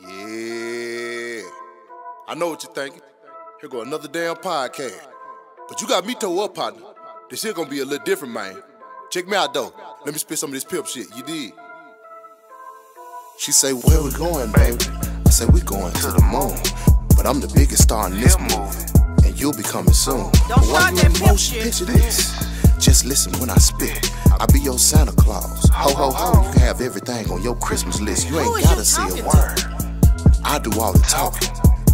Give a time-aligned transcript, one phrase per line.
[0.00, 1.42] Yeah.
[2.26, 3.00] I know what you're thinking.
[3.60, 5.00] Here go another damn podcast.
[5.68, 6.82] But you got me toe up, partner.
[7.30, 8.62] This shit gonna be a little different, man.
[9.10, 9.72] Check me out, though.
[10.04, 11.06] Let me spit some of this pimp shit.
[11.16, 11.52] You did.
[13.38, 14.78] She say, where we going, baby?
[15.26, 16.56] I say, we going to the moon.
[17.16, 19.26] But I'm the biggest star in this movie.
[19.26, 20.30] And you'll be coming soon.
[20.48, 21.64] Don't But start that pimp motion, shit.
[21.64, 22.32] Picture this.
[22.78, 24.10] Just listen when I spit.
[24.38, 25.68] I be your Santa Claus.
[25.72, 26.46] Ho, ho, ho.
[26.46, 28.28] You can have everything on your Christmas list.
[28.28, 29.28] You ain't gotta say a talking to?
[29.28, 29.73] word.
[30.54, 31.48] I do all the talking.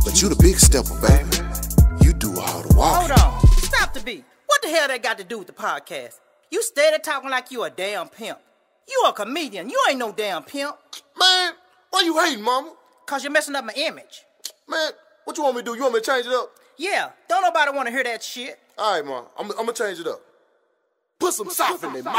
[0.04, 2.04] But you the big stepper, baby.
[2.04, 3.08] You do all the walking.
[3.08, 3.46] Hold on.
[3.56, 4.22] Stop the beat.
[4.44, 6.20] What the hell that got to do with the podcast?
[6.50, 8.38] You steady talking like you a damn pimp.
[8.86, 9.70] You a comedian.
[9.70, 10.76] You ain't no damn pimp.
[11.18, 11.54] Man,
[11.88, 12.74] why you hating, mama?
[13.06, 14.24] Cause you're messing up my image.
[14.68, 14.90] Man,
[15.24, 15.74] what you want me to do?
[15.74, 16.50] You want me to change it up?
[16.76, 18.58] Yeah, don't nobody want to hear that shit.
[18.76, 19.22] All right, ma.
[19.38, 20.20] I'm, I'm gonna change it up.
[21.18, 22.12] Put some sauce in it, ma.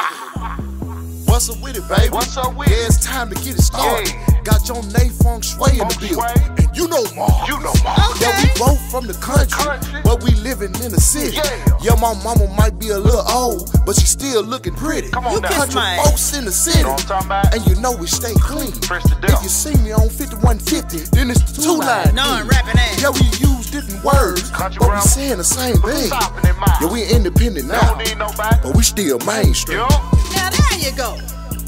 [1.25, 2.09] What's up with it, baby?
[2.09, 4.09] What's up with yeah, it's time to get it started.
[4.09, 4.30] Yeah.
[4.43, 6.65] Got your Nate Funk Sway in the Feng building.
[6.65, 7.29] And you know Ma.
[7.45, 7.93] You know Ma.
[8.19, 10.01] Yeah, we both from the country, Country.
[10.03, 11.37] but we living in the city.
[11.37, 11.93] Yeah.
[12.01, 15.09] my mama might be a little old, but she still looking pretty.
[15.09, 15.47] Come on You now.
[15.49, 16.09] kiss Country my ass.
[16.09, 16.79] folks in the city.
[16.79, 17.53] You know what I'm talking about?
[17.53, 18.71] And you know we stay clean.
[18.89, 19.37] Fresh to death.
[19.37, 22.15] If you see me on 5150, then it's the two line.
[22.15, 23.01] No, I'm rapping ass.
[23.01, 26.09] Yeah, we use different words, Country but we saying the same Put thing.
[26.09, 26.81] some sop in their mouth.
[26.81, 28.57] Yeah, we independent now, Don't need nobody.
[28.63, 29.79] but we still mainstream.
[29.79, 29.87] Yo.
[30.33, 31.17] Now there you go.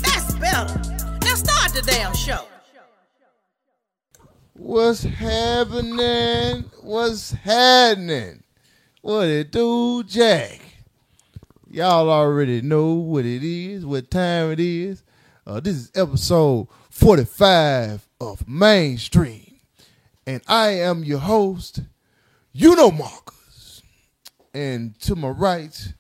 [0.02, 0.66] That's better.
[1.22, 2.46] Now start the damn show.
[4.56, 6.66] What's happening?
[6.84, 8.44] What's happening?
[9.02, 10.62] What it do, Jack?
[11.72, 15.02] Y'all already know what it is, what time it is.
[15.48, 19.56] Uh, this is episode 45 of Mane Stream.
[20.28, 21.82] And I am your host,
[22.52, 23.82] you know Marcus.
[24.54, 25.94] And to my right,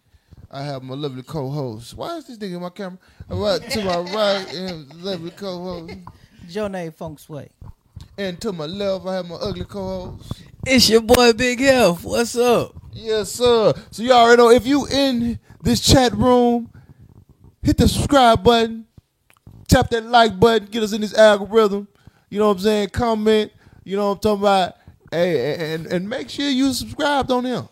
[0.52, 1.98] I have my lovely co-host.
[1.98, 3.00] Why is this nigga in my camera?
[3.30, 5.95] Right, to my right, and lovely co-host.
[6.48, 7.50] Jonae Fengshui.
[8.17, 10.44] And to my left, I have my ugly co-host.
[10.67, 12.03] It's your boy Big Heff.
[12.03, 12.75] What's up?
[12.92, 13.73] Yes, sir.
[13.89, 16.71] So you already know if you in this chat room,
[17.64, 18.86] hit the subscribe button,
[19.67, 21.88] tap that like button, get us in this algorithm.
[22.30, 22.89] You know what I'm saying?
[22.89, 23.52] Comment.
[23.83, 24.73] You know what I'm talking about?
[25.09, 27.67] Hey, and and make sure you subscribed on him.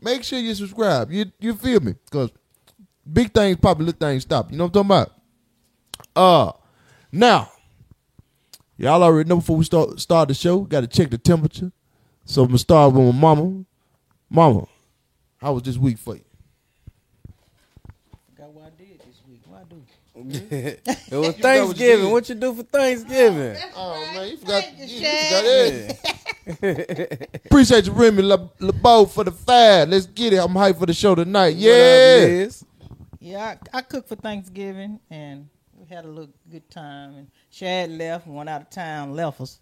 [0.00, 1.10] Make sure you subscribe.
[1.10, 1.94] You you feel me?
[2.10, 2.30] Cause
[3.12, 4.52] big things pop, little things stop.
[4.52, 5.08] You know what I'm talking
[6.14, 6.52] about?
[6.52, 6.52] Uh,
[7.12, 7.50] now
[8.80, 11.70] y'all already know before we start start the show, got to check the temperature.
[12.24, 13.64] So I'm gonna start with my mama.
[14.28, 14.66] Mama,
[15.38, 16.24] how was this week for you?
[18.34, 19.42] Forgot what I did this week.
[19.46, 19.82] What I do?
[21.12, 22.04] It was Thanksgiving.
[22.06, 22.12] did.
[22.12, 23.56] What you do for Thanksgiving?
[23.74, 24.62] Oh man, you forgot.
[24.64, 25.98] Thank you, you Shaq.
[26.46, 27.40] forgot it.
[27.46, 29.88] Appreciate you, Remy Le- LeBeau, for the fad.
[29.90, 30.36] Let's get it.
[30.36, 31.50] I'm hyped for the show tonight.
[31.50, 32.48] What Yeah.
[33.22, 37.14] Yeah, I, I cooked for Thanksgiving and we had a little good time.
[37.16, 39.58] And Chad left, went out of town, left us.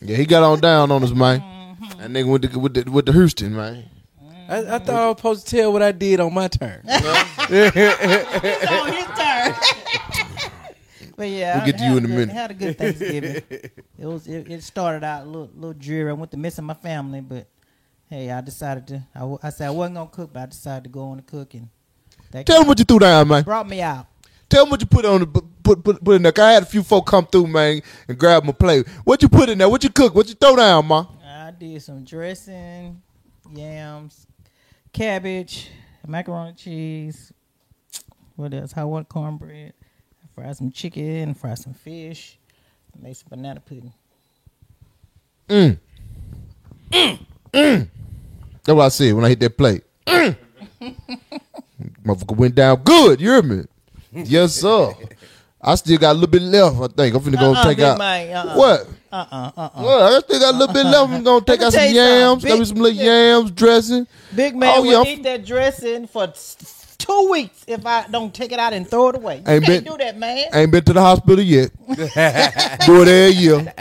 [0.00, 1.40] Yeah, he got on down on us, man.
[1.40, 2.00] Mm-hmm.
[2.00, 3.84] That nigga with the with the with the Houston, man.
[4.48, 6.82] I, I thought I was supposed to tell what I did on my turn.
[7.46, 10.50] It's on his turn.
[11.16, 12.32] but yeah, We'll get to you in a good- minute.
[12.34, 13.42] Had a good Thanksgiving.
[13.50, 16.10] it was it, it started out a little, little dreary.
[16.10, 17.46] I went to missing my family, but
[18.08, 19.02] hey, I decided to.
[19.42, 21.68] I said I wasn't gonna cook, but I decided to go on to cook, and
[22.30, 23.42] that Tell them what you threw down, man.
[23.44, 24.06] brought me out.
[24.48, 26.32] Tell them what you put on the put put put in there.
[26.36, 28.86] I had a few folk come through, man, and grab my plate.
[29.02, 29.68] What you put in there?
[29.68, 30.14] What you cook?
[30.14, 31.06] What you throw down, ma?
[31.24, 33.02] I did some dressing,
[33.52, 34.26] yams,
[34.92, 35.70] cabbage,
[36.06, 37.32] macaroni cheese.
[38.36, 38.74] What else?
[38.76, 39.72] I want cornbread.
[40.22, 42.38] I fried some chicken, fried some fish,
[43.00, 43.92] made some banana pudding.
[45.48, 45.78] That's
[48.66, 49.84] what I said when I hit that plate.
[50.06, 50.36] Mm.
[52.04, 53.20] Motherfucker went down good.
[53.20, 53.64] You hear me?
[54.12, 54.92] Yes, sir.
[55.66, 56.76] I still got a little bit left.
[56.76, 58.54] I think I'm finna go Uh-uh, take out uh-uh.
[58.56, 58.86] what?
[59.12, 59.70] Uh uh uh uh.
[59.82, 61.10] Well, I still got a little bit left.
[61.12, 62.44] I'm gonna take out some yams.
[62.44, 64.06] Got me some little yams dressing.
[64.34, 66.32] Big man Oh, will yeah, eat that dressing for
[66.98, 69.36] two weeks if I don't take it out and throw it away.
[69.36, 70.48] You Ain't can't been- do that, man.
[70.52, 71.70] Ain't been to the hospital yet.
[71.86, 71.94] Do
[73.02, 73.72] it every year.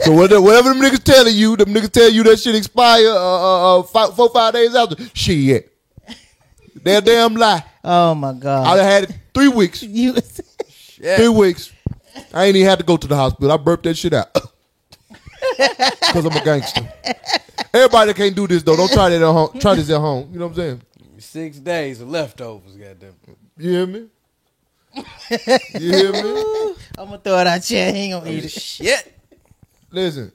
[0.00, 3.14] So whatever, whatever them niggas telling you, them niggas tell you that shit expire uh,
[3.14, 4.96] uh, uh, five, four five days after.
[5.14, 5.72] Shit,
[6.82, 7.64] they're damn lie.
[7.82, 8.66] Oh my god.
[8.78, 9.82] I had it three weeks.
[9.82, 10.14] You
[10.96, 11.72] Three weeks.
[12.32, 13.52] I ain't even had to go to the hospital.
[13.52, 14.32] I burped that shit out.
[16.12, 16.88] Cause I'm a gangster.
[17.72, 18.76] Everybody that can't do this though.
[18.76, 19.58] Don't try that at home.
[19.58, 20.30] Try this at home.
[20.32, 20.82] You know what I'm saying?
[21.18, 23.14] Six days of leftovers, goddamn.
[23.58, 24.06] You hear me?
[25.74, 26.74] You hear me?
[26.98, 27.92] I'm gonna throw it out here.
[27.92, 28.50] He ain't gonna eat it.
[28.50, 29.12] Shit.
[29.90, 30.32] Listen.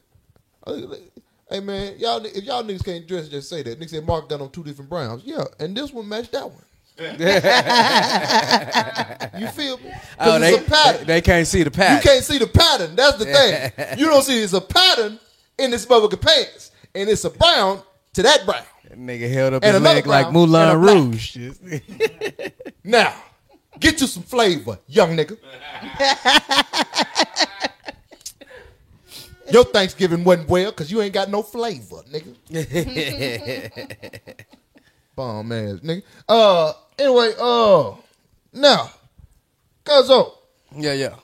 [1.49, 3.79] Hey man, y'all if y'all niggas can't dress, just say that.
[3.79, 5.23] Niggas said Mark got on two different browns.
[5.25, 6.63] Yeah, and this one matched that one.
[9.39, 9.91] You feel me?
[10.19, 11.07] Oh, they, it's a pattern.
[11.07, 11.97] they, they can't see the pattern.
[11.97, 12.95] You can't see the pattern.
[12.95, 13.71] That's the thing.
[13.97, 15.19] You don't see it's a pattern
[15.57, 17.81] in this motherfucking pants, and it's a brown
[18.13, 18.63] to that brown.
[18.87, 20.77] That nigga held up And his leg like Moulin.
[20.79, 21.37] Rouge.
[22.83, 23.13] Now,
[23.79, 25.37] get you some flavor, young nigga.
[29.51, 32.35] Your Thanksgiving wasn't well because you ain't got no flavor, nigga.
[35.21, 36.01] Bomb ass nigga.
[36.27, 37.93] Uh, anyway, uh,
[38.53, 38.89] now,
[39.85, 40.31] Cuzzo,
[40.75, 41.15] yeah, yeah.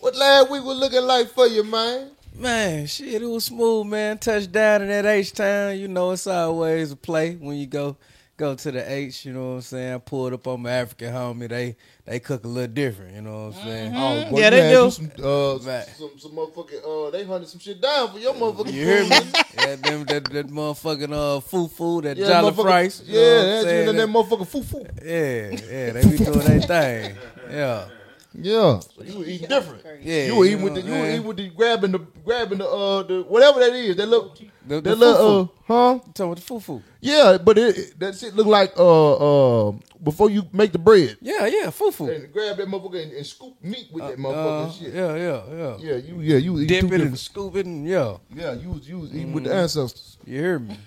[0.00, 2.10] what last week was looking like for you, man?
[2.34, 4.18] Man, shit, it was smooth, man.
[4.18, 5.78] Touchdown in that H town.
[5.78, 7.96] You know, it's always a play when you go
[8.40, 9.24] go to the H.
[9.26, 9.94] You know what I'm saying?
[9.94, 11.48] I pulled up on my African homie.
[11.48, 11.76] They
[12.06, 13.14] they cook a little different.
[13.14, 13.92] You know what I'm saying?
[13.94, 14.90] Oh, Yeah, they had do.
[14.90, 15.86] Some, uh, Right.
[15.96, 19.16] some, some motherfucking, uh, they hunted some shit down for your motherfucking You hear me?
[19.58, 23.02] yeah, them that, that motherfucking uh fufu, that Yeah, jolly motherfucker- rice.
[23.06, 23.88] you know Yeah, what I'm that's you saying?
[23.90, 24.86] and that motherfucker foo foo.
[25.04, 27.16] Yeah, yeah, they be doing their thing.
[27.50, 27.84] Yeah.
[28.32, 29.84] Yeah, so you were eating different.
[30.02, 32.68] Yeah, you were eating with the you were eating with the grabbing the grabbing the
[32.68, 33.96] uh the whatever that is.
[33.96, 36.82] That look The, that the little uh huh Talking with the fufu.
[37.00, 39.72] yeah, but it, it- that shit look like uh uh
[40.02, 42.14] before you make the bread Yeah, yeah, fufu.
[42.14, 44.94] and grab that motherfucker and, and scoop meat with that Uh, motherfucking shit.
[44.94, 45.76] yeah, yeah, yeah.
[45.80, 47.18] Yeah, you yeah you Dip eating it and different.
[47.18, 48.16] scoop it and yeah.
[48.34, 49.34] Yeah, you was you was eating Mm.
[49.34, 50.18] with the ancestors.
[50.26, 50.76] You hear me?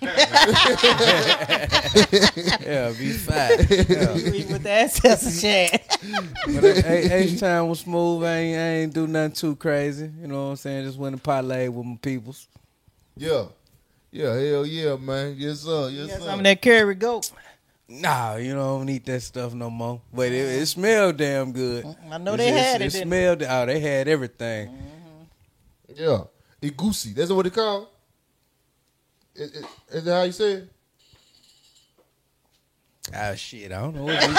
[2.66, 3.58] yeah, be fat.
[3.70, 4.14] Yeah.
[4.14, 5.98] We with the ancestor chat.
[6.46, 8.24] But H time was smooth.
[8.24, 10.10] I ain't, I ain't do nothing too crazy.
[10.20, 10.84] You know what I'm saying?
[10.86, 12.46] Just went and parlay with my peoples.
[13.16, 13.44] Yeah,
[14.14, 15.34] yeah, hell yeah, man.
[15.36, 16.20] Yes sir, yes sir.
[16.20, 17.30] some of that curry goat.
[17.88, 20.00] Nah, you know, I don't eat that stuff no more.
[20.12, 21.84] But it, it smelled damn good.
[22.10, 22.84] I know It they just- had it.
[22.86, 23.42] It didn't smelled.
[23.42, 24.70] Oh, they had everything.
[25.94, 26.24] Yeah,
[26.62, 27.14] igusi.
[27.14, 27.88] That's what it called.
[29.34, 30.68] Is, is, is that how you say it?
[33.14, 34.04] Ah, shit, I don't know.
[34.04, 34.34] What you, you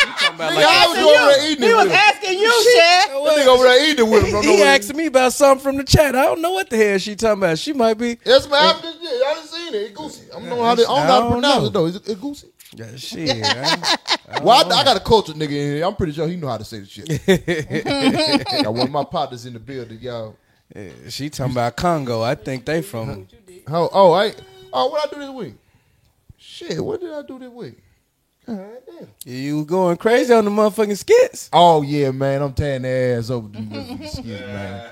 [0.00, 1.98] talking about Nigga, like I was over there eating He it was with him.
[2.08, 3.10] asking you, Chad.
[3.10, 4.32] That nigga over there eating it with him.
[4.32, 6.14] Don't know he what asked me about something from the chat.
[6.16, 7.58] I don't know what the hell she talking about.
[7.58, 8.14] She might be.
[8.16, 9.94] That's my I just yeah, I done seen it.
[9.94, 10.30] Igusi.
[10.30, 11.66] I don't know how they, I don't know how I to don't pronounce know.
[11.66, 11.86] it though.
[11.86, 12.44] Is it Igusi?
[12.76, 13.44] Yeah, shit.
[13.44, 13.98] I,
[14.30, 15.84] I Well, I, I got a culture nigga in here.
[15.84, 17.08] I'm pretty sure he know how to say the shit.
[18.64, 20.36] got one of my partners in the building, y'all.
[20.74, 22.22] Yeah, she talking about Congo.
[22.22, 23.26] I think they from.
[23.66, 24.32] How, oh, oh, I
[24.72, 25.54] oh what I do this week?
[26.38, 27.78] Shit, what did I do this week?
[28.46, 28.82] God.
[29.24, 31.50] You was going crazy on the motherfucking skits.
[31.52, 34.90] Oh yeah, man, I'm tearing the ass up with these motherfucking skits, man.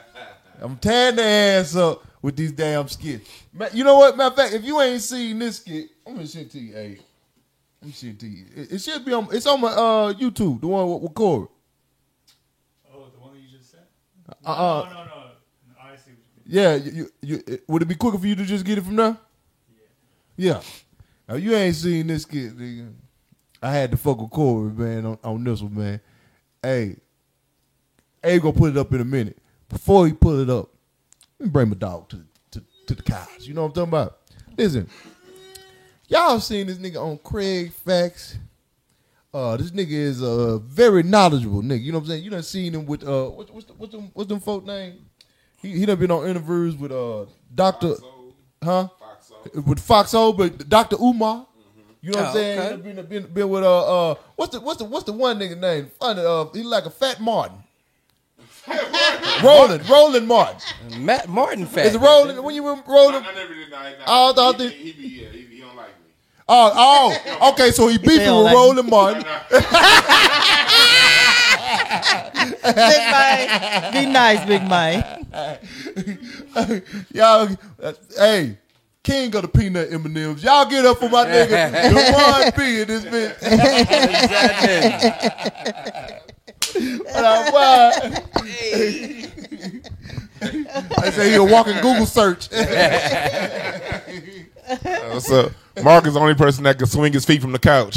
[0.61, 3.29] I'm tearing the ass up with these damn skits.
[3.53, 4.17] Man, you know what?
[4.17, 6.73] Matter of fact, if you ain't seen this skit, I'm gonna send it to you.
[6.73, 6.99] Hey,
[7.81, 8.45] let me send it to you.
[8.56, 9.29] It, it should be on.
[9.33, 11.49] It's on my uh YouTube, the one with, with Corey.
[12.93, 13.81] Oh, the one that you just said?
[14.45, 15.12] Uh, uh no, no, no.
[15.81, 16.47] I see what you mean.
[16.47, 18.97] Yeah, you, you, you, would it be quicker for you to just get it from
[18.97, 19.17] there?
[20.37, 20.61] Yeah.
[21.29, 22.93] Now you ain't seen this kid, nigga.
[23.63, 26.01] I had to fuck with Corey, man, on, on this one, man.
[26.63, 26.97] Hey,
[28.23, 29.39] Abe gonna put it up in a minute.
[29.69, 30.71] Before he put it up,
[31.39, 33.29] let me bring my dog to, to, to the couch.
[33.41, 34.19] You know what I'm talking about?
[34.57, 34.89] Listen,
[36.09, 38.39] y'all seen this nigga on Craig Facts.
[39.33, 41.83] Uh, this nigga is a uh, very knowledgeable nigga.
[41.83, 42.25] You know what I'm saying?
[42.25, 45.05] You done seen him with uh, what, what's the, what's them what's them folk name?
[45.61, 47.95] He he done been on interviews with uh Doctor,
[48.63, 48.89] huh?
[49.55, 51.47] With Foxo, but Doctor Umar.
[52.00, 52.59] You know what I'm Oh, saying?
[52.61, 52.77] okay.
[52.83, 55.91] Been, been, been with uh uh what's the what's the what's the one nigga name?
[56.00, 57.56] Funny, uh, he like a Fat Martin.
[59.43, 60.61] Roland, Roland Martin.
[61.05, 61.87] Matt Martin fat.
[61.87, 62.43] Is it Roland?
[62.45, 63.25] When you were Roland?
[63.26, 63.97] I never did that.
[64.07, 65.93] Oh, I thought he, that- he, be yeah, he, he don't like me.
[66.49, 66.73] Oh,
[67.40, 67.71] oh, okay.
[67.71, 69.23] So he beefing don't with like Roland Martin.
[72.64, 73.93] Big Mike.
[73.93, 75.05] Be nice, Big Mike.
[77.12, 77.49] Y'all,
[78.17, 78.57] hey,
[79.02, 80.43] king of the peanut M&Ms.
[80.43, 83.38] Y'all get up for my nigga Dwann B in this bitch.
[87.05, 87.59] What up, boy?
[90.99, 92.52] I say he a walking Google search.
[92.52, 93.99] Uh,
[95.12, 95.52] what's up?
[95.83, 97.97] Mark is the only person that can swing his feet from the couch.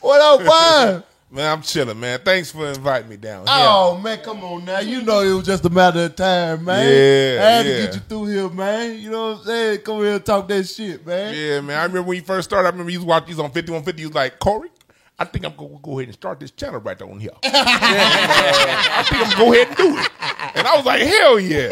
[0.00, 1.02] what up, boy?
[1.30, 2.20] Man, I'm chilling, man.
[2.24, 3.54] Thanks for inviting me down here.
[3.58, 4.78] Oh man, come on now.
[4.78, 6.86] You know it was just a matter of time, man.
[6.86, 8.98] Yeah, I had to get you through here, man.
[8.98, 9.80] You know what I'm saying?
[9.80, 11.34] Come here and talk that shit, man.
[11.34, 11.78] Yeah, man.
[11.78, 12.66] I remember when you first started.
[12.66, 14.00] I remember you watching these on 5150.
[14.00, 14.70] You was like, Corey,
[15.20, 17.32] I think I'm gonna go ahead and start this channel right on here.
[17.42, 20.10] I think I'm gonna go ahead and do it.
[20.54, 21.68] And I was like, hell yeah.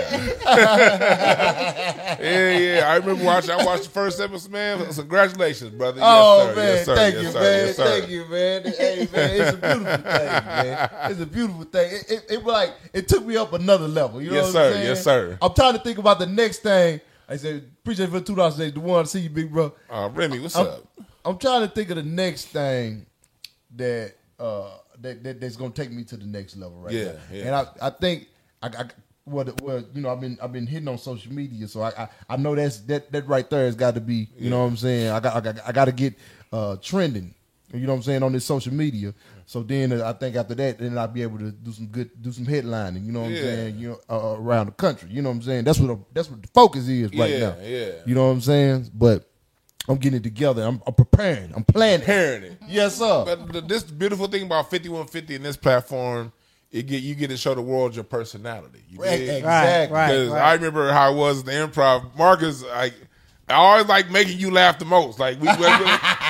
[2.21, 2.89] yeah, yeah.
[2.89, 3.53] I remember watching.
[3.53, 4.93] I watched the first episode, man.
[4.93, 6.01] So congratulations, brother.
[6.03, 6.57] Oh yes, sir.
[6.57, 6.97] man, yes, sir.
[6.97, 7.41] thank yes, you, sir.
[7.41, 7.67] man.
[7.67, 8.63] Yes, thank you, man.
[8.65, 10.91] Hey, man, it's a beautiful thing, man.
[11.11, 11.93] It's a beautiful thing.
[11.93, 14.21] It, it, it like it took me up another level.
[14.21, 14.83] You know Yes, sir.
[14.83, 15.39] Yes, sir.
[15.41, 18.57] I'm trying to think about the next thing I said, appreciate it for two dollars
[18.57, 18.71] today.
[18.71, 19.73] The one to see you, big bro.
[19.91, 20.87] Uh, Remy, what's I'm, up?
[21.25, 23.07] I'm trying to think of the next thing
[23.77, 27.19] that uh that, that that's gonna take me to the next level right Yeah, now.
[27.33, 27.45] yeah.
[27.47, 28.29] And I I think
[28.63, 28.85] i, I
[29.25, 32.09] well, well you know i've been I've been hitting on social media, so I I,
[32.31, 34.77] I know that's that that right there has got to be, you know what I'm
[34.77, 35.11] saying.
[35.11, 36.15] I got I got, I got to get
[36.53, 37.35] uh trending,
[37.75, 39.13] you know what I'm saying, on this social media.
[39.49, 42.11] So then uh, I think after that, then I'll be able to do some good,
[42.21, 43.05] do some headlining.
[43.07, 43.39] You know what Yeah.
[43.39, 43.79] I'm saying?
[43.79, 45.09] You know, uh, around the country.
[45.11, 45.65] You know what I'm saying?
[45.65, 47.57] That's what the, that's what the focus is right Yeah, now.
[47.63, 47.91] yeah.
[48.07, 48.91] You know what I'm saying?
[48.95, 49.29] But
[49.89, 50.63] I'm getting it together.
[50.65, 51.53] I'm, I'm preparing.
[51.55, 52.01] I'm planning.
[52.01, 52.59] Preparing it.
[52.69, 53.25] Yes, sir.
[53.25, 56.33] But the, this beautiful thing about 5150 and this platform,
[56.73, 58.83] it get you get to show the world your personality.
[58.91, 59.29] You Right, dig?
[59.39, 59.95] exactly.
[59.95, 60.43] right, Because right.
[60.43, 62.17] I remember how it was the improv.
[62.17, 62.95] Marcus, like,
[63.49, 65.21] I always like making you laugh the most.
[65.21, 65.55] Like we, we-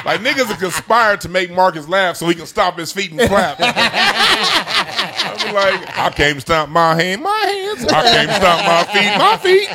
[0.04, 3.20] like niggas are conspired to make Marcus laugh so he can stop his feet and
[3.20, 3.56] clap.
[5.56, 7.84] Like, I can't stomp my hand, my hands.
[7.86, 9.68] I can't stop my feet, my feet.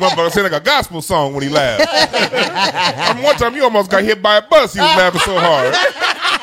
[0.00, 1.86] Motherfucker sound like a gospel song when he laughed.
[1.88, 4.74] I mean, one time you almost got hit by a bus.
[4.74, 5.74] He was laughing so hard.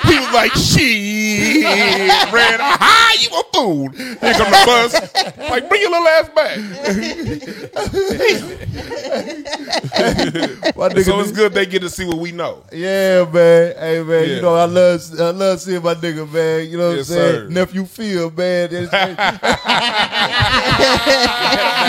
[0.07, 1.63] He was like, shit,
[2.33, 3.89] ran, aha, you a fool.
[3.89, 4.93] Here come the bus.
[5.49, 6.57] Like, bring your little ass back.
[10.75, 12.63] My nigga so it's good they get to see what we know.
[12.71, 13.75] Yeah, man.
[13.77, 14.27] Hey, man.
[14.29, 14.35] Yeah.
[14.35, 16.67] You know I love I love seeing my nigga, man.
[16.69, 17.35] You know what Yes, I'm saying?
[17.35, 17.47] sir.
[17.49, 18.69] Nephew Phil, man.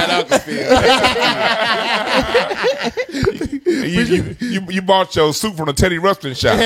[0.06, 0.46] That's-
[3.66, 6.56] You, you, you, you bought your suit from the Teddy Ruxpin shop.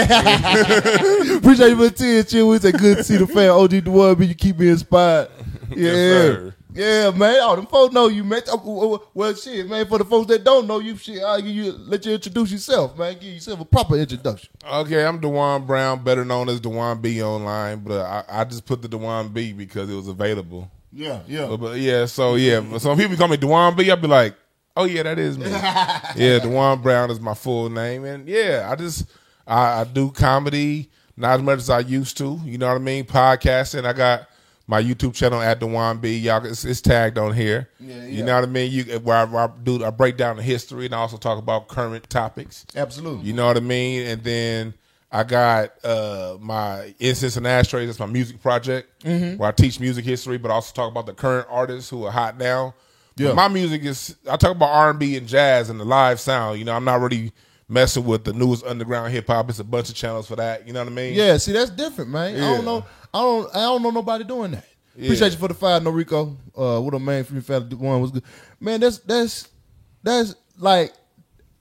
[1.40, 2.49] Appreciate you for the tears, chill.
[2.49, 3.49] We say good to see the fan.
[3.50, 5.28] OG the one, but you keep me inspired.
[5.73, 5.92] Yeah.
[5.92, 6.54] sir.
[6.75, 7.38] Yeah, man.
[7.42, 8.42] Oh, them folks know you, man.
[8.49, 9.87] Oh, Well, well, shit, man.
[9.87, 12.99] For the folks that don't know you, shit, I'll give you let you introduce yourself,
[12.99, 13.14] man.
[13.14, 14.50] Give yourself a proper introduction.
[14.68, 18.82] Okay, I'm Dwann Brown, better known as Dwann B online, but I, I just put
[18.82, 20.68] the Dwann B because it was available.
[20.92, 21.47] Yeah, yeah.
[21.47, 23.88] But, but yeah, so yeah, but some people call me Dwann B.
[23.88, 24.35] I'll be like,
[24.76, 25.47] oh yeah, that is me.
[25.50, 29.06] yeah, Dwann Brown is my full name, and yeah, I just
[29.47, 32.40] I, I do comedy not as much as I used to.
[32.44, 33.04] You know what I mean?
[33.04, 33.84] Podcasting.
[33.84, 34.26] I got
[34.66, 36.16] my YouTube channel at Dwann B.
[36.18, 37.68] Y'all, it's, it's tagged on here.
[37.80, 38.70] Yeah, You know what I mean?
[38.72, 41.38] You where I, where I do I break down the history and I also talk
[41.38, 42.64] about current topics.
[42.76, 43.26] Absolutely.
[43.26, 44.06] You know what I mean?
[44.06, 44.74] And then
[45.12, 47.88] I got uh, my Incense and Ashtrays.
[47.88, 49.38] That's my music project Mm-hmm.
[49.38, 52.38] where I teach music history, but also talk about the current artists who are hot
[52.38, 52.74] now.
[53.16, 53.32] But Yeah.
[53.32, 56.58] my music is I talk about R and B and jazz and the live sound.
[56.60, 57.32] You know, I'm not really
[57.70, 59.48] messing with the newest underground hip hop.
[59.48, 60.66] It's a bunch of channels for that.
[60.66, 61.14] You know what I mean?
[61.14, 62.36] Yeah, see that's different, man.
[62.36, 62.84] I don't know.
[63.14, 63.56] I don't.
[63.56, 64.66] I don't know nobody doing that.
[64.94, 66.36] Appreciate you for the five, Noriko.
[66.56, 68.24] Uh, what a man from family one was good.
[68.58, 69.48] Man, that's that's
[70.02, 70.92] that's like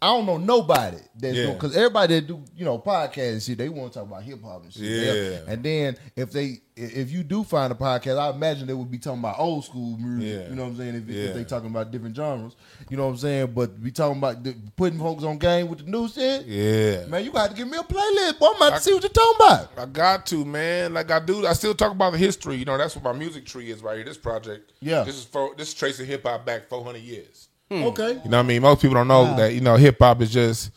[0.02, 1.52] I don't know nobody that's Yeah.
[1.54, 4.42] because everybody that do you know podcasts and shit, they want to talk about hip
[4.42, 4.84] hop and shit.
[4.84, 5.40] Yeah.
[5.52, 8.98] and then if they if you do find a podcast, I imagine they would be
[9.00, 10.30] talking about old school music.
[10.44, 10.50] Yeah.
[10.50, 10.96] You know what I'm saying?
[10.96, 11.24] If, Yeah.
[11.26, 12.56] if they talking about different genres,
[12.90, 13.52] you know what I'm saying.
[13.54, 16.46] But we talking about the, putting folks on game with the new shit.
[16.46, 17.06] Yeah.
[17.08, 18.40] Man, you got to give me a playlist.
[18.40, 19.72] Boy, I'm about to see what you're talking about.
[19.78, 20.94] I got to, man.
[20.94, 22.56] Like I do, I still talk about the history.
[22.56, 24.06] You know, that's what my music tree is right here.
[24.06, 24.72] This project.
[24.80, 25.04] Yeah.
[25.04, 27.49] This is for this is tracing hip hop back 400 years.
[27.70, 27.84] Hmm.
[27.84, 28.10] Okay.
[28.24, 28.62] You know what I mean?
[28.62, 30.72] Most people don't know that, you know, hip hop is just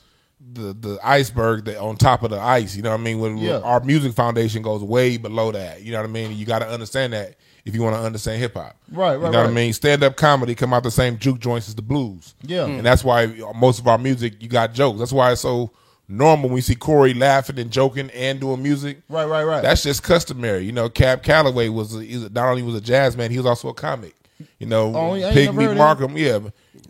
[0.54, 2.76] the the iceberg that on top of the ice.
[2.76, 3.18] You know what I mean?
[3.20, 3.58] When Yeah.
[3.61, 5.82] our music foundation goes way below that.
[5.82, 6.37] You know what I mean?
[6.37, 8.76] You got to understand that if you want to understand hip hop.
[8.90, 9.14] Right, right.
[9.16, 9.72] You right, know what I mean?
[9.72, 12.34] Stand up comedy come out the same juke joints as the blues.
[12.42, 12.66] Yeah.
[12.66, 14.99] And that's why most of our music you got jokes.
[14.99, 15.70] That's why it's so
[16.08, 19.00] normal when we see Corey laughing and joking and doing music.
[19.08, 19.62] Right, right, right.
[19.62, 20.64] That's just customary.
[20.66, 23.68] You know, Cab Calloway was a, not only was a jazz man, he was also
[23.70, 24.14] a comic.
[24.58, 26.38] You know, Oh, I ain't never Pigmeat heard of Markham, yeah,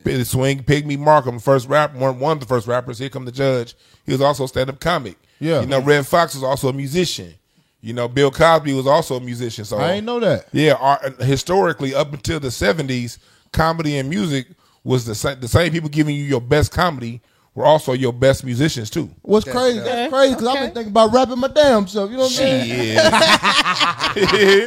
[0.04, 2.98] the swing Pigmeat Markham, first rap, one, one of the first rappers.
[2.98, 3.74] Here come the judge.
[4.04, 5.16] He was also a stand up comic.
[5.40, 5.60] Yeah.
[5.60, 7.34] you know, Redd Foxx was also a musician.
[7.80, 9.64] You know, Bill Cosby was also a musician.
[9.64, 10.46] So I ain't know that.
[10.52, 13.18] yeah, our, historically, up until the seventies,
[13.52, 14.46] comedy and music
[14.84, 15.40] was the same.
[15.40, 17.20] The same people giving you your best comedy
[17.54, 19.10] were also your best musicians too.
[19.22, 19.78] What's crazy?
[19.80, 22.10] That's crazy because I've been thinking about rapping my damn self.
[22.10, 22.66] You know what I mean?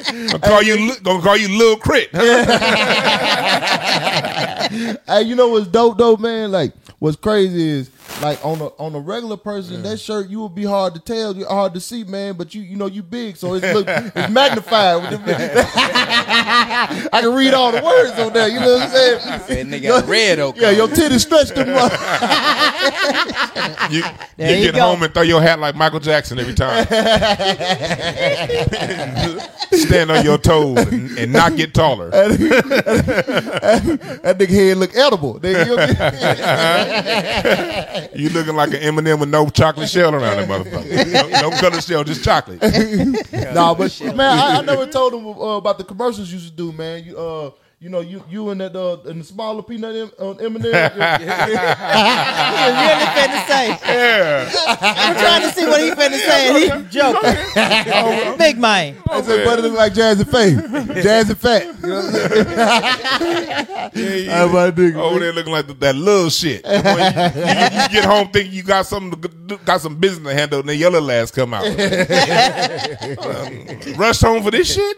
[0.04, 0.32] Shit.
[0.32, 2.10] gonna call you, gonna call you Lil Crit.
[5.08, 6.52] Hey, you know what's dope though, man?
[6.52, 7.90] Like what's crazy is
[8.22, 11.36] like on a on a regular person, that shirt you would be hard to tell,
[11.36, 12.36] you hard to see, man.
[12.36, 15.12] But you you know you big, so it's look it's magnified.
[15.12, 15.36] With the,
[17.12, 18.48] I can read all the words on there.
[18.48, 19.70] You know what I'm saying?
[19.70, 20.56] That nigga got red oak.
[20.58, 21.70] Yeah, your titties stretched them.
[21.70, 21.92] up.
[23.92, 24.04] You,
[24.38, 24.82] you you get go.
[24.82, 26.86] home and throw your hat like Michael Jackson every time.
[29.72, 32.10] Stand on your toes and, and not get taller.
[32.10, 32.30] that
[34.38, 35.40] nigga head look edible.
[35.40, 35.66] Nigga,
[37.96, 38.24] you know what I'm saying?
[38.24, 41.32] You looking like an M&M with no chocolate shell around it, motherfucker.
[41.32, 42.62] No, no color shell, just chocolate.
[43.54, 46.56] nah, but man, I, I never told him uh, about the commercials you used to
[46.56, 47.04] do, man.
[47.04, 47.52] You uh,
[47.86, 50.56] you You know, you you and that uh, and the smaller peanut M, uh, M&M.
[50.56, 50.80] You really
[53.14, 53.68] finna say.
[53.86, 54.50] Yeah.
[54.82, 56.62] I'm trying to see what he finna say.
[56.62, 57.36] He joking.
[58.40, 58.96] Big man.
[59.08, 60.56] I said, but it look like Jazzy Faye,
[61.04, 61.66] Jazzy Fat.
[61.76, 62.46] You know what I'm saying?
[64.28, 65.02] That's my.
[65.02, 66.66] Over there looking like that little shit.
[66.66, 70.34] You, you- you get home thinking you got something, to, do- got some business to
[70.34, 71.66] handle, and then your little ass come out.
[71.66, 71.74] Um,
[73.98, 74.98] rush home for this shit.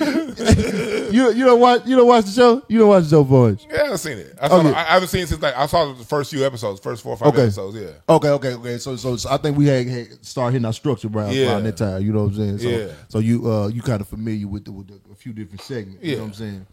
[1.10, 2.62] You you don't watch you don't watch the show.
[2.68, 3.56] You don't watch Joe show.
[3.70, 4.38] Yeah, I've seen it.
[4.40, 4.68] I, saw Okay.
[4.72, 7.12] I, I haven't seen it since like I saw the first few episodes, first four
[7.14, 7.42] or five Okay.
[7.42, 7.76] episodes.
[7.76, 8.78] Yeah, Okay, okay, okay.
[8.78, 11.52] So, so, so I think we had, had start hitting our structure around, Yeah.
[11.52, 12.02] around that time.
[12.02, 12.58] You know what I'm saying?
[12.58, 12.92] So, Yeah.
[13.08, 16.02] so you uh you kind of familiar with, the, with the, a few different segments.
[16.04, 16.20] You know Yeah.
[16.22, 16.66] what I'm saying?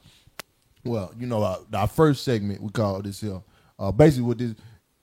[0.85, 3.41] Well, you know, our, our first segment we call this here.
[3.79, 4.53] Uh, basically, what this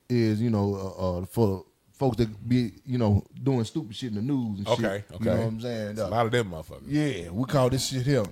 [0.08, 1.64] is, you know, uh, uh for
[1.94, 4.78] folks that be, you know, doing stupid shit in the news and shit.
[4.84, 5.40] Okay, You know okay.
[5.44, 5.98] what I'm saying?
[5.98, 6.82] a Uh, lot of them motherfuckers.
[6.86, 8.24] yeah, we call this shit here.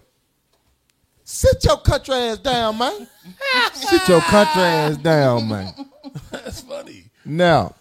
[1.24, 3.06] Sit your country ass down, man.
[3.72, 5.72] Sit your country ass down, man.
[6.32, 7.04] That's funny.
[7.24, 7.74] Now,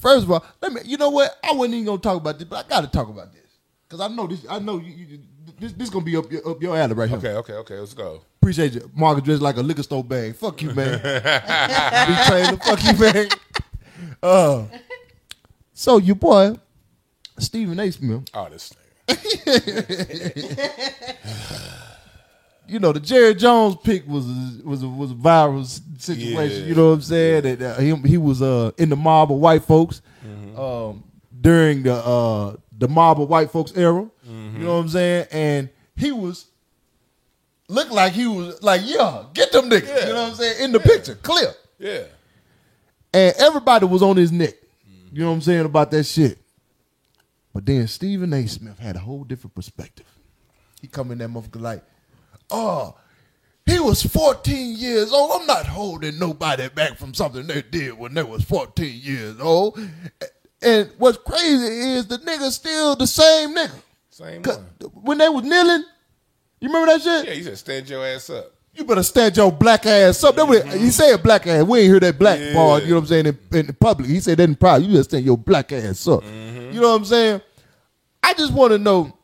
[0.00, 0.80] first of all, let me.
[0.84, 1.36] You know what?
[1.42, 3.42] I wasn't even gonna talk about this, but I got to talk about this
[3.88, 4.46] because I know this.
[4.48, 4.92] I know you.
[4.94, 5.18] you
[5.58, 7.18] this, this gonna be up your, up your alley right here.
[7.18, 7.74] Okay, okay, okay.
[7.78, 8.22] Let's go.
[8.40, 8.90] Appreciate you.
[8.94, 10.36] Marcus dressed like a liquor store bag.
[10.36, 10.92] Fuck you, man.
[11.02, 12.56] Big Taylor.
[12.58, 13.28] Fuck you, man.
[14.22, 14.64] Uh,
[15.72, 16.54] so your boy
[17.38, 17.90] Stephen A.
[17.90, 18.24] Smith.
[18.34, 18.80] Oh, this thing.
[22.66, 25.66] you know, the Jerry Jones pick was a, was a, was a viral
[26.00, 26.62] situation.
[26.62, 26.66] Yeah.
[26.68, 27.42] You know what I'm saying?
[27.42, 30.58] That uh, he he was uh, in the mob of white folks Mm-hmm.
[30.58, 31.04] um,
[31.38, 34.08] during the uh, the mob of white folks era.
[34.26, 34.56] Mm-hmm.
[34.56, 35.26] You know what I'm saying?
[35.30, 36.46] And he was
[37.68, 39.86] looked like he was like, yeah, get them niggas.
[39.86, 40.06] Yeah.
[40.06, 40.64] You know what I'm saying?
[40.64, 41.52] In the picture, clear.
[41.78, 42.04] Yeah.
[43.14, 44.54] And everybody was on his neck.
[45.12, 46.36] You know what I'm saying about that shit.
[47.52, 48.46] But then Stephen A.
[48.48, 50.06] Smith had a whole different perspective.
[50.80, 51.84] He come in that motherfucker like,
[52.50, 52.96] oh,
[53.64, 55.40] he was 14 years old.
[55.40, 59.78] I'm not holding nobody back from something they did when they was 14 years old.
[60.60, 63.80] And what's crazy is the nigga still the same nigga.
[64.10, 64.66] Same one.
[64.92, 65.84] When they was kneeling,
[66.60, 67.26] you remember that shit?
[67.28, 68.53] Yeah, you said stand your ass up.
[68.76, 70.36] You better stand your black ass up.
[70.36, 70.78] What- mm-hmm.
[70.78, 71.64] He said black ass.
[71.64, 72.54] We ain't hear that black Yeah.
[72.54, 74.08] part, you know what I'm saying, in, in the public.
[74.08, 74.86] He said that in private.
[74.86, 76.22] You just stand your black ass up.
[76.24, 76.72] Mm-hmm.
[76.74, 77.40] You know what I'm saying?
[78.22, 79.16] I just want to know,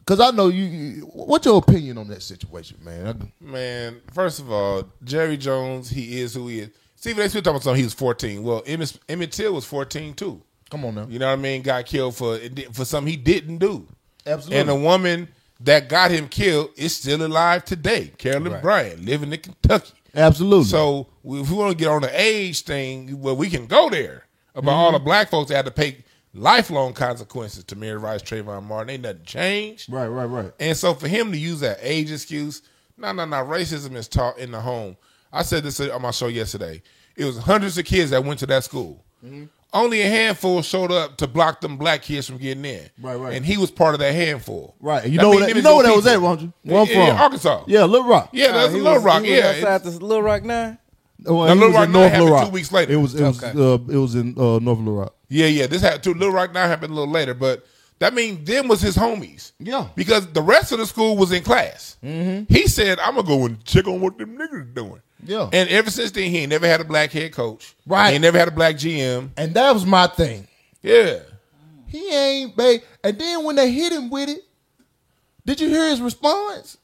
[0.00, 3.32] because I know you, you, what's your opinion on that situation, man?
[3.40, 6.70] Man, first of all, Jerry Jones, he is who he is.
[6.96, 7.28] Stephen A.
[7.28, 8.42] Smith talking about something, he was 14.
[8.42, 10.42] Well, Emmett, Emmett Till was 14 too.
[10.70, 11.06] come on now.
[11.08, 11.62] You know what I mean?
[11.62, 12.38] Got killed for
[12.72, 13.86] for something he didn't do.
[14.26, 14.58] Absolutely.
[14.58, 15.28] And the woman
[15.60, 18.12] that got him killed is still alive today.
[18.18, 18.62] Carolyn Right.
[18.62, 19.92] Bryant, living in Kentucky.
[20.14, 20.64] Absolutely.
[20.64, 24.24] So if we want to get on the age thing, well, we can go there
[24.54, 28.64] about all the black folks that had to pay lifelong consequences to Mary Rice, Trayvon
[28.64, 28.90] Martin.
[28.90, 29.92] Ain't nothing changed.
[29.92, 30.52] right, right, right.
[30.58, 32.62] And so for him to use that age excuse,
[32.96, 34.96] no, no, no, racism is taught in the home.
[35.32, 36.82] I said this on my show yesterday.
[37.16, 39.04] It was hundreds of kids that went to that school.
[39.24, 39.44] Mm-hmm.
[39.76, 42.88] Only a handful showed up to block them black kids from getting in.
[43.00, 43.34] Right, right.
[43.34, 44.74] And he was part of that handful.
[44.80, 45.04] Right.
[45.06, 46.12] You That know mean that, you know your where that was people.
[46.16, 46.52] at, won't you?
[46.62, 47.20] Where I'm Yeah, yeah, from?
[47.20, 47.64] Arkansas.
[47.66, 48.28] Yeah, Little Rock.
[48.32, 49.22] Yeah, that's he Little was- Rock.
[49.22, 50.78] he was Yeah, outside It's- the Little Rock Nine.
[51.24, 52.92] Well, Now, he Little was Rock in Nine North happened Little two weeks later.
[52.92, 53.58] It was it was Okay.
[53.58, 55.14] uh, it was in uh, North Little Rock.
[55.28, 55.66] Yeah, yeah.
[55.66, 56.14] This had too.
[56.14, 57.64] Little Rock now happened a little later, but
[57.98, 59.52] that means them was his homies.
[59.58, 59.88] Yeah.
[59.96, 61.96] Because the rest of the school was in class.
[62.04, 62.52] Mm-hmm.
[62.54, 65.48] He said, "I'm gonna go and check on what them niggas doing." Yeah.
[65.52, 67.74] And ever since then, he ain't never had a black head coach.
[67.86, 68.08] Right.
[68.08, 69.30] He ain't never had a black GM.
[69.36, 70.46] And that was my thing.
[70.82, 71.20] Yeah.
[71.88, 72.82] He ain't babe.
[73.02, 74.44] And then when they hit him with it,
[75.44, 76.76] did you hear his response?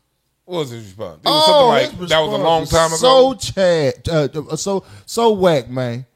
[0.44, 1.20] What was his response?
[1.24, 2.96] It was something like Oh, that was a long time ago.
[2.96, 6.06] So Chad, uh, uh, so so whack, man.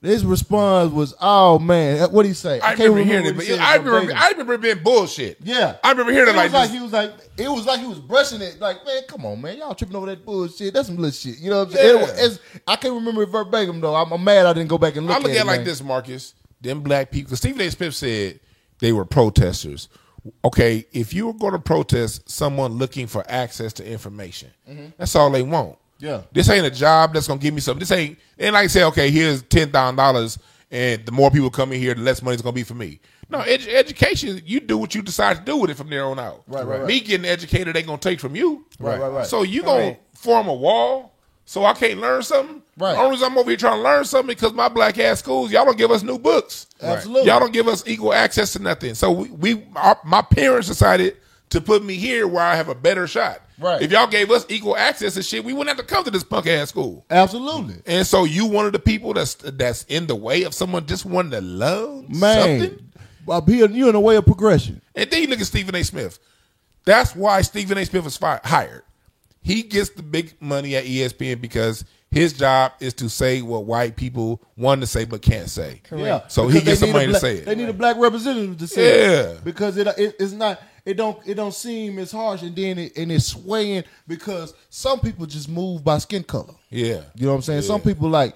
[0.00, 3.44] His response was, "Oh man, what did he say?" I can't remember hearing it, but
[3.44, 4.12] he I remember.
[4.14, 5.38] I remember it being bullshit.
[5.42, 7.86] yeah, I remember hearing it, it like, like he was like, it was like he
[7.86, 10.72] was brushing it, like, man, come on, man, y'all tripping over that bullshit.
[10.72, 11.40] That's some little shit.
[11.40, 11.96] You know what I'm saying?
[11.96, 12.04] Yeah.
[12.04, 13.96] It it's- I can't remember it verbatim though.
[13.96, 15.66] I'm, I'm mad I didn't go back and look I look at it like man.
[15.66, 16.34] this, Marcus.
[16.60, 17.36] Them black people.
[17.36, 17.70] Stephen A.
[17.70, 18.38] Smith said
[18.78, 19.88] they were protesters.
[20.44, 24.86] Okay, if you were going to protest someone looking for access to information, mm-hmm.
[24.96, 25.76] that's all they want.
[25.98, 26.22] Yeah.
[26.32, 27.80] This ain't a job that's going to give me something.
[27.80, 30.38] This ain't, and like I say, okay, here's $10,000,
[30.70, 32.74] and the more people come in here, the less money it's going to be for
[32.74, 33.00] me.
[33.30, 36.18] No, edu- education, you do what you decide to do with it from there on
[36.18, 36.44] out.
[36.46, 36.86] Right, right, right.
[36.86, 38.64] Me getting educated ain't going to take from you.
[38.78, 39.26] Right, right, right.
[39.26, 42.62] So you going to form a wall so I can't learn something?
[42.76, 42.92] Right.
[42.92, 45.50] The only reason I'm over here trying to learn something because my black ass schools,
[45.50, 46.66] y'all don't give us new books.
[46.80, 47.26] Absolutely.
[47.28, 48.94] Y'all don't give us equal access to nothing.
[48.94, 51.16] So we, we our, my parents decided
[51.50, 53.40] to put me here where I have a better shot.
[53.60, 53.82] Right.
[53.82, 56.22] If y'all gave us equal access and shit, we wouldn't have to come to this
[56.24, 57.04] punk ass school.
[57.10, 60.86] Absolutely, And so you one of the people that's that's in the way of someone
[60.86, 62.60] just wanting to learn man.
[62.60, 62.84] something.
[63.26, 64.80] Bob, he- you in the way of progression.
[64.94, 65.82] And then you look at Stephen A.
[65.82, 66.18] Smith.
[66.84, 67.84] That's why Stephen A.
[67.84, 68.82] Smith was fi- hired.
[69.42, 73.96] He gets the big money at ESPN because his job is to say what white
[73.96, 75.82] people want to say but can't say.
[75.94, 76.22] Yeah.
[76.28, 77.44] So Because he gets they need a to say it.
[77.44, 79.20] They need a black representative to say Yeah.
[79.32, 79.44] it.
[79.44, 82.96] Because it, it it's not it don't it don't seem as harsh and then it
[82.96, 86.54] and it's swaying because some people just move by skin color.
[86.70, 87.02] Yeah.
[87.14, 87.62] You know what I'm saying?
[87.62, 88.34] Some people like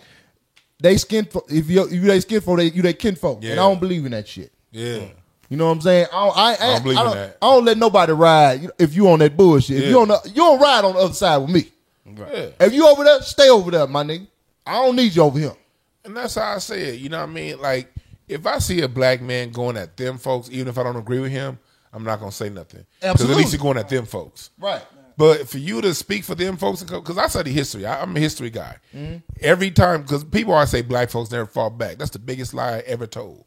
[0.78, 3.42] they skin fo- if you you they skin folk, they you they kinfolk.
[3.42, 3.52] Yeah.
[3.52, 4.52] And I don't believe in that shit.
[4.70, 5.06] Yeah.
[5.48, 6.06] You know what I'm saying?
[6.12, 7.38] I don't, I, I, don't believe I don't, that.
[7.40, 9.82] I don't let nobody ride if you on that bullshit.
[9.82, 11.68] If you on the, you don't ride on the other side with me.
[12.06, 12.48] Yeah.
[12.60, 14.26] If you over there, stay over there, my nigga.
[14.66, 15.52] I don't need you over here.
[16.04, 17.00] And that's how I say it.
[17.00, 17.60] You know what I mean?
[17.60, 17.92] Like,
[18.28, 21.20] if I see a black man going at them folks, even if I don't agree
[21.20, 21.58] with him,
[21.92, 22.86] I'm not gonna say nothing.
[23.00, 24.50] Because at least you're going at them folks.
[24.58, 24.82] Right.
[25.16, 28.20] But for you to speak for them folks, because I study history, I, I'm a
[28.20, 28.76] history guy.
[28.94, 29.18] Mm-hmm.
[29.40, 31.98] Every time, because people always say black folks never fought back.
[31.98, 33.44] That's the biggest lie ever told.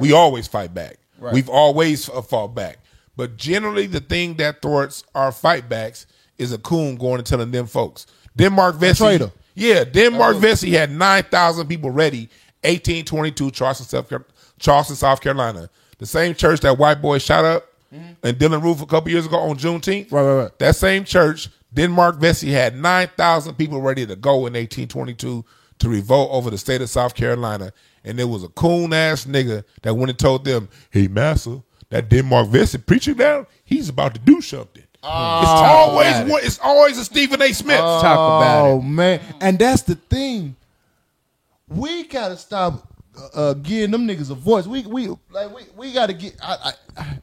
[0.00, 0.98] We always fight back.
[1.20, 2.78] We've always uh, fought back.
[3.16, 6.06] But generally, the thing that thwarts our fight backs
[6.38, 8.06] is a coon going and telling them folks.
[8.36, 9.18] Denmark Vesey.
[9.54, 12.28] Yeah, Denmark Vesey had 9,000 people ready,
[12.62, 14.24] 1822, Charleston, South, Car-
[14.60, 15.68] Charleston, South Carolina.
[15.98, 19.38] The same church that white boy shot up and Dylann Roof a couple years ago
[19.38, 20.06] on Juneteenth.
[20.06, 20.14] Mm-hmm.
[20.14, 20.58] Right, right, right.
[20.58, 25.44] That same church, Denmark Vesey had 9,000 people ready to go in 1822
[25.78, 27.72] to revolt over the state of South Carolina.
[28.04, 32.08] And there was a coon ass nigga that went and told them, hey, massa, that
[32.08, 34.84] Denmark Vesey preaching now, he's about to do something.
[35.02, 36.28] Oh, it's always it.
[36.28, 37.52] one, it's always a Stephen A.
[37.52, 37.78] Smith.
[37.78, 38.82] Talk about oh it.
[38.82, 40.56] man, and that's the thing.
[41.68, 42.92] We gotta stop
[43.32, 44.66] uh, giving them niggas a voice.
[44.66, 46.34] We we like we, we gotta get.
[46.42, 47.18] I, I, I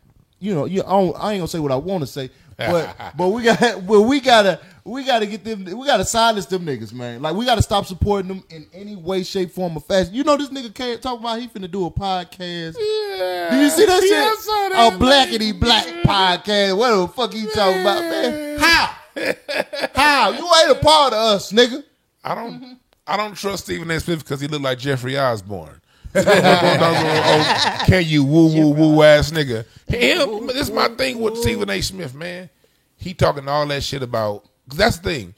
[0.46, 2.96] you know, you, I, don't, I ain't gonna say what I want to say, but
[3.18, 5.66] but we got well we gotta we gotta get them.
[5.66, 7.22] We gotta silence them niggas, man.
[7.22, 10.14] Like we gotta stop supporting them in any way, shape, form, or fashion.
[10.14, 12.76] You know, this nigga can't talk about he finna do a podcast.
[12.78, 13.50] Yeah.
[13.50, 14.72] Do you see that Yeah, shit?
[14.72, 16.78] that, a blackity black podcast.
[16.78, 18.60] What the fuck you talking about, man?
[18.60, 18.96] How?
[19.96, 20.30] How?
[20.32, 21.84] You ain't a part of us, nigga.
[22.24, 24.00] I don't I don't trust Stephen A.
[24.00, 25.82] Smith because he looked like Jeffrey Osborne.
[27.86, 29.66] can you woo woo woo ass nigga?
[29.88, 31.82] Him, this is my thing with Stephen A.
[31.82, 32.50] Smith, man.
[32.98, 34.46] He talking all that shit about.
[34.70, 35.36] Cause that's the thing.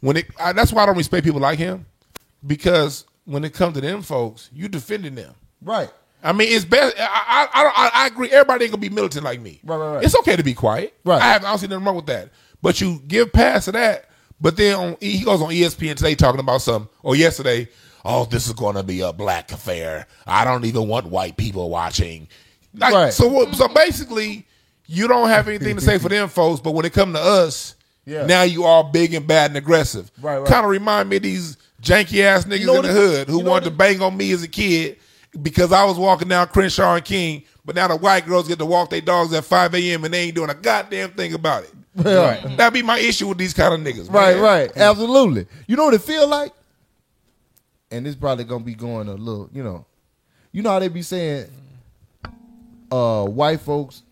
[0.00, 1.86] When it, I, that's why I don't respect people like him
[2.46, 5.34] because when it comes to them folks, you defending them.
[5.62, 5.90] Right.
[6.22, 6.96] I mean, it's best.
[6.98, 8.30] I I, I, I- I agree.
[8.30, 9.60] Everybody ain't gonna be militant like me.
[9.64, 10.04] Right, right, right.
[10.04, 10.94] It's okay to be quiet.
[11.04, 11.20] Right.
[11.22, 12.30] I, have, I don't see nothing wrong with that.
[12.60, 14.06] But you give pass to that.
[14.40, 16.88] But then on, he goes on ESPN today talking about some.
[17.02, 17.68] Or yesterday,
[18.08, 20.06] oh, this is going to be a black affair.
[20.26, 22.26] I don't even want white people watching.
[22.74, 23.12] Like, Right.
[23.12, 24.46] So so basically,
[24.86, 26.60] you don't have anything to say for them folks.
[26.60, 28.26] But when it come to us, Yeah.
[28.26, 30.10] now you all big and bad and aggressive.
[30.20, 30.48] Right, right.
[30.48, 33.44] Kind of remind me of these janky ass niggas know in the hood who you
[33.44, 34.96] wanted to bang on me as a kid
[35.42, 38.64] because I was walking down Crenshaw and King, but now the white girls get to
[38.66, 40.04] walk their dogs at 5 a.m.
[40.04, 41.72] and they ain't doing a goddamn thing about it.
[41.94, 42.56] Right.
[42.56, 44.10] That'd be my issue with these kind of niggas.
[44.12, 44.70] Right, right.
[44.76, 45.46] Absolutely.
[45.66, 46.52] You know what it feel like?
[47.90, 49.84] And it's probably gonna be going a little, you know.
[50.52, 51.46] You know how they be saying
[52.90, 54.02] uh white folks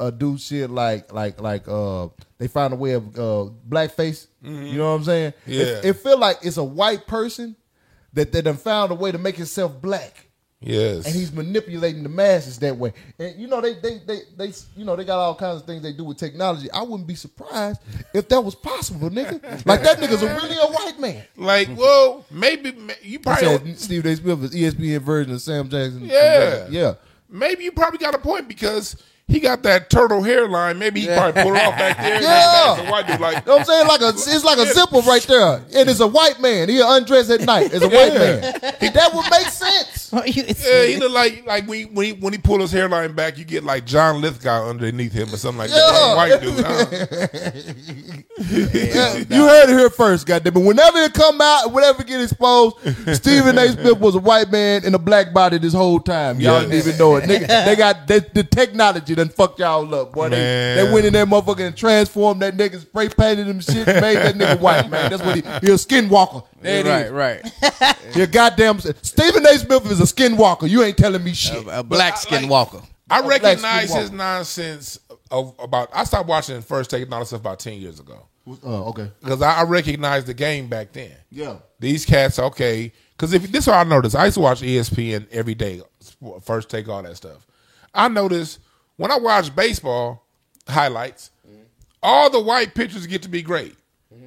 [0.00, 4.26] uh do shit like like like uh they find a way of uh blackface.
[4.42, 5.32] You know what I'm saying?
[5.46, 5.62] Yeah.
[5.62, 7.56] It, it feel like it's a white person
[8.12, 10.27] that that done found a way to make himself black.
[10.60, 11.06] Yes.
[11.06, 12.92] and he's manipulating the masses that way.
[13.18, 15.82] And you know they they they they you know they got all kinds of things
[15.82, 16.68] they do with technology.
[16.72, 17.80] I wouldn't be surprised
[18.12, 19.38] if that was possible, nigga.
[19.66, 21.22] Like that nigga's a really a white man.
[21.36, 24.16] like, well, maybe you probably said Steve A.
[24.16, 26.04] Smith is ESPN version of Sam Jackson.
[26.04, 26.66] Yeah.
[26.70, 26.94] yeah.
[27.28, 28.96] maybe you probably got a point because
[29.28, 30.78] he got that turtle hairline.
[30.78, 32.22] Maybe he probably pulled it off back there.
[32.28, 32.80] Yeah.
[32.80, 33.86] A white dude like You know what I'm saying?
[33.86, 36.68] Like a, it's like a zipper right there, and it's a white man.
[36.68, 37.72] He undressed at night.
[37.72, 38.40] It's a white man.
[38.42, 39.94] that would make sense.
[40.10, 43.36] Yeah, he look like like when he, when he when he pull his hairline back,
[43.36, 45.76] you get like John Lithgow underneath him or something like Yeah.
[45.76, 46.16] that.
[46.16, 46.64] White dude.
[48.38, 49.24] huh?
[49.28, 50.54] You heard it here first, goddamn.
[50.54, 52.76] But whenever it come out, whenever it get exposed,
[53.14, 53.68] Stephen A.
[53.68, 56.40] Smith was a white man in a black body this whole time.
[56.40, 57.24] Y'all didn't even know it.
[57.24, 60.30] Nigga, they got they, the technology done fucked y'all up, boy.
[60.30, 60.76] They, Man.
[60.86, 64.16] they went in there, motherfucker, and transformed that nigga, spray painted him shit, and made
[64.16, 65.10] that nigga white, man.
[65.10, 66.44] That's what he he a skinwalker.
[66.60, 67.10] There it is.
[67.12, 67.42] right,
[67.80, 68.16] right.
[68.16, 69.58] You goddamn Stephen A.
[69.58, 70.68] Smith is a skinwalker.
[70.68, 71.64] You ain't telling me shit.
[71.70, 72.80] A black skin walker.
[73.10, 74.98] I recognize skin his nonsense
[75.30, 75.90] of about.
[75.94, 78.26] I stopped watching First Take and all that stuff about ten years ago
[78.62, 79.10] Oh, okay.
[79.20, 81.12] because I, I recognized the game back then.
[81.30, 81.56] Yeah.
[81.80, 82.92] These cats, okay.
[83.12, 85.82] Because if this is what I noticed, I used to watch ESPN every day,
[86.42, 87.46] first take all that stuff.
[87.94, 88.60] I noticed
[88.98, 90.26] when I watch baseball
[90.68, 91.30] highlights,
[92.02, 93.74] all the white pitchers get to be great.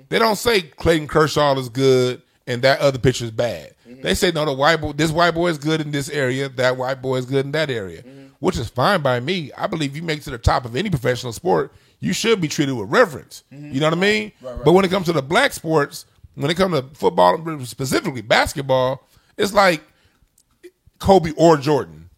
[0.09, 3.75] They don't say Clayton Kershaw is good and that other pitcher is bad.
[4.01, 6.75] They say no, the white boy, this white boy is good in this area, that
[6.77, 8.01] white boy is good in that area.
[8.39, 9.51] which is fine by me.
[9.55, 12.47] I believe you make it to the top of any professional sport, you should be
[12.47, 13.43] treated with reverence.
[13.51, 14.31] You know what I mean?
[14.41, 19.07] But when it comes to the black sports, when it comes to football, specifically basketball,
[19.37, 19.83] it's like
[20.99, 22.09] Kobe or Jordan,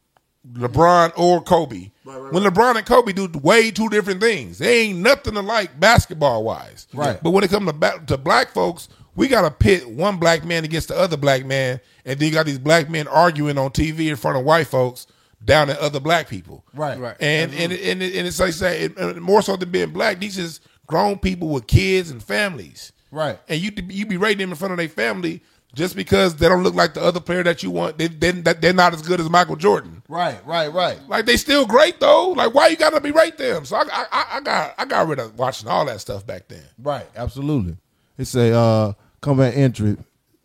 [0.54, 1.92] LeBron or Kobe.
[2.04, 6.88] When LeBron and Kobe do way two different things, they ain't nothing alike basketball wise.
[6.94, 7.22] Right.
[7.22, 10.44] But when it comes to ba- to black folks, we got to pit one black
[10.44, 13.72] man against the other black man, and then you got these black men arguing on
[13.72, 15.08] TV in front of white folks
[15.46, 16.66] down at other black people.
[16.74, 17.00] Right.
[17.00, 17.16] Right.
[17.20, 20.20] And and and, it, and it's like say it, uh, more so than being black,
[20.20, 22.92] these is grown people with kids and families.
[23.12, 23.40] Right.
[23.48, 25.42] And you you be rating them in front of their family
[25.74, 27.98] just because they don't look like the other player that you want.
[27.98, 30.04] They, they they're not as good as Michael Jordan.
[30.08, 31.00] Right, right, right.
[31.08, 32.30] Like they still great though.
[32.30, 33.66] Like why you gotta be rate them?
[33.66, 36.64] So I, I I- got I got rid of watching all that stuff back then.
[36.82, 37.78] Right, absolutely.
[38.18, 39.98] It say uh combat entry.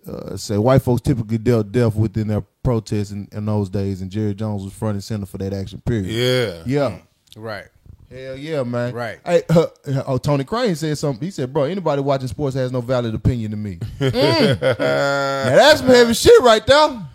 [0.07, 4.11] Uh, say white folks typically dealt death within their protests in, in those days, and
[4.11, 5.83] Jerry Jones was front and center for that action.
[5.85, 6.07] Period.
[6.07, 6.63] Yeah.
[6.65, 6.99] Yeah.
[7.37, 7.67] Right.
[8.11, 8.95] Hell yeah, man.
[8.95, 9.19] Right.
[9.25, 9.67] Hey, uh,
[10.07, 11.23] oh, Tony Crane said something.
[11.23, 14.61] He said, "Bro, anybody watching sports has no valid opinion to me." Mm.
[14.63, 17.07] now that's some heavy shit right there.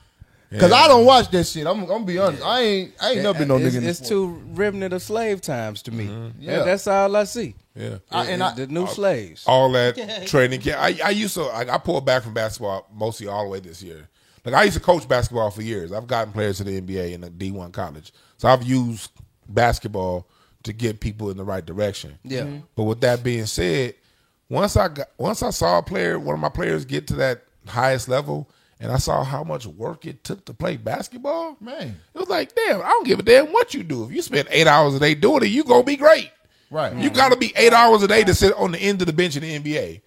[0.60, 1.66] Cause I don't watch that shit.
[1.66, 2.44] I'm, I'm gonna be honest.
[2.44, 2.94] I ain't.
[3.02, 3.78] I ain't never been no it's, nigga.
[3.78, 4.10] in the it's sport.
[4.10, 6.06] too remnant of slave times to me.
[6.06, 6.58] Yeah.
[6.58, 6.64] Yeah.
[6.64, 7.56] that's all I see.
[7.76, 7.98] Yeah.
[8.12, 9.46] I- and I- the new slaves.
[9.48, 10.80] all that training camp.
[10.80, 13.82] I, I used to I, I pulled back from basketball mostly all the way this
[13.82, 14.08] year.
[14.46, 15.92] Like I used to coach basketball for years.
[15.92, 19.10] I've gotten players to the NBA and the D one college, so I've used
[19.50, 20.28] basketball
[20.64, 22.18] to get people in the right direction.
[22.24, 22.42] Yeah.
[22.42, 22.56] Mm-hmm.
[22.56, 22.64] Mhm.
[22.76, 23.96] But with that being said,
[24.50, 27.44] once I got once I saw a player, one of my players get to that
[27.68, 28.50] highest level,
[28.80, 31.96] and I saw how much work it took to play basketball, Man.
[32.14, 34.04] it was like, damn, I don't give a damn what you do.
[34.06, 36.30] If you spend eight hours a day doing it, you gonna be great.
[36.70, 36.96] Right.
[36.96, 39.14] You got to be eight hours a day to sit on the end of the
[39.14, 40.02] bench in the NBA.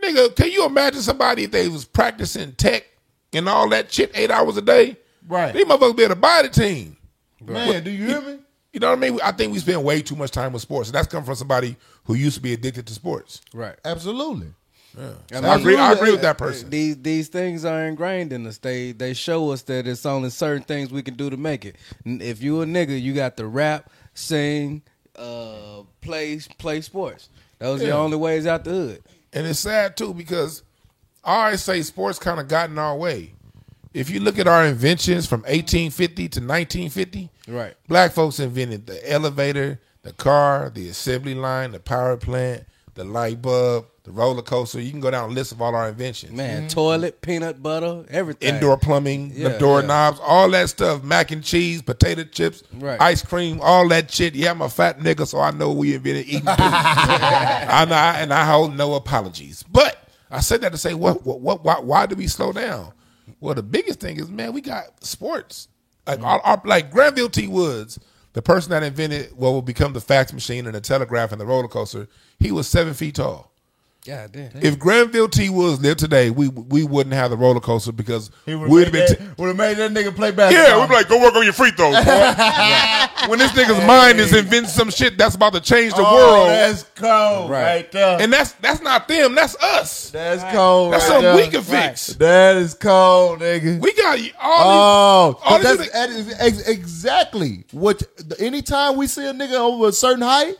[0.00, 2.84] Nigga, can you imagine somebody if they was practicing tech
[3.32, 4.96] and all that shit eight hours a day?
[5.26, 5.52] Right.
[5.52, 6.96] These motherfuckers be able to buy the team.
[7.44, 8.38] Man, do you hear me?
[8.72, 9.18] You know what I mean?
[9.22, 11.76] I think we spend way too much time with sports, and that's come from somebody
[12.04, 13.42] who used to be addicted to sports.
[13.52, 13.76] Right.
[13.84, 14.48] Absolutely.
[14.94, 15.76] So I agree.
[15.76, 16.68] I agree with that person.
[16.68, 18.58] These these things are ingrained in us.
[18.58, 21.76] They they show us that it's only certain things we can do to make it.
[22.04, 24.82] If you a nigga, you got to rap, sing,
[25.16, 27.30] uh, play play sports.
[27.58, 29.02] Those are the only ways out the hood.
[29.32, 30.62] And it's sad too because
[31.24, 33.32] I always say sports kind of got in our way.
[33.94, 37.74] If you look at our inventions from 1850 to 1950, Right.
[37.88, 43.40] black folks invented the elevator, the car, the assembly line, the power plant, the light
[43.42, 44.80] bulb, the roller coaster.
[44.80, 46.32] You can go down a list of all our inventions.
[46.32, 46.68] Man, mm-hmm.
[46.68, 48.54] toilet, peanut butter, everything.
[48.54, 53.00] Indoor plumbing, Yeah, the doorknobs, all that stuff, mac and cheese, potato chips, Right.
[53.00, 54.34] ice cream, all that shit.
[54.34, 56.48] Yeah, I'm a fat nigga, so I know we invented eating too.
[56.48, 59.62] I know, and I hold no apologies.
[59.70, 59.98] But
[60.30, 62.92] I said that to say, what, what, what why, why do we slow down?
[63.42, 65.66] Well, the biggest thing is, man, we got sports.
[66.06, 67.48] Like, our, our, like Granville T.
[67.48, 67.98] Woods,
[68.34, 71.44] the person that invented what will become the fax machine and the telegraph and the
[71.44, 72.06] roller coaster,
[72.38, 73.51] he was seven feet tall.
[74.04, 74.50] God damn.
[74.54, 75.48] If Granville T.
[75.48, 79.06] Woods lived today, we we wouldn't have the roller coaster because we'd have been.
[79.06, 80.68] T- would have made that nigga play basketball.
[80.70, 82.02] yeah, we'd be like, go work on your free throws, boy.
[83.28, 86.48] when this nigga's mind is inventing some shit that's about to change the oh, world,
[86.48, 87.92] That's cold, right, Right.
[87.92, 88.20] there.
[88.20, 90.10] and that's that's not them, that's us.
[90.10, 90.94] that's cold.
[90.94, 91.36] That's right something there.
[91.36, 92.08] we can fix.
[92.14, 93.80] That is cold, nigga.
[93.80, 98.02] We got all Oh, all these that's that is exactly what.
[98.40, 100.56] Anytime we see a nigga over a certain height, these.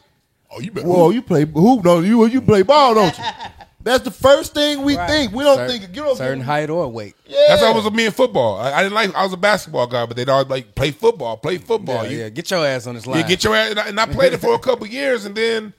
[0.55, 0.87] Oh, you better.
[0.87, 2.27] whoa, you play hoop, don't you?
[2.27, 3.25] You play ball, don't you?
[3.85, 5.33] That's the first thing we think.
[5.33, 5.83] We don't Cer- think.
[5.97, 7.17] You don't certain think, height or weight.
[7.27, 7.39] Yeah.
[7.49, 8.59] That's how it was with me in football.
[8.61, 9.13] I, I didn't like.
[9.15, 12.05] I was a basketball guy, but they'd always like play football, play football.
[12.05, 13.19] Yeah, You- yeah, get your ass on this line.
[13.21, 13.71] Yeah, get your ass.
[13.71, 15.73] And I, and I played it for a couple years, and then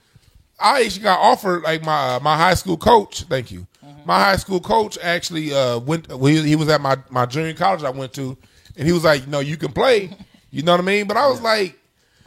[0.60, 3.24] I actually got offered like my uh, my high school coach.
[3.24, 3.68] Thank you.
[4.06, 6.10] My high school coach actually uh, went.
[6.10, 8.36] Well, he, he was at my my junior college I went to,
[8.76, 10.10] and he was like, "No, you can play."
[10.52, 11.08] You know what I mean?
[11.08, 11.80] But I was like,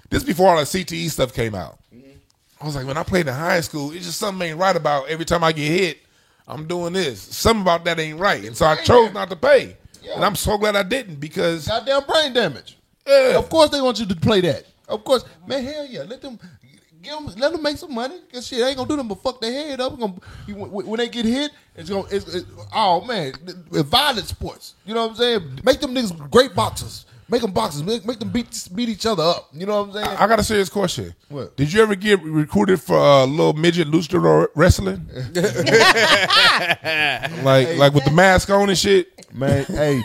[0.08, 1.78] this before all the CTE stuff came out.
[2.66, 5.08] I was like, when I played in high school, it's just something ain't right about
[5.08, 5.98] every time I get hit.
[6.48, 7.20] I'm doing this.
[7.20, 9.76] Something about that ain't right, and so I chose not to pay.
[10.12, 12.76] And I'm so glad I didn't because goddamn brain damage.
[13.06, 13.38] Yeah.
[13.38, 14.64] Of course they want you to play that.
[14.88, 15.62] Of course, man.
[15.62, 16.02] Hell yeah.
[16.02, 16.40] Let them.
[17.02, 18.16] Give them, let them make some money.
[18.32, 19.96] Cause shit, they ain't gonna do them but fuck their head up.
[19.96, 20.14] Gonna,
[20.48, 22.08] you, when they get hit, it's gonna.
[22.10, 23.32] It's, it, oh man,
[23.70, 24.74] violent sports.
[24.84, 25.60] You know what I'm saying?
[25.62, 27.06] Make them niggas great boxers.
[27.28, 27.82] Make them boxes.
[27.82, 29.48] Make, make them beat beat each other up.
[29.52, 30.16] You know what I'm saying?
[30.18, 31.12] I got a serious question.
[31.28, 31.56] What?
[31.56, 35.08] Did you ever get recruited for a uh, little midget luchador wrestling?
[37.44, 39.12] like like with the mask on and shit?
[39.34, 40.00] Man, hey,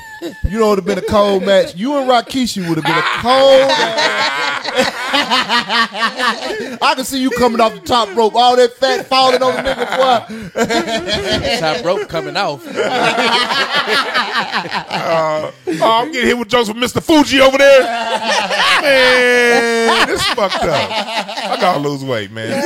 [0.49, 1.75] you know it would have been a cold match.
[1.75, 3.71] You and Rikishi would have been a cold.
[6.81, 9.61] I can see you coming off the top rope, all that fat falling on the
[9.61, 11.59] nigga, boy.
[11.59, 12.65] Top rope coming off.
[14.61, 17.01] Uh, oh, I'm getting hit with jokes from Mr.
[17.01, 17.81] Fuji over there.
[18.81, 20.91] Man, this fucked up.
[20.91, 22.63] I gotta lose weight, man.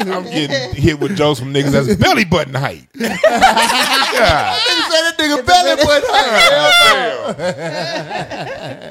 [0.00, 2.88] I'm getting hit with jokes from niggas that's belly button height.
[2.98, 3.10] God
[4.60, 5.76] Nigga said that nigga belly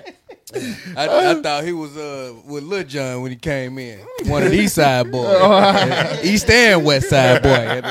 [0.03, 0.13] button.
[0.97, 3.99] I, I thought he was uh, with Lil Jon when he came in.
[4.25, 6.23] One of the East Side boys.
[6.23, 7.81] East and West Side boy.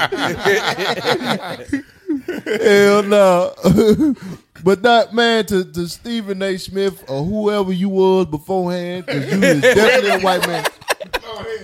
[2.63, 3.55] Hell no.
[4.65, 6.57] but that man to, to Stephen A.
[6.57, 10.65] Smith or whoever you was beforehand, because you is definitely a white man.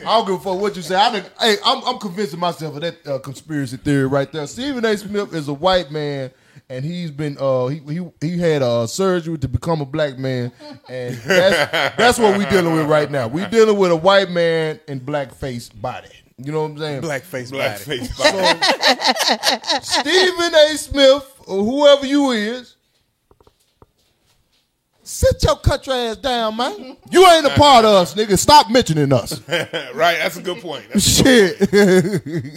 [0.08, 0.94] I don't give a fuck what you say.
[0.94, 4.46] I done, hey, I'm, I'm convincing myself of that uh, conspiracy theory right there.
[4.46, 4.96] Stephen A.
[4.96, 6.30] Smith is a white man,
[6.70, 10.52] and he's been uh he he, he had uh, surgery to become a black man,
[10.88, 13.26] and that's that's what we're dealing with right now.
[13.28, 16.10] We're dealing with a white man in blackface body.
[16.40, 17.02] You know what I'm saying?
[17.02, 17.98] Blackface Black body.
[17.98, 18.14] face.
[19.82, 20.76] Stephen A.
[20.76, 22.76] Smith, or whoever you is,
[25.08, 26.96] sit your country ass down, man.
[27.10, 28.38] You ain't a part of us, nigga.
[28.38, 29.40] Stop mentioning us.
[29.48, 30.84] right, that's a good point.
[30.92, 31.58] That's, Shit.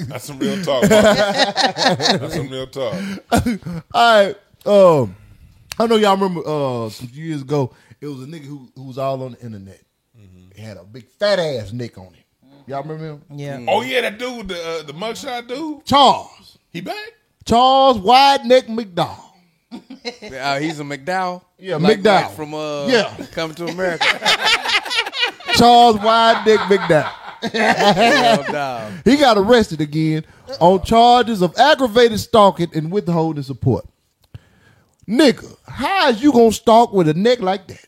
[0.09, 0.83] that's some real talk.
[0.83, 2.93] That's some real talk.
[3.93, 4.35] All right.
[4.65, 5.15] Um,
[5.79, 8.99] I know y'all remember uh some years ago, it was a nigga who, who was
[8.99, 9.81] all on the internet.
[10.55, 12.23] He had a big fat ass nick on him.
[12.67, 13.21] Y'all remember him?
[13.31, 13.65] Yeah.
[13.67, 16.59] Oh yeah, that dude, the uh, the mugshot dude, Charles.
[16.69, 17.13] he back.
[17.45, 19.30] Charles Wide Neck McDowell.
[19.71, 21.41] Uh, he's a McDowell.
[21.57, 22.31] Yeah, Like McDowell.
[22.31, 23.15] From uh, Yeah.
[23.31, 24.05] Coming to America.
[25.53, 27.11] Charles Wide Dick McDowell.
[29.03, 30.25] He got arrested again
[30.59, 33.85] on charges of aggravated stalking and withholding support.
[35.07, 37.83] Nigga, how is you gonna stalk with a neck like that?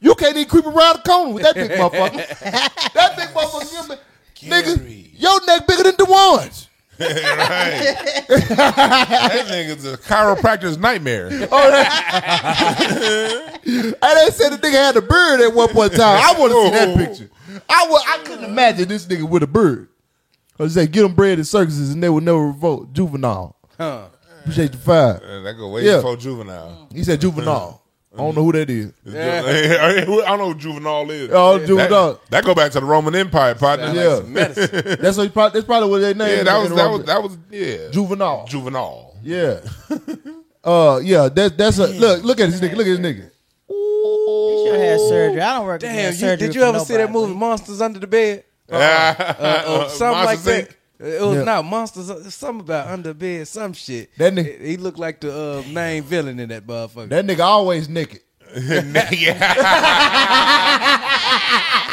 [0.00, 2.38] You can't even creep around the corner with that big motherfucker.
[2.94, 3.98] that big motherfucker,
[4.40, 6.65] nigga, your neck bigger than the ones.
[6.98, 7.96] Right.
[8.28, 11.26] that nigga's a chiropractor's nightmare.
[11.28, 11.40] And
[13.62, 16.20] they said the nigga had a bird at one point in time.
[16.22, 17.30] I want to see that picture.
[17.68, 19.88] I I couldn't imagine this nigga with a bird.
[20.58, 22.92] Cause they get them bread in circuses and they will never revolt.
[22.94, 23.56] Juvenile.
[23.78, 24.06] Huh.
[24.40, 25.16] Appreciate the five.
[25.22, 25.96] Uh, that go way Yeah.
[25.96, 26.88] before juvenile.
[26.94, 27.82] He said juvenile.
[28.16, 28.92] I don't know who that is.
[29.06, 31.30] I don't know who juvenile is.
[31.32, 32.14] Oh, juvenile.
[32.14, 33.92] That, that go back to the Roman Empire, partner.
[33.92, 34.20] Yeah.
[34.26, 34.96] Medicine.
[35.00, 36.38] That's what probably, that's probably what their name.
[36.38, 37.90] Yeah, that was that was that was yeah.
[37.90, 38.46] juvenile.
[38.46, 39.14] Juvenile.
[39.22, 39.60] yeah.
[40.64, 41.28] Uh, yeah.
[41.28, 42.24] That that's a look.
[42.24, 42.76] Look at this nigga.
[42.76, 43.30] Look at this nigga.
[43.68, 45.40] Should have had surgery.
[45.40, 45.80] I don't work.
[45.80, 48.44] Damn, you, surgery did you for ever see that movie Monsters Under the Bed?
[48.70, 50.76] Uh, Uh, or something like Monsters, that.
[50.98, 51.44] It was Yeah.
[51.44, 52.10] not monsters.
[52.10, 53.46] uh, Something about under bed.
[53.48, 54.10] Some shit.
[54.18, 57.08] That nigga- He looked like the uh, main villain in that motherfucker.
[57.10, 58.20] That nigga always naked.
[58.56, 58.94] Inc.
[59.20, 59.36] yeah.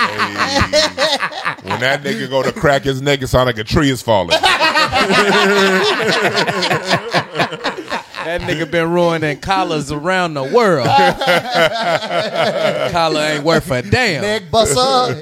[0.03, 0.59] Hey.
[1.69, 4.37] When that nigga go to crack his neck, it sound like a tree is falling.
[8.23, 10.87] That nigga been ruining collars around the world.
[12.93, 14.21] Collar ain't worth a damn.
[14.21, 15.21] Neck buster.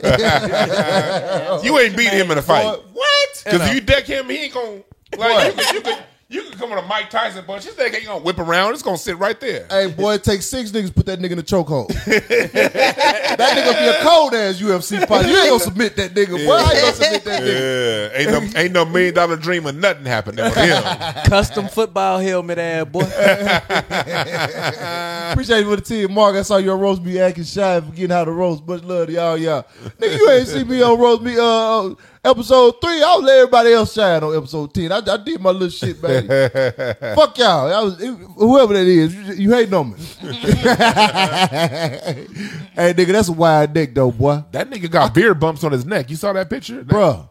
[1.65, 2.65] You ain't beat him in a fight.
[2.93, 3.20] what?
[3.43, 4.81] Because if you deck him, he ain't gonna
[5.17, 7.65] like you could, you could you could come with a Mike Tyson punch.
[7.65, 8.71] His neck ain't gonna whip around.
[8.71, 9.67] It's gonna sit right there.
[9.69, 11.89] Hey, boy, it takes six niggas to put that nigga in the chokehold.
[12.05, 15.27] that nigga be a cold ass UFC fighter.
[15.27, 16.45] You ain't gonna submit that nigga.
[16.45, 18.11] Boy, how you gonna submit that nigga?
[18.13, 20.81] Yeah, ain't no ain't no million dollar dream of nothing happening with him.
[21.25, 23.01] Custom football helmet ass boy.
[25.31, 26.37] Appreciate you for the team, Mark.
[26.37, 28.65] I saw you on roast me acting shy and forgetting how to roast.
[28.65, 29.65] Much love to y'all, y'all.
[29.99, 31.93] Nigga, you ain't see me on roast me uh
[32.23, 33.01] episode three.
[33.03, 34.91] I was let everybody else shine on episode ten.
[34.91, 36.27] I, I did my little shit, baby.
[37.15, 37.73] Fuck y'all.
[37.73, 39.15] I was whoever that is.
[39.15, 39.97] You, you hating on me.
[39.97, 40.05] hey,
[42.93, 44.43] nigga, that's a wide neck though, boy.
[44.51, 46.09] That nigga got beard bumps on his neck.
[46.09, 47.29] You saw that picture, Bruh.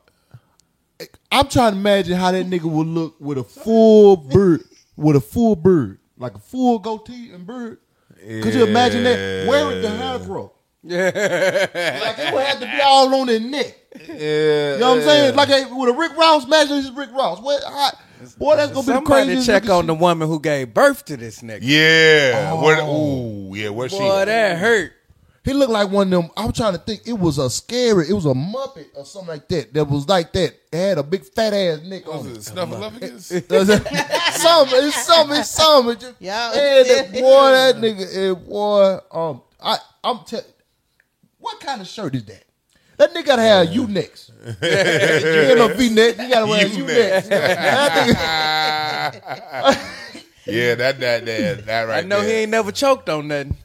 [1.33, 4.65] I'm trying to imagine how that nigga would look with a full beard,
[4.97, 7.79] with a full beard, like a full goatee and beard.
[8.21, 9.47] Could you imagine that?
[9.49, 10.53] Where would the hair grow?
[10.83, 11.05] Yeah,
[12.05, 13.77] like it would have to be all on his neck.
[14.09, 15.37] Yeah, You know what I'm saying?
[15.37, 17.41] Like a, with a Rick Ross, imagine this is Rick Ross.
[17.41, 17.63] What?
[17.65, 17.91] How,
[18.39, 19.47] boy, that's gonna be the Somebody craziest.
[19.47, 21.59] check nigga on the woman who gave birth to this nigga.
[21.63, 22.55] Yeah.
[22.63, 23.69] Where, ooh, yeah.
[23.71, 23.99] Where she?
[23.99, 24.93] Boy, that hurt.
[25.45, 26.31] He looked like one of them.
[26.37, 27.03] I'm trying to think.
[27.07, 28.09] It was a scary.
[28.09, 29.73] It was a Muppet or something like that.
[29.75, 30.55] That was like that.
[30.73, 32.53] It had a big fat ass neck on Was it.
[32.53, 33.23] it Snuffleupagus?
[34.39, 35.89] some, it's some, it's some.
[35.91, 40.45] It just, Y'all- and that boy, that nigga, eh, boy, um, I, I'm telling.
[41.41, 42.45] What kind of shirt is that?
[42.99, 44.31] That nigga gotta have U necks.
[44.45, 46.19] you ain't no V neck.
[46.19, 47.29] You gotta wear U U-necks.
[47.29, 49.11] That
[50.47, 52.29] yeah, that that that that right I know there.
[52.29, 53.57] he ain't never choked on nothing.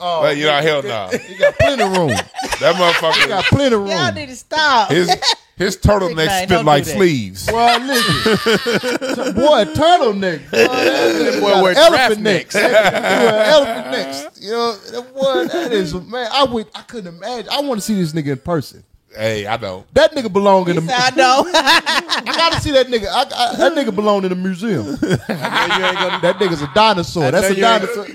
[0.00, 1.08] Oh, But you know, hell no.
[1.16, 2.08] He got plenty of room.
[2.08, 3.90] That He motherfucker, got plenty of room.
[3.90, 4.14] Y'all room.
[4.14, 4.90] need to stop.
[4.90, 5.08] his
[5.64, 7.46] his turtleneck Big spit don't like sleeves.
[7.46, 8.34] Boy, listen.
[9.34, 10.50] boy, turtleneck.
[10.50, 12.54] Boy, that boy got wear elephant necks.
[12.54, 14.40] Elephant necks.
[14.40, 16.28] You know, that boy, that is man.
[16.32, 17.50] I would, I couldn't imagine.
[17.50, 18.84] I want to see this nigga in person.
[19.16, 19.84] Hey, I know.
[19.92, 20.92] That nigga belong in the.
[20.92, 21.44] I know.
[21.54, 23.06] I gotta see that nigga.
[23.08, 24.86] I, I, that nigga belong in the museum.
[24.96, 27.30] that nigga's a dinosaur.
[27.30, 28.06] That's a dinosaur.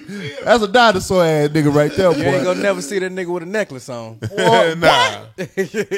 [0.44, 3.44] That's a dinosaur ass nigga right there, You ain't gonna never see that nigga with
[3.44, 4.16] a necklace on.
[4.36, 5.26] Boy, nah.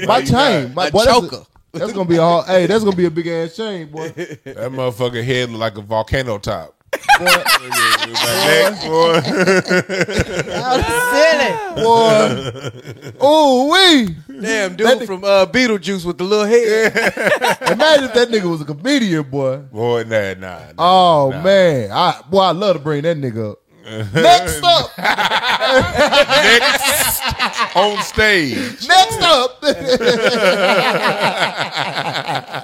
[0.06, 1.43] My chain, my A boy, that's, choker.
[1.72, 2.41] that's gonna be a.
[2.43, 4.10] Hey, that's gonna be a big ass chain, boy.
[4.10, 6.76] That motherfucker head look like a volcano top.
[6.92, 9.22] Boy, That neck, boy.
[11.12, 11.52] silly.
[11.84, 12.24] boy.
[13.20, 14.16] Oh wee!
[14.42, 16.94] Damn, dude nigga- from uh, Beetlejuice with the little head.
[17.72, 19.58] Imagine if that nigga was a comedian, boy.
[19.58, 20.60] Boy, nah, nah.
[20.60, 20.74] nah.
[20.78, 21.42] Oh Nah.
[21.42, 23.60] man, I boy, I love to bring that nigga up.
[24.14, 24.92] Next up,
[26.46, 27.22] Next
[27.76, 28.88] on stage.
[28.88, 29.64] next up.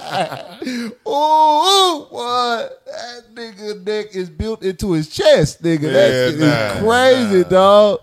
[1.06, 5.92] oh, boy, that nigga neck is built into his chest, nigga.
[5.92, 6.82] That Yeah, shit nah, is
[7.30, 8.00] crazy, dog.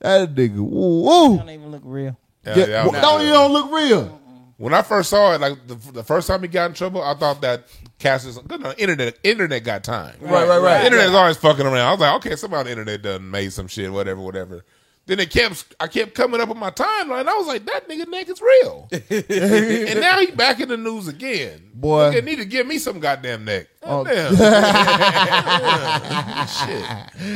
[0.00, 1.36] That nigga, ooh, ooh.
[1.38, 2.16] Don't even look real.
[2.46, 3.00] Yeah, Yeah, yeah, boy, nah.
[3.00, 4.20] don't you don't look real.
[4.56, 7.14] When I first saw it, like the, the first time he got in trouble, I
[7.14, 7.64] thought that
[7.98, 10.14] Cassius, good no, internet, internet got time.
[10.20, 10.84] Right, right, right.
[10.84, 11.76] Internet is always fucking around.
[11.76, 14.64] I was like, okay, somebody on the internet done made some shit, whatever, whatever.
[15.10, 17.26] Then it kept, I kept coming up on my timeline.
[17.26, 18.88] I was like, that nigga neck is real.
[18.92, 21.68] and now he back in the news again.
[21.74, 22.12] Boy.
[22.12, 23.66] Nigga need to give me some goddamn neck.
[23.82, 24.04] Oh.
[24.04, 24.30] Damn.
[24.36, 24.38] shit.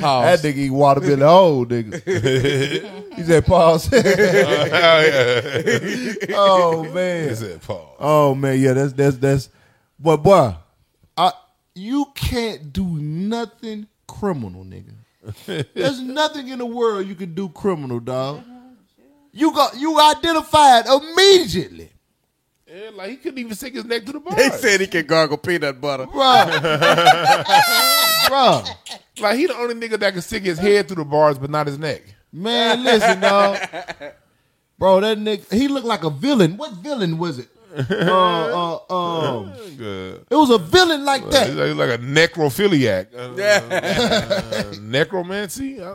[0.00, 2.00] That nigga eat watermelon whole, nigga.
[3.16, 3.86] he said, pause.
[3.86, 6.12] Hell yeah.
[6.36, 7.28] oh man.
[7.28, 7.96] He said, Paul.
[7.98, 9.48] Oh man, yeah, that's that's that's.
[9.98, 10.54] But boy,
[11.16, 11.32] I
[11.74, 14.94] you can't do nothing criminal, nigga.
[15.46, 18.42] There's nothing in the world you can do criminal, dog.
[19.32, 21.90] You got you identified immediately,
[22.66, 24.36] Yeah, like he couldn't even stick his neck to the bar.
[24.36, 26.06] They said he can gargle peanut butter.
[26.06, 26.14] bro.
[28.28, 28.62] bro,
[29.20, 31.66] Like he the only nigga that can stick his head through the bars, but not
[31.66, 32.02] his neck.
[32.32, 33.58] man, listen, dog.
[34.76, 36.56] Bro, that nigga, he looked like a villain.
[36.56, 37.46] What villain was it?
[37.76, 38.94] Uh, uh,
[39.38, 40.26] um, Good.
[40.30, 41.54] it was a villain like He's that.
[41.76, 43.08] like, like a necrophiliac.
[43.14, 45.80] Uh, uh, necromancy.
[45.80, 45.94] Uh,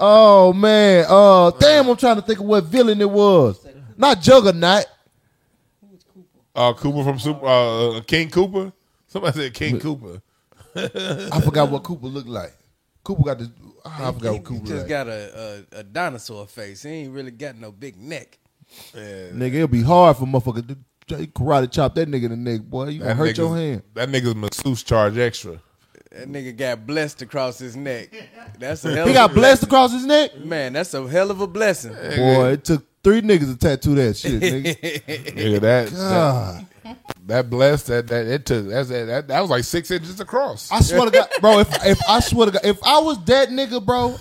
[0.00, 3.66] Oh man, uh, damn, I'm trying to think of what villain it was.
[3.96, 4.86] Not Juggernaut.
[6.54, 7.44] uh, Koopa from Super.
[7.44, 8.72] Uh, King Koopa.
[9.08, 10.22] Somebody said King Koopa.
[11.32, 12.54] I forgot what Koopa looked like.
[13.04, 13.48] Koopa got this.
[13.84, 14.88] I forgot what Koopa just like.
[14.88, 16.84] got a, a, a dinosaur face.
[16.84, 18.38] He ain't really got no big neck.
[18.94, 20.78] Nigga, it'll be hard for motherfucker to to
[21.08, 22.88] karate chop that nigga in the neck, boy.
[22.88, 23.82] You gonna hurt your hand.
[23.94, 25.60] That nigga's masseuse charge extra.
[26.10, 28.08] That nigga got blessed across his neck.
[28.58, 30.38] That's a hell He of got a blessed across his neck.
[30.38, 31.92] Man, that's a hell of a blessing.
[31.92, 35.02] Boy, it took three niggas to tattoo that shit, nigga.
[35.04, 36.66] Nigga, that, that God.
[37.26, 40.72] that blessed that that it took that's that, that that was like six inches across.
[40.72, 41.58] I swear to God, bro.
[41.60, 44.16] If if I swear to God, if I was that nigga, bro,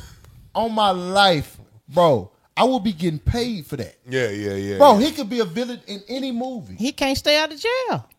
[0.54, 1.58] on my life,
[1.88, 4.78] bro, I will be getting paid for that, yeah, yeah, yeah.
[4.78, 4.97] bro.
[4.97, 6.76] He could be a villain in any movie.
[6.76, 8.10] He can't stay out of jail.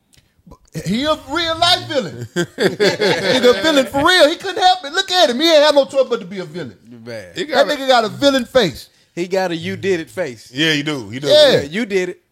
[0.87, 2.25] He a real life villain.
[2.35, 4.29] nigga, a villain for real.
[4.29, 4.93] He couldn't help it.
[4.93, 5.41] Look at him.
[5.41, 6.79] He ain't have no trouble but to be a villain.
[7.05, 7.33] Man.
[7.35, 8.89] He That got nigga got a villain face.
[9.15, 10.51] He got a you did it face.
[10.53, 11.27] yeah, you do, you do.
[11.27, 11.53] Yeah.
[11.53, 12.23] Yeah, you did it.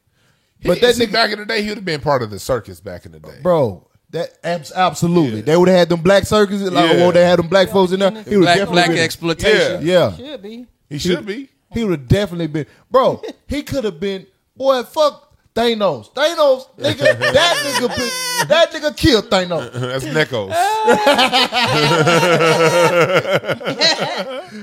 [0.61, 2.31] He- But that see, nigga- back in the day, he would have been part of
[2.31, 3.39] the circus back in the day.
[3.43, 5.41] Bro, that abs- absolutely.
[5.43, 6.71] They would have had them black circuses.
[6.71, 6.97] Like, Yeah.
[6.99, 8.11] well, they had them black folks in there.
[8.11, 9.85] He would Black, definitely black been, exploitation.
[9.87, 10.17] Yeah.
[10.17, 10.67] Should be.
[10.89, 11.49] He should be.
[11.77, 12.67] He would have definitely been.
[12.91, 14.27] Bro, he could have been.
[14.57, 16.11] Boy, fuck Thanos.
[16.15, 19.71] Thanos, nigga, that nigga, been, that nigga killed Thanos.
[19.75, 20.55] That's Necos.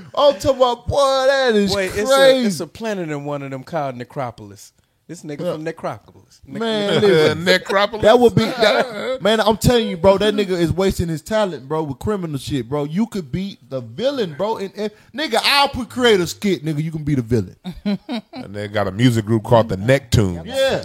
[0.16, 2.43] I'm talking about, boy, that is Wait, it's crazy.
[2.43, 4.74] a, it's a planet in one of them called Necropolis.
[5.06, 6.41] This nigga from Necropolis.
[6.45, 7.43] Nec- Man, listen.
[7.45, 8.04] Necropolis.
[8.04, 9.41] That would be that, man.
[9.41, 10.18] I'm telling you, bro.
[10.18, 12.86] That nigga is wasting his talent, bro, with criminal shit, bro.
[12.86, 14.58] You could be the villain, bro.
[14.58, 16.82] And, and nigga, I'll put create a skit, nigga.
[16.82, 17.56] You can be the villain.
[18.34, 20.45] And they got a music group called the Necktunes.
[20.45, 20.84] Yeah,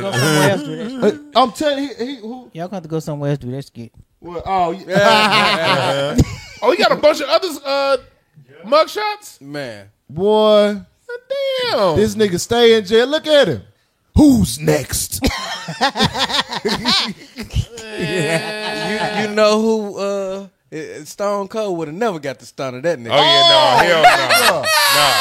[0.00, 1.14] Go somewhere else do that.
[1.14, 2.50] Uh, I'm telling you, he, he who?
[2.54, 3.92] Y'all gonna have to go somewhere else to do that skit.
[4.20, 6.16] Well, oh, yeah.
[6.62, 7.98] Oh, he got a bunch of others uh
[8.64, 9.40] mugshots?
[9.42, 9.90] Man.
[10.08, 10.80] boy,
[11.70, 11.96] Damn.
[11.96, 13.06] this nigga stay in jail.
[13.06, 13.62] Look at him.
[14.16, 15.20] Who's next?
[17.94, 20.46] You, you know who uh
[21.04, 23.10] Stone Cold would have never got the Stunner that nigga.
[23.12, 24.02] Oh yeah, no, hell
[24.62, 24.62] no.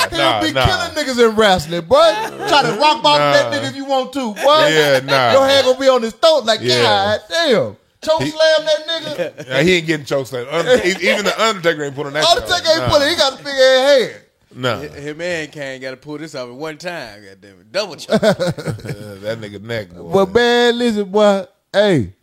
[0.09, 0.91] He Nah, would be nah, nah.
[0.91, 2.11] killing niggas in wrestling, boy.
[2.47, 4.67] Try to rock bottom that nigga if you want to, boy.
[4.67, 5.31] Yeah, nah.
[5.33, 6.81] Your hand gonna be on his throat like, Yeah.
[6.81, 7.77] God damn.
[8.03, 9.49] choke slam that nigga.
[9.49, 10.29] Nah, he ain't getting choked.
[10.29, 10.47] slam.
[10.49, 12.25] Un- Even the Undertaker ain't putting that.
[12.25, 12.89] Undertaker ain't on.
[12.89, 13.09] put it.
[13.09, 14.21] He got a big ass hand.
[14.55, 14.87] Nah, nah.
[14.89, 17.23] Him and Kane got to pull this off at one time.
[17.23, 18.23] Goddamn it, double choke.
[18.23, 19.89] Uh, that nigga neck.
[19.89, 20.13] Boy.
[20.13, 21.45] But man, listen, boy.
[21.71, 22.13] Hey,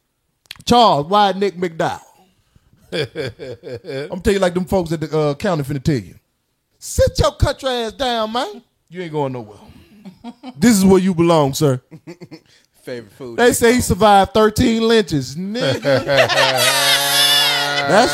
[0.65, 2.01] Charles, Wide Neck McDowell?
[4.13, 6.15] I'm tell you like them folks at the uh, county finna tell you.
[6.79, 8.63] Sit your country ass down, man.
[8.89, 9.59] You ain't going nowhere.
[10.57, 11.81] this is where you belong, sir.
[12.83, 13.39] Favorite food.
[13.39, 15.83] They say he survived 13 lynches, nigga.
[17.89, 18.13] That's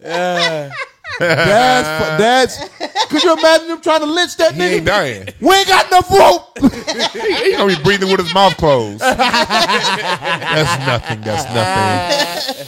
[0.00, 0.74] funny.
[1.18, 2.58] That's fu- that's.
[3.08, 4.86] Could you imagine him trying to lynch that he ain't nigga?
[4.86, 5.28] dying.
[5.40, 6.58] We ain't got enough rope.
[7.44, 9.00] he gonna be breathing with his mouth closed.
[9.00, 11.20] That's nothing.
[11.20, 12.66] That's nothing.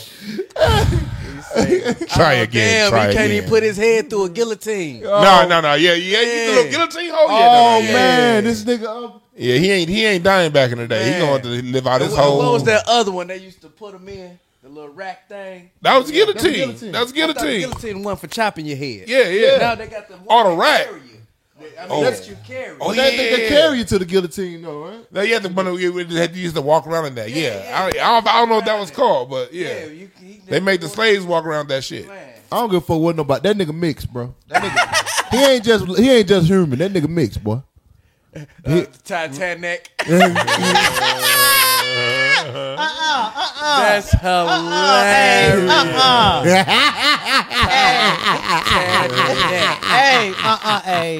[2.08, 2.90] try again.
[2.90, 3.36] Damn, try he can't again.
[3.38, 5.02] even put his head through a guillotine.
[5.02, 5.74] No, no, no.
[5.74, 5.94] Yeah, yeah.
[5.94, 6.46] You Yeah.
[6.54, 7.28] little guillotine hole.
[7.30, 7.92] Yeah, oh no, no, yeah.
[7.92, 8.84] man, this nigga.
[8.84, 9.88] Uh, Yeah, he ain't.
[9.90, 11.04] He ain't dying back in the day.
[11.04, 11.20] He Man.
[11.20, 12.38] going to live out his What, whole.
[12.38, 14.38] what was that other one they used to put him in?
[14.76, 15.70] The little rack thing.
[15.80, 16.52] That was guillotine.
[16.52, 16.92] guillotine.
[16.92, 17.60] That was I thought the guillotine.
[17.60, 19.04] guillotine one for chopping your head.
[19.08, 19.56] Yeah, yeah.
[19.56, 20.84] Now they got the one Oh, the that rack.
[20.84, 21.16] carry you.
[21.58, 22.04] I mean, Oh.
[22.04, 22.76] that's you carry.
[22.78, 23.18] Oh, that yeah.
[23.18, 25.10] nigga carry you to the guillotine, though, right?
[25.10, 27.30] No, yeah, the one we we had to use to walk around in that.
[27.30, 30.10] Yeah, I, I, don't, I don't know what that was called, but yeah, Yeah, you,
[30.20, 32.06] he, they made the slaves walk around that shit.
[32.06, 32.34] Man.
[32.52, 33.48] I don't give a fuck what nobody.
[33.48, 34.34] That nigga mixed, bro.
[34.48, 36.78] That nigga, he ain't just he ain't just human.
[36.80, 37.62] That nigga mixed, boy.
[38.62, 39.90] Uh, Titanic.
[42.38, 43.80] Uh-uh, uh-uh.
[43.80, 44.62] That's uh-uh.
[44.62, 45.70] hilarious.
[45.70, 46.44] Uh-uh.
[49.84, 51.18] hey, uh-uh, hey.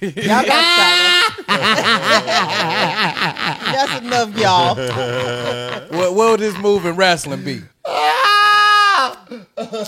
[0.00, 1.46] Y'all got to stop.
[3.72, 4.74] That's enough, y'all.
[5.98, 7.60] What, what would his move in wrestling be?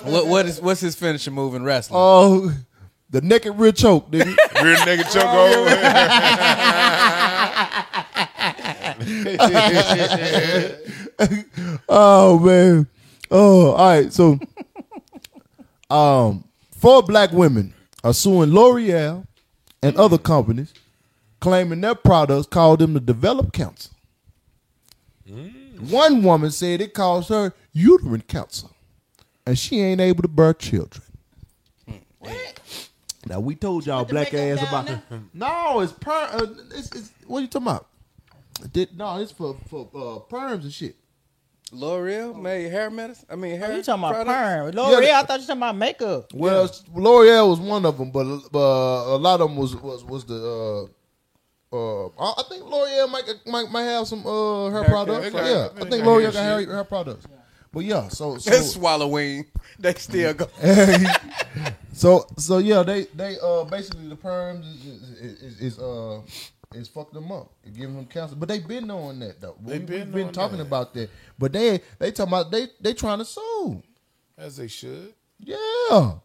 [0.03, 1.99] what what is what's his finishing move in wrestling?
[2.01, 2.53] Oh,
[3.11, 4.37] the naked rear choke, nigga.
[4.63, 5.71] Rear nigga choke over.
[11.89, 12.87] oh man.
[13.31, 14.13] Oh, all right.
[14.13, 14.39] So,
[15.91, 19.27] um, four black women are suing L'Oreal
[19.83, 20.73] and other companies,
[21.41, 23.91] claiming their products caused them to develop cancer.
[25.79, 28.69] One woman said it caused her uterine cancer,
[29.47, 31.03] and she ain't able to birth children.
[33.29, 34.89] Now we told y'all black ass about.
[34.89, 35.03] about
[35.35, 36.13] no, it's per.
[36.13, 37.89] Uh, it's, it's what you talking about?
[38.73, 40.97] Did, no, it's for for uh, perms and shit.
[41.73, 43.27] L'Oreal made hair medicine.
[43.29, 43.77] I mean hair.
[43.77, 44.77] You talking about products?
[44.77, 44.83] perm.
[44.85, 46.33] L'Oreal, Yeah, I thought you talking about makeup.
[46.33, 50.25] Well, L'Oreal was one of them, but uh, a lot of them was was was
[50.25, 50.89] the.
[51.73, 55.31] Uh, uh, I I think L'Oreal might, might might have some uh her Hair products.
[55.31, 55.45] care.
[55.45, 56.69] Yeah, They I think L'Oreal got shit.
[56.69, 57.27] her, her products.
[57.73, 59.47] But yeah, so so That's swallowing.
[59.79, 60.47] They still go.
[61.93, 66.23] so so yeah, they they uh basically the perms is, is, is, is uh
[66.75, 68.37] is fucked them up, It giving them cancer.
[68.37, 69.57] But they've been knowing that though.
[69.63, 70.67] We, been have been talking that.
[70.67, 71.11] about that.
[71.39, 73.83] But they they talking about they they trying to sue.
[74.37, 75.15] As they should.
[75.39, 76.19] Yeah, I,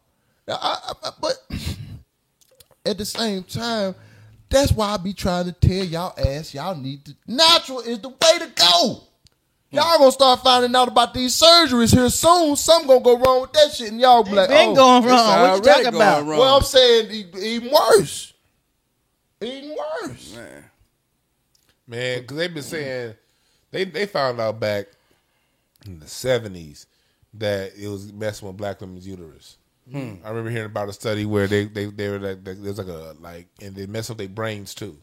[0.50, 1.34] I, I- but
[2.86, 3.96] at the same time,
[4.50, 8.10] that's why I be trying to tell y'all ass y'all need to natural is the
[8.10, 9.04] way to go.
[9.70, 9.78] Hmm.
[9.78, 12.56] Y'all gonna start finding out about these surgeries here soon.
[12.58, 15.12] Something gonna go wrong with that shit, and y'all be like, Been oh, going it's
[15.12, 15.42] wrong.
[15.42, 16.26] What you talking about?
[16.26, 16.40] wrong.
[16.40, 18.31] Well, I'm saying even worse,
[19.42, 20.36] even worse.
[20.36, 20.64] Man.
[21.88, 23.16] Man, because they've been saying
[23.72, 24.88] they they found out back
[25.86, 26.86] in the seventies
[27.34, 29.58] that it was messing with black women's uterus.
[29.90, 30.16] Hmm.
[30.24, 33.16] I remember hearing about a study where they they they were like there's like a
[33.20, 34.98] like and they mess with their brains too.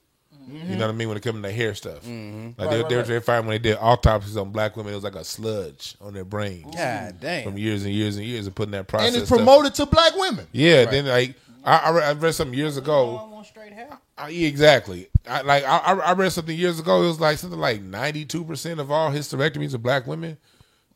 [0.51, 0.73] You mm-hmm.
[0.79, 2.05] know what I mean when it comes to hair stuff.
[2.05, 2.59] Mm-hmm.
[2.59, 4.97] Like they, Right, they, right, they found when they did autopsies on black women, it
[4.97, 7.45] was like a sludge on their brains God damn.
[7.45, 9.09] from years and years and years of putting that process.
[9.09, 10.47] And it's stuff- promoted to black women.
[10.53, 11.35] Yeah, then like
[11.65, 13.29] I, I read, I read something years ago.
[13.31, 13.99] want straight hair.
[14.19, 15.09] I, exactly.
[15.29, 17.03] I, like I, I I read something years ago.
[17.03, 20.37] It was like something like ninety two percent of all hysterectomies are black women.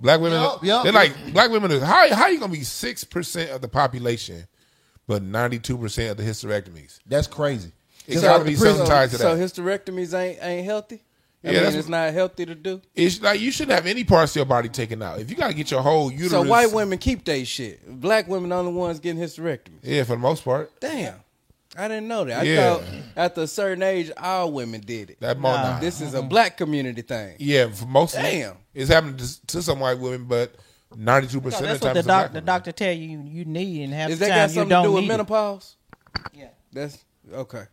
[0.01, 0.83] Black women, Yup, yup.
[0.83, 1.71] they're like black women.
[1.71, 4.47] Is, how how you gonna be six percent of the population,
[5.07, 6.99] but ninety two percent of the hysterectomies?
[7.07, 7.71] That's crazy.
[8.09, 9.23] It's got to like be the something tied to that.
[9.23, 11.05] So hysterectomies ain't ain't healthy.
[11.45, 12.83] I Yeah, mean, that's it's not healthy to do.
[12.97, 15.21] It's like you shouldn't have any parts of your body taken out.
[15.21, 18.01] If you got to get your whole uterus, So white women keep they shit.
[18.01, 19.81] Black women are the ones getting hysterectomies.
[19.83, 21.15] yeah, for the most part, Damn.
[21.77, 22.41] I didn't know that.
[22.41, 22.75] I Yeah.
[22.75, 22.83] thought
[23.17, 25.21] after a certain age, all women did it.
[25.21, 25.63] that more Nah.
[25.75, 25.79] nah.
[25.81, 27.37] This is a black community thing.
[27.39, 28.57] yeah, for most of it, Damn.
[28.75, 30.55] it's happening to, to some white women, but
[30.95, 32.73] ninety two percent of That's the what time the, it's a black doc, the doctor
[32.73, 34.11] tell you you need, and have.
[34.11, 35.13] Is the that time got you something don't to do with need it.
[35.13, 35.77] menopause?
[36.35, 36.49] Yeah.
[36.73, 36.99] That's
[37.33, 37.65] okay.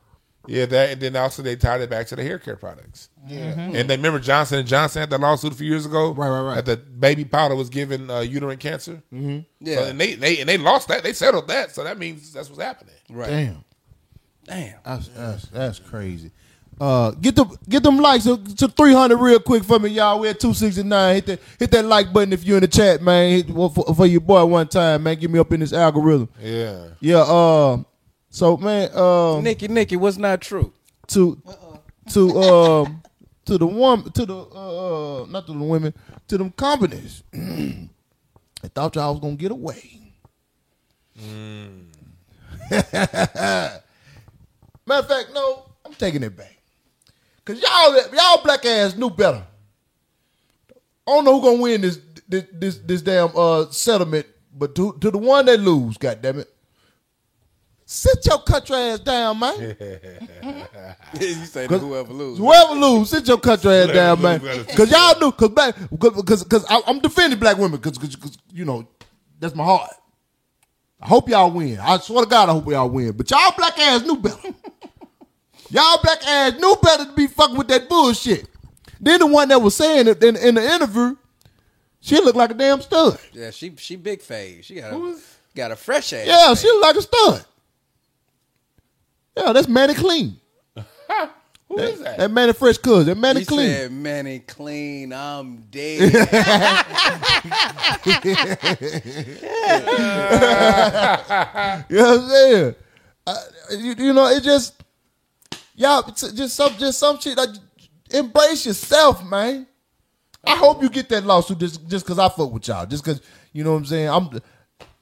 [0.47, 3.09] Yeah, that and then also they tied it back to the hair care products.
[3.27, 3.75] Yeah, Mm-hmm.
[3.75, 6.11] and they remember Johnson and Johnson had that lawsuit a few years ago.
[6.11, 6.65] Right, right, right.
[6.65, 9.03] That the baby powder was giving uh, uterine cancer.
[9.13, 9.39] Mm-hmm.
[9.59, 9.75] Yeah.
[9.75, 11.03] so, and they, they and they lost that.
[11.03, 11.75] They settled that.
[11.75, 12.95] So that means that's what's happening.
[13.09, 13.27] Right.
[13.29, 13.63] Damn.
[14.49, 14.75] Damn.
[14.83, 16.31] That's, that's that's crazy.
[16.81, 20.19] Uh, get the get them likes to, to 300 real quick for me, y'all.
[20.19, 21.15] We're at 269.
[21.15, 23.31] Hit that hit that like button if you're in the chat, man.
[23.31, 25.17] Hit, for, for your boy one time, man.
[25.19, 26.29] Get me up in this algorithm.
[26.41, 26.87] Yeah.
[26.99, 27.19] Yeah.
[27.19, 27.83] Uh,
[28.29, 30.73] so man, um, Nikki, Nikki, what's not true?
[31.09, 31.41] to
[32.09, 33.03] to um
[33.45, 35.93] to the woman to the uh, uh not to the women
[36.27, 37.23] to them companies.
[37.33, 39.95] I thought y'all was gonna get away.
[44.89, 46.57] Matter of fact, no, I'm taking it back.
[47.45, 49.45] Cause y'all y'all black ass knew better.
[51.07, 54.97] I don't know who gonna win this this this, this damn uh settlement, but to
[54.99, 56.51] to the one that lose, God damn it.
[57.85, 59.59] Sit your country ass down, man.
[61.19, 62.39] you say to whoever loses.
[62.39, 64.39] Whoever lose, sit your country ass down, man.
[64.75, 68.65] Cause y'all do, cause black, cause cause I'm defending black women, cause, cause, 'cause, you
[68.65, 68.87] know
[69.39, 69.91] that's my heart.
[71.01, 71.79] I hope y'all win.
[71.79, 73.13] I swear to God, I hope y'all win.
[73.13, 74.37] But y'all black ass knew better.
[75.69, 78.47] y'all black ass knew better to be fucking with that bullshit.
[78.99, 81.15] Then the one that was saying it in, in the interview,
[82.01, 83.17] she looked like a damn stud.
[83.31, 84.65] Yeah, she she big phase.
[84.65, 85.19] She got a,
[85.55, 86.27] got a fresh ass.
[86.27, 86.61] Yeah, face.
[86.61, 87.45] she looked like a stud.
[89.37, 90.37] Yeah, that's Manny Clean.
[91.69, 92.17] Who is that?
[92.17, 93.05] That Mannie Fresh Cuz.
[93.05, 93.69] That Manny He Clean.
[93.69, 96.13] said, "Manny clean, I'm dead."
[101.89, 102.75] You know what I'm saying?
[103.27, 103.35] Uh,
[103.77, 104.81] you, you know, it just
[105.75, 107.37] y'all it's just some just some shit.
[107.37, 107.49] Like,
[108.11, 109.67] embrace yourself, man.
[110.43, 112.85] I hope you get that lawsuit just just because I fuck with y'all.
[112.85, 113.21] Just because
[113.53, 114.09] you know what I'm saying.
[114.09, 114.29] I'm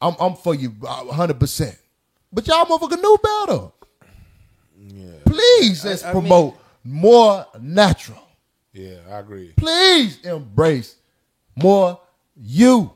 [0.01, 1.39] I'm I'm for you 100.
[1.39, 1.77] percent
[2.31, 3.71] But y'all motherfucker knew better.
[5.37, 8.23] Please let's I promote more natural.
[8.73, 9.53] Yeah, I agree.
[9.57, 10.95] Please embrace
[11.55, 11.99] more
[12.35, 12.91] you.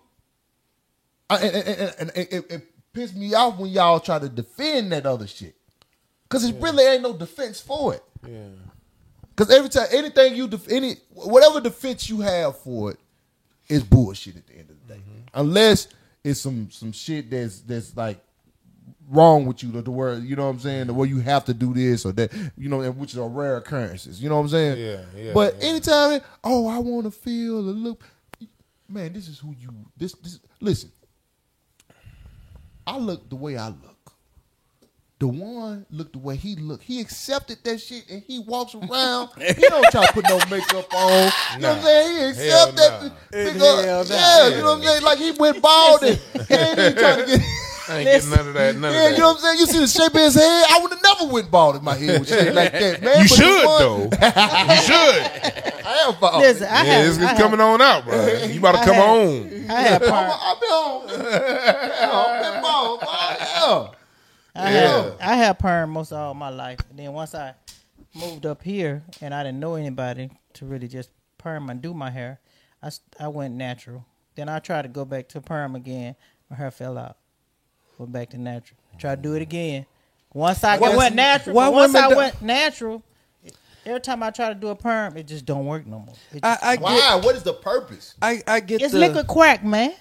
[1.29, 4.91] I, and, and, and, and it, it, pissed me off when y'all try to defend
[4.91, 5.55] that other shit.
[6.29, 8.03] Cause it really ain't no defense for it.
[8.25, 8.47] Yeah.
[9.35, 12.99] Cause every time anything you def- any whatever defense you have for it
[13.67, 14.99] is bullshit at the end of the day.
[14.99, 15.19] Mm-hmm.
[15.33, 15.87] Unless
[16.23, 18.23] it's some some shit that's that's like
[19.11, 21.45] wrong with you, the, the word you know what I'm saying, the way you have
[21.45, 24.21] to do this or that, you know, and which are rare occurrences.
[24.23, 24.77] You know what I'm saying?
[24.79, 25.69] Yeah, yeah, But yeah.
[25.69, 28.03] anytime, oh, I want to feel a look,
[28.87, 29.13] man.
[29.13, 29.69] This is who you.
[29.97, 30.39] This this.
[30.59, 30.91] Listen,
[32.87, 33.87] I look the way I look.
[35.19, 36.83] The one looked the way he looked.
[36.83, 39.29] He accepted that shit and he walks around.
[39.37, 41.31] he don't try to put no makeup on.
[41.53, 42.17] You know what I'm saying?
[42.17, 43.03] He accept Hell that.
[43.03, 43.51] nah.
[43.61, 44.15] Hell up- nah.
[44.15, 45.03] Yeah, you know what I'm saying?
[45.03, 47.41] Like he went bald and he ain't trying to get.
[47.89, 48.75] I ain't getting none of that.
[48.75, 49.37] None Yeah, of you know what.
[49.37, 49.59] I'm saying?
[49.59, 50.65] You see the shape of his head?
[50.69, 53.17] I would have never went bald in my head with shit like that, man.
[53.23, 54.03] You But should one- though.
[54.03, 55.81] You should.
[55.85, 56.41] I am bald.
[56.41, 58.27] Listen, I Yeah, have, it's, I it's have- coming on out, bro.
[58.43, 59.65] You about to come have- on.
[59.69, 60.39] I have I'm, perm.
[60.41, 61.09] I've been on.
[61.11, 62.99] I've been bald.
[63.01, 63.87] Yeah.
[64.53, 66.79] I have, I have perm most of all my life.
[66.89, 67.53] And then once I
[68.13, 72.09] moved up here and I didn't know anybody to really just perm and do my
[72.09, 72.39] hair,
[72.83, 74.05] I, I went natural.
[74.35, 76.15] Then I tried to go back to perm again.
[76.49, 77.17] My hair fell out.
[78.01, 78.79] Went back to natural.
[78.97, 79.85] Try to do it again.
[80.33, 83.03] Once I Why- went natural, why once women I do- went natural,
[83.85, 86.15] every time I try to do a perm, it just don't work no more.
[86.33, 87.19] It I, just- I get, Why?
[87.23, 88.15] What is the purpose?
[88.19, 88.97] I, I get it's the.
[88.99, 89.93] liquid crack, man.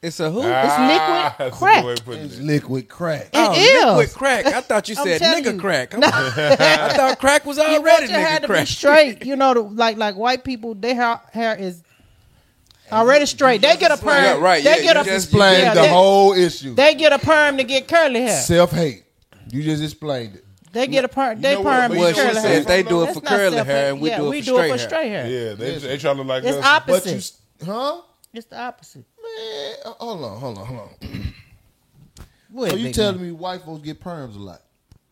[0.00, 0.42] It's a who?
[0.44, 1.82] Ah, liquid crack.
[1.82, 2.44] good way of putting It's it.
[2.44, 3.30] liquid crack.
[3.34, 4.46] oh, It liquid crack.
[4.46, 5.58] I thought you said nigga you.
[5.58, 5.94] crack.
[5.94, 9.24] I'm- I thought crack was You already want your hair nigga to be straight.
[9.26, 11.82] You know, the, like like white people, their hair, hair is
[12.92, 13.60] already straight.
[13.60, 14.08] They get a perm.
[14.24, 16.74] Yeah, right, They yeah, get you a just- Explain yeah, the they, whole issue.
[16.74, 18.40] They get a perm to get curly hair.
[18.42, 19.04] Self hate.
[19.50, 20.44] You just explained it.
[20.72, 21.40] They get a perm.
[21.40, 22.60] They know what- perm but to you get know curly what hair.
[22.64, 24.58] they do it for curly hair and we yeah, do it we for do it
[24.58, 24.88] straight for hair.
[24.88, 25.26] straight hair.
[25.28, 26.64] Yeah, they, they try to look like It's us.
[26.64, 27.32] opposite.
[27.58, 28.00] But you, huh?
[28.34, 29.04] it's the opposite.
[29.22, 31.34] Man, uh, hold on, hold on, hold on.
[32.50, 34.60] What, So you telling me white folks get perms a lot?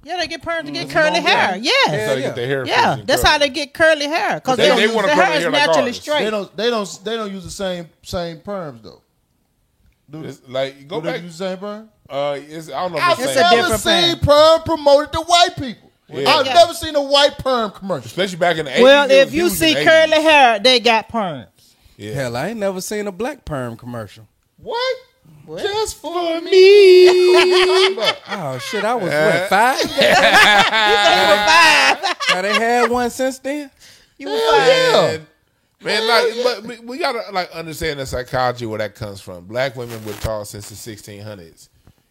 [0.06, 1.20] Yeah, they get perms to get Mm, curly yeah.
[1.20, 1.50] hair.
[1.52, 2.08] That's Yes.
[2.08, 2.66] how they get their hair.
[2.66, 5.34] Yeah, that's and how they get curly hair because They- they, they wanna their hair
[5.36, 6.00] is hair naturally ours.
[6.00, 6.24] straight.
[6.24, 6.56] They don't.
[6.56, 7.00] They don't.
[7.04, 9.02] They don't use the same same perms though.
[10.08, 10.28] Do they?
[10.28, 11.22] It's like go Do they back.
[11.22, 11.88] use the same perm?
[12.08, 12.98] Uh, it's, I don't know.
[12.98, 14.26] I've If It's it's a never seen perm.
[14.28, 15.90] perm promoted to white people.
[16.08, 16.30] Yeah.
[16.36, 16.54] I've Yeah.
[16.54, 18.06] never seen a white perm commercial.
[18.06, 18.82] especially back in the 80s.
[18.84, 20.22] well, if you see curly 80s.
[20.22, 21.48] hair, they got perms.
[21.96, 22.12] yeah.
[22.14, 24.28] Hell, I ain't never seen a black perm commercial.
[24.58, 24.96] What?
[25.46, 25.62] What?
[25.62, 27.06] Just for me.
[27.08, 29.80] Oh shit, I was what five?
[32.28, 33.70] Now they had one since then.
[34.18, 35.10] You was Hell yeah.
[35.12, 35.26] And,
[35.82, 39.46] man, like, but we- we gotta like understand the psychology where that comes from.
[39.46, 41.68] Black women were tall since the 1600s.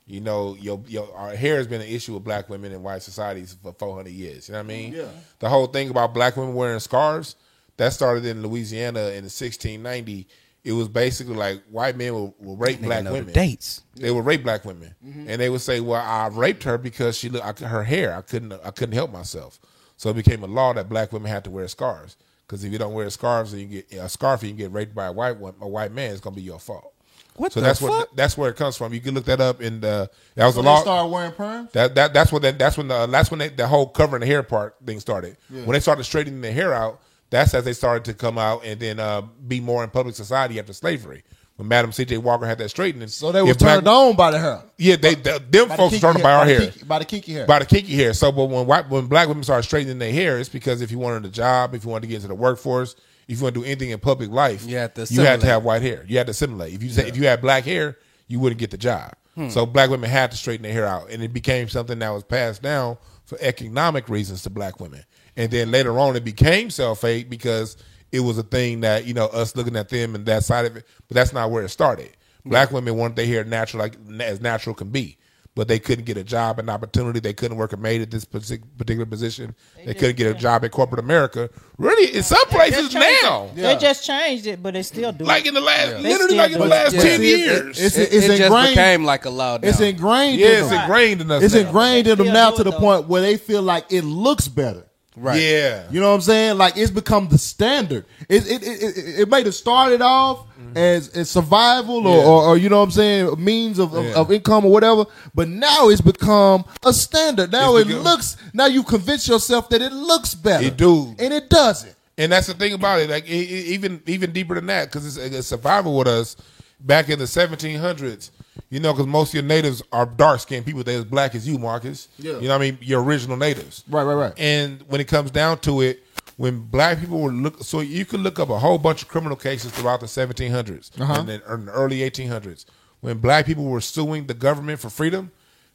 [0.08, 3.02] You know, your your our hair has been an issue with black women in white
[3.04, 4.48] societies for 400 years.
[4.48, 4.94] You know what I mean?
[4.94, 5.06] Yeah.
[5.40, 7.36] The whole thing about black women wearing scarves
[7.78, 10.28] that started in Louisiana in the 1690.
[10.66, 13.34] It was basically like white men will, will rape black know the women.
[13.34, 13.84] dates.
[13.96, 15.30] They would rape black women, mm-hmm.
[15.30, 18.16] and they would say, "Well, I raped her because she look I, her hair.
[18.18, 19.60] I couldn't I couldn't help myself."
[19.96, 22.18] So it became a law that black women had to wear scarves.
[22.48, 24.94] Because if you don't wear scarves, and you get a scarf, and you get raped
[24.96, 26.94] by a white one, a white man, it's gonna be your fault.
[27.36, 27.90] What So the that's fuck?
[27.90, 28.94] what that's where it comes from.
[28.94, 30.82] You can look that up in the that was So a they law.
[30.82, 31.72] started wearing perms.
[31.74, 34.22] That that that's when that, that's when the uh, that's when they, the whole covering
[34.22, 35.38] the hair part thing started.
[35.50, 37.02] When they started straightening their hair out,
[37.36, 40.60] that's as they started to come out and then uh, be more in public society
[40.60, 41.24] after slavery.
[41.58, 42.18] When Madam C.J.
[42.18, 44.62] Walker had that straightening, So they were if black- turned on by the hair.
[44.78, 47.00] Yeah, they, they them By the folks kinky started by our the hair, kinky- by
[47.00, 47.46] the kinky hair.
[47.46, 48.14] by the kinky hair.
[48.14, 51.00] So, but when white when black women started straightening their hair, it's because if you
[51.00, 52.96] wanted a job, if you wanted to get into the workforce,
[53.30, 55.46] if you want to do anything in public life, You had to you had to
[55.48, 56.04] have white hair.
[56.10, 56.74] You had to assimilate.
[56.74, 59.14] If you say, if you had black hair, you wouldn't get the job.
[59.36, 59.48] Hmm.
[59.48, 62.24] So black women had to straighten their hair out, and it became something that was
[62.26, 65.06] passed down for economic reasons to black women.
[65.38, 67.78] And then later on, it became self hate because
[68.12, 70.76] it was a thing that you know us looking at them and that side of
[70.78, 70.86] it.
[71.08, 72.12] But that's not where it started.
[72.46, 75.18] Black women wanted their hair natural, like as natural can be.
[75.56, 77.22] But they couldn't get a job, an opportunity.
[77.22, 79.56] They couldn't work a maid at this particular position.
[79.86, 81.50] They, couldn't get a job in corporate America.
[81.78, 83.56] Really, in some places now, it.
[83.56, 86.52] They just changed it, but they still do like in the last, They literally like
[86.52, 86.68] in the do it.
[86.68, 87.02] last Yeah.
[87.02, 87.82] ten See, it's- years.
[87.82, 88.70] It's, It, it's it just ingrained.
[88.76, 89.58] became like a law.
[89.58, 89.70] Now.
[89.70, 90.40] It's ingrained.
[90.42, 90.82] yeah, in it's them.
[90.82, 91.44] ingrained in us.
[91.44, 91.60] It's now.
[91.62, 92.78] ingrained in them now to the though.
[92.80, 94.86] point where they feel like it looks better.
[95.16, 95.40] Right.
[95.42, 96.58] Yeah, You know what I'm saying?
[96.58, 98.06] Like it's become the standard.
[98.30, 100.78] It it it, it, it may have started off mm-hmm.
[100.78, 102.24] as, as survival or, Yeah.
[102.30, 104.16] or, or you know what I'm saying, means of, of, Yeah.
[104.16, 105.06] of income or whatever.
[105.34, 107.52] But now it's become a standard.
[107.52, 108.38] Now It's it become- looks.
[108.54, 110.66] Now you convince yourself that it looks better.
[110.66, 111.16] It do.
[111.20, 111.96] and it doesn't.
[112.18, 113.10] And that's the thing about it.
[113.10, 116.36] Like e- even even deeper than that, because it's, it's survival with us.
[116.80, 118.32] Back in the 1700s,
[118.70, 120.84] you know, because most of your natives are dark skinned people.
[120.84, 122.08] They're as black as you, Marcus.
[122.18, 122.34] Yeah.
[122.34, 122.78] You know what I mean?
[122.82, 123.84] Your original natives.
[123.90, 124.34] Right, right, right.
[124.38, 126.04] And when it comes down to it,
[126.38, 129.38] when black people were look, so you could look up a whole bunch of criminal
[129.38, 131.14] cases throughout the 1700s Uh-huh.
[131.20, 132.66] and then in the early 1800s.
[133.02, 135.32] When black people were suing the government for freedom,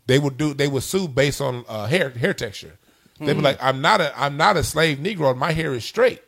[0.06, 2.76] they would do they would sue based on uh, hair hair texture.
[3.20, 5.36] They'd be like, "I'm not a I'm not a slave Negro.
[5.36, 6.22] My hair is straight,"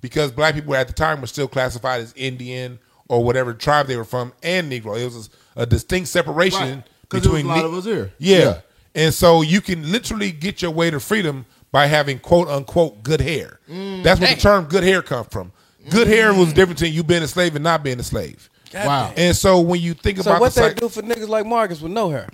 [0.00, 3.96] because black people at the time were still classified as Indian or whatever tribe they
[3.96, 4.98] were from and Negro.
[5.00, 6.84] It was a, distinct separation Right.
[7.08, 8.12] 'Cause there was between a lot Ne- of us here.
[8.18, 8.38] yeah.
[8.38, 8.58] Yeah.
[8.94, 13.20] And so you can literally get your way to freedom by having quote unquote good
[13.20, 13.58] hair.
[13.70, 14.02] Mm.
[14.02, 15.52] That's where the term good hair come from.
[15.90, 18.48] Good hair was different than you being a slave and not being a slave.
[18.74, 19.12] Wow.
[19.16, 21.44] And so when you think So about what the they psych- do for niggas like
[21.46, 22.28] Marcus with no hair?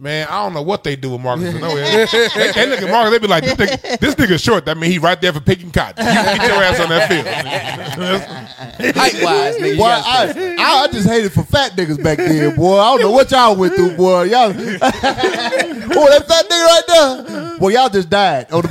[0.00, 1.54] Man, I don't know what they do with Marcus.
[1.60, 2.06] no hair.
[2.06, 4.64] they, they look at Marcus, they be like, this nigga, this nigga short.
[4.64, 6.04] That mean he right there for picking cotton.
[6.04, 7.26] You get your ass on that field.
[8.96, 9.76] Height wise, nigga.
[9.76, 12.78] Boy, I, I, I just hated for fat niggas back then, boy.
[12.78, 14.22] I don't know what y'all went through, boy.
[14.24, 18.50] Y'all, oh, that fat nigga right there, boy, y'all just died.
[18.50, 18.68] On the,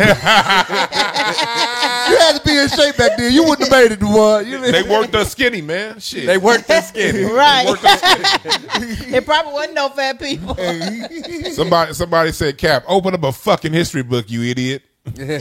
[2.10, 3.34] you had to be in shape back then.
[3.34, 4.40] You wouldn't have made it, boy.
[4.40, 6.00] You, they worked us skinny, man.
[6.00, 6.26] Shit.
[6.26, 7.24] They work that skinny.
[7.26, 7.68] Right.
[7.68, 9.12] Worked skinny.
[9.18, 10.56] It probably wasn't no fat people.
[11.54, 15.40] Somebody, somebody said, "Cap, open up a fucking history book, you idiot." Okay,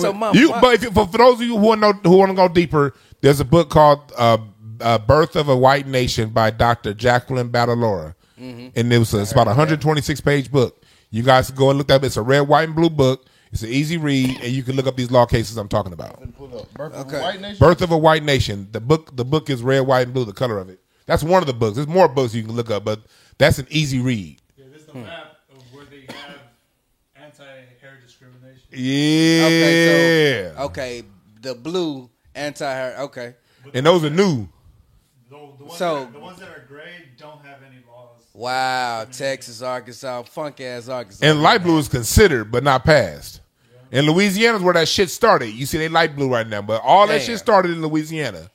[0.00, 1.98] so mom, You, but if, you- for, for those of you who want to know,
[2.04, 4.38] who want to go deeper, there's a book called uh,
[4.80, 6.94] uh, "Birth of a White Nation" by Dr.
[6.94, 8.68] Jacqueline Battalora, Mm-hmm.
[8.78, 10.82] and it was it's about a 126 page book.
[11.10, 12.04] You guys can go and look that up.
[12.04, 13.26] It's a red, white, and blue book.
[13.52, 16.20] It's an easy read, and you can look up these law cases I'm talking about.
[16.74, 17.54] Birth, Okay.
[17.58, 18.68] Birth of a White Nation.
[18.72, 20.24] The book, the book is red, white, and blue.
[20.26, 20.80] The color of it.
[21.06, 21.76] That's one of the books.
[21.76, 23.00] There's more books you can look up, but
[23.38, 24.40] that's an easy read.
[24.56, 26.36] Yeah, this is the map of where they have
[27.16, 28.62] anti-hair discrimination.
[28.70, 29.44] Yeah.
[29.46, 31.02] Okay, so okay,
[31.40, 32.96] the blue anti hair.
[33.00, 33.34] Okay,
[33.72, 34.48] and those are new.
[35.30, 38.22] The, the, ones So- that the ones that are gray don't have any laws.
[38.34, 43.37] wow, Texas, Arkansas, funk ass Arkansas, And light blue is considered, but not passed.
[43.92, 45.48] And Louisiana's where that shit started.
[45.48, 47.26] You see, they light blue right now, but all that Damn.
[47.26, 48.50] shit started in Louisiana,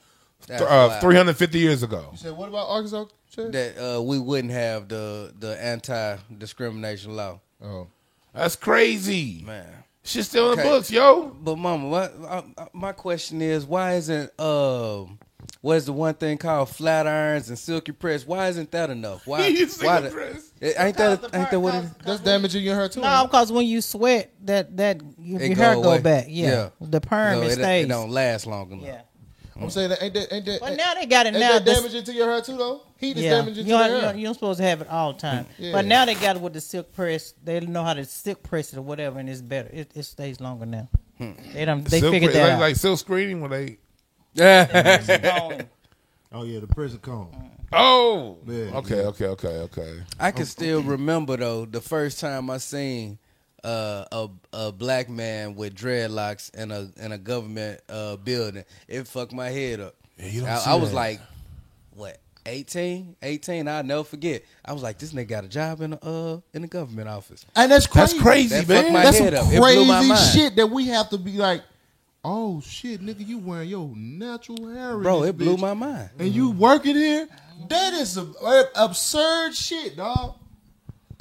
[0.48, 1.02] That's uh, wild.
[1.02, 2.10] 350 years ago.
[2.12, 3.06] You said, what about Arkansas?
[3.36, 3.52] Chad?
[3.54, 7.88] that uh, we wouldn't have the the anti discrimination law, Oh,
[8.34, 9.42] That's crazy.
[9.46, 9.66] man.
[10.04, 10.70] Shit's still in the Okay.
[10.70, 11.36] books, yo.
[11.42, 15.18] But mama, what, uh, uh, my question is, why isn't um,
[15.64, 18.28] what is the one thing called flat irons and silky press?
[18.28, 19.26] Why isn't that enough?
[19.26, 19.48] Why?
[19.48, 20.52] You silky why the- press.
[20.62, 21.92] Eh, ain't that ain't that what it is?
[22.06, 23.00] that's damaging your hair too.
[23.02, 26.26] No, because when you sweat, that that your, your go hair go back.
[26.28, 26.70] Yeah, Yeah.
[26.82, 27.86] the perm No, it, it, stays.
[27.86, 28.86] it don't last long enough.
[28.86, 29.02] yeah,
[29.56, 31.54] I'm saying that ain't that ain't that, but now they got it ain't now.
[31.54, 32.82] that this- damaging to your hair too though?
[32.98, 34.02] Heat is yeah, damaging to your hair.
[34.02, 35.46] don't- you don't supposed to have it all the time.
[35.58, 35.72] Yeah.
[35.72, 37.34] But now they got it with the silk press.
[37.44, 39.70] They know how to silk press it or whatever, and it's better.
[39.72, 40.90] It, it stays longer now.
[41.54, 41.84] They don't.
[41.86, 42.60] They Silk- figured like, that out.
[42.60, 43.78] like silk screening when they.
[44.36, 45.64] Gone.
[46.36, 47.52] Oh yeah, the prison cone.
[47.72, 50.00] Oh, Yeah, okay, okay, okay, okay.
[50.20, 53.20] I can still remember though the first time I seen
[53.64, 58.64] uh, a a black man with dreadlocks in a in a government uh, building.
[58.88, 59.94] It fucked my head up.
[60.18, 60.96] Yeah, you don't I, see I was that.
[60.96, 61.20] like,
[61.92, 62.18] what?
[62.48, 64.44] 18, 18, I'll never forget.
[64.66, 67.46] I was like, this nigga got a job in the uh in the government office.
[67.56, 68.18] And that's crazy.
[68.18, 68.82] That's crazy, That man.
[68.84, 69.46] fucked my That's some head up.
[69.54, 70.32] It blew my crazy mind.
[70.34, 71.62] shit that we have to be like,
[72.24, 76.10] oh shit, nigga, you wearing your natural hair, Bro, it blew bitch, my mind.
[76.20, 77.28] And you working here?
[77.70, 80.36] That is a, a- absurd shit, dog.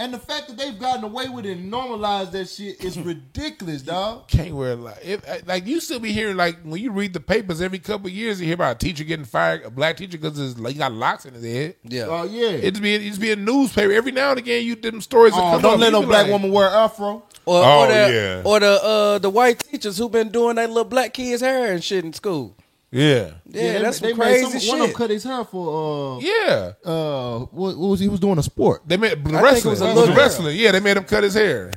[0.02, 3.82] And the fact that they've gotten away with it and normalized that shit is ridiculous,
[3.82, 4.26] dog.
[4.26, 4.98] Can't wear a lot.
[5.04, 8.08] If, uh, like you still be hearing like when you read the papers every couple
[8.08, 10.90] of years, you hear about a teacher getting fired, a black teacher because he got
[10.92, 11.76] locks in his head.
[11.84, 12.06] Yeah.
[12.08, 12.48] Oh yeah.
[12.48, 14.64] It's be it's be a newspaper every now and again.
[14.66, 15.34] You them stories.
[15.34, 17.22] will Oh, come don't up, let you no black like, woman wear afro.
[17.44, 18.42] Or, Oh, or the, yeah.
[18.44, 21.82] or the uh the white teachers who've been doing that little black kids hair and
[21.84, 22.56] shit in school.
[22.94, 24.68] Yeah, Yeah, they- that's they some made crazy some- shit.
[24.70, 26.72] One of them cut his hair for yeah.
[26.84, 28.82] uh uh what, what was he, he was doing a sport.
[28.86, 29.70] They made think it wrestling.
[29.70, 30.24] was a It was little girl.
[30.24, 30.56] wrestling.
[30.58, 31.72] Yeah, they made him cut his hair.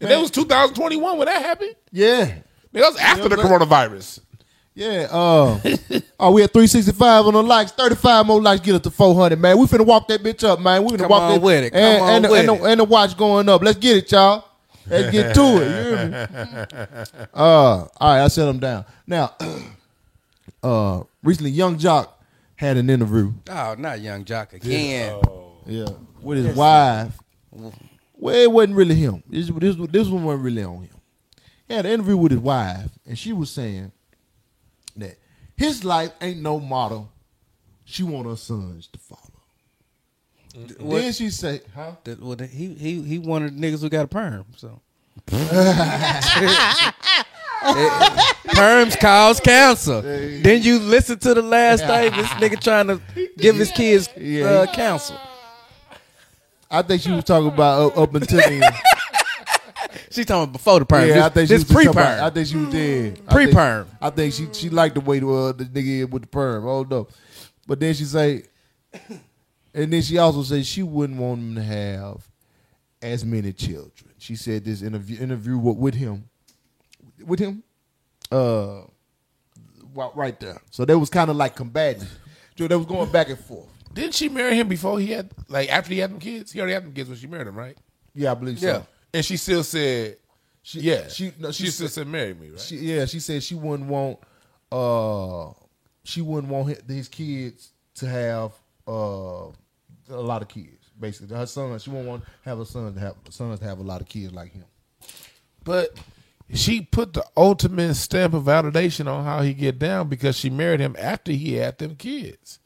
[0.00, 1.74] And that was 2021 when that happened.
[1.92, 2.24] Yeah.
[2.24, 4.20] Man, That was after the coronavirus.
[4.74, 5.60] Yeah, uh,
[6.20, 9.58] oh, we had 365 on the likes, 35 more likes, get up to 400, man.
[9.58, 10.84] We finna walk that bitch up, man.
[10.84, 11.70] We finna Come walk on that with it.
[11.72, 12.70] Come and, on and, the, with and, the, it.
[12.72, 13.62] and the watch going up.
[13.62, 14.44] Let's get it, y'all.
[14.86, 15.66] Let's get to it.
[15.66, 17.26] You hear me?
[17.34, 18.84] Uh, all right, I set them down.
[19.06, 19.34] Now,
[20.62, 22.08] uh, recently, Yung Joc
[22.56, 23.32] had an interview.
[23.48, 25.20] Oh, not Yung Joc again.
[25.66, 25.86] Yeah,
[26.22, 27.12] with his wife.
[27.52, 29.22] Well, it wasn't really him.
[29.28, 30.90] This this this one wasn't really on him.
[31.68, 33.92] He had an interview with his wife, and she was saying
[34.96, 35.16] that
[35.56, 37.10] his life ain't no model.
[37.84, 39.20] She want her sons to follow.
[40.78, 41.92] What- Then she say, "Huh?
[42.04, 44.44] That- well, he he he the niggas who got a perm.
[44.56, 44.80] So
[47.62, 50.00] It- perms cause cancer.
[50.42, 52.12] Then you listen to the last thing.
[52.12, 53.00] This nigga trying to
[53.36, 55.16] give his kids uh, counsel.
[56.70, 58.62] I think she was talking about up, up until then.
[60.12, 61.06] She talking about before the perm.
[61.08, 63.26] yeah, this, I think she this was pre about- I think she was dead.
[63.28, 63.86] Pre-perm.
[64.00, 66.64] I think she she liked the way the, uh, the nigga is with the perm.
[66.64, 67.10] Hold up,
[67.66, 68.42] but then she say,
[69.72, 72.28] and then she also said she wouldn't want him to have
[73.00, 74.10] as many children.
[74.18, 76.28] She said this interview interview with him,
[77.24, 77.62] with him,
[78.30, 78.82] uh,
[80.14, 80.60] right there.
[80.70, 82.06] So they was kind of like combating.
[82.56, 83.68] So they was going back and forth.
[83.92, 86.52] Didn't she marry him before he had like after he had them kids?
[86.52, 87.76] He already had them kids when she married him, right?
[88.14, 88.66] Yeah, I believe so.
[88.66, 88.82] Yeah.
[89.12, 90.16] And she still said,
[90.62, 91.08] She, yeah.
[91.08, 92.60] she, no, she, she still said, said marry me, right?
[92.60, 94.18] She, yeah, she said she wouldn't want
[94.70, 95.52] uh
[96.04, 98.52] she wouldn't want his, his kids to have
[98.86, 99.48] uh
[100.10, 100.90] a lot of kids.
[100.98, 103.78] Basically, her son she wouldn't want to have her son to have sons to have
[103.78, 104.66] a lot of kids like him.
[105.64, 105.96] But
[106.54, 110.80] she put the ultimate stamp of validation on how he get down because she married
[110.80, 112.58] him after he had them kids.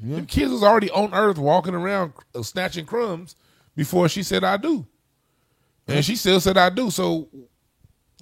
[0.00, 3.36] Them kids was already on earth walking around uh, snatching crumbs
[3.76, 4.86] before she said I do.
[5.86, 6.90] And she still said I do.
[6.90, 7.28] So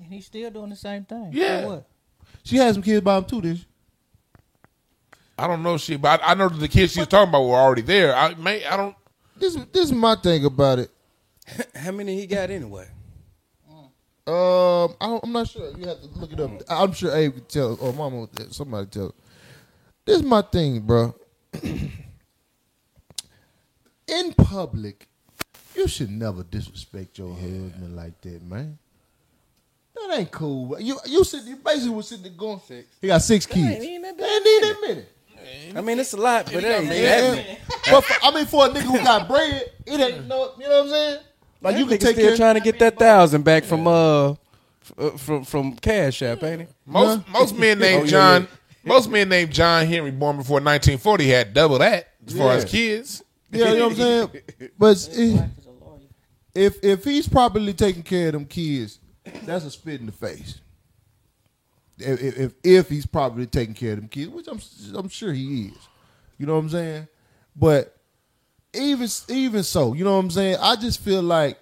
[0.02, 1.30] And he's still doing the same thing.
[1.32, 1.62] Yeah.
[1.62, 1.88] So what?
[2.42, 3.66] She had some kids by him too, didn't she?
[5.38, 7.44] I don't know she but I, I know that the kids she was talking about
[7.44, 8.14] were already there.
[8.14, 8.94] I may I don't
[9.36, 10.90] This this is my thing about it.
[11.74, 12.88] How many he got anyway?
[14.26, 15.70] Um, I don't, I'm not sure.
[15.76, 16.50] You have to look it up.
[16.68, 19.14] I'm sure Abe could tell, or Mama, somebody tell.
[20.04, 21.14] This is my thing, bro.
[24.08, 25.08] In public,
[25.74, 28.78] you should never disrespect your husband like that, man.
[29.94, 30.80] That ain't cool.
[30.80, 32.60] You you sit you basically was sitting there going.
[33.00, 33.84] He got six kids.
[33.84, 35.04] ain't even that ain't need that many.
[35.76, 37.34] I mean, it's a lot, but it ain't that Yeah.
[37.34, 37.58] many.
[37.90, 40.52] But for, I mean, for a nigga who got bread, it ain't no.
[40.58, 41.20] You know what I'm saying?
[41.62, 42.36] Like you You can take still care.
[42.36, 44.30] trying to get that thousand back from uh
[44.98, 46.66] uh, from from Cash App, ain't he?
[46.86, 48.48] most most men named Oh, yeah, John
[48.84, 53.22] most men named John Henry born before 1940 had double that as far as kids.
[53.52, 54.30] Yeah, you know what I'm saying.
[54.78, 55.50] But it-
[56.54, 58.98] if if he's properly taking care of them kids,
[59.44, 60.60] that's a spit in the face.
[61.98, 64.60] If if, if, if he's properly taking care of them kids, which I'm
[64.96, 65.88] I'm sure he is,
[66.38, 67.08] you know what I'm saying.
[67.54, 67.96] But
[68.74, 70.56] even even so, you know what I'm saying.
[70.60, 71.58] I just feel like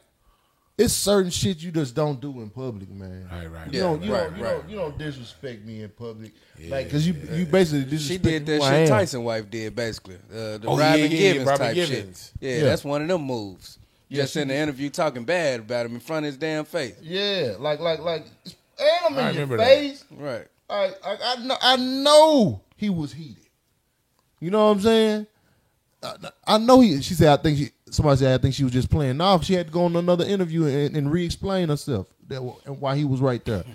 [0.77, 3.29] it's certain shit you just don't do in public, man.
[3.33, 3.67] Right, right.
[3.73, 4.51] You Yeah, don't you right, don't you right.
[4.53, 6.33] don't you don't disrespect me in public,
[6.69, 8.89] like because you you basically disrespect She did that who I shit am.
[8.89, 10.17] Tyson wife did basically.
[10.31, 12.33] Uh, the Oh, Robin yeah, yeah, Givens Robin type Givens.
[12.41, 12.43] shit.
[12.43, 12.65] Yeah, Yeah.
[12.65, 13.79] that's one of them moves.
[14.11, 16.95] Yeah, Just in the interview talking bad about him in front of his damn face.
[17.03, 18.55] Yeah, like like like, and
[19.07, 19.67] I'm I in your remember that.
[19.67, 20.05] face.
[20.13, 20.47] Right.
[20.71, 23.45] I, I I know I know he was heated.
[24.41, 25.27] You know what I'm saying?
[26.03, 26.15] I,
[26.47, 27.01] I know he.
[27.03, 27.71] She said I think she.
[27.91, 29.17] Somebody said I think she was just playing.
[29.17, 32.97] No, she had to go on another interview and, and re-explain herself that and why
[32.97, 33.65] he was right there.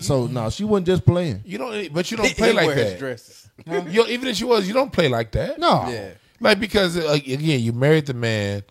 [0.00, 1.42] So no, she wasn't just playing.
[1.46, 2.98] You don't but you don't play he like wears that.
[2.98, 3.48] dresses.
[3.66, 5.58] You know, even if she was, you don't play like that.
[5.60, 6.10] No, Yeah.
[6.40, 8.64] Like because uh, again, you married the man,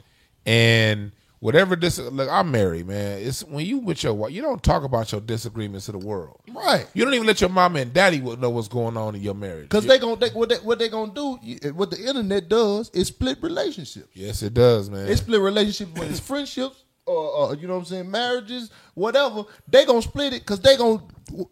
[0.45, 1.13] and
[1.43, 3.19] whatever this look, I'm married, man.
[3.19, 6.39] It's when you with your wife, you don't talk about your disagreements to the world.
[6.49, 6.87] Right.
[6.93, 9.63] You don't even let your mama and daddy know what's going on in your marriage.
[9.63, 11.37] Because they gon' they, what they what they gonna do?
[11.45, 14.07] Eh, what the internet does is split relationships.
[14.13, 15.05] yes, it does, man.
[15.05, 19.43] They split relationships when it's friendships or, or you know what I'm saying, marriages, whatever.
[19.67, 21.03] They gonna split it because they gonna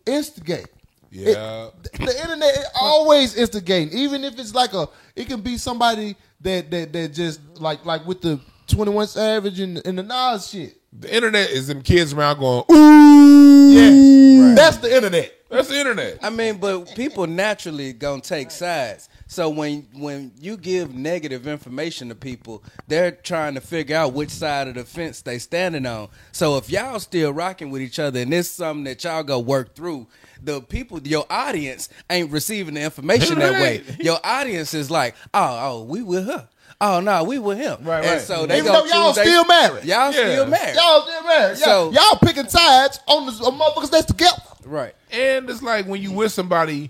[0.06, 0.68] instigate.
[1.12, 1.68] Yeah.
[1.84, 4.88] It- the internet is always instigating, even if it's like a.
[5.18, 8.39] It can be somebody that that that just like like with the
[8.72, 10.78] Twenty One Savage and, and the Nas shit.
[10.92, 13.72] the internet is them kids around going, ooh.
[13.72, 15.34] Yeah, that's the internet.
[15.50, 16.20] That's the internet.
[16.22, 19.10] I mean, but people naturally gonna take sides.
[19.28, 24.30] So when when you give negative information to people, they're trying to figure out which
[24.30, 26.10] side of the fence they standing on.
[26.32, 29.40] So if y'all still rocking with each other and this is something that y'all go
[29.40, 30.08] work through,
[30.42, 33.84] the people, your audience ain't receiving the information that way.
[34.00, 36.48] Your audience is like, oh, oh, we with her.
[36.84, 37.78] Oh no, we with him.
[37.84, 38.22] Right, And right.
[38.22, 39.84] so they Even gonna though y'all choose they- still married.
[39.86, 40.12] Y'all Yeah.
[40.12, 40.76] still married.
[40.76, 41.58] Y'all still married.
[41.58, 44.42] So- Y'all, y'all picking sides on the motherfuckers that's together.
[44.66, 44.96] Right.
[45.12, 46.90] And it's like when you with somebody,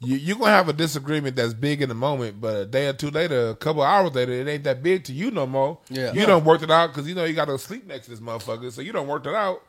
[0.00, 2.92] you, you're gonna have a disagreement that's big in the moment, but a day or
[2.92, 5.78] two later, a couple hours later, it ain't that big to you no more.
[5.88, 6.12] Yeah.
[6.12, 8.20] you don't work it out because you know you got to sleep next to this
[8.20, 9.62] motherfucker, so you don't work it out.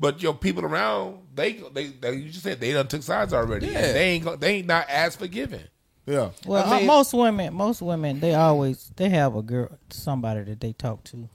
[0.00, 3.66] But your people around, they they, they you just said they done took sides already.
[3.66, 3.78] Yeah.
[3.78, 5.64] And they ain't go- they ain't not as forgiving.
[6.06, 6.30] Yeah.
[6.46, 10.42] Well, I mean- uh, most women, most women, they always they have a girl, somebody
[10.42, 11.28] that they talk to,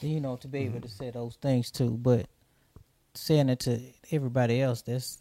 [0.00, 1.84] you know, to be able to say those things to.
[1.90, 2.26] But
[3.14, 3.80] saying it to
[4.12, 5.18] everybody else, that's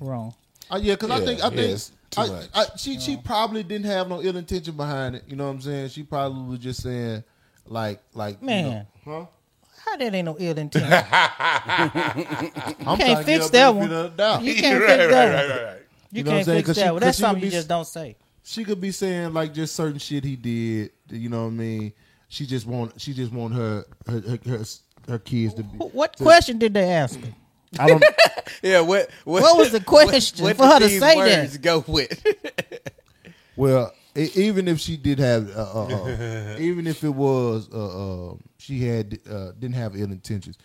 [0.00, 0.34] wrong.
[0.70, 2.48] Uh, yeah, because I think I yeah, think it's too I, much.
[2.54, 5.24] I, she she probably didn't have no ill intention behind it.
[5.26, 5.88] You know what I'm saying?
[5.90, 7.24] She probably was just saying
[7.66, 8.86] like like you Man.
[9.06, 9.26] know, huh?
[9.84, 10.84] How that ain't no ill intent?
[10.92, 11.00] I'm
[12.98, 13.84] can't trying to give fix that one.
[13.84, 14.42] of the doubt.
[14.42, 15.77] You can't fix that one.
[16.12, 16.18] Right, right.
[16.18, 16.58] You You know what I'm can't saying?
[16.58, 17.00] fix 'Cause she- that one.
[17.00, 18.16] 'cause That's she could something you be- just don't say.
[18.44, 20.90] She could be saying like just certain shit he did.
[21.10, 21.92] You know what I mean?
[22.28, 24.64] She just want she just want her her her, her,
[25.08, 25.78] her kids to be.
[25.78, 27.32] Wh- What question did they ask her?
[27.78, 28.04] I don't.
[28.62, 28.80] Yeah.
[28.80, 29.10] What?
[29.24, 31.62] What, What was the question what for her did to say words that?
[31.62, 32.24] Go with.
[33.56, 38.30] Well, e- even if she did have, uh, uh, uh, even if it was, uh,
[38.30, 40.56] uh, she had uh, didn't have ill intentions.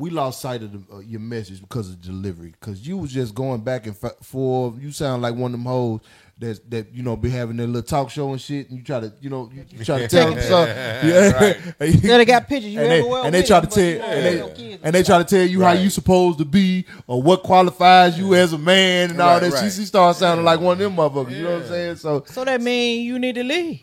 [0.00, 2.54] We lost sight of the, uh, your message because of delivery.
[2.58, 4.80] Because you was just going back and fa- forth.
[4.80, 6.00] You sound like one of them hoes
[6.38, 8.70] that that you know be having their little talk show and shit.
[8.70, 10.74] And you try to you know you, you try to tell them something.
[10.74, 11.54] Yeah,
[11.86, 12.72] Yeah, they got pictures.
[12.72, 14.38] You and they, everywhere and they try to tell you and they,
[14.72, 18.18] no and they try to tell you how you supposed to be or what qualifies
[18.18, 19.52] you as a man and all Right, that.
[19.52, 19.70] right.
[19.70, 21.36] She, she started sounding like one of them motherfuckers.
[21.36, 21.96] You know what I'm saying?
[21.96, 23.80] So So that mean you need to leave.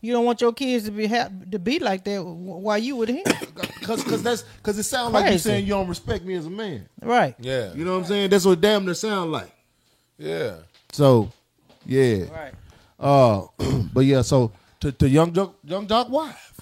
[0.00, 3.08] You don't want your kids to be ha- to be like that while you with
[3.08, 3.24] him,
[3.82, 5.48] Cause, cause that's cause it sounds like you Crazy.
[5.50, 6.88] saying you don't respect me as a man.
[7.02, 7.34] right?
[7.40, 8.30] Yeah, You know what I'm saying?
[8.30, 9.50] That's what damn near sound like.
[10.18, 10.56] yeah.
[10.92, 11.30] So,
[11.84, 12.24] yeah.
[12.30, 12.52] Right.
[12.98, 13.46] Uh,
[13.92, 14.22] but yeah.
[14.22, 16.60] So to, to Yung Joc, Yung Joc wife,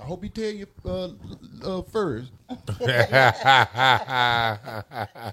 [0.00, 1.08] I hope you tell you uh,
[1.62, 2.30] uh, first.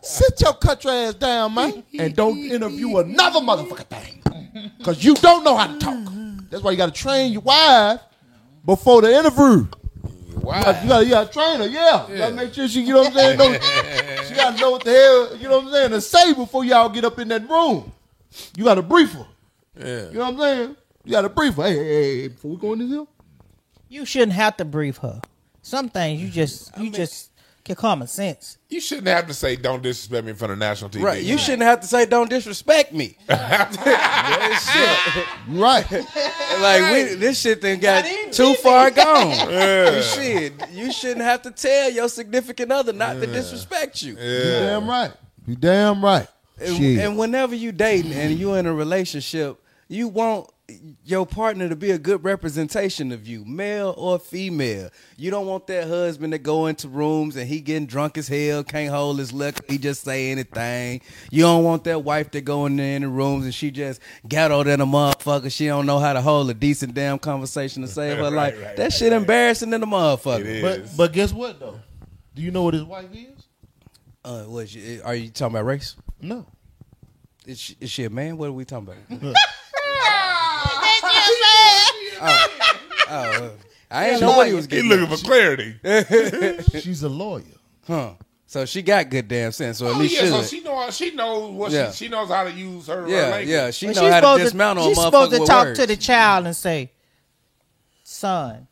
[0.04, 4.22] Sit your country ass down, man, and don't interview another motherfucker thing,
[4.84, 5.98] cause you don't know how to talk.
[6.50, 8.00] That's why you got to train your wife
[8.66, 9.68] before the interview.
[10.42, 10.60] Wow.
[10.60, 12.10] You gotta, you gotta, you gotta train her, yeah.
[12.10, 13.38] You gotta make sure she, you know what I'm saying?
[13.38, 16.64] Know, she gotta know what the hell, you know what I'm saying, to say before
[16.64, 17.92] y'all get up in that room.
[18.56, 19.26] You gotta brief her.
[19.78, 20.08] Yeah.
[20.08, 20.76] You know what I'm saying?
[21.04, 21.64] You gotta brief her.
[21.64, 23.10] Hey, hey, hey, hey, before we go in this hill.
[23.90, 25.22] You shouldn't have to brief her.
[25.62, 27.32] Some things you just you just
[27.68, 28.58] get common sense.
[28.70, 31.04] You shouldn't have to say "Don't disrespect me" in front of national TV.
[31.04, 31.24] Right.
[31.24, 33.18] You shouldn't have to say don't disrespect me.
[35.48, 35.90] You right.
[36.60, 39.32] Like we, this shit then got too far gone.
[40.02, 44.14] Shit, you shouldn't have to tell your significant other not to disrespect you.
[44.14, 45.12] You damn right.
[45.46, 46.28] You damn right.
[46.60, 47.00] And, Shit.
[47.00, 50.50] and whenever you dating and you in a relationship, you want
[51.06, 54.90] your partner to be a good representation of you, male or female.
[55.16, 58.66] You don't want that husband to go into rooms and he getting drunk as hell,
[58.66, 61.00] can't hold his liquor, he just say anything.
[61.32, 64.02] You don't want that wife to go in there in the rooms and she just
[64.28, 65.50] ghetto than a motherfucker.
[65.50, 68.62] She don't know how to hold a decent damn conversation to save her Right, life.
[68.62, 69.22] right, that right, shit right.
[69.22, 70.62] embarrassing than a motherfucker.
[70.62, 71.80] But but guess what though?
[72.36, 73.48] Do you know what his wife is?
[74.26, 75.96] Uh, what, you- are you talking about race?
[76.22, 76.46] No.
[77.46, 78.36] Is she, is she a man?
[78.36, 79.34] What are we talking about?
[82.22, 82.48] Oh,
[83.10, 83.52] oh,
[83.92, 84.90] I ain't know what he was He getting.
[84.90, 85.76] looking for clarity.
[86.82, 87.44] She's a lawyer.
[87.88, 88.14] Huh.
[88.50, 90.30] So she got good damn sense, or at Oh, least yeah, should.
[90.32, 91.92] so she know she knows what Yeah.
[91.92, 93.48] she she knows how to use her, her yeah, language.
[93.50, 93.72] yeah.
[93.72, 95.66] She But know she's how to supposed dismount to, on she's supposed to with talk
[95.68, 95.80] words.
[95.80, 96.92] to the child and say,
[98.04, 98.68] "Son,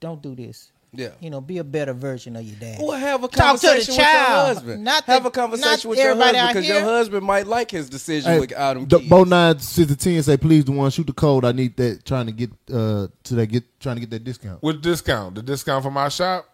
[0.00, 0.71] don't do this.
[0.94, 1.08] Yeah.
[1.20, 2.78] You know, be a better version of your dad.
[2.80, 4.56] Well, have a Talk to the conversation with your child.
[4.56, 4.84] husband.
[4.84, 7.70] Not have a conversation not with your everybody husband out because your husband might like
[7.70, 8.86] his decision Hey, without him.
[8.88, 9.08] the, kids.
[9.08, 11.46] Bo nine six to ten say please the one shoot the code.
[11.46, 14.62] I need that trying to get uh to that get trying to get that discount.
[14.62, 16.46] With discount, the discount from my shop,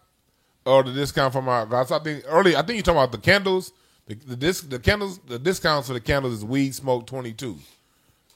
[0.65, 1.65] or the discount from my.
[1.65, 2.55] Guys, I think early.
[2.55, 3.73] I think you're talking about the candles.
[4.07, 5.19] The the, disc, the candles.
[5.27, 7.57] The discounts for the candles is weed smoke twenty two.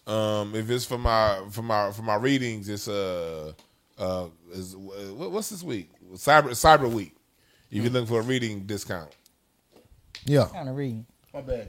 [0.05, 3.53] Um, if it's for my for my for my readings, it's uh
[3.97, 5.89] uh is what's this week?
[6.13, 7.15] Cyber Cyber Week.
[7.71, 9.11] If you're looking for a reading discount,
[10.25, 10.45] Yeah.
[10.51, 11.05] kind of reading.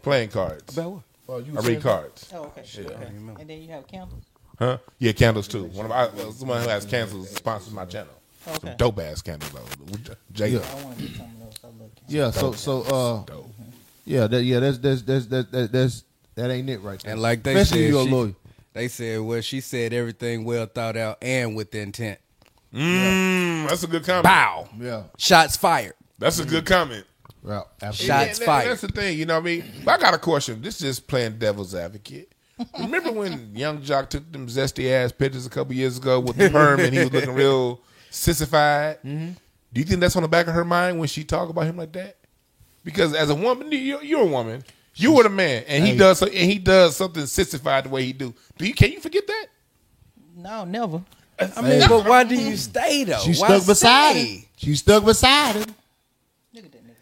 [0.03, 0.77] playing cards.
[0.77, 1.45] About what?
[1.47, 2.29] I read cards.
[2.35, 2.63] Oh, okay.
[2.81, 3.07] okay.
[3.41, 4.25] And then you have candles.
[4.59, 4.79] Huh?
[4.99, 5.65] Yeah, candles too.
[5.65, 8.13] One of I, uh, someone who has candles sponsors my channel.
[8.47, 8.59] Okay.
[8.69, 10.15] Some dope ass candles though.
[10.33, 10.59] Jay, Yeah.
[10.61, 11.55] I want to get some of those.
[11.65, 11.91] I love candles.
[12.09, 12.31] Yeah.
[12.31, 13.51] So so uh dope.
[14.05, 16.05] yeah that yeah that's that's that's that, that that's
[16.35, 17.13] that ain't it right there.
[17.13, 18.35] And like they Especially said, you a she- lawyer.
[18.75, 22.19] they said, well, she said everything well thought out and with intent.
[22.75, 24.25] Mm, that's a good comment.
[24.25, 24.69] Bow.
[24.81, 25.05] Yeah.
[25.17, 25.95] Shots fired.
[26.19, 27.07] That's a good comment.
[27.47, 27.63] Yeah.
[27.83, 28.07] Absolutely.
[28.27, 28.71] Shots And fired.
[28.71, 29.65] That's the thing, you know what I mean?
[29.85, 30.61] But I got a question.
[30.63, 32.33] This is just playing devil's advocate.
[32.81, 36.49] Remember when Yung Joc took them zesty ass pictures a couple years ago with the
[36.51, 38.99] perm and he was looking real sissified?
[39.05, 39.31] Mm-hmm.
[39.73, 41.77] Do you think that's on the back of her mind when she talk about him
[41.77, 42.17] like that?
[42.85, 44.63] Because as a woman, you're, you're a woman.
[44.95, 45.99] You were the man, and he Hey.
[45.99, 48.33] does so- and he does something sissified the way he do.
[48.57, 49.47] Do you can you forget that?
[50.37, 51.03] No, never.
[51.39, 53.19] I mean, but why do you stay though?
[53.19, 54.25] She Why stuck beside stay?
[54.37, 54.45] him.
[54.57, 55.75] She stuck beside him.
[56.55, 56.93] Look at that nigga.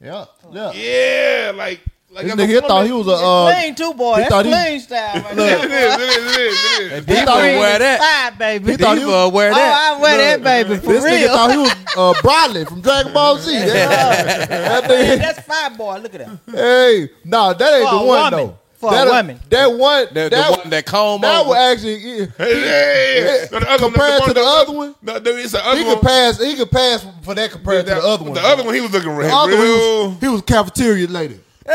[0.00, 0.24] Yeah.
[0.52, 0.72] Yeah.
[0.72, 1.80] Yeah, like
[2.10, 4.14] like This as a nigga thought he was a uh Clean too, boy.
[4.14, 5.58] he That's thought he- clean style right It there.
[5.58, 7.06] is, it is, it is, it is.
[7.06, 8.00] Diva thought he- wear that.
[8.00, 8.70] Five, baby.
[8.72, 9.94] He thought he Diva was- wear Oh, that.
[9.98, 13.38] I wear that, baby, for this nigga thought he was uh Broly from Dragon Ball
[13.38, 13.52] Z.
[13.58, 15.98] That, that nigga- that's five, boy.
[15.98, 16.38] Look at that.
[16.56, 18.32] hey, nah, that ain't For the one woman.
[18.48, 18.58] though.
[18.78, 19.40] For a that, woman.
[19.50, 21.48] That one The, that, the one that comb that over.
[21.50, 25.18] would actually yeah, Hey, no, the other one- compared one- to the other one, No,
[25.18, 25.94] there is the other he one.
[25.98, 28.34] could pass he could pass for that compared to the other one.
[28.34, 29.30] The other one, he was looking The real.
[29.34, 31.40] other one, he was, he was cafeteria lady.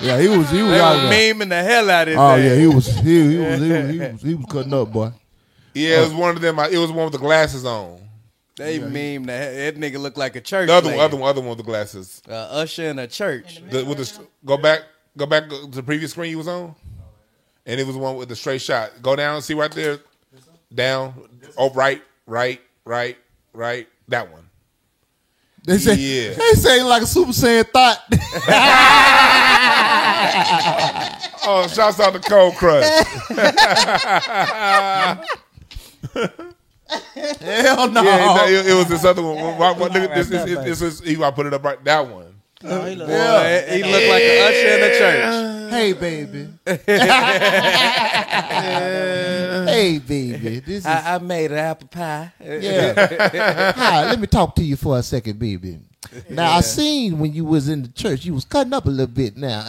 [0.00, 1.34] yeah, he was he was They out was there.
[1.34, 2.38] memeing the hell out of his Oh ass.
[2.44, 5.12] yeah, he was he, he was he was, he was he was cutting up, boy.
[5.74, 6.58] Yeah, it was one of them.
[6.58, 7.98] It was one with the glasses on.
[8.56, 9.52] They meme that.
[9.54, 10.66] That nigga looked like a church.
[10.66, 11.04] The other one, lady.
[11.04, 12.20] other one, other one with the glasses.
[12.28, 13.60] Uh, usher in a church.
[13.70, 14.82] The, with the go back,
[15.18, 16.74] go back to the previous screen you was on,
[17.66, 18.92] and it was one with the straight shot.
[19.02, 19.98] Go down, see right there,
[20.74, 21.12] down.
[21.58, 23.18] Oh, right, right, right,
[23.52, 23.86] right.
[24.08, 24.44] That one.
[25.64, 26.32] They say Yeah.
[26.34, 28.02] they say like a Super Saiyan thought.
[31.50, 32.84] Oh, shouts out to Cold Crush.
[37.40, 38.02] Hell no.
[38.02, 39.36] Yeah, it, it was this other one.
[39.36, 40.28] Why- why- look at this.
[40.28, 41.82] This, this, this, is- I put it up right.
[41.84, 42.27] That one.
[42.62, 45.70] No, he look Boy, he looked like an usher in the church.
[45.70, 46.48] Hey baby.
[49.70, 50.58] hey baby.
[50.60, 52.32] This is I, I made an apple pie.
[52.42, 53.72] Yeah.
[53.76, 55.78] Hi, let me talk to you for a second, baby.
[56.30, 59.06] Now I seen when you was in the church, you was cutting up a little
[59.06, 59.36] bit.
[59.36, 59.60] Now,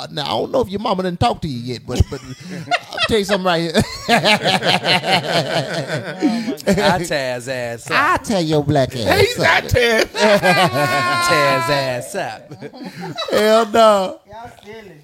[0.00, 2.20] uh, now I don't know if your mama didn't talk to you yet, but but
[2.90, 3.72] I'll tell you something right here.
[6.66, 7.96] I tear his ass up.
[7.96, 9.20] I tell your black ass.
[9.20, 10.10] He's not Ted.
[10.12, 10.38] tear
[11.60, 12.52] his ass up.
[13.30, 14.20] Hell no.
[14.26, 15.02] Y'all silly.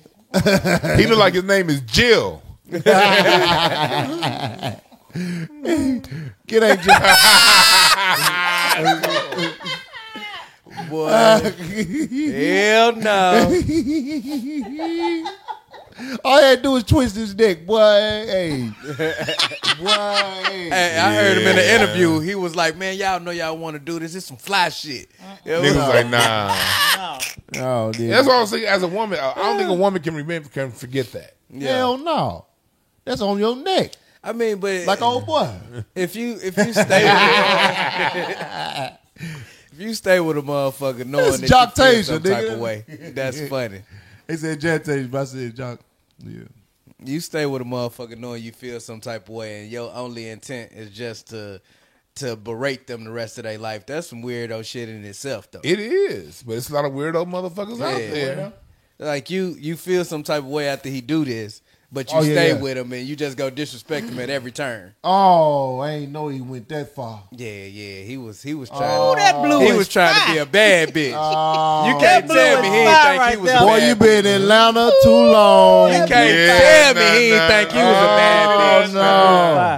[0.96, 2.42] He look like his name is Jill.
[6.46, 6.94] Get Angel.
[10.88, 11.08] Boy.
[11.08, 13.62] Hell no.
[16.24, 17.78] All I had to do is twist his neck, boy.
[17.78, 19.86] Hey, boy.
[19.86, 20.68] Hey.
[20.68, 22.18] Hey, I heard him in the interview.
[22.20, 24.14] He was like, "Man, y'all know y'all want to do this.
[24.14, 25.08] It's some fly shit."
[25.44, 26.54] It was Niggas like nah.
[27.54, 27.86] No.
[27.86, 28.10] Oh, dude.
[28.10, 28.66] That's what I'm saying.
[28.66, 31.36] As a woman, I I don't think a woman can remember can forget that.
[31.58, 32.46] Hell no.
[33.04, 35.48] That's on your neck, I mean, but like old boy.
[35.94, 37.04] if you if you stay
[39.18, 39.36] with
[39.76, 42.58] if you stay with a motherfucker knowing That's that Jock you feel some type of
[42.58, 43.82] way, that's funny.
[44.26, 45.80] They said Jantage, but I said Jock.
[46.24, 46.44] Yeah.
[47.04, 50.28] You stay with a motherfucker knowing you feel some type of way, and your only
[50.28, 51.60] intent is just to
[52.16, 53.84] to berate them the rest of their life.
[53.84, 55.60] That's some weirdo shit in itself, though.
[55.62, 58.10] It is, but it's a lot of weirdo motherfuckers out Yeah.
[58.10, 58.52] there.
[58.98, 61.60] Like you, you feel some type of way after he do this,
[61.92, 62.60] but you Oh, yeah, stay yeah.
[62.60, 64.94] with him and you just go disrespect him at every turn.
[65.04, 67.22] Oh, I ain't know he went that far.
[67.30, 69.00] Yeah, yeah, he was he was oh, trying.
[69.00, 71.12] Oh, that blue he was trying to be a bad bitch.
[71.16, 73.60] Oh, you can't blue tell me he didn't think right he was there.
[73.60, 75.92] boy, you been in Atlanta too long.
[75.92, 77.48] You can't Yeah, tell me nah, he didn't nah.
[77.48, 78.88] think he was a oh, bad bitch.
[78.88, 79.76] Oh,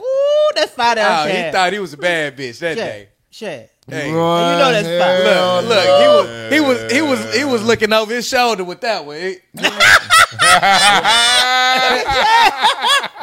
[0.00, 0.04] no.
[0.04, 1.52] Ooh, that's fire Oh, down he Chad.
[1.52, 2.86] thought he was a bad bitch that Chad.
[2.86, 3.08] day.
[3.30, 3.68] Chad.
[3.88, 5.68] Hey, you know that's fine.
[5.68, 8.80] look, look, he was he was he was he was looking over his shoulder with
[8.82, 9.34] that one.
[10.52, 12.04] He-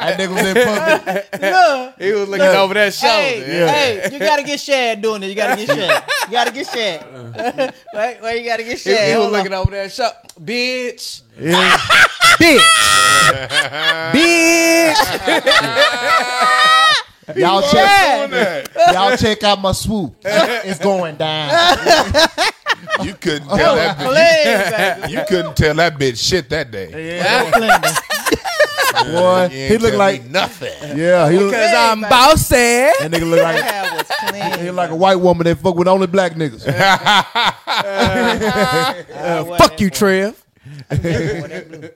[0.00, 1.28] That nigga was in public.
[1.40, 3.14] Look, He was looking over that shoulder.
[3.14, 3.68] hey, yeah.
[3.70, 5.26] hey, you gotta get Shad doing it.
[5.28, 6.04] You gotta get Shad.
[6.26, 7.74] You gotta get Shad.
[7.94, 9.08] right, where you gotta get Shad.
[9.08, 9.32] he was Hold on.
[9.32, 10.14] looking over that shoulder.
[10.42, 11.22] Bitch.
[11.38, 11.76] Yeah.
[12.40, 12.60] Bitch.
[14.12, 14.96] Bitch.
[17.36, 18.68] Y'all check, Doing that.
[18.92, 20.16] y'all check out my swoop.
[20.24, 21.50] It's going down.
[23.02, 24.10] You couldn't tell that bitch.
[24.10, 25.12] Clean, baby.
[25.12, 27.16] You couldn't tell that bitch shit that day.
[27.18, 27.50] Yeah.
[29.04, 30.98] Boy, You he looked look tell like nothing.
[30.98, 31.30] yeah.
[31.30, 32.54] He look, Because that I'm bossy.
[32.56, 34.58] nigga look like Hair was clean.
[34.64, 36.66] he like a white woman that fuck with only black niggas.
[37.80, 40.44] Uh, Fuck you, Trev.
[40.88, 41.94] That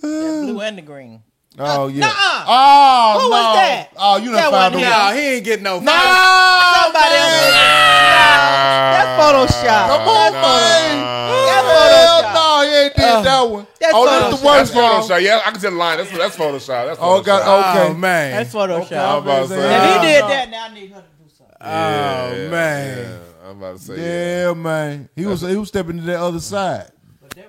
[0.00, 1.22] blue and the green.
[1.56, 2.00] Oh yeah.
[2.00, 2.44] Nuh-uh.
[2.48, 3.30] Oh Who no.
[3.30, 3.88] was that?
[3.96, 4.90] Oh, you done That found wasn't him.
[4.90, 4.98] him.
[4.98, 5.74] No, he ain't getting no.
[5.78, 7.54] No, Somebody else.
[7.54, 8.94] man.
[8.94, 9.86] That's Photoshop.
[9.86, 10.98] Come on, That's man.
[11.04, 12.34] That's Hell Photoshop.
[12.34, 13.66] no, he ain't did that one.
[13.80, 14.54] that's oh, that's the Photoshop.
[14.56, 15.02] That's worst one.
[15.02, 15.22] Photoshop.
[15.22, 15.98] Yeah, I can tell the line.
[15.98, 16.86] That's that's Photoshop.
[16.86, 17.24] That's Oh, Photoshop.
[17.24, 17.90] God, okay.
[17.90, 18.30] Oh man.
[18.32, 18.82] That's Photoshop.
[18.86, 19.74] Okay, I'm about to say, say.
[19.76, 21.56] If uh, he did that, now I need her to do something.
[21.60, 22.98] oh man.
[22.98, 23.96] Yeah, I'm about to say.
[23.96, 24.48] Yeah.
[24.48, 25.08] Yeah, man.
[25.14, 26.90] He was he was stepping to that other side.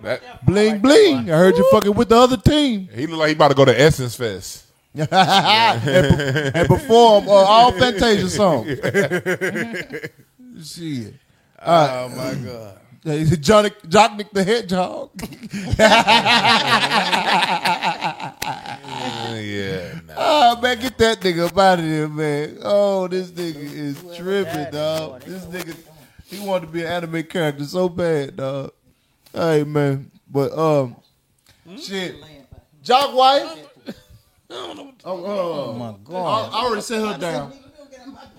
[0.02, 1.32] That, Bling bling.
[1.32, 2.90] I heard you fucking with the other team.
[2.94, 4.64] he look like he about to go to Essence Fest.
[4.96, 8.68] and, and perform uh, all Fantasia songs.
[10.64, 11.16] Shit.
[11.62, 12.80] Oh my god.
[13.04, 15.12] Hey, Johnny Jocknick the Hedgehog.
[18.88, 20.00] Uh, yeah.
[20.08, 20.14] Nah.
[20.18, 22.58] Oh man, get that nigga up out of here, man.
[22.64, 25.22] Oh, this nigga is tripping, dog.
[25.22, 25.76] This nigga,
[26.26, 28.72] he wanted to be an anime character so bad, dog.
[29.36, 30.96] Hey man, but um,
[31.78, 32.16] shit,
[32.82, 33.68] Jock White.
[34.50, 36.54] Oh, oh, my God.
[36.54, 37.52] I already set her down.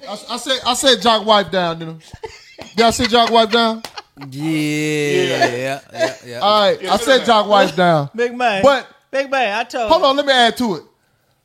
[0.08, 1.92] I, I said I said Joc Wife down, you know.
[1.92, 2.14] didn't
[2.62, 2.80] I?
[2.80, 3.82] Y'all see Joc Wife down?
[4.30, 5.50] Yeah.
[5.50, 5.80] Yeah.
[5.92, 6.16] Yeah.
[6.24, 6.38] yeah.
[6.38, 8.08] All right, I said Joc Wife down.
[8.16, 8.62] Big man.
[8.62, 10.82] But Big man, I told hold on, let me add to it.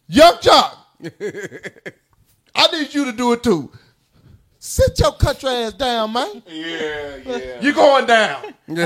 [0.07, 0.77] Yung Joc,
[2.55, 3.69] I need you to do it too.
[4.63, 6.43] Sit your country ass down, man.
[6.45, 7.61] Yeah, yeah.
[7.61, 8.43] You going down?
[8.67, 8.77] him.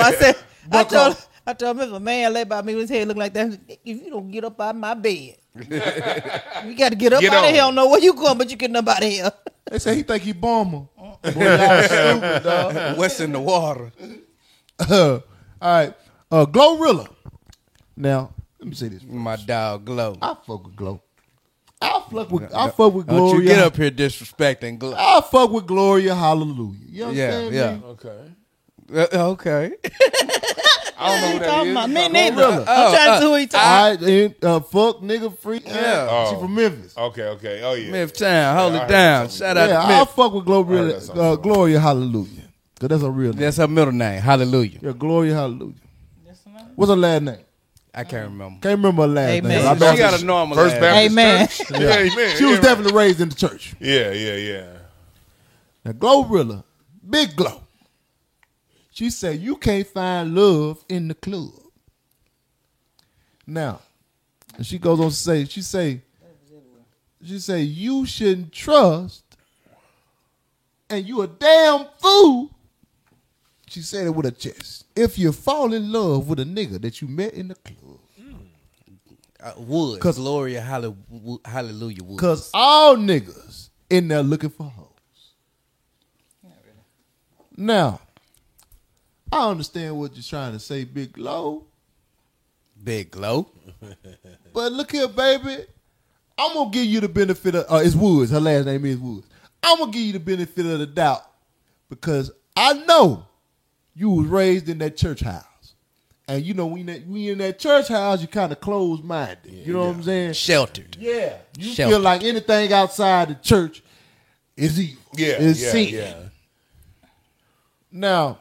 [0.00, 1.18] I said, I Buck told, up.
[1.44, 3.58] I told him if a man lay by me with his head look like that,
[3.68, 7.32] if you don't get up out of my bed, you got to get up Get
[7.32, 7.52] out of on.
[7.52, 7.62] here.
[7.62, 9.28] I don't know where you going, but you getting up out of here.
[9.68, 10.86] They say he think he bomber.
[10.96, 12.96] Boy, y'all stupid, dog.
[12.96, 13.90] What's in the water?
[14.88, 15.22] All
[15.60, 15.94] right,
[16.30, 17.08] uh, Glorilla.
[17.96, 19.02] Now, let me say this.
[19.02, 20.16] My dog Glow.
[20.22, 21.02] I fuck with Glow.
[21.80, 23.06] I fuck with I fuck with Gloria.
[23.06, 23.40] Don't Gloria.
[23.40, 24.94] you get up here disrespecting Glow.
[24.96, 26.14] I fuck with Gloria.
[26.14, 26.78] Hallelujah.
[26.86, 27.76] You Yeah, understand yeah.
[27.76, 27.84] me?
[27.84, 28.18] Okay.
[29.14, 29.72] Uh, okay.
[31.00, 31.72] I don't know who that Talking is.
[31.76, 32.42] about me Talk- neither.
[32.42, 32.64] Glorilla.
[32.66, 33.68] I'm trying to see who he talking.
[33.68, 35.60] All right, and, uh, fuck nigga free.
[35.64, 36.28] Yeah.
[36.30, 36.40] she Oh.
[36.40, 36.96] from Memphis.
[36.98, 37.62] Okay, okay.
[37.62, 37.90] Oh yeah.
[37.92, 39.28] Memphis Town, hold Yeah, it down.
[39.28, 39.46] something.
[39.46, 40.08] Shout out Yeah, to I Myth.
[40.10, 40.78] fuck with Gloria.
[40.78, 41.36] heard that something Uh.
[41.36, 41.78] Gloria.
[41.80, 42.42] Hallelujah.
[42.80, 43.40] Cause that's a real name.
[43.40, 44.20] That's her middle name.
[44.20, 44.78] Hallelujah.
[44.82, 45.34] Yeah, Gloria.
[45.34, 45.74] Hallelujah.
[46.74, 47.38] What's her last name?
[47.98, 48.60] I can't remember.
[48.60, 49.64] Can't remember her last Amen.
[49.64, 49.74] name.
[49.76, 50.80] She She got a normal First ass.
[50.80, 51.48] Baptist Amen.
[51.48, 51.70] Church.
[51.80, 52.36] Yeah, amen.
[52.36, 53.74] she was yeah, definitely raised in the church.
[53.80, 54.66] Yeah, yeah, yeah.
[55.84, 56.62] Now, Glorilla,
[57.10, 57.60] big glow.
[58.92, 61.50] She said, You can't find love in the club.
[63.48, 63.80] Now,
[64.56, 66.02] and she goes on to say, she say,
[67.24, 69.24] she say, you shouldn't trust,
[70.88, 72.50] and you a damn fool.
[73.68, 74.84] She said it with a chest.
[74.96, 77.87] If you fall in love with a nigga that you met in the club.
[79.56, 80.02] Uh, Woods.
[80.02, 82.20] 'Cause- Gloria Hallelujah, Hallelujah Woods.
[82.20, 84.84] Cause all niggas in there looking for hoes.
[87.56, 88.00] Now,
[89.32, 91.64] I understand what you're trying to say, Big Low.
[92.82, 93.48] Big Glow.
[94.54, 95.64] But look here, baby.
[96.36, 98.30] I'm gonna give you the benefit of uh, it's Woods.
[98.30, 99.26] Her last name is Woods.
[99.62, 101.22] I'm gonna give you the benefit of the doubt
[101.88, 103.24] because I know
[103.94, 105.44] you was raised in that church house,
[106.28, 109.02] and you know when that when you in that church house, you kind of closed
[109.02, 109.50] minded.
[109.50, 110.34] you know what I'm saying?
[110.34, 110.96] Sheltered.
[111.00, 111.94] Yeah, you Shelter.
[111.94, 113.82] feel like anything outside the church
[114.56, 115.02] is evil.
[115.16, 115.88] Yeah, is yeah, sin.
[115.88, 116.14] yeah.
[117.90, 118.38] Now,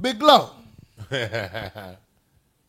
[0.00, 0.50] Big Low.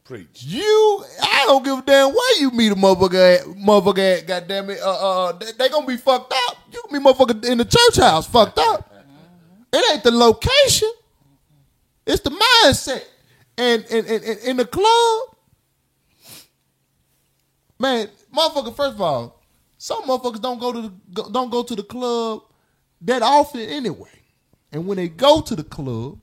[0.04, 0.44] Preach.
[0.44, 4.72] You, I don't give a damn where you meet a motherfucker at, motherfucker at, goddamn
[4.72, 6.58] it, uh, uh, they, they gonna be fucked up.
[6.74, 8.92] You can be motherfucker in the church house fucked up.
[9.72, 10.92] It ain't the location,
[12.06, 13.06] it's the mindset.
[13.62, 15.20] And and, and, and in the club,
[17.80, 18.76] man, motherfucker.
[18.76, 19.42] First of all,
[19.78, 22.42] some motherfuckers don't go to the don't go to the club
[23.02, 24.10] that often anyway.
[24.72, 26.20] And when they go to the club,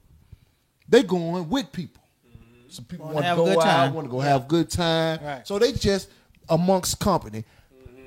[0.88, 2.02] they going with people.
[2.26, 2.70] Mm-hmm.
[2.70, 3.94] Some people Wanna have a go good out, time.
[3.94, 5.20] want to go have a good time.
[5.22, 5.46] Right.
[5.46, 6.08] So they just
[6.48, 7.44] amongst company.
[7.72, 8.02] Mm-hmm.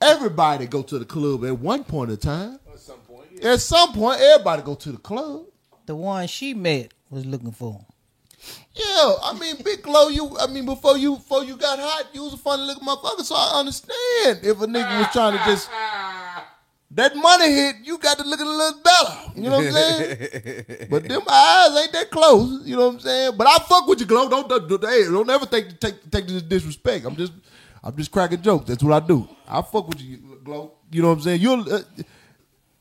[0.00, 2.58] Everybody go to the club at one point in time.
[2.72, 5.44] At some point, At some point, everybody go to the club.
[5.86, 7.84] The one she met was looking for him.
[8.74, 10.36] Yeah, I mean, Big Glow, you.
[10.38, 13.22] I mean, before you before you got hot, you was a funny looking motherfucker.
[13.22, 15.70] So I understand if a nigga was trying to just
[16.90, 19.32] that money hit, you got to look a little better.
[19.36, 20.86] You know what I'm saying?
[20.90, 22.66] but them eyes ain't that close.
[22.66, 23.36] You know what I'm saying?
[23.36, 24.28] But I fuck with you, Glow.
[24.28, 27.04] Don't don't, don't, hey, don't ever take take take this disrespect.
[27.04, 27.32] I'm just
[27.82, 28.66] I'm just cracking jokes.
[28.68, 29.28] That's what I do.
[29.46, 30.72] I fuck with you, Glow.
[30.90, 31.40] You know what I'm saying?
[31.40, 31.82] You're uh,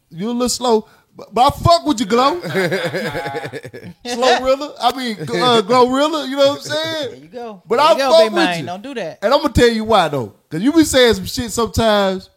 [0.10, 0.88] you're a little slow.
[1.16, 2.42] But, but I fuck with you, Glow.
[4.06, 4.76] Slow Rilla.
[4.82, 6.28] I mean, uh, Glow Rilla.
[6.28, 7.10] You know what I'm saying?
[7.12, 7.62] There you go.
[7.68, 8.60] But there I you go, fuck with man.
[8.60, 8.66] you.
[8.66, 9.20] Don't do that.
[9.22, 12.30] And I'm gonna tell you why though, because you be saying some shit sometimes.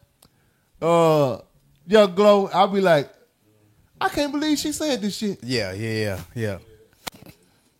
[0.80, 1.38] Uh,
[1.86, 3.10] young glow, I'll be like,
[3.98, 5.42] I can't believe she said this shit.
[5.42, 6.58] Yeah, yeah, yeah.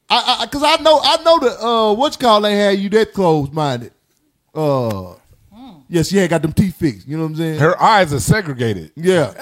[0.08, 2.88] I, I, cause I know, I know that uh, what you call they had you
[2.90, 3.92] that close minded.
[4.54, 5.14] Uh,
[5.88, 7.06] yeah, she had got them teeth fixed.
[7.06, 7.58] You know what I'm saying?
[7.58, 8.92] Her eyes are segregated.
[8.96, 9.32] Yeah.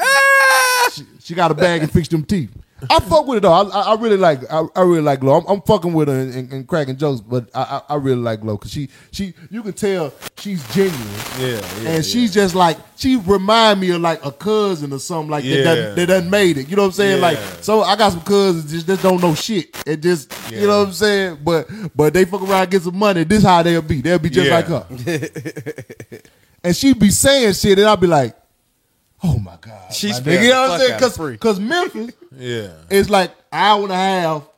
[1.25, 2.51] She, got a bag and fixed them teeth.
[2.91, 3.53] I fuck with it though.
[3.53, 4.41] I, I, really like.
[4.53, 5.39] I, I really like Glow.
[5.39, 8.21] I'm, I'm fucking with her and, and, and cracking jokes, but I, I, I really
[8.21, 10.99] like Glow because she, she, you can tell she's genuine.
[11.39, 15.31] Yeah, yeah, and she's just like she remind me of like a cousin or something
[15.31, 15.63] like Yeah.
[15.63, 15.97] that, that.
[15.97, 16.69] That done made it.
[16.69, 17.21] You know what I'm saying?
[17.23, 19.75] Like, so I got some cousins just, just don't know shit.
[19.87, 20.61] It just, Yeah.
[20.61, 21.39] you know what I'm saying?
[21.43, 23.25] But, but they fuck around and get some money.
[23.25, 24.03] This how they'll be.
[24.03, 24.55] They'll be just Yeah.
[24.57, 24.87] like her.
[26.65, 28.37] and she be saying shit, and I'll be like,
[29.25, 30.43] oh my god, she's my spelled nigga.
[30.45, 30.93] You know what I'm saying?
[30.99, 32.69] Because because Memphis Yeah.
[32.91, 34.49] it's like hour and a half,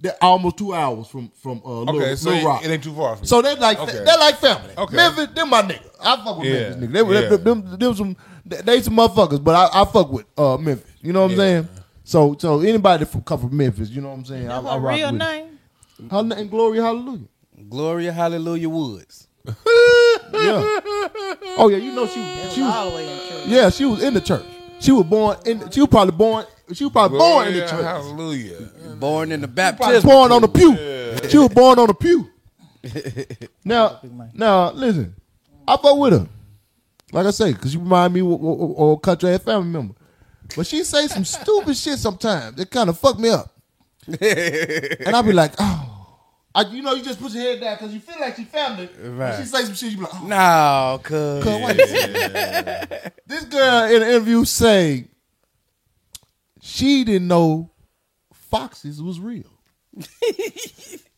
[0.00, 2.64] they're almost two hours from from uh, Little, Okay, so Little it, Rock.
[2.64, 4.04] it ain't too far from So they're like Okay.
[4.04, 4.74] they're like family.
[4.76, 4.96] Okay.
[4.96, 5.80] Memphis, them my nigga.
[6.00, 6.92] I fuck with Yeah, Memphis nigga.
[6.92, 7.28] They, yeah.
[7.28, 10.90] they, them, them some they, they some motherfuckers, but I, I fuck with uh, Memphis.
[11.02, 11.68] You know what I'm saying?
[12.04, 14.48] So so anybody from come from Memphis, you know what I'm saying?
[14.50, 15.24] I, Her I rock real with it.
[15.24, 15.58] name?
[16.10, 17.26] Her name Gloria Hallelujah.
[17.68, 19.28] Gloria Hallelujah Woods.
[20.32, 20.78] Yeah.
[21.58, 22.14] Oh yeah, you know she
[22.54, 23.46] she was All the way in church.
[23.46, 24.44] yeah she was in the church.
[24.80, 25.70] She was born in.
[25.70, 26.44] She was probably born.
[26.72, 27.84] She was probably born in the church.
[27.84, 28.70] Hallelujah.
[28.98, 30.08] Born in the Probably baptism.
[30.10, 30.76] born on the pew.
[31.28, 32.28] She was born on the pew.
[33.64, 34.00] now,
[34.34, 35.14] now listen,
[35.68, 36.28] I fuck with her.
[37.12, 39.94] Like I say, because you remind me of a country ass family member.
[40.56, 42.58] But she say some stupid shit sometimes.
[42.58, 43.54] It kind of fuck me up.
[44.06, 45.81] and I be like, oh.
[46.54, 48.88] I, you know, you just put your head down because you feel like she family.
[49.02, 49.38] Right.
[49.38, 50.26] she say some shit, you be like, oh.
[50.26, 51.44] No, cuz.
[51.46, 51.72] Why
[53.26, 55.06] This girl in an interview say
[56.60, 57.70] she didn't know
[58.32, 59.44] foxes was real.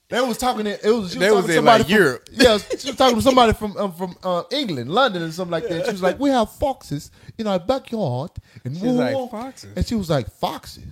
[0.09, 0.67] they was talking.
[0.67, 2.29] It was she was They talking was to in, somebody like, from, Europe.
[2.33, 5.69] Yeah, she was talking to somebody from um, from uh, England, London, and something like
[5.69, 5.87] that.
[5.87, 8.31] She was like, "We have foxes in our backyard."
[8.65, 10.85] And She's like, "Foxes?" and she was like, "Foxes."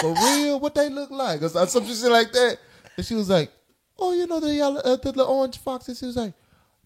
[0.00, 2.58] For real, what they look like, or some shit like that.
[3.02, 3.50] And she was like,
[3.98, 6.34] "Oh, you know the yellow, uh, the, the orange foxes." She was like,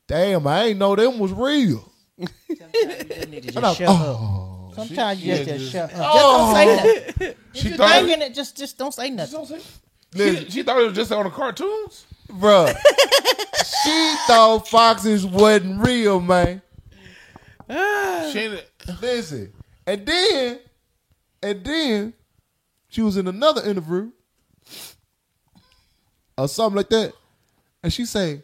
[0.06, 4.74] "Damn, I ain't know them was real." Sometimes you just need to just shut up.
[4.74, 5.90] Sometimes you just, just shut up.
[5.90, 6.54] Just Oh.
[6.54, 7.34] don't say nothing.
[7.54, 9.60] If She you're thought- thinking it, just just don't say nothing.
[10.16, 12.06] She, she thought it was just on the cartoons.
[12.30, 12.68] Bruh.
[13.84, 16.62] she thought foxes wasn't real, man.
[18.32, 18.64] She ain't,
[19.02, 19.52] Listen.
[19.86, 20.60] And then,
[21.42, 22.14] and then
[22.88, 24.12] she was in another interview
[26.36, 27.12] or something like that.
[27.82, 28.42] And she say,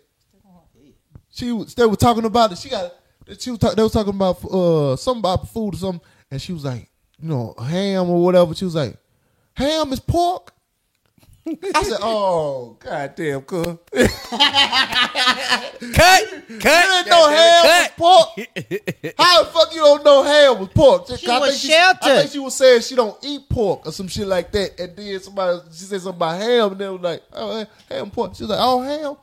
[1.30, 1.46] she
[1.76, 2.58] they were talking about it.
[2.58, 2.92] She got,
[3.38, 6.00] she was talk, they was talking about uh something about food or something.
[6.30, 6.88] And she was like,
[7.20, 8.54] you know, ham or whatever.
[8.54, 8.96] She was like,
[9.54, 10.52] ham is pork.
[11.44, 13.66] I said, oh, goddamn, cuz.
[15.92, 18.28] Cut, You didn't know ham was pork.
[19.18, 21.08] How the fuck you don't know ham was pork?
[21.18, 24.06] She I was think I think she was saying she don't eat pork or some
[24.06, 24.78] shit like that.
[24.78, 28.10] And then somebody she said something about ham, and they was like, "Oh, ham- ham
[28.10, 29.16] pork." She was like, "Oh, ham."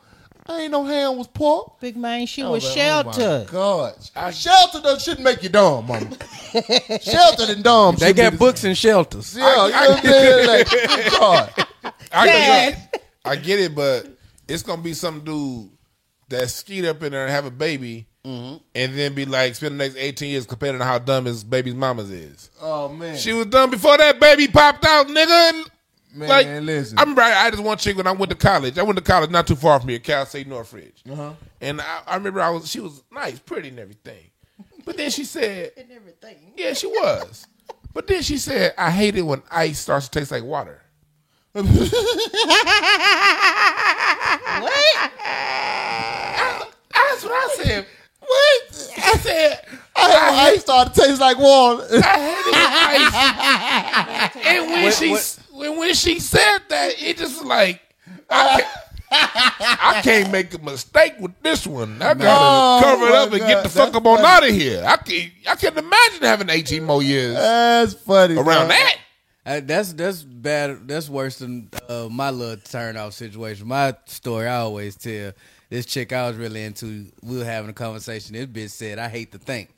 [0.49, 1.79] I ain't no ham was pork.
[1.79, 3.47] Big man, she I was like, oh my sheltered.
[3.51, 3.93] God,
[4.33, 6.09] shelter doesn't shouldn't make you dumb, mama.
[7.01, 7.95] sheltered and dumb.
[7.95, 9.37] They shouldn't got books and shelters.
[9.37, 10.47] Yeah, you know what I'm saying?
[10.47, 11.67] Like, God.
[12.11, 13.03] I get it.
[13.25, 14.07] I get it, but
[14.47, 15.69] it's gonna be some dude
[16.29, 18.57] that skeet up in there and have a baby, Mm-hmm.
[18.75, 21.73] and then be like spend the next eighteen years comparing to how dumb his baby's
[21.73, 22.49] mama's is.
[22.61, 25.51] Oh man, She was dumb before that baby popped out, nigga.
[25.51, 25.65] And
[26.13, 26.97] man, like, listen.
[26.97, 28.77] I remember I, I just one chick when I went to college.
[28.77, 31.01] I went to college not too far from here, Cal State Northridge.
[31.09, 31.31] Uh-huh.
[31.61, 34.25] And I, I remember I was she was nice, pretty, and everything.
[34.85, 36.53] But then she said, And everything.
[36.57, 37.47] "Yeah, she was."
[37.93, 40.81] But then she said, "I hate it when ice starts to taste like water."
[44.61, 45.11] What?
[46.93, 47.85] That's what I said.
[48.19, 48.93] What?
[48.97, 49.65] I said,
[49.95, 51.87] I, I started to taste like water.
[51.91, 51.95] I
[54.33, 54.45] hated ice.
[54.47, 55.15] and when she
[55.53, 57.81] when, when she said that, it just like
[58.29, 58.67] I can't,
[59.11, 62.01] I can't make a mistake with this one.
[62.01, 64.27] I gotta No, cover it up and get God, the fuck that's up on funny.
[64.29, 64.83] out of here.
[64.87, 68.35] I can I can imagine having 18 more years That's funny.
[68.35, 68.69] around man.
[68.69, 68.97] that.
[69.49, 70.87] I, that's that's bad.
[70.87, 73.67] That's worse than uh, my little turn off situation.
[73.67, 75.31] My story I always tell.
[75.69, 78.33] This chick I was really into, we were having a conversation.
[78.33, 79.69] This bitch said, "I hate to think."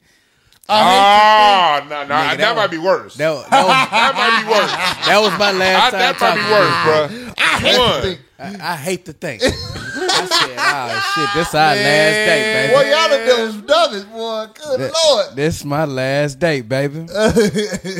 [0.69, 3.15] Ah, no, no, Nigga, that, that might was- be worse.
[3.15, 4.71] That, that was that might be worse.
[5.07, 5.99] that was my I, last time.
[5.99, 7.33] that might be worse, this bro.
[7.37, 7.95] I hate One.
[7.95, 8.19] to think.
[8.41, 9.41] I, I hate to think.
[9.43, 12.73] I said, "Oh shit, this is our last date, baby.
[12.73, 14.47] Boy, y'all done done some dummies, boy.
[14.53, 15.25] Good Th- lord.
[15.35, 16.99] This is my last date, baby.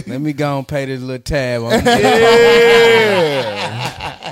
[0.08, 1.62] Let me go and pay this little tab.
[1.64, 1.74] on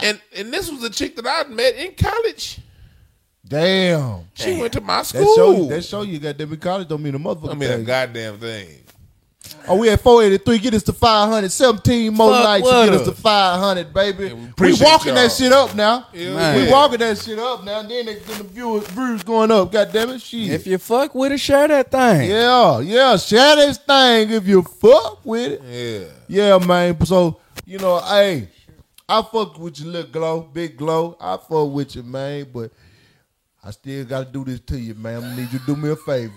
[0.00, 2.60] And and this was a chick that I met in college.
[3.46, 4.24] Damn.
[4.34, 5.34] She went to my That school.
[5.34, 5.68] show you.
[5.68, 7.50] That show you got them in college don't mean a motherfucker.
[7.50, 8.68] I mean, a goddamn thing.
[9.66, 10.58] Oh, we at 483.
[10.58, 11.50] Get us to 500.
[11.50, 14.34] 17 more Fuck nights to get us to 500, baby.
[14.34, 15.14] we we walking y'all.
[15.22, 16.06] that shit up now.
[16.12, 17.80] Yeah, We walking that shit up now.
[17.80, 19.70] And Then, they, then the views, views going up.
[19.72, 20.20] God damn it.
[20.20, 20.50] Shit.
[20.50, 22.30] If you fuck with it, share that thing.
[22.30, 23.16] yeah, yeah.
[23.16, 26.08] Share this thing if you fuck with it.
[26.28, 26.56] Yeah.
[26.58, 27.04] Yeah, man.
[27.06, 28.48] So, you know, hey,
[29.08, 31.16] I fuck with you, little glow, big glow.
[31.20, 32.70] I fuck with you, man, but
[33.64, 35.16] I still got to do this to you, man.
[35.16, 36.32] I'm gonna need you to do me a favor.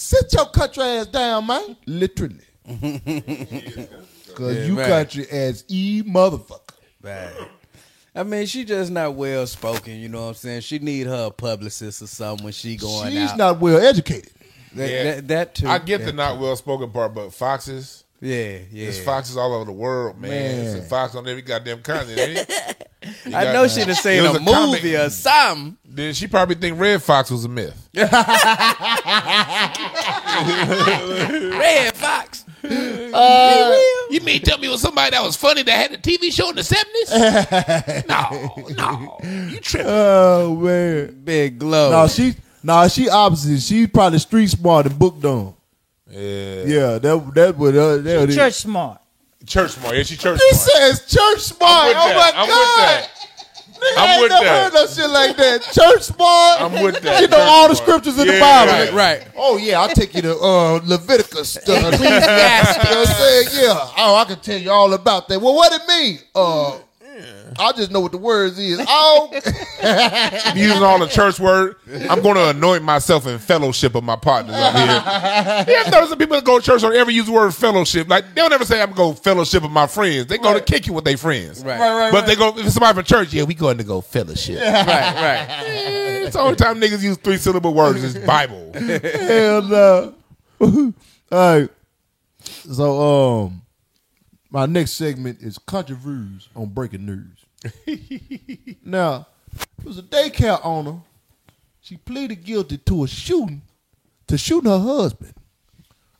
[0.00, 1.76] Sit your country ass down, man.
[1.84, 2.38] Literally.
[2.68, 4.86] Cause Yeah, you right.
[4.86, 6.60] country ass e motherfucker.
[7.02, 7.32] Right.
[8.14, 9.94] I mean, she just not well spoken.
[9.96, 10.60] You know what I'm saying?
[10.60, 13.36] She need her publicist or something when she going She's out.
[13.38, 14.30] not well educated.
[14.74, 15.02] that, Yeah.
[15.16, 15.66] that, that too.
[15.68, 16.06] I get yeah.
[16.06, 18.84] the not well spoken part, but foxes, Yeah, yeah.
[18.84, 20.30] there's foxes all over the world, man.
[20.30, 20.76] Man.
[20.76, 22.20] It's a fox on every goddamn continent.
[22.20, 25.76] ain't I got- know she done seen a, a movie or something.
[25.84, 27.88] Then she probably think Redd Foxx was a myth.
[30.68, 32.44] Redd Foxx.
[32.64, 33.78] Uh,
[34.10, 36.50] you mean tell me it was somebody that was funny that had a TV show
[36.50, 37.10] in the seventies?
[38.08, 39.18] no, no,
[39.48, 39.86] you tripping?
[39.90, 41.20] Oh man.
[41.24, 41.90] Big glow.
[41.90, 43.60] No, she no, she opposite.
[43.60, 45.54] She probably street smart and book dumb.
[46.10, 49.00] Yeah, Yeah, that that would uh, that would Church smart.
[49.46, 49.94] church smart.
[49.96, 50.50] Yeah, she church smart.
[50.50, 50.70] He smart.
[50.78, 51.88] says church smart.
[51.88, 52.34] with oh that.
[52.34, 52.58] my I'm god.
[52.58, 53.10] with that.
[53.78, 54.62] Nigga, I'm I ain't with never that.
[54.64, 55.62] heard no shit like that.
[55.72, 56.60] Church smart.
[56.62, 57.20] I'm with that.
[57.20, 57.88] You know Church all the smart.
[58.02, 58.72] scriptures in the Yeah, Bible.
[58.96, 59.20] right.
[59.20, 59.28] right.
[59.36, 61.56] Oh yeah, I'll take you to uh, Leviticus.
[61.68, 62.76] Uh, Ecclesiastes.
[62.84, 63.48] you know what I'm saying?
[63.52, 63.92] Yeah.
[63.98, 65.40] Oh, I can tell you all about that.
[65.40, 66.18] Well, what it mean?
[66.34, 66.78] Uh,
[67.58, 68.80] I just know what the words is.
[68.86, 69.30] Oh,
[70.54, 71.76] using all the church word.
[72.08, 74.84] I'm going to anoint myself in fellowship of my partners up here.
[75.78, 78.08] Yeah, there's some people that go to church don't ever use the word fellowship.
[78.08, 80.26] Like they'll never say I'm going to fellowship with my friends.
[80.26, 81.64] They go to kick you with their friends.
[81.64, 81.78] Right.
[81.78, 83.32] right, right, But they go if somebody from church.
[83.32, 84.58] Yeah, we going to go fellowship.
[84.68, 85.46] Right, right.
[85.48, 88.72] Eh, it's the only time niggas use three syllable words is Bible.
[88.74, 90.14] hell no.
[90.60, 90.92] all
[91.32, 91.68] right.
[92.40, 93.62] So um,
[94.50, 97.44] my next segment is country views on breaking news.
[98.84, 99.26] now,
[99.78, 101.00] it was a daycare owner.
[101.80, 103.62] She pleaded guilty to a shooting,
[104.26, 105.34] to shooting her husband,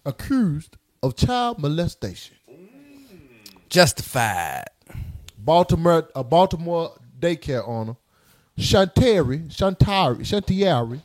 [0.05, 2.37] accused of child molestation.
[3.69, 4.65] Justified.
[5.37, 7.97] Baltimore, a Baltimore daycare owner,
[8.59, 11.01] Shantari, Shantari, Shantiari.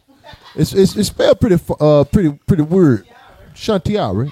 [0.56, 3.08] It's, it's, it's spelled pretty, uh, pretty, pretty weird.
[3.54, 4.32] Shantiari.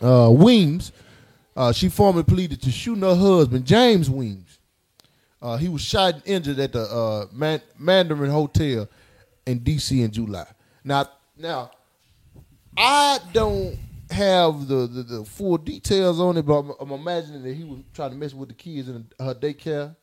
[0.00, 0.92] Uh, Weems.
[1.54, 4.58] Uh, she formally pleaded to shooting her husband, James Weems.
[5.40, 8.88] Uh, he was shot and injured at the uh, Man- Mandarin Hotel
[9.46, 10.00] in D.C.
[10.02, 10.46] in July.
[10.84, 11.70] Now, now,
[12.76, 13.76] I don't
[14.10, 17.80] have the, the, the full details on it, but I'm, I'm imagining that he was
[17.92, 19.94] trying to mess with the kids in her daycare,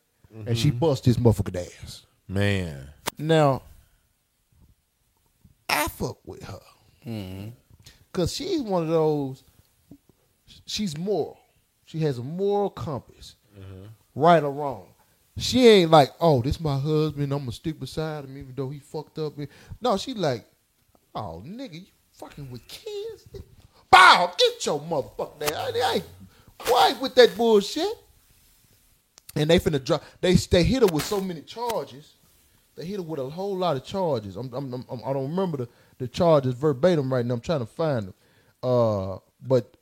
[0.46, 2.06] and she bust his motherfucking ass.
[2.28, 2.88] Man.
[3.18, 3.64] Now,
[5.68, 6.60] I fuck with her
[8.12, 9.44] because she's one of those.
[10.66, 11.39] She's moral.
[11.90, 13.36] She has a moral compass,
[14.14, 14.90] right or wrong.
[15.40, 17.34] She ain't like, oh, this my husband.
[17.34, 19.34] I'm gonna stick beside him even though he fucked up.
[19.82, 20.46] No, she like,
[21.16, 23.28] oh, nigga, you fucking with kids.
[23.90, 25.56] Bow, get your motherfucker there.
[25.58, 26.06] I, I ain't
[26.60, 27.88] quiet with that bullshit.
[29.36, 30.04] And they finna drop.
[30.22, 32.14] They they hit her with so many charges.
[32.76, 34.36] They hit her with a whole lot of charges.
[34.36, 37.34] I'm, I'm, I'm, I don't remember the, the charges verbatim right now.
[37.34, 38.14] I'm trying to find them.
[38.62, 39.76] Uh, but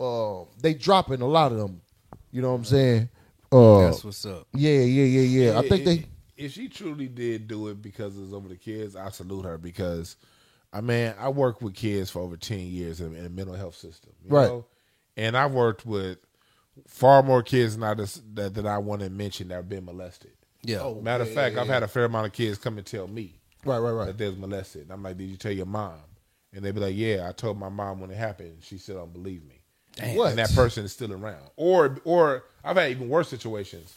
[0.00, 1.80] uh, they dropping a lot of them.
[2.30, 3.08] You know what I'm saying?
[3.52, 4.48] Uh, That's what's up.
[4.52, 5.58] yeah, yeah, yeah, yeah.
[5.58, 6.06] I think they.
[6.36, 10.16] If she truly did do it because it's over the kids, I salute her because,
[10.72, 13.76] I mean, I worked with kids for over ten years in, in a mental health
[13.76, 14.48] system, you Right.
[14.48, 14.66] know?
[15.16, 16.18] and I've worked with
[16.88, 19.84] far more kids than I just, that, that I want to mention that have been
[19.84, 20.32] molested.
[20.64, 20.92] Yeah.
[21.02, 23.78] Matter of fact, I've had a fair amount of kids come and tell me Right,
[23.78, 24.06] right, right.
[24.06, 24.82] that they was molested.
[24.82, 26.00] And I'm like, did you tell your mom?
[26.52, 28.56] And they'd be like, yeah, I told my mom when it happened.
[28.62, 29.53] She still don't believe me.
[30.14, 30.30] What?
[30.30, 31.50] And that person is still around.
[31.56, 33.96] Or, or I've had even worse situations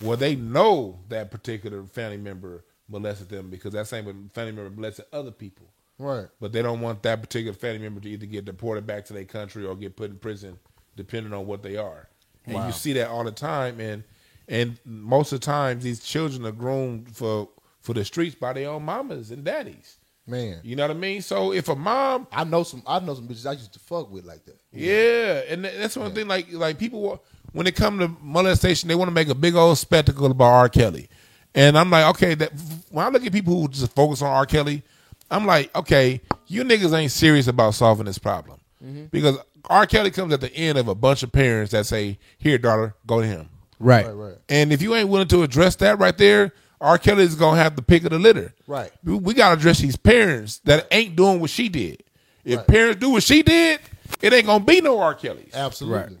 [0.00, 5.06] where they know that particular family member molested them because that same family member molested
[5.12, 5.66] other people.
[5.98, 6.26] Right.
[6.40, 9.24] but they don't want that particular family member to either get deported back to their
[9.24, 10.58] country or get put in prison,
[10.94, 12.08] depending on what they are.
[12.44, 14.04] And you see that all the time, and
[14.46, 17.48] and most of the times these children are groomed for
[17.80, 19.96] for the streets by their own mamas and daddies.
[20.28, 21.22] Man, You know what I mean?
[21.22, 22.82] So if a mom I know some.
[22.86, 24.58] I know some bitches I used to fuck with like that.
[24.72, 26.26] Yeah, and that's one thing.
[26.26, 27.22] Like, like people
[27.52, 30.68] when it come to molestation, they want to make a big old spectacle about R.
[30.68, 31.08] Kelly,
[31.54, 32.52] and I'm like, okay, that
[32.90, 34.46] when I look at people who just focus on R.
[34.46, 34.82] Kelly,
[35.30, 39.04] I'm like, okay, you niggas ain't serious about solving this problem mm-hmm.
[39.06, 39.38] because
[39.70, 39.86] R.
[39.86, 43.20] Kelly comes at the end of a bunch of parents that say, "Here, daughter, go
[43.20, 43.48] to him,"
[43.78, 44.06] Right.
[44.06, 44.38] Right, right.
[44.48, 46.52] and if you ain't willing to address that right there.
[46.80, 46.98] R.
[46.98, 48.54] Kelly is gonna have the pick of the litter.
[48.66, 48.92] Right.
[49.04, 52.02] We, we gotta address these parents that ain't doing what she did.
[52.44, 52.66] If Right.
[52.66, 53.80] parents do what she did,
[54.20, 55.14] it ain't gonna be no R.
[55.14, 55.52] Kellys.
[55.54, 56.18] Absolutely.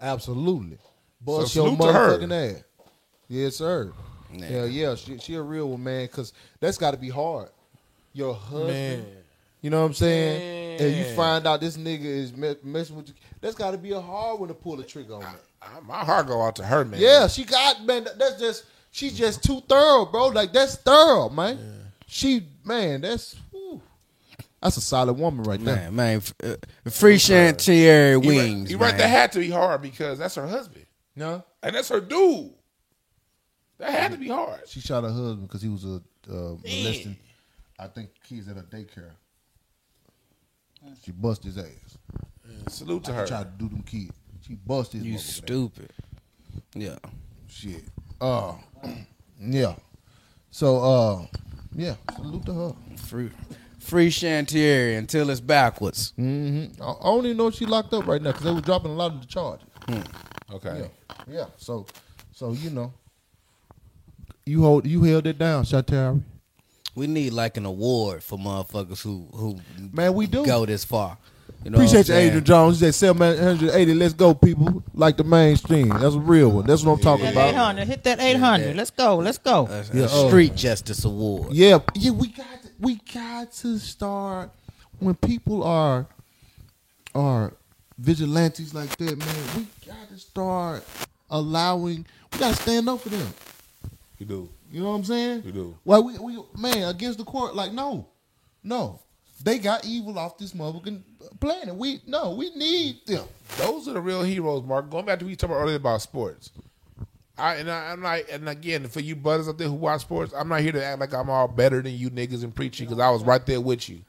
[0.00, 0.78] Absolutely.
[1.20, 2.18] Bust So your salute her.
[2.18, 2.62] motherfucking ass.
[3.28, 3.92] Yes, sir.
[4.32, 4.94] Yeah, yeah.
[4.94, 7.48] She, she a real one, man, because that's got to be hard.
[8.12, 8.68] Your husband.
[9.02, 9.06] Man.
[9.60, 10.80] You know what I'm saying?
[10.80, 13.14] And you find out this nigga is messing with you.
[13.40, 15.40] That's got to be a hard one to pull the trigger on that.
[15.60, 17.00] Uh, My heart go out to her, man.
[17.00, 20.28] Yeah, she got, man, that's just, she's just too thorough, bro.
[20.28, 21.58] Like, that's thorough, man.
[22.06, 23.80] She, man, that's, whew.
[24.62, 25.90] that's a solid woman right there.
[25.90, 28.70] Man, man, uh, free Shantiari You wings.
[28.70, 28.92] you right.
[28.92, 28.98] man.
[28.98, 30.86] That had to be hard because that's her husband,
[31.16, 31.44] No?
[31.62, 32.52] and that's her dude.
[33.78, 34.60] That had to be hard.
[34.68, 36.00] She shot her husband because he was a
[36.30, 37.16] uh, molesting,
[37.78, 39.12] I think, he's at a daycare.
[41.04, 41.98] She bust his ass.
[42.68, 43.26] Salute to She her.
[43.26, 44.16] tried to do them kids.
[44.46, 45.22] She bust his You motherfucking ass.
[45.36, 45.90] stupid.
[46.74, 46.96] Yeah.
[47.48, 47.84] Shit.
[48.20, 48.54] Uh,
[49.40, 49.74] yeah.
[50.50, 51.26] So, uh,
[51.74, 52.72] yeah, salute to her.
[52.96, 53.30] Free,
[53.78, 56.12] free Shantiari until it's backwards.
[56.18, 56.82] Mm-hmm.
[56.82, 59.12] I, even know if she locked up right now because they were dropping a lot
[59.12, 59.66] of the charges.
[60.52, 60.80] Okay.
[60.80, 61.44] Yeah, yeah.
[61.56, 61.86] So,
[62.32, 62.92] so you know,
[64.46, 66.22] you hold you held it down, Shatari.
[66.94, 69.60] We need like an award for motherfuckers who who
[69.92, 70.44] Man, we do.
[70.44, 71.18] go this far.
[71.64, 72.80] You know Appreciate what you, Adrian Jones.
[72.80, 73.94] He said 780.
[73.94, 74.82] Let's go, people.
[74.94, 75.88] Like the Mane Stream.
[75.88, 76.66] That's a real one.
[76.66, 77.50] That's what I'm talking about.
[77.50, 77.86] 800.
[77.86, 78.76] Hit that 800.
[78.76, 79.16] Let's go.
[79.16, 79.66] Let's go.
[79.66, 81.52] A, a Yeah, uh, street justice award.
[81.52, 82.12] Yeah, yeah.
[82.12, 84.50] We got to, we got to start
[85.00, 86.06] when people are
[87.14, 87.52] are
[87.98, 89.36] vigilantes like that, man.
[89.56, 90.84] We got to start
[91.28, 92.06] allowing.
[92.32, 93.34] We got to stand up for them.
[94.18, 94.48] You do.
[94.70, 95.42] You know what I'm saying?
[95.44, 95.78] You do.
[95.84, 98.06] Well, we, we man against the court, like no,
[98.62, 99.00] no,
[99.42, 101.02] they got evil off this motherfucking
[101.40, 101.74] planet.
[101.74, 103.26] We no, we need them.
[103.56, 104.90] Those are the real heroes, Mark.
[104.90, 106.50] Going back to what you talked about earlier about sports.
[107.36, 110.34] I and I, I'm not, and again, for you brothers out there who watch sports,
[110.36, 113.00] I'm not here to act like I'm all better than you niggas and preaching because
[113.00, 114.00] I was right there with you.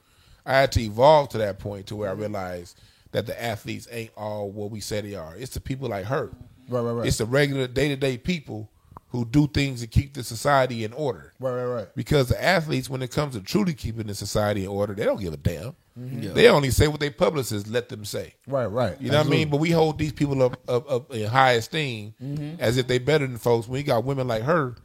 [0.44, 2.78] I had to evolve to that point to where I realized
[3.12, 5.34] that the athletes ain't all what we say they are.
[5.36, 6.30] It's the people like her.
[6.68, 7.06] Right, right, right.
[7.06, 8.68] It's the regular day to day people
[9.10, 11.32] who do things to keep the society in order.
[11.40, 11.88] Right, right, right.
[11.96, 15.20] Because the athletes, when it comes to truly keeping the society in order, they don't
[15.20, 15.74] give a damn.
[15.96, 16.32] Yeah.
[16.32, 18.34] They only say what they publicists let them say.
[18.46, 19.00] Right, right.
[19.00, 19.50] You know what I mean?
[19.50, 22.60] But we hold these people up, up, up in high esteem mm-hmm.
[22.60, 23.68] as if they better than folks.
[23.68, 24.76] When you got women like her,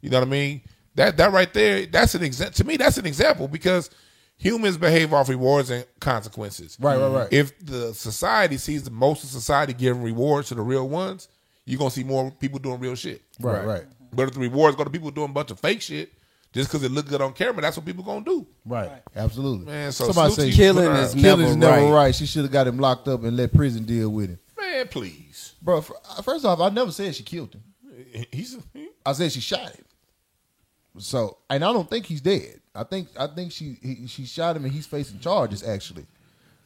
[0.00, 0.62] you know what I mean?
[0.94, 2.54] That that right there, that's an example.
[2.54, 3.90] To me, that's an example because
[4.36, 6.76] humans behave off rewards and consequences.
[6.80, 7.28] Right, right, right.
[7.32, 11.28] If the society sees the most of society giving rewards to the real ones,
[11.64, 13.22] you're gonna see more people doing real shit.
[13.40, 13.84] Right, right.
[14.12, 16.12] But if the rewards go to people doing a bunch of fake shit
[16.52, 18.46] just because it look good on camera, that's what people gonna do.
[18.64, 19.66] Right, absolutely.
[19.66, 20.56] Man, so somebody salute say.
[20.56, 21.16] Killing is out.
[21.16, 21.92] never killing is never right.
[21.92, 22.14] right.
[22.14, 24.38] She should have got him locked up and let prison deal with him.
[24.60, 25.54] Man, please.
[25.62, 28.26] Bro, fir- uh, first off, I never said she killed him.
[28.30, 28.58] He's
[29.06, 29.84] I said she shot him.
[30.98, 32.60] So, and I don't think he's dead.
[32.74, 36.06] I think I think she he, she shot him and he's facing charges actually.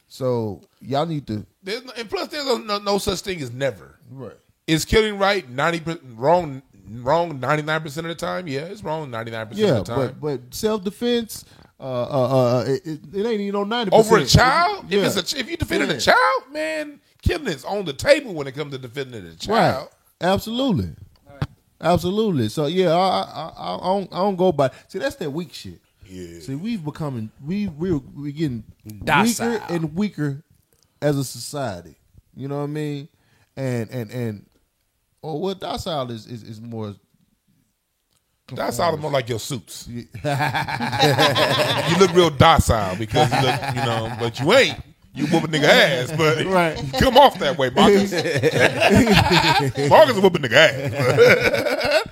[0.07, 3.51] So y'all need to There's no, and plus, there's no, no, no such thing as
[3.51, 3.99] never.
[4.09, 4.37] right.
[4.67, 5.81] Is killing right ninety
[6.15, 8.47] wrong wrong ninety nine percent of the time?
[8.47, 10.07] Yeah, it's wrong ninety nine percent Yeah, of the time.
[10.19, 11.45] but but self defense,
[11.79, 14.99] uh, uh, uh, it, it, it ain't even no ninety Over a child, Yeah.
[15.05, 15.95] if it's a, if you defending Yeah.
[15.95, 19.39] a child, man, killing is on the table when it comes to defending a right,
[19.39, 19.89] child.
[20.19, 20.89] absolutely,
[21.81, 22.49] absolutely.
[22.49, 24.71] So yeah, I I, I, I don't I don't go by.
[24.89, 25.79] See, that's that weak shit.
[26.05, 26.39] Yeah.
[26.41, 28.63] See, we've becoming we we're we getting
[29.03, 29.51] Docile.
[29.53, 30.43] weaker and weaker
[31.01, 31.95] as a society.
[32.35, 33.07] You know what I mean?
[33.55, 34.45] And and and
[35.27, 36.95] or what docile is is, is more.
[38.53, 39.87] That's all more like your suits.
[39.91, 40.07] you
[41.99, 44.79] look real docile because you look, you know, but you ain't.
[45.13, 46.77] You whoop a nigga ass, but Right.
[46.81, 48.11] you come off that way, Marcus.
[49.89, 52.03] Marcus is whooping nigga ass.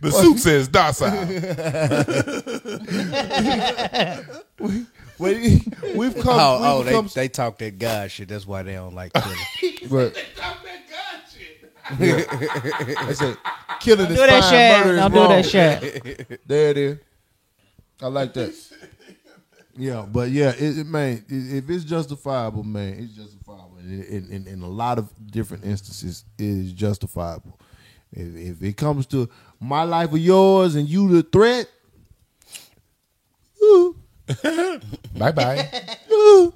[0.00, 1.26] the suit says docile.
[5.18, 5.62] We,
[5.94, 6.38] we've come.
[6.40, 8.28] Oh, we've oh, they, they talk that God shit.
[8.28, 9.38] That's why they don't like killing.
[9.90, 10.16] but,
[11.90, 13.36] I said,
[13.80, 14.86] killing is Do that fine, shit.
[14.86, 15.28] murder is Don't do wrong.
[15.30, 16.40] that shit.
[16.46, 16.98] There it is.
[18.00, 18.54] I like that.
[19.76, 23.78] Yeah, but yeah, it, it man, i- if it's justifiable, man, it's justifiable.
[23.80, 27.58] In, in, in, in a lot of different instances, it is justifiable.
[28.12, 29.28] If, if it comes to
[29.58, 31.68] my life or yours, and you the threat,
[35.16, 35.70] Bye bye.
[36.10, 36.52] ooh,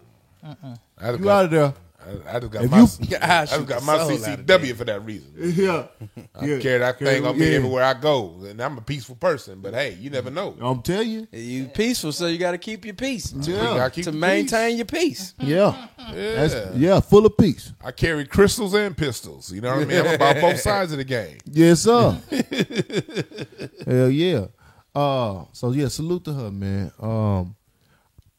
[0.98, 1.74] I you out of there.
[2.06, 4.46] I, I just got If my, you- I I just got my soul out of
[4.46, 5.32] CCW for that reason.
[5.36, 5.86] Yeah,
[6.34, 6.58] I yeah.
[6.60, 7.56] carry that thing on me Yeah.
[7.56, 9.60] everywhere I go, and I'm a peaceful person.
[9.60, 10.56] But hey, you never know.
[10.60, 14.04] I'm telling you, You peaceful, so you got to keep your peace yeah, gotta keep
[14.04, 15.34] to the maintain your peace.
[15.38, 15.88] yeah.
[16.14, 16.46] Yeah.
[16.46, 17.72] That's, yeah, full of peace.
[17.84, 19.50] I carry crystals and pistols.
[19.50, 20.06] You know what I mean?
[20.06, 21.38] I'm about both sides of the game.
[21.46, 22.16] Yes, sir.
[23.84, 24.46] Hell yeah.
[24.94, 26.92] Uh, so yeah, salute to her, man.
[27.00, 27.56] Um,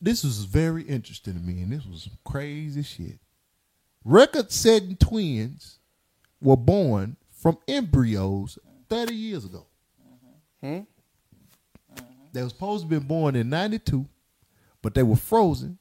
[0.02, 3.20] this was very interesting to me, and this was some crazy shit.
[4.08, 5.80] Record-setting twins
[6.40, 8.58] were born from embryos
[8.88, 9.66] 30 years ago.
[10.64, 10.76] Mm-hmm.
[10.76, 12.04] Mm-hmm.
[12.32, 14.06] They were supposed to be born in 92,
[14.82, 15.78] but they were frozen,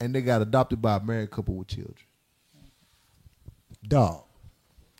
[0.00, 1.94] and they got adopted by a married couple with children.
[3.86, 4.24] Dog.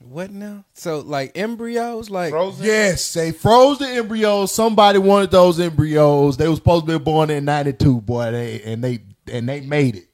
[0.08, 0.64] What now?
[0.74, 2.64] So like embryos, like Frozen?
[2.64, 4.52] Yes, they froze the embryos.
[4.52, 6.36] Somebody wanted those embryos.
[6.36, 8.30] They were supposed to be born in '92, boy.
[8.30, 10.07] They and they and they made it.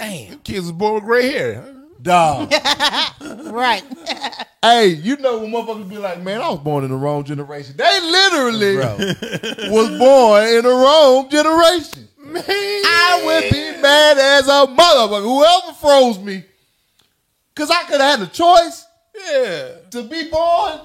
[0.00, 0.38] Damn.
[0.40, 1.74] Kids was born with gray hair.
[2.02, 2.52] Dog.
[3.20, 3.82] Right.
[4.62, 7.74] hey, you know when motherfuckers be like, "Man, I was born in the wrong generation."
[7.76, 8.96] They literally Bro.
[9.70, 12.08] was born in the wrong generation.
[12.24, 12.40] Me.
[12.46, 15.22] I would be mad as a motherfucker.
[15.22, 16.44] Whoever froze me,
[17.56, 19.68] cause I could have had a choice Yeah.
[19.90, 20.80] to be born.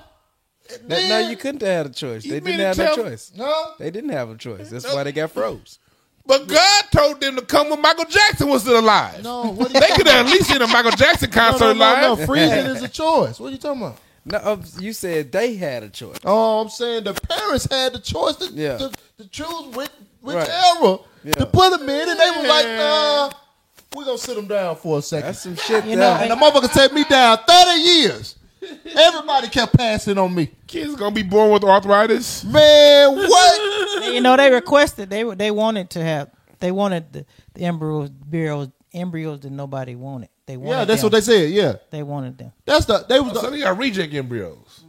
[0.88, 2.24] That, no, you couldn't have had a choice.
[2.24, 3.32] They didn't have no tell- choice.
[3.38, 3.74] No.
[3.78, 4.70] They didn't have a choice.
[4.72, 5.78] That's why they got froze.
[6.28, 9.24] But God told them to come when Michael Jackson was still alive.
[9.24, 11.80] No, what you They could have at least seen a Michael Jackson concert no, no,
[11.80, 12.20] live.
[12.20, 12.26] no.
[12.26, 13.40] Freezing is a choice.
[13.40, 13.98] What are you talking about?
[14.26, 16.18] No, uh, you said they had a choice.
[16.26, 18.78] Oh, I'm saying the parents had the choice to, Yeah.
[18.78, 19.90] to, to choose which,
[20.22, 20.50] which Right.
[20.50, 21.34] era Yeah.
[21.34, 23.30] to put them in, and they were like, "Nah,
[23.96, 25.28] we're gonna sit them down for a second.
[25.28, 25.86] That's some shit.
[25.86, 25.98] You there.
[25.98, 28.36] know, and the motherfucker set me down 30 years.
[28.98, 30.50] Everybody kept passing on me.
[30.68, 32.44] Kids gonna be born with arthritis.
[32.44, 34.04] Man, what?
[34.14, 36.30] you know, they requested they they wanted to have
[36.60, 40.30] they wanted the, the embryos embryos embryos that nobody wanted.
[40.46, 41.08] They wanted yeah, that's them.
[41.08, 41.52] what they said.
[41.52, 42.52] Yeah, they wanted them.
[42.66, 44.84] that's the they was oh, So they got reject embryos.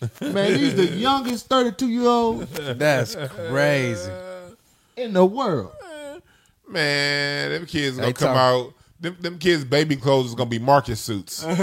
[0.00, 0.58] the, man.
[0.58, 2.42] he's the youngest 32 year old.
[2.48, 4.10] That's crazy.
[4.96, 5.72] in the world.
[6.68, 8.72] Man, them kids gonna They come talk- out.
[8.98, 11.44] Them, them kids' baby clothes is gonna be market suits.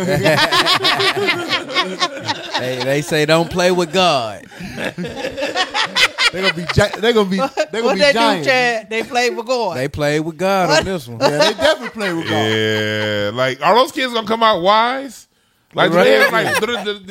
[2.53, 4.45] Hey, they say don't play with God.
[4.55, 8.45] They gonna be gi- they gonna be they gonna What be they giants.
[8.47, 8.89] do, Chad?
[8.89, 9.75] They played with God.
[9.77, 11.19] They played with God on this one.
[11.19, 12.31] Yeah, they definitely play with God.
[12.31, 15.27] yeah, like are those kids gonna come out wise?
[15.75, 16.59] Like, do they have, like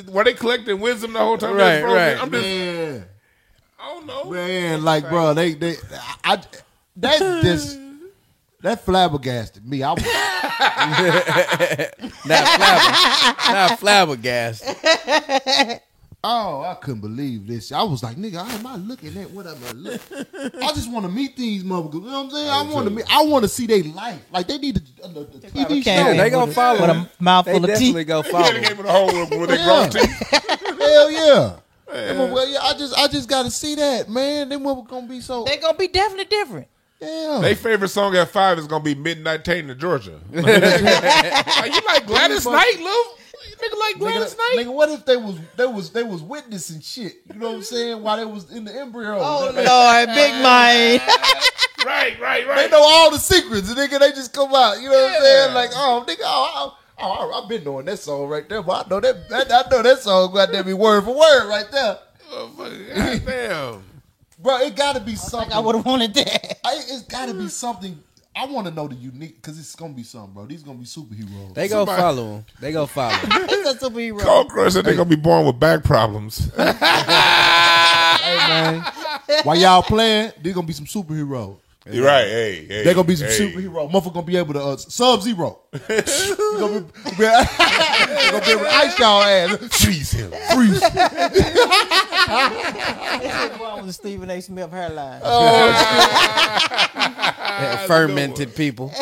[0.04, 1.56] they- were they collecting wisdom the whole time?
[1.56, 1.96] they was Right, frozen?
[1.96, 2.22] right.
[2.22, 3.06] I'm just, Man.
[3.78, 4.24] I don't know.
[4.30, 5.74] Man, like, bro, they, they,
[6.24, 6.40] I,
[6.96, 7.76] that just,
[8.62, 9.82] that flabbergasted me.
[9.82, 10.02] I was,
[12.24, 14.76] Not flabber, not flabbergasted.
[16.24, 17.72] oh, I couldn't believe this.
[17.72, 20.00] I was like, nigga, how am I looking at what I'm I look?
[20.12, 21.94] I just want to meet these motherfuckers.
[21.94, 22.48] You know what I'm saying?
[22.50, 23.04] I want to meet.
[23.10, 24.20] I want to see their life.
[24.32, 26.10] Like they need a, a, a TV show.
[26.10, 28.06] in they gonna with follow with a mouthful They of definitely teeth.
[28.08, 28.44] go Yeah, follow.
[28.52, 28.62] they him.
[28.64, 29.64] gave it a whole with with their Yeah.
[29.64, 30.28] grown teeth.
[30.80, 31.56] Hell yeah.
[31.92, 34.48] Them motherfuckers- yeah, I just, I just got to see that, man.
[34.48, 35.44] Them motherfuckers gonna be so.
[35.44, 36.68] They gonna be definitely different.
[37.02, 37.38] Yeah.
[37.42, 40.20] Their favorite song at five is gonna be Midnight Train to Georgia.
[40.30, 43.04] like, you like Gladys Knight, Lou?
[43.58, 44.56] Nigga like Gladys Nigga, Knight?
[44.58, 47.14] nigga, what if they was they was they was witnessing shit?
[47.32, 48.02] You know what I'm saying?
[48.02, 49.18] While they was in the embryo.
[49.18, 51.02] Oh Lord, big mind.
[51.84, 52.56] Right, right, right.
[52.56, 54.80] They know all the secrets, and nigga, they just come out.
[54.80, 55.54] You know what I'm saying?
[55.54, 58.86] Like, oh, nigga, oh, oh, oh, oh, I've been knowing that song right there, but
[58.86, 61.68] I know that, that I know that song got to be word for word right
[61.72, 61.98] there,
[62.30, 63.82] God damn.
[64.42, 64.58] Bro.
[64.58, 65.52] It got to be something.
[65.52, 66.58] I would have wanted that.
[66.64, 67.98] I, it's got to be something.
[68.34, 70.46] I want to know the unique because it's gonna be something, bro.
[70.46, 71.52] These gonna be superheroes.
[71.52, 72.46] They go Somebody- follow him.
[72.60, 73.30] They go follow him.
[73.46, 74.20] He's a superhero.
[74.20, 76.50] Call Chris said they're gonna be born with back problems.
[76.56, 76.72] hey
[78.48, 78.82] man,
[79.42, 81.58] while y'all playing, there's gonna be some superheroes.
[81.90, 82.24] You're right.
[82.24, 82.84] Hey, hey.
[82.84, 83.38] They're gonna be some hey.
[83.52, 83.90] superhero.
[83.90, 85.58] Motherfucker gonna be able to uh, sub zero.
[85.72, 85.78] you
[86.58, 89.58] gonna be, be, gonna be able to ice y'all ass.
[89.82, 90.30] Freeze him.
[90.54, 90.80] Freeze.
[92.28, 94.40] This one was Stephen A.
[94.40, 95.20] Smith hairline.
[97.86, 98.92] Fermented people.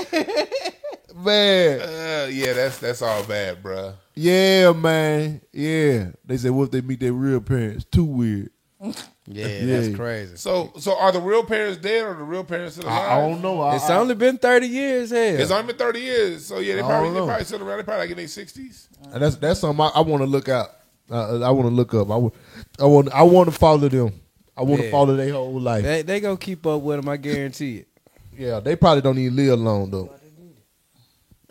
[1.15, 1.81] Man.
[1.81, 3.95] Uh, yeah, that's that's all bad, bruh.
[4.15, 5.41] Yeah, man.
[5.53, 6.11] Yeah.
[6.25, 7.85] They said, what if they meet their real parents?
[7.85, 8.51] Too weird.
[8.83, 8.93] Yeah,
[9.27, 9.67] Yeah.
[9.81, 10.37] that's crazy.
[10.37, 13.11] So, so are the real parents dead or the real parents still alive?
[13.11, 13.61] I, I don't know.
[13.61, 15.11] I, It's I, only been thirty years.
[15.11, 17.79] Hell, It's only been thirty years, so yeah, they probably don't they probably still around.
[17.79, 18.89] They probably like in their sixties.
[19.13, 20.71] that's that's something I, I want to look out.
[21.11, 22.11] Uh, I want to look up.
[22.11, 22.35] I want.
[22.79, 23.09] I want.
[23.13, 24.13] I want to follow them.
[24.57, 24.91] I want to Yeah.
[24.93, 25.83] follow their whole life.
[25.85, 27.09] they they gonna keep up with them.
[27.09, 27.89] I guarantee it.
[28.37, 30.11] Yeah, they probably don't even live long though.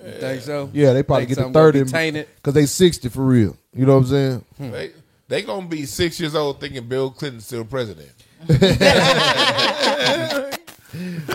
[0.03, 0.69] You think so?
[0.73, 2.27] Yeah, they probably Think get to something gonna be thirty tainted?
[2.37, 3.57] because they sixty for real.
[3.73, 4.45] You know what I'm saying?
[4.57, 4.71] Hmm.
[4.71, 4.91] They
[5.27, 8.09] they gonna be six years old thinking Bill Clinton's still president.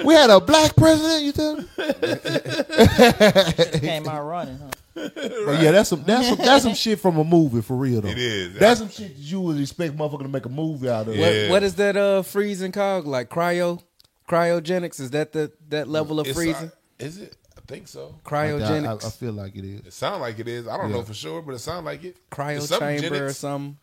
[0.04, 1.22] We had a black president.
[1.22, 1.64] You tell me?
[3.78, 4.70] Came out running, huh?
[4.94, 8.08] But yeah, that's some that's some that's some shit from a movie for real though.
[8.08, 8.54] It is.
[8.58, 11.16] That's some shit that you would expect motherfucker to make a movie out of.
[11.16, 11.42] Yeah.
[11.44, 13.04] What, what is that uh freezing called?
[13.06, 13.82] Like cryo
[14.28, 15.00] cryogenics?
[15.00, 16.68] Is that the that level of It's, freezing?
[16.68, 17.36] uh, is it?
[17.56, 18.14] I think so.
[18.24, 19.04] I, I, Cryogenics.
[19.04, 19.80] I feel like it is.
[19.86, 20.68] It sounds like it is.
[20.68, 20.96] I don't Yeah.
[20.96, 22.16] know for sure, but it sounds like it.
[22.30, 23.78] cryo It's something chamber or something.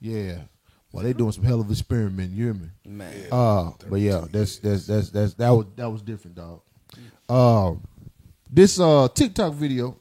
[0.00, 0.38] Yeah.
[0.92, 2.32] Well, they doing some hell of experiment.
[2.32, 2.68] You hear me?
[2.84, 3.14] Man.
[3.30, 6.60] Uh, but yeah, that's that's that's that's that was that was different, dog.
[7.28, 7.82] Um,
[8.50, 9.96] this uh TikTok video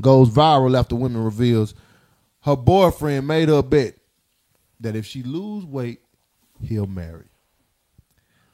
[0.00, 1.74] goes viral after women reveals
[2.42, 3.94] her boyfriend made her bet
[4.80, 6.00] that if she lose weight,
[6.62, 7.24] he'll marry.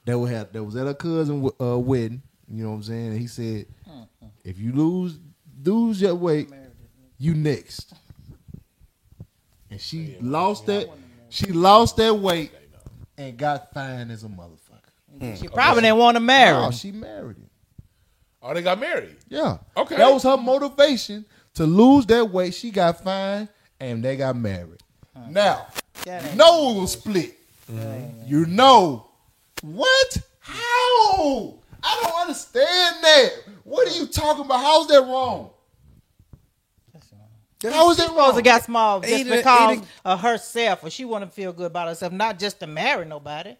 [0.07, 2.23] That would have that was at her cousin uh, wedding.
[2.49, 3.07] You know what I'm saying?
[3.09, 3.67] And he said,
[4.45, 5.19] if you lose
[5.62, 6.51] lose your weight,
[7.19, 7.93] you next.
[9.71, 10.89] And she lost that.
[11.29, 12.53] She lost that weight
[13.17, 15.39] and got fine as a motherfucker.
[15.39, 16.57] She probably didn't want to marry.
[16.57, 16.73] Oh, him.
[16.73, 17.49] she married him.
[18.43, 19.17] Oh, they got married.
[19.29, 19.59] Yeah.
[19.77, 19.97] Okay.
[19.97, 22.55] That was her motivation to lose that weight.
[22.55, 23.49] She got fine
[23.79, 24.83] and they got married.
[25.29, 25.67] Now,
[26.05, 27.37] That you ain't- know it was split.
[28.27, 29.07] You know.
[29.62, 30.19] What?
[30.41, 31.55] How?
[31.83, 33.31] I don't understand that.
[33.65, 34.61] What are you talking about?
[34.61, 35.51] How's that wrong?
[37.62, 38.43] How is that supposed to wrong?
[38.43, 41.89] got small just Eating- because eating- of herself, or she want to feel good about
[41.89, 43.55] herself, not just to marry nobody.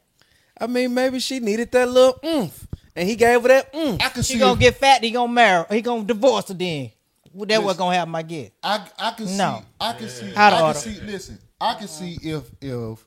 [0.59, 4.03] I mean, maybe she needed that little oomph, and he gave her that oomph.
[4.03, 4.39] I can She see.
[4.41, 6.55] gonna get fat, he gonna marry, he gonna divorce her.
[6.55, 6.91] Then
[7.33, 8.51] well, that what gonna happen, I guess.
[8.63, 9.63] I I can No.
[9.63, 13.05] see I can see Out of I can see listen, I can see if if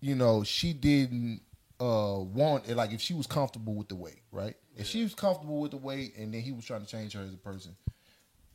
[0.00, 1.40] you know she didn't
[1.80, 4.54] uh want it like if she was comfortable with the weight, right?
[4.76, 7.20] If she was comfortable with the weight and then he was trying to change her
[7.22, 7.76] as a person,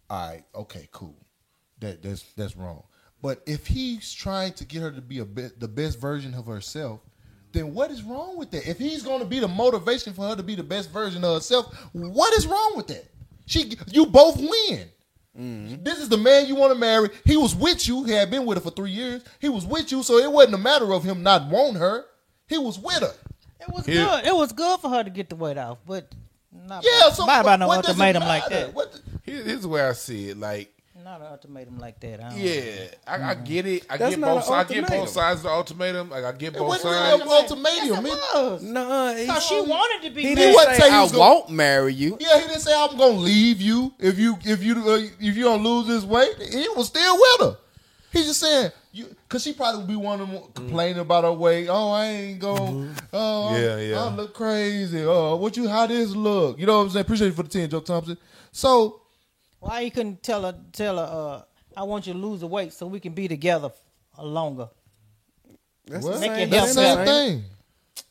[0.10, 1.18] all right, okay, cool.
[1.80, 2.84] That that's that's wrong.
[3.22, 6.46] But if he's trying to get her to be a bit the best version of
[6.46, 7.02] herself,
[7.54, 8.68] then what is wrong with that?
[8.68, 11.36] If he's going to be the motivation for her to be the best version of
[11.36, 13.06] herself, what is wrong with that?
[13.46, 14.88] She, you both win.
[15.40, 15.84] Mm-hmm.
[15.84, 17.10] This is the man you want to marry.
[17.26, 18.04] He was with you.
[18.04, 19.24] He had been with her for three years.
[19.40, 22.06] He was with you, so it wasn't a matter of him not wanting her.
[22.48, 23.14] He was with her.
[23.60, 24.26] It was Here- good.
[24.28, 26.08] It was good for her to get the weight off, but
[26.52, 28.74] not Yeah, so not about no what does it ultimatum like that.
[28.74, 30.38] What the- here's the way I see it.
[30.38, 30.73] Like,
[31.04, 32.22] Not an ultimatum like that.
[32.24, 33.86] I don't yeah, I, I get it.
[33.90, 34.44] I That's get both.
[34.46, 34.72] sides.
[34.72, 36.10] I get both sides of the ultimatum.
[36.12, 37.20] Like, I get it both wasn't sides.
[37.24, 38.06] really an ultimatum.
[38.06, 38.72] Yes, It- it.
[38.72, 40.54] No, he, she wanted to be he married.
[40.54, 42.18] didn't say say he I gonna- won't marry you.
[42.22, 45.44] Yeah, he didn't say I'm gonna leave you if you if you uh, if you
[45.44, 46.36] don't lose this weight.
[46.40, 47.58] He was still with her.
[48.14, 51.34] He's just saying you because she probably would be one of them complaining about her
[51.34, 51.68] weight.
[51.70, 52.96] Oh, I ain't going.
[53.12, 54.04] Oh, I'm- Yeah, yeah.
[54.06, 55.04] I look crazy.
[55.04, 56.58] Oh, what you how this look?
[56.60, 57.02] You know what I'm saying?
[57.02, 58.18] Appreciate you for the ten, Joe Thompson.
[58.54, 59.02] So
[59.64, 60.56] Why you couldn't tell her?
[60.74, 63.68] Tell her, uh, I want you to lose the weight so we can be together
[63.70, 64.68] f- longer.
[65.86, 66.16] That's what?
[66.16, 66.88] the Make same, it That's the her.
[66.96, 67.40] same thing.
[67.42, 68.04] thing.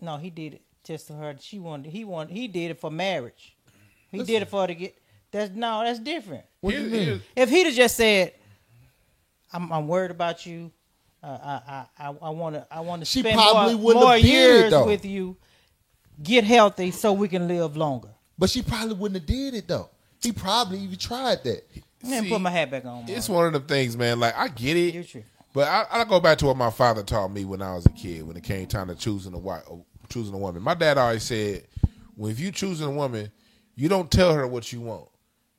[0.00, 1.36] No, he did it just to her.
[1.40, 1.90] She wanted.
[1.92, 2.32] He wanted.
[2.32, 3.56] He did it for marriage.
[4.10, 4.98] He did it for her to get.
[5.30, 5.84] That's no.
[5.84, 6.44] That's different.
[6.60, 7.04] What do you Here- mean?
[7.06, 8.32] here's- If he'd have just said,
[9.52, 10.72] "I'm, I'm worried about you.
[11.22, 14.12] Uh, I, I, I want to, I want to She spend probably more, wouldn't more
[14.14, 14.86] have did it, years though.
[14.86, 15.36] with you.
[16.22, 18.08] Get healthy so we can live longer."
[18.38, 19.88] But she probably wouldn't have did it though.
[20.26, 21.64] He probably even tried that.
[22.02, 23.04] Let me See, put my hat back on.
[23.06, 24.18] It's one of them things, man.
[24.18, 25.24] Like, I get You're it.
[25.52, 27.90] But I, I go back to what my father taught me when I was a
[27.90, 28.26] kid.
[28.26, 29.62] When it came time to choosing a wife,
[30.08, 30.62] choosing a woman.
[30.62, 31.66] My dad always said,
[32.14, 33.30] "When if you choosing a woman,
[33.74, 35.08] you don't tell her what you want.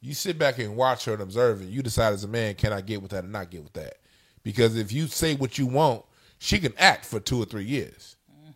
[0.02, 1.70] You sit back and watch her and observe it.
[1.70, 3.96] You decide as a man, can I get with that or not get with that?
[4.44, 6.06] Because if you say what you want,
[6.38, 8.16] she can act for two or three years.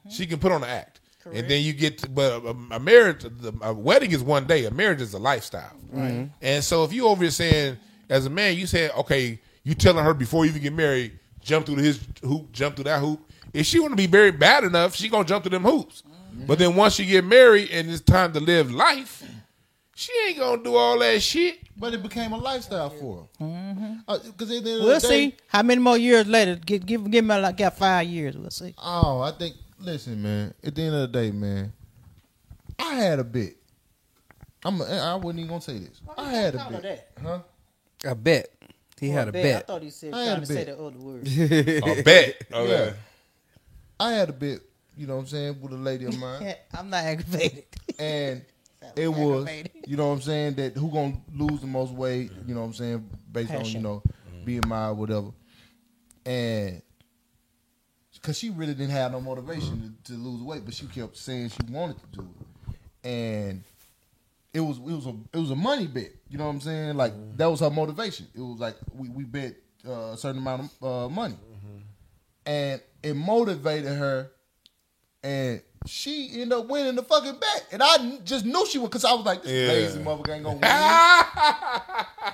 [0.09, 1.99] She can put on an act, and then you get.
[1.99, 3.26] To, but a, a marriage,
[3.61, 4.65] a wedding is one day.
[4.65, 5.73] A marriage is a lifestyle.
[5.93, 6.26] Mm-hmm.
[6.41, 7.77] And so if you over here saying,
[8.10, 11.65] as a man, you say, okay, you telling her before you even get married, jump
[11.65, 13.19] through his hoop, jump through that hoop.
[13.53, 16.03] If she want to be married bad enough, she gonna jump through them hoops.
[16.03, 16.45] Mm-hmm.
[16.45, 19.23] But then once you get married and it's time to live life,
[19.95, 21.60] she ain't gonna do all that shit.
[21.77, 23.45] But it became a lifestyle for her.
[23.45, 23.93] Mm-hmm.
[24.07, 26.56] Uh, because at the end of We'll day, see how many more years later.
[26.56, 28.38] Give, give, give me like got five years.
[28.38, 28.73] We'll see.
[28.77, 29.56] Oh, I think.
[29.81, 30.53] Listen, man.
[30.63, 31.73] At the end of the day, man,
[32.79, 33.57] I had a bit.
[34.63, 34.79] I'm.
[34.81, 36.01] A, I wasn't even gonna say this.
[36.17, 36.81] I had a Call bit.
[36.83, 37.07] that.
[37.21, 37.39] Huh?
[38.05, 38.49] A bet.
[38.99, 39.63] He had a bet.
[39.63, 40.77] I thought he said I had trying a to say bet.
[40.77, 41.27] the other word.
[41.99, 42.35] A bet.
[42.53, 42.85] Okay.
[42.85, 42.93] Yeah.
[43.99, 44.61] I had a bit.
[44.95, 47.63] You know what I'm saying with a lady of mine, I'm not aggravated.
[47.97, 48.43] and
[48.95, 49.49] it was.
[49.87, 52.31] You know what I'm saying that who gonna lose the most weight?
[52.45, 53.81] You know what I'm saying based on you Passion.
[53.81, 54.03] know
[54.45, 55.31] BMI or whatever,
[56.25, 56.81] and.
[58.22, 61.49] Cause she really didn't have no motivation to, to lose weight, but she kept saying
[61.49, 63.07] she wanted to do it.
[63.07, 63.64] and
[64.53, 66.11] it was it was a it was a money bet.
[66.30, 66.95] You know what I'm saying?
[66.98, 68.27] Like that was her motivation.
[68.35, 69.56] It was like we we bet
[69.88, 71.35] uh, a certain amount of uh, money,
[72.45, 74.30] and it motivated her,
[75.23, 77.68] and she ended up winning the fucking bet.
[77.72, 79.68] And I just knew she would because I was like, this Yeah.
[79.73, 82.34] lazy motherfucker ain't gonna win.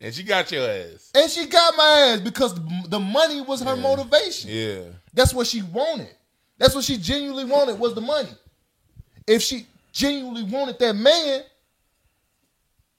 [0.00, 1.10] and she got your ass.
[1.14, 2.54] and she got my ass because
[2.88, 4.50] the money was her motivation.
[4.50, 4.80] Yeah.
[5.12, 6.14] That's what she wanted.
[6.58, 8.30] That's what she genuinely wanted was the money.
[9.26, 11.42] If she genuinely wanted that man,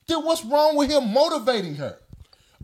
[0.07, 1.97] then what's wrong with him motivating her?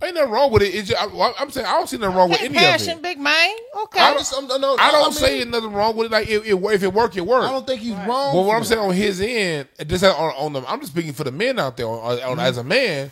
[0.03, 0.75] Ain't nothing wrong with it.
[0.75, 3.03] It's just, I, I'm saying I don't see nothing wrong with any passion, of it.
[3.03, 3.55] big man.
[3.83, 3.99] Okay.
[3.99, 6.11] I, just, I'm, no, I don't mean, say nothing wrong with it.
[6.11, 7.43] Like it, it, if it work, it work.
[7.45, 8.35] I don't think he's wrong.
[8.35, 11.23] But what I'm saying on his end, this on, on the, I'm just speaking for
[11.23, 11.87] the men out there.
[11.87, 12.39] On, on, Mm-hmm.
[12.41, 13.09] As a man,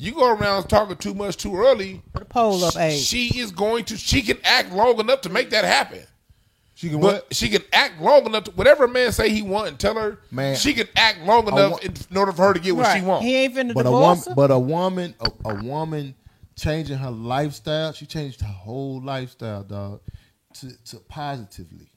[0.00, 2.02] you go around talking too much too early.
[2.14, 3.00] the pole up age.
[3.00, 3.96] She is going to.
[3.96, 6.00] She can act long enough to make that happen.
[6.74, 7.34] she can But what?
[7.34, 8.44] she can act long enough.
[8.44, 11.72] To, whatever man say he want and tell her, Man, she can act long enough
[11.72, 13.00] wa- in, in order for her to get what right.
[13.00, 13.24] she wants.
[13.26, 14.34] He ain't finna But a divorce woman, her.
[14.34, 16.14] but a woman, a, a woman
[16.56, 17.92] changing her lifestyle.
[17.92, 20.00] She changed her whole lifestyle, dog,
[20.54, 21.90] to, to positively.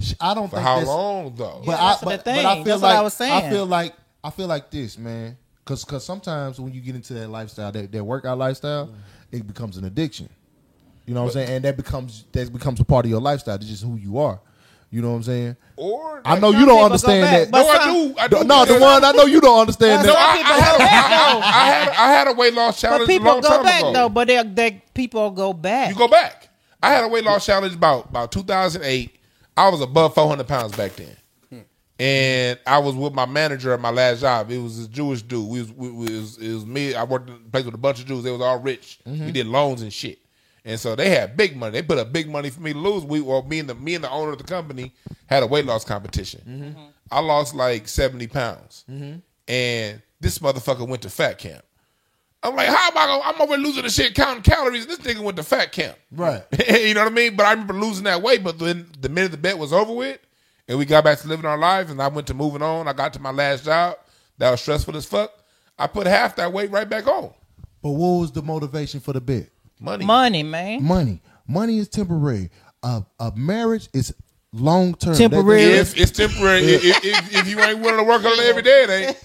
[0.00, 1.62] She- I don't For think how that's, long though?
[1.66, 2.36] But Yeah, I, that's the but, thing.
[2.36, 3.50] but I feel That's like what I was saying.
[3.50, 3.94] feel like
[4.24, 5.36] I feel like this, man.
[5.68, 8.96] Cause, cause sometimes when you get into that lifestyle, that, that workout lifestyle, mm-hmm.
[9.36, 10.30] it becomes an addiction.
[11.04, 11.50] You know what I'm saying?
[11.56, 13.56] And that becomes that becomes a part of your lifestyle.
[13.56, 14.40] It's just who you are.
[14.90, 15.56] You know what I'm saying?
[15.76, 17.50] or I know you don't understand back, that.
[17.50, 18.14] but no, I do.
[18.18, 18.44] I do.
[18.44, 20.18] no, the because- one I know you don't understand No, that.
[20.18, 23.00] I, I, had, go back, I, I had I had a weight loss challenge.
[23.00, 23.92] But a people long go time back ago.
[23.92, 24.08] though.
[24.08, 25.90] But they, they people go back.
[25.90, 26.48] You go back.
[26.82, 29.14] I had a weight loss challenge about about 2008.
[29.54, 31.14] I was above 400 pounds back then,
[31.98, 34.50] and I was with my manager at my last job.
[34.50, 35.48] It was a Jewish dude.
[35.48, 36.94] We was, we, we was it was me.
[36.94, 38.22] I worked in a place with a bunch of Jews.
[38.22, 39.00] They was all rich.
[39.06, 39.26] Mm-hmm.
[39.26, 40.20] We did loans and shit,
[40.64, 41.72] and so they had big money.
[41.72, 43.04] They put up big money for me to lose.
[43.04, 44.94] We well, me and the me and the owner of the company
[45.26, 46.42] had a weight loss competition.
[46.48, 46.62] Mm-hmm.
[46.64, 46.86] Mm-hmm.
[47.10, 48.84] I lost like 70 pounds,
[49.48, 51.64] and this motherfucker went to fat camp.
[52.42, 54.86] I'm like, how am I gonna, I'm over losing the shit, counting calories.
[54.86, 55.98] This nigga went to fat camp.
[56.12, 56.44] Right.
[56.68, 57.34] you know what I mean?
[57.34, 58.44] But I remember losing that weight.
[58.44, 60.20] But then the minute the bet was over with,
[60.68, 62.86] and we got back to living our lives, and I went to moving on.
[62.86, 63.96] I got to my last job.
[64.38, 65.32] That was stressful as fuck.
[65.78, 67.32] I put half that weight right back on.
[67.82, 69.48] But what was the motivation for the bet?
[69.80, 70.04] Money.
[70.04, 70.82] Money, man.
[70.82, 71.20] Money.
[71.46, 72.50] Money is temporary.
[72.82, 74.14] A, a marriage is
[74.52, 75.14] long term.
[75.14, 75.62] Temporary.
[75.62, 78.84] If it's temporary, if, if, if you ain't willing to work on it every day,
[78.84, 79.24] it ain't.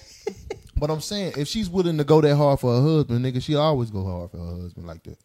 [0.76, 3.54] But I'm saying, if she's willing to go that hard for her husband, nigga, she
[3.54, 5.16] always go hard for her husband like that.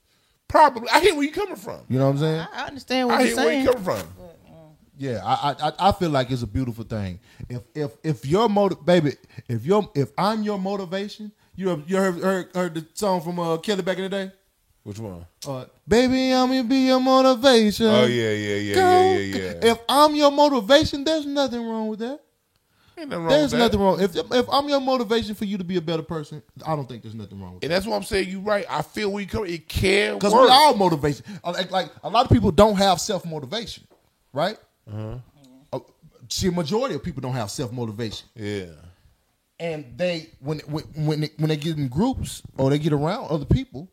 [0.48, 0.88] Probably.
[0.90, 1.82] I hear where you coming from.
[1.90, 2.48] You know what I'm saying?
[2.54, 4.08] I understand what I you're hear where you coming from.
[5.00, 7.20] Yeah, I, I I- feel like it's a beautiful thing.
[7.48, 9.14] If if if your motive, baby,
[9.48, 13.40] if your if I'm your motivation, you ever, you heard, heard heard the song from
[13.40, 14.32] uh, Kelly back in the day.
[14.84, 15.26] Which one?
[15.48, 17.86] Uh, baby, I'm gonna be your motivation.
[17.86, 19.72] Oh yeah, yeah, yeah, yeah, yeah, yeah.
[19.72, 22.20] If I'm your motivation, there's nothing wrong with that.
[22.98, 23.58] Ain't nothing wrong There's with that.
[23.60, 24.02] nothing wrong.
[24.02, 27.04] If if I'm your motivation for you to be a better person, I don't think
[27.04, 27.76] there's nothing wrong with And that.
[27.76, 28.28] that's what I'm saying.
[28.30, 28.66] you're right.
[28.70, 29.46] I feel you come.
[29.46, 30.16] It can.
[30.16, 31.24] Because we all motivation.
[31.42, 33.86] Uh, Like, like a lot of people don't have self motivation,
[34.34, 34.58] right?
[35.74, 35.80] Uh,
[36.30, 38.66] see, a majority of people don't have self motivation, yeah.
[39.60, 43.28] and they when when when they, when they get in groups or they get around
[43.30, 43.88] other people,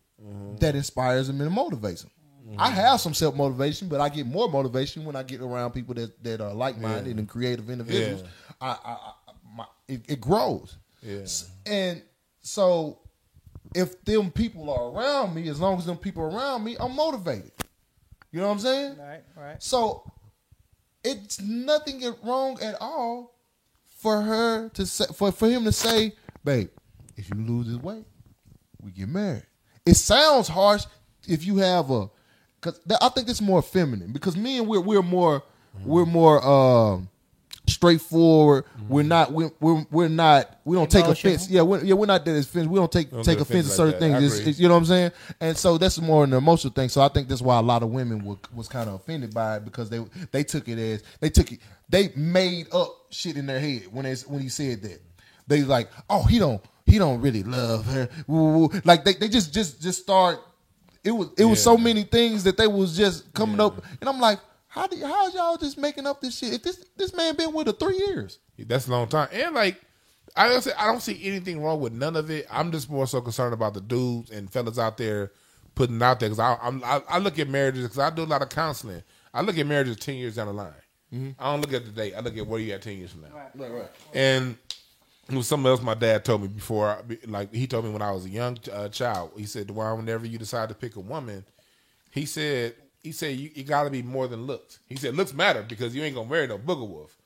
[0.58, 2.10] that inspires them and motivates them.
[2.58, 5.94] I have some self motivation, but I get more motivation when I get around people
[5.96, 8.22] that, that are like minded and creative individuals.
[8.60, 9.12] I, I, I
[9.56, 10.76] my, it, it grows.
[11.02, 11.18] Yeah.
[11.22, 12.02] S- And
[12.40, 13.00] so,
[13.74, 16.94] if them people are around me, as long as them people are around me, I'm
[16.94, 17.50] motivated.
[18.32, 18.96] You know what I'm saying?
[18.98, 19.62] Right, right.
[19.62, 20.10] So,
[21.06, 23.34] it's nothing wrong at all
[23.98, 26.14] for her to say, for for him to say,
[26.44, 26.68] "Babe,
[27.16, 28.04] if you lose this weight,
[28.80, 29.46] we get married."
[29.84, 30.84] It sounds harsh
[31.28, 32.10] if you have a,
[32.60, 34.12] because I think it's more feminine.
[34.12, 35.42] Because men, we're we're more
[35.84, 37.08] we're more um,
[37.66, 38.64] straightforward.
[38.88, 41.48] We're not we're, we're we're not we don't take offense.
[41.50, 42.66] Yeah, we're, yeah, we're not that offense.
[42.66, 44.18] We don't take Don't take take offense offense to like certain that.
[44.20, 44.32] Things.
[44.32, 45.12] It's- it's- you know what I'm saying?
[45.40, 46.88] And so that's more an emotional thing.
[46.88, 49.56] So I think that's why a lot of women were, was kind of offended by
[49.56, 53.46] it because they they took it as they took it they made up shit in
[53.46, 55.00] their head when they when he said that.
[55.48, 58.08] They like, oh, he don't he don't really love her.
[58.26, 58.80] Woo, woo.
[58.84, 60.40] Like they, they just just just start.
[61.04, 64.18] It was it was so many things that they was just coming up, and I'm
[64.18, 64.40] like,
[64.76, 66.52] how do how y'all just making up this shit?
[66.54, 69.28] If this this man been with her three years, That's a long time.
[69.32, 69.80] And like
[70.36, 72.46] I don't say I don't see anything wrong with none of it.
[72.50, 75.32] I'm just more so concerned about the dudes and fellas out there
[75.74, 78.22] putting it out there because I, I'm I, I look at marriages because I do
[78.22, 79.02] a lot of counseling.
[79.34, 80.72] I look at marriages ten years down the line.
[81.38, 82.14] I don't look at the date.
[82.14, 83.28] I look at where you at ten years from now.
[83.54, 83.88] right, right.
[84.12, 84.58] And
[85.30, 86.88] it was something else my dad told me before.
[86.88, 89.32] I- Like he told me when I was a young uh, child.
[89.36, 91.44] He said, "Well, whenever you decide to pick a woman,
[92.10, 92.74] he said,
[93.06, 94.80] he said you, you got to be more than looks.
[94.86, 97.16] He said looks matter because you ain't gonna marry no booger wolf.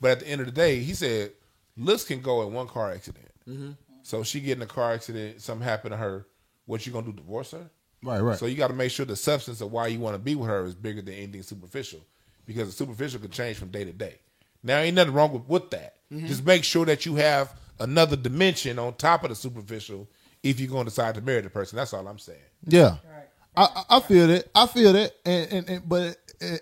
[0.00, 1.32] But at the end of the day, he said
[1.76, 3.30] looks can go in one car accident.
[3.46, 3.72] Mm-hmm.
[4.02, 6.26] So she get in a car accident, something happened to her.
[6.64, 7.12] What you gonna do?
[7.12, 7.70] Divorce her?
[8.02, 8.38] Right, right.
[8.38, 10.48] So you got to make sure the substance of why you want to be with
[10.48, 12.00] her is bigger than anything superficial,
[12.46, 14.20] because the superficial can change from day to day.
[14.62, 15.96] Now, ain't nothing wrong with, with that.
[16.12, 16.26] Mm-hmm.
[16.26, 20.08] Just make sure that you have another dimension on top of the superficial
[20.42, 21.76] if you're going to decide to marry the person.
[21.76, 22.38] That's all I'm saying.
[22.66, 23.22] Yeah, I,
[23.58, 24.48] I I feel that.
[24.54, 26.16] I feel that, and, and, and but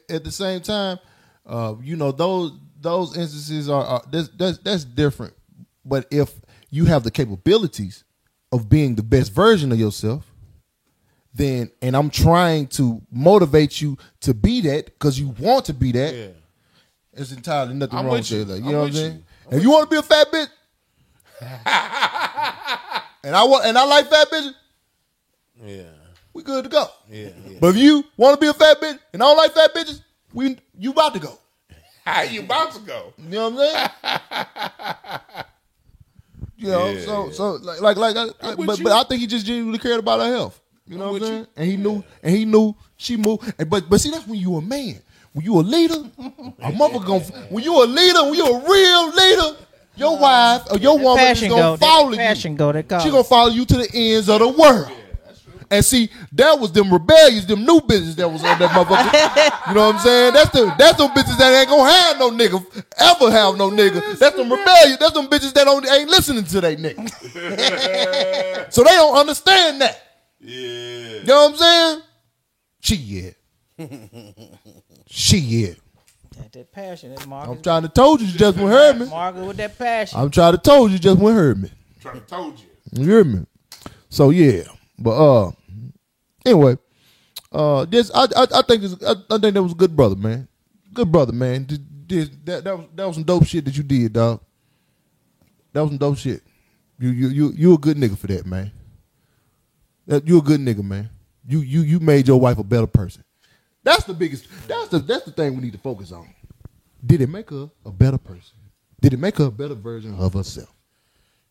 [0.09, 0.99] at, the same time,
[1.45, 5.35] uh, you know those those instances are, are that's, that's that's different.
[5.85, 6.33] But if
[6.71, 8.05] you have the capabilities
[8.51, 10.25] of being the best version of yourself,
[11.35, 15.93] then and I'm trying to motivate you to be that because you want to be
[15.93, 16.15] that.
[16.15, 16.29] Yeah.
[17.13, 18.45] It's entirely nothing I'm wrong with you.
[18.45, 18.59] that.
[18.59, 19.25] You I'm know what I'm saying?
[19.51, 20.49] If you want to be a fat bitch,
[23.25, 24.55] and I want and I like fat bitches,
[25.63, 25.83] Yeah,
[26.37, 26.87] we good to go.
[27.11, 27.59] yeah, yeah.
[27.61, 30.01] But if you want to be a fat bitch and I don't like fat bitches,
[30.33, 31.39] we you about to go.
[32.05, 33.15] How you about to go?
[33.19, 35.31] You know what I'm saying?
[36.57, 37.33] you know, Yeah, so yeah.
[37.33, 38.85] so like like like, I- I'm but you.
[38.85, 40.61] but I think he just genuinely cared about her health.
[40.87, 41.41] You know I'm what I'm saying?
[41.41, 41.47] you.
[41.57, 43.53] And he knew and he knew she moved.
[43.59, 45.01] And, but but see that's when you a man.
[45.33, 46.03] When you a leader,
[46.61, 49.57] a mother gonna when you a leader, when you a real leader,
[49.97, 51.77] your wife or your woman is gonna go.
[51.77, 52.17] follow That you.
[52.17, 52.73] fashion go.
[52.73, 53.01] That call.
[53.01, 54.91] She gonna follow you to the ends of the world.
[55.71, 59.69] And see, that was them rebellious, them new bitches that was on that motherfucker.
[59.69, 60.35] you know what I'm saying?
[60.35, 64.19] That's the that's them bitches that ain't gonna have no nigga, ever have no nigga.
[64.19, 64.99] That's them rebellious.
[64.99, 68.73] That's them bitches that don't ain't listening to they nigga.
[68.73, 70.01] so they don't understand that.
[70.41, 71.21] Yeah.
[71.21, 72.03] You know what I'm saying?
[72.81, 73.31] She yeah.
[75.07, 75.75] she yeah.
[76.37, 77.15] That, that passion.
[77.15, 79.07] That I'm trying to told you, you just went heard me.
[79.07, 80.21] Margaret with that passion.
[80.21, 81.71] I'm trying to told you, just went heard me.
[82.01, 82.67] Trying to told you.
[82.93, 83.47] You hear me?
[84.09, 84.63] So yeah,
[84.99, 85.53] but uh,
[86.45, 86.77] anyway,
[87.53, 90.17] uh, this I I, I think this I, I think that was a good brother,
[90.17, 90.49] man.
[90.93, 91.67] Good brother, man.
[91.67, 94.41] This, this, that that was that was some dope shit that you did, dog.
[95.73, 96.43] That was some dope shit.
[96.99, 98.73] You you you you a good nigga for that, man.
[100.07, 101.11] That you a good nigga, man.
[101.47, 103.25] You you you made your wife a better person.
[103.83, 104.49] That's the biggest.
[104.67, 106.29] That's the that's the thing we need to focus on.
[107.05, 108.57] Did it make her a better person?
[109.01, 110.76] Did it make her a better version of herself?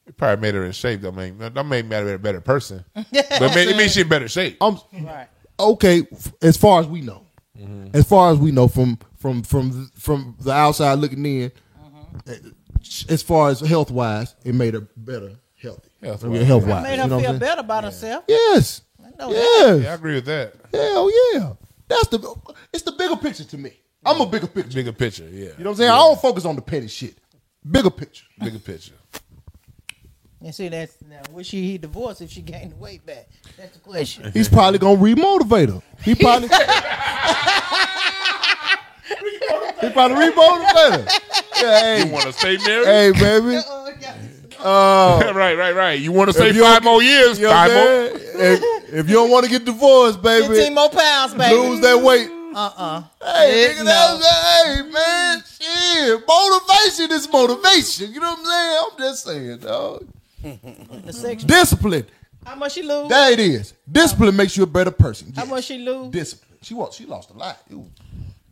[0.07, 1.01] It probably made her in shape.
[1.01, 1.37] Though, man.
[1.39, 2.85] That made her a better person.
[2.93, 4.57] but it made- it means she in better shape.
[4.61, 5.27] I'm right.
[5.59, 6.07] okay
[6.41, 7.25] as far as we know.
[7.93, 11.51] As far as we know from from from from the outside looking in,
[12.27, 12.35] eh,
[13.07, 15.89] as far as health wise, it made her better healthy.
[16.01, 16.45] Health-wise.
[16.45, 18.25] Health wise, Made her feel better about herself.
[18.27, 18.81] Yes,
[19.17, 19.35] know that.
[19.35, 20.53] yes, Yeah, I agree with that.
[20.71, 21.53] hell yeah.
[21.87, 22.35] That's the
[22.73, 23.71] it's the bigger picture to me.
[24.05, 24.73] I'm a bigger picture.
[24.75, 25.31] Bigger picture, yeah.
[25.31, 25.91] You know what I'm saying?
[25.91, 27.17] I don't focus on the petty shit.
[27.69, 28.25] Bigger picture.
[28.39, 28.93] Bigger picture.
[30.45, 31.21] And see, that's now.
[31.31, 33.27] Would she he divorced if she gained the weight back?
[33.57, 34.31] That's the question.
[34.33, 35.81] He's probably gonna remotivate her.
[36.03, 36.47] He probably
[39.81, 41.07] he probably remotivate her.
[41.61, 42.85] Yeah, You want to stay married?
[42.85, 43.57] hey, baby.
[44.59, 45.99] Uh, right, right, right.
[45.99, 47.39] You want to stay five more years?
[47.39, 48.19] you know five I'm more.
[48.43, 51.55] if, if you don't want to get divorced, baby, Fifteen more pounds, baby.
[51.55, 52.29] lose that weight.
[52.53, 54.19] Uh uh Hey, Yeah, nigga, no.
[54.19, 56.23] that's, hey, man, shit.
[56.27, 58.13] Motivation is motivation.
[58.13, 58.77] You know what I'm saying?
[58.91, 60.07] I'm just saying, dog.
[61.05, 61.43] The sex.
[61.43, 62.05] Discipline.
[62.45, 63.09] How much she lose?
[63.09, 63.73] That it is.
[63.91, 65.33] Discipline makes you a better person.
[65.35, 65.49] How Yes.
[65.51, 66.11] much she lose?
[66.11, 66.57] Discipline.
[66.61, 66.97] She lost.
[66.97, 67.57] She lost a lot.
[67.69, 67.87] It was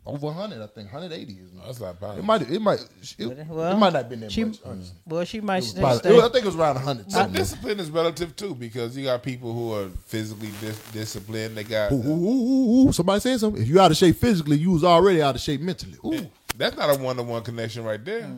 [0.06, 0.92] over 100, I think.
[0.92, 1.50] 180 is.
[1.64, 2.18] That's not bad.
[2.18, 2.42] It might.
[2.42, 2.80] It might.
[3.18, 4.58] It, Well, it might not have been that she- much.
[4.64, 4.96] Honestly.
[5.06, 5.78] Well, she might stay.
[5.80, 7.06] About- it was- I think it was around 100.
[7.12, 11.56] But discipline is relative too, because you got people who are physically dis- disciplined.
[11.56, 12.92] They got Ooh, ooh, ooh, ooh.
[12.92, 13.62] Somebody saying something.
[13.62, 15.96] If you out of shape physically, you was already out of shape mentally.
[16.04, 16.28] Ooh.
[16.56, 18.28] that's not a one to one connection right there.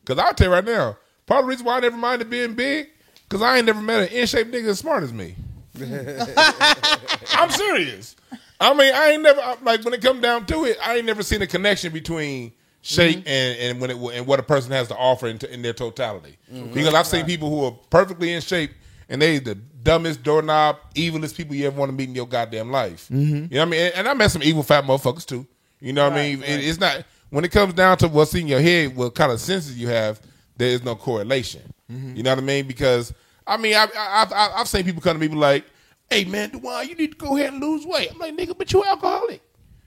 [0.00, 0.96] Because I'll tell you right now,
[1.26, 2.88] part of the reason why I never minded being big,
[3.28, 5.34] because I ain't never met an in shape nigga as smart as me.
[7.32, 8.16] I'm serious.
[8.58, 11.22] I mean, I ain't never like when it come down to it, I ain't never
[11.22, 13.28] seen a connection between shape mm-hmm.
[13.28, 16.36] and and when it and what a person has to offer in, in their totality.
[16.52, 16.72] Mm-hmm.
[16.72, 18.70] Because I've seen people who are perfectly in shape
[19.08, 22.70] and they the dumbest doorknob, evilest people you ever want to meet in your goddamn
[22.70, 23.08] life.
[23.12, 23.34] Mm-hmm.
[23.34, 23.80] You know what I mean?
[23.80, 25.46] And, and I met some evil fat motherfuckers too.
[25.80, 26.42] You know what I mean?
[26.42, 29.40] It- it's not when it comes down to what's in your head, what kind of
[29.40, 30.20] senses you have.
[30.56, 31.60] There is no correlation.
[31.90, 32.16] Mm-hmm.
[32.16, 32.66] You know what I mean?
[32.66, 33.12] Because
[33.46, 35.64] I mean, I, I, I've seen people come to me be like,
[36.10, 38.72] "Hey man, Dwann, you need to go ahead and lose weight." I'm like, "Nigga, but
[38.72, 39.40] you alcoholic."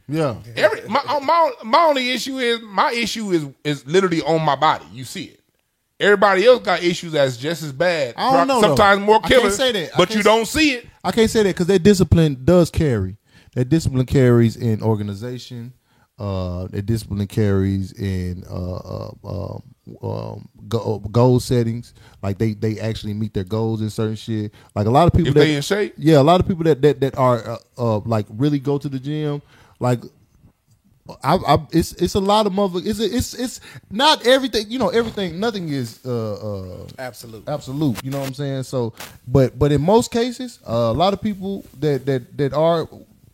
[0.07, 0.38] Yeah.
[0.55, 4.85] Every my my my only issue is my issue is is literally on my body.
[4.91, 5.39] You see it.
[5.99, 8.13] Everybody else got issues that's just as bad.
[8.15, 9.05] I don't know, Sometimes though.
[9.05, 9.51] more I can't killer.
[9.51, 9.91] say that.
[9.97, 10.88] But you don't see it.
[11.03, 13.17] I can't say that because that discipline does carry.
[13.55, 15.73] That discipline carries in organization.
[16.20, 19.64] Uh, that discipline carries in uh, uh, um,
[20.04, 21.94] um, go, goal settings.
[22.22, 24.54] Like they, they actually meet their goals in certain shit.
[24.76, 25.94] Like a lot of people If that they in shape?
[25.98, 28.90] yeah, a lot of people that that, that are uh, uh, like really go to
[28.90, 29.41] the gym.
[29.80, 30.02] Like
[31.24, 32.80] I, I, it's it's a lot of mother.
[32.84, 34.70] It's it's it's not everything.
[34.70, 35.40] You know, everything.
[35.40, 37.52] Nothing is uh, uh, Absolutely.
[37.52, 38.04] absolute.
[38.04, 38.64] You know what I'm saying?
[38.64, 38.94] So,
[39.28, 42.88] but but in most cases, uh, a lot of people that that that are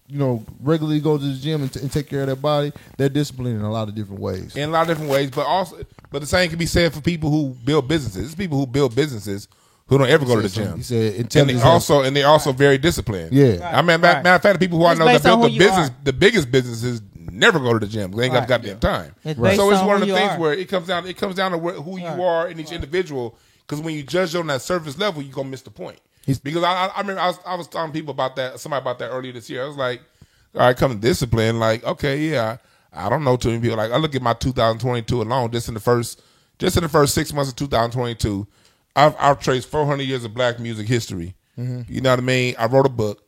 [0.07, 2.71] you know regularly go to the gym and, t- and take care of their body,
[2.97, 4.55] they're disciplined in a lot of different ways.
[4.55, 5.31] in a lot of different ways.
[5.31, 5.77] But also,
[6.11, 8.21] but the same can be said for people who build businesses.
[8.21, 9.47] There's people who build businesses
[9.87, 10.63] who don't ever go to the gym.
[10.63, 10.77] something.
[10.77, 13.33] He said and intelligence they also and they're also very disciplined.
[13.33, 13.69] Yeah.
[13.71, 14.23] I mean, matter, Right.
[14.23, 15.95] matter of fact, the people who I know that built the business, are.
[16.03, 18.11] the biggest businesses, never go to the gym.
[18.11, 18.49] They ain't got Right.
[18.49, 19.15] goddamn time.
[19.23, 20.39] It's based So it's on one of the things are.
[20.39, 21.05] where it comes down.
[21.07, 23.35] It comes down to where, who you are in each individual.
[23.67, 25.97] Because when you judge on that surface level, you are gonna miss the point.
[26.25, 28.59] He's- because I, I, I remember I was, I was telling people about that.
[28.59, 29.63] Somebody about that earlier this year.
[29.63, 30.01] I was like,
[30.55, 31.59] all right, come to discipline.
[31.59, 32.57] Like, okay, yeah,
[32.93, 33.77] I, I don't know too many people.
[33.77, 36.21] Like, I look at my 2022 alone, just in the first,
[36.59, 38.47] just in the first six months of 2022,
[38.95, 41.35] I've, I've traced 400 years of black music history.
[41.57, 42.55] You know what I mean?
[42.59, 43.21] I wrote a book.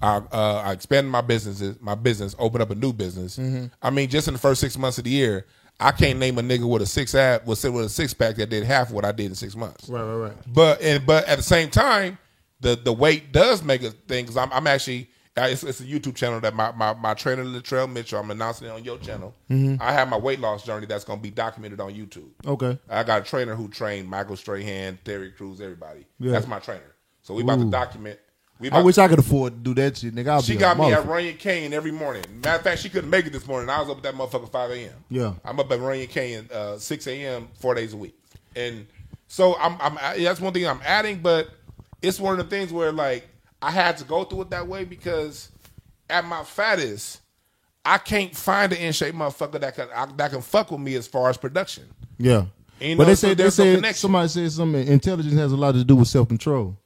[0.00, 3.38] I, uh, I expanded my businesses, my business, opened up a new business.
[3.82, 5.46] I mean, just in the first six months of the year,
[5.80, 8.48] I can't name a nigga with a six ab with with a six pack that
[8.50, 9.88] did half what I did in six months.
[9.88, 10.32] Right, right, right.
[10.46, 12.16] But and but at the same time,
[12.64, 16.14] the the weight does make a thing because I'm I'm actually it's, it's a YouTube
[16.14, 19.34] channel that my my, my trainer Latrell Mitchell I'm announcing it on your channel.
[19.50, 22.30] I have my weight loss journey that's going to be documented on YouTube.
[22.46, 22.78] Okay.
[22.88, 26.06] I got a trainer who trained Michael Strahan, Terry Crews, everybody.
[26.18, 26.32] Yeah.
[26.32, 26.94] That's my trainer.
[27.22, 28.18] So we about to document.
[28.60, 30.28] We I wish to- I could afford to do that shit, nigga.
[30.28, 31.04] I'll she got me at.
[31.06, 32.22] Runyon Canyon every morning.
[32.42, 33.68] Matter of fact, she couldn't make it this morning.
[33.68, 34.92] I was up at that motherfucker 5 a.m.
[35.10, 35.34] Yeah.
[35.44, 37.48] I'm up at Runyon Canyon uh, 6 a.m.
[37.58, 38.14] four days a week.
[38.54, 38.86] And
[39.26, 41.48] so I'm, I'm that's one thing I'm adding, but
[42.04, 43.26] it's one of the things where like
[43.62, 45.50] I had to go through it that way because
[46.10, 47.20] at my fattest,
[47.84, 50.94] I can't find an in shape motherfucker that can I, that can fuck with me
[50.94, 51.84] as far as production.
[52.18, 52.44] Yeah.
[52.80, 54.00] You but know, they so said they no said connection.
[54.00, 54.86] somebody said something.
[54.88, 56.76] Intelligence has a lot to do with self control.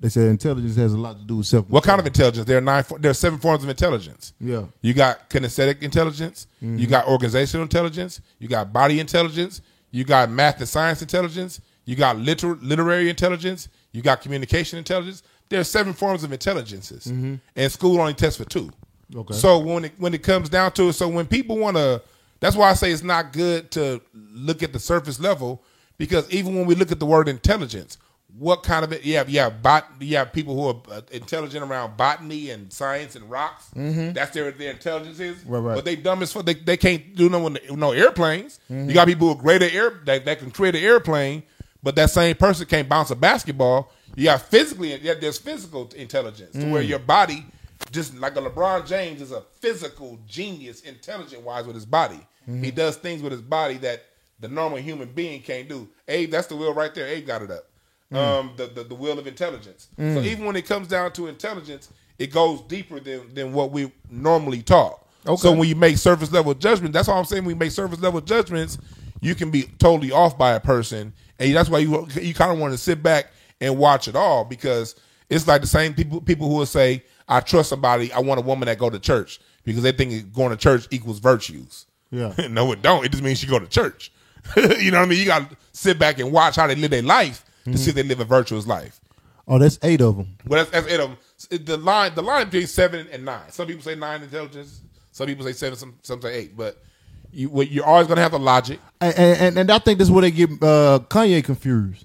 [0.00, 1.66] They said intelligence has a lot to do with self.
[1.66, 1.72] Hmm?
[1.72, 2.46] What kind of intelligence?
[2.46, 2.84] There are nine.
[3.00, 4.32] There are seven forms of intelligence.
[4.40, 4.64] Yeah.
[4.80, 6.46] You got kinesthetic intelligence.
[6.60, 8.20] You got organizational intelligence.
[8.38, 9.60] You got body intelligence.
[9.90, 11.60] You got math and science intelligence.
[11.84, 13.68] You got liter- literary intelligence.
[13.92, 15.22] You got communication intelligence.
[15.48, 18.70] There are seven forms of intelligences, and school only tests for two.
[19.14, 19.34] Okay.
[19.34, 22.02] So when it when it comes down to it, so when people want to,
[22.40, 25.62] that's why I say it's not good to look at the surface level
[25.96, 27.96] because even when we look at the word intelligence,
[28.38, 29.04] what kind of it?
[29.04, 33.28] You have bot, you have people who are uh, intelligent around botany and science and
[33.30, 33.70] rocks.
[33.74, 35.42] That's their their intelligence is.
[35.46, 35.74] Right, right.
[35.74, 36.44] But they dumb as fuck.
[36.44, 38.60] They, they can't do no no airplanes.
[38.68, 41.42] You got people who are great at air that, that can create an airplane,
[41.82, 43.92] but that same person can't bounce a basketball.
[44.16, 46.88] You got physically, yeah, there's physical intelligence to where mm.
[46.88, 47.46] your body,
[47.92, 52.20] just like a LeBron James, is a physical genius, intelligent wise with his body.
[52.46, 52.76] He mm-hmm.
[52.76, 54.06] does things with his body that
[54.40, 55.88] the normal human being can't do.
[56.08, 57.06] Abe, that's the wheel right there.
[57.06, 57.64] Abe got it up.
[58.12, 58.16] Mm.
[58.16, 59.88] Um, the, the the wheel of intelligence.
[59.96, 60.24] So mm.
[60.24, 64.62] even when it comes down to intelligence, it goes deeper than than what we normally
[64.62, 65.04] taught.
[65.36, 67.44] So when you make surface level judgments, that's all I'm saying.
[67.44, 68.78] We make surface level judgments,
[69.20, 72.58] you can be totally off by a person, and that's why you you kind of
[72.58, 73.28] want to sit back
[73.60, 74.94] and watch it all because
[75.28, 78.12] it's like the same people people who will say, "I trust somebody.
[78.12, 81.18] I want a woman that go to church because they think going to church equals
[81.18, 82.32] virtues." Yeah.
[82.50, 83.04] no, it don't.
[83.04, 84.12] It just means you go to church.
[84.56, 85.18] you know what I mean?
[85.18, 87.96] You got to sit back and watch how they live their life to see if
[87.96, 88.98] they live a virtuous life.
[89.46, 90.36] Oh, that's eight of them.
[90.46, 91.00] Well, that's, that's it.
[91.00, 91.18] Um,
[91.50, 93.50] it- the line, the line between seven and nine.
[93.50, 94.80] Some people say nine intelligence.
[95.10, 95.76] Some people say seven.
[95.78, 96.56] Some some say eight.
[96.56, 96.82] But
[97.30, 98.80] you, what- you're always gonna have the logic.
[99.00, 102.04] And, and, and I think that's where they get uh, Kanye confused.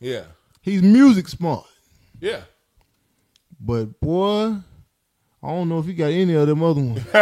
[0.00, 0.24] Yeah,
[0.60, 1.64] He's music smart,
[2.20, 2.42] yeah.
[3.58, 4.56] but boy,
[5.42, 7.02] I don't know if he got any of them other ones.
[7.04, 7.12] Big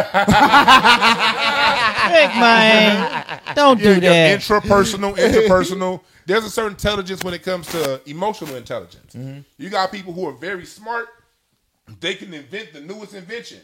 [2.37, 4.41] man, don't do Yeah, yeah, that.
[4.41, 6.01] intrapersonal, interpersonal.
[6.27, 9.15] There's a certain intelligence when it comes to emotional intelligence.
[9.15, 9.41] Mm-hmm.
[9.59, 11.07] You got people who are very smart.
[12.01, 13.61] They can invent the newest invention,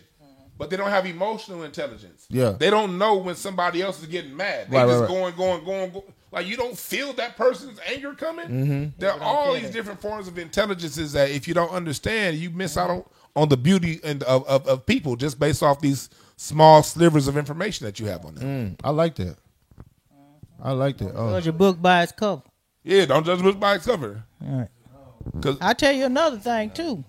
[0.60, 2.26] but they don't have emotional intelligence.
[2.30, 2.50] Yeah.
[2.50, 4.70] they don't know when somebody else is getting mad.
[4.70, 5.08] They Right, right, just right.
[5.08, 6.04] going, going, going, going.
[6.30, 8.46] Like you don't feel that person's anger coming.
[8.46, 8.84] Mm-hmm.
[8.98, 12.76] There are all these different forms of intelligences that if you don't understand, you miss
[12.76, 13.04] out on,
[13.34, 17.36] on the beauty and of, of, of people just based off these small slivers of
[17.36, 18.76] information that you have on them.
[18.84, 19.36] I like that.
[20.62, 21.12] I like that.
[21.16, 22.42] Oh, Judge a book by its cover.
[22.84, 24.22] Yeah, don't judge a book by its cover.
[24.46, 24.68] All right.
[25.42, 27.04] 'Cause- I'll tell you another thing too.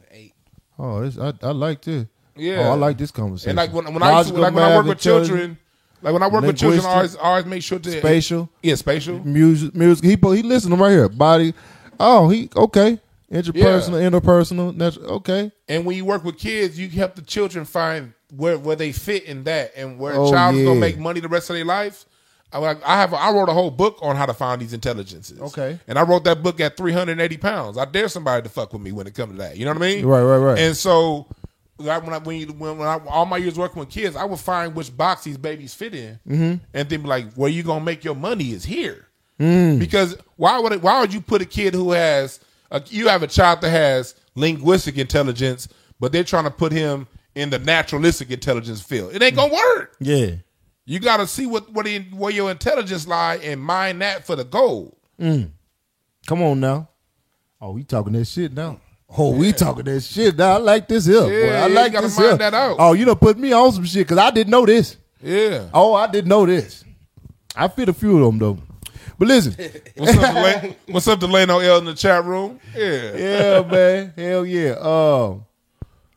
[0.79, 2.05] oh it's, I, I like this.
[2.35, 2.67] Yeah.
[2.67, 3.51] Oh, I like this conversation.
[3.51, 5.57] and like when, when I used to, like when I work with children,
[6.01, 8.75] like when I work with children, I always I always make sure to spatial, Yeah,
[8.75, 9.19] spatial.
[9.25, 10.03] music, music.
[10.05, 11.09] He he listening right here.
[11.09, 11.53] Body.
[11.99, 12.99] Oh, he okay.
[13.31, 14.75] Interpersonal, interpersonal.
[14.75, 15.05] Natural.
[15.11, 15.51] Okay.
[15.69, 19.23] And when you work with kids, you help the children find where where they fit
[19.23, 21.65] in that, and where Oh, a child is gonna make money the rest of their
[21.65, 22.05] life.
[22.53, 25.39] I, like, I have I wrote a whole book on how to find these intelligences.
[25.39, 25.79] Okay.
[25.87, 27.77] and I wrote that book at 380 pounds.
[27.77, 29.55] I dare somebody to fuck with me when it comes to that.
[29.55, 30.05] You know what I mean?
[30.05, 30.59] Right, right, right.
[30.59, 31.27] And so
[31.81, 34.25] like when I when, you, when, when I, all my years working with kids, I
[34.25, 36.63] would find which box these babies fit in, Mm-hmm.
[36.73, 39.07] and then be like, where you gonna make your money is here.
[39.39, 39.79] Mm.
[39.79, 42.39] Because why would it, why would you put a kid who has
[42.69, 45.67] a, you have a child that has linguistic intelligence,
[45.99, 49.15] but they're trying to put him in the naturalistic intelligence field?
[49.15, 49.95] It ain't gonna work.
[49.99, 50.35] Yeah.
[50.85, 54.35] You got to see what what in, where your intelligence lie and mine that for
[54.35, 54.95] the gold.
[55.19, 56.89] Come on now.
[57.61, 58.79] Oh, we talking that shit now.
[59.17, 60.53] Oh, we talking that shit now.
[60.53, 61.21] I like this here.
[61.21, 61.53] boy.
[61.53, 62.37] I you like gotta this here.
[62.37, 62.77] that out.
[62.79, 64.97] Oh, you done put me on some shit because I didn't know this.
[65.21, 65.67] Yeah.
[65.73, 66.83] Oh, I didn't know this.
[67.55, 68.57] I fit a few of them though.
[69.19, 69.53] But listen,
[69.97, 70.75] What's up, Delane?
[70.87, 72.59] What's up, Delano L in the chat room?
[72.75, 73.15] Yeah.
[73.15, 74.71] yeah, man, hell yeah.
[74.71, 75.45] Um,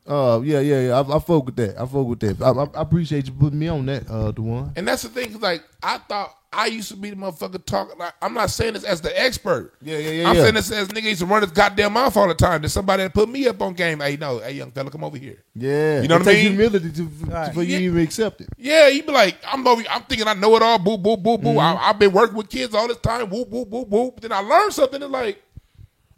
[0.06, 1.00] uh, yeah, yeah, yeah.
[1.00, 1.76] I, I fuck with that.
[1.80, 2.42] I fuck with that.
[2.42, 4.72] I, I, I appreciate you putting me on that, uh, the one.
[4.76, 7.98] And that's the thing, 'cause, like I thought I used to be the motherfucker talking.
[7.98, 9.74] Like I'm not saying this as the expert.
[9.82, 10.42] Yeah, yeah, yeah, I'm yeah.
[10.42, 12.62] saying this as nigga used to run his goddamn mouth all the time.
[12.62, 13.98] There's somebody that put me up on game.
[14.00, 15.42] Hey, no, hey, young fella, come over here.
[15.56, 16.52] Yeah, You know it what I takes mean?
[16.52, 18.48] Humility to, to- for you to even accept it.
[18.56, 19.82] Yeah, you be like, I'm over.
[19.90, 20.78] I'm thinking I know it all.
[20.78, 21.48] Boo, boo, boo, boo.
[21.48, 21.58] Mm-hmm.
[21.58, 23.30] I, I've been working with kids all this time.
[23.30, 24.20] Whoop, whoop, whoop, whoop.
[24.20, 25.02] Then I learned something.
[25.02, 25.42] And like,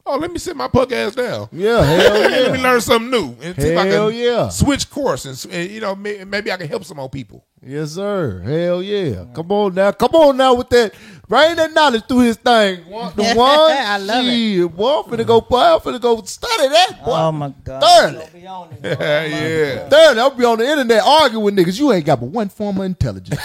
[0.07, 1.49] oh, let me sit my punk ass down.
[1.53, 4.49] Yeah, hell let me learn something new and see if I Hell can yeah.
[4.49, 7.45] switch course and, and you know may, maybe I can help some more people.
[7.63, 8.41] yes sir.
[8.41, 9.25] Hell yeah.
[9.35, 10.95] Come on now, come on now with that.
[11.29, 12.85] Bring that knowledge through his thing.
[12.89, 14.31] One, the one, I love it.
[14.31, 15.41] shit, Boy, I'm finna go.
[15.41, 17.01] Boy, I'm finna go study that.
[17.05, 17.13] Boy.
[17.13, 17.83] Oh my god.
[17.83, 18.27] Thoroughly.
[18.33, 18.89] Be on it, boy.
[19.05, 19.89] yeah.
[19.89, 21.79] Thoroughly, I'll be on the internet arguing with niggas.
[21.81, 23.41] You ain't got but one form of intelligence.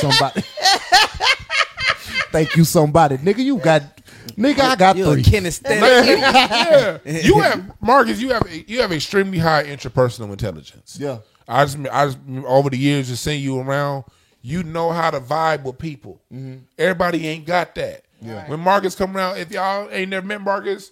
[0.00, 0.42] Somebody.
[2.36, 3.16] Thank you, somebody.
[3.16, 3.82] Nigga, you got,
[4.36, 5.22] nigga, I got You a three.
[5.22, 5.80] kinesthetic.
[6.20, 6.98] yeah.
[7.22, 8.20] You have Marcus.
[8.20, 10.98] You have you have extremely high interpersonal intelligence.
[11.00, 11.18] Yeah.
[11.48, 14.04] I just I just over the years just seeing you around.
[14.42, 16.20] You know how to vibe with people.
[16.30, 16.64] Mm-hmm.
[16.78, 18.04] Everybody ain't got that.
[18.20, 18.46] Yeah.
[18.50, 20.90] When Marcus come around, if y'all ain't never met Marcus,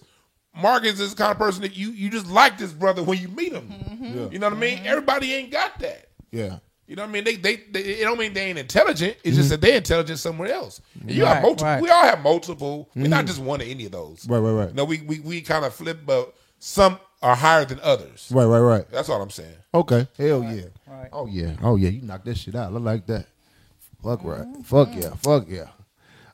[0.55, 3.27] Marcus is the kind of person that you you just like this brother when you
[3.27, 3.69] meet him.
[3.69, 4.33] Mm-hmm.
[4.33, 4.77] You know what I mean?
[4.79, 4.87] Mm-hmm.
[4.87, 6.07] Everybody ain't got that.
[6.31, 6.57] Yeah.
[6.87, 7.23] You know what I mean?
[7.23, 9.17] They, they, they it don't mean they ain't intelligent.
[9.23, 9.49] It's just mm-hmm.
[9.49, 10.81] that they're intelligent somewhere else.
[11.01, 11.65] And you have multiple.
[11.65, 11.81] right.
[11.81, 12.89] We all have multiple.
[12.95, 13.27] We're not mm-hmm.
[13.27, 14.27] just one of any of those.
[14.29, 14.75] Right, right, right.
[14.75, 18.31] No, we we, we kind of flip, but some are higher than others.
[18.31, 18.89] Right, right, right.
[18.91, 19.55] That's all I'm saying.
[19.73, 20.07] Okay.
[20.17, 20.65] Hell yeah.
[20.87, 21.09] right.
[21.11, 21.55] Oh yeah.
[21.63, 21.89] Oh yeah.
[21.89, 22.71] You knocked that shit out.
[22.71, 23.25] I like that.
[24.03, 24.41] Fuck right.
[24.41, 24.61] Mm-hmm.
[24.61, 25.09] Fuck yeah.
[25.15, 25.69] Fuck yeah.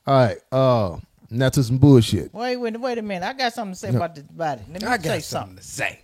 [0.06, 0.38] All right.
[0.52, 0.98] Uh,
[1.30, 2.32] now to some bullshit.
[2.34, 3.26] Wait, wait, wait a minute.
[3.26, 4.60] I got something to say about this body.
[4.70, 5.22] Let me I say got something.
[5.22, 6.00] something to say.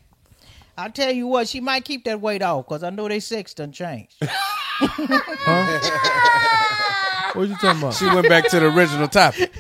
[0.79, 3.53] I'll tell you what, she might keep that weight off because I know they sex
[3.53, 4.15] done changed.
[7.35, 7.95] What you talking about?
[7.95, 9.53] She went back to the original topic.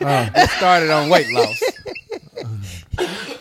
[0.00, 0.28] Uh.
[0.34, 1.62] it started on weight loss.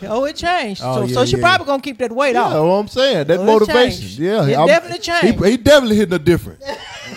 [0.04, 0.82] oh, it changed.
[0.84, 1.42] Oh, so, yeah, so she yeah.
[1.42, 2.54] probably gonna keep that weight Yeah, off.
[2.54, 3.28] what I'm saying.
[3.28, 4.02] That Oh, motivation.
[4.02, 4.20] changed.
[4.20, 4.46] Yeah.
[4.46, 5.44] It I'm- definitely changed.
[5.44, 6.62] He, he definitely hitting her different.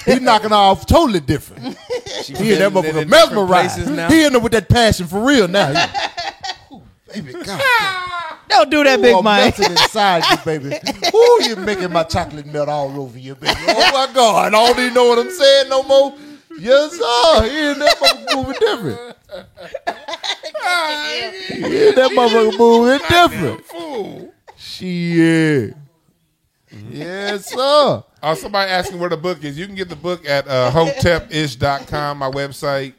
[0.06, 1.76] He knocking her off totally different.
[2.22, 3.90] She He in that feeling it motherfucker in mesmerized.
[3.90, 4.09] now.
[4.09, 5.72] He in there with that passion for real now.
[5.72, 6.23] He- Ooh,
[7.14, 7.60] baby, God.
[8.48, 9.40] Don't do that, Ooh, big I'm man.
[9.50, 10.66] melting inside you, baby.
[11.14, 13.54] Ooh, you're making my chocolate melt all over you, baby.
[13.68, 14.48] Oh my God.
[14.48, 16.14] I don't even know what I'm saying no more.
[16.58, 17.48] Yes, sir.
[17.48, 19.16] He in that motherfucker moving different.
[21.48, 23.64] He in that motherfucker moving different.
[23.64, 24.34] Fool.
[24.56, 25.74] Shit.
[26.90, 28.04] Yes, sir.
[28.22, 29.58] Uh, somebody asking where the book is.
[29.58, 32.94] You can get the book at uh, hotepish.com, my website.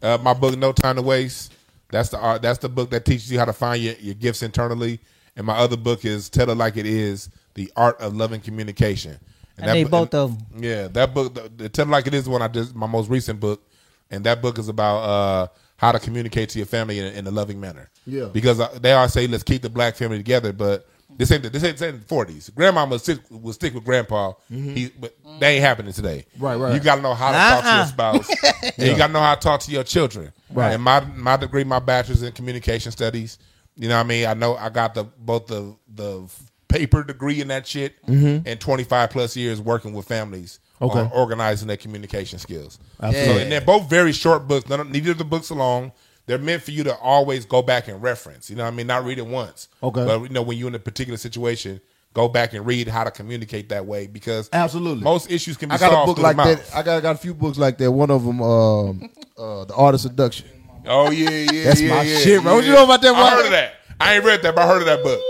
[0.00, 1.52] Uh, my book, No Time to Waste.
[1.92, 2.42] That's the art.
[2.42, 4.98] That's the book that teaches you how to find your, your gifts internally.
[5.36, 9.18] And my other book is Tell It Like It Is: The Art of Loving Communication.
[9.58, 10.38] And I need bu- both of 'em.
[10.64, 13.08] Yeah, that book, the, the Tell It Like It Is, one I just my most
[13.08, 13.62] recent book,
[14.10, 15.46] and that book is about uh,
[15.76, 17.88] how to communicate to your family in, in a loving manner.
[18.06, 18.24] Yeah.
[18.26, 21.50] because uh, they all say let's keep the black family together, but this ain't the,
[21.50, 22.50] this ain't, this ain't the forties.
[22.50, 26.26] Grandma will stick, will stick with grandpa, he, but they ain't happening today.
[26.34, 26.44] Mm-hmm.
[26.44, 26.74] Right, right.
[26.74, 27.76] You got to know how to talk to Uh-uh.
[27.76, 30.32] your spouse, and you got to know how to talk to your children.
[30.50, 30.72] Right.
[30.72, 33.38] And my my degree, my bachelor's in communication studies.
[33.76, 34.26] You know what I mean?
[34.26, 36.28] I know I got the both the the
[36.68, 40.98] paper degree in that shit and 25 plus years working with families Mm-hmm.
[40.98, 41.00] Okay.
[41.00, 42.80] on organizing their communication skills.
[43.00, 43.34] Absolutely.
[43.34, 44.68] So, and they're both very short books.
[44.68, 45.92] None of, neither of the books are long.
[46.26, 48.48] They're meant for you to always go back and reference.
[48.48, 48.86] You know what I mean?
[48.86, 49.68] Not read it once.
[49.82, 50.04] Okay.
[50.04, 51.80] But you know, when you're in a particular situation,
[52.14, 55.02] go back and read how to communicate that way because Absolutely.
[55.02, 56.70] most issues can be I got solved a book like mouth.
[56.70, 56.76] that.
[56.76, 57.90] I got, I got a few books like that.
[57.90, 60.48] One of them, um, uh, The Art of Seduction.
[60.86, 62.56] Oh yeah, yeah, That's yeah, my yeah, shit, bro.
[62.56, 63.74] What you know about that I heard of that.
[64.02, 65.20] I ain't read that, but I heard of that book.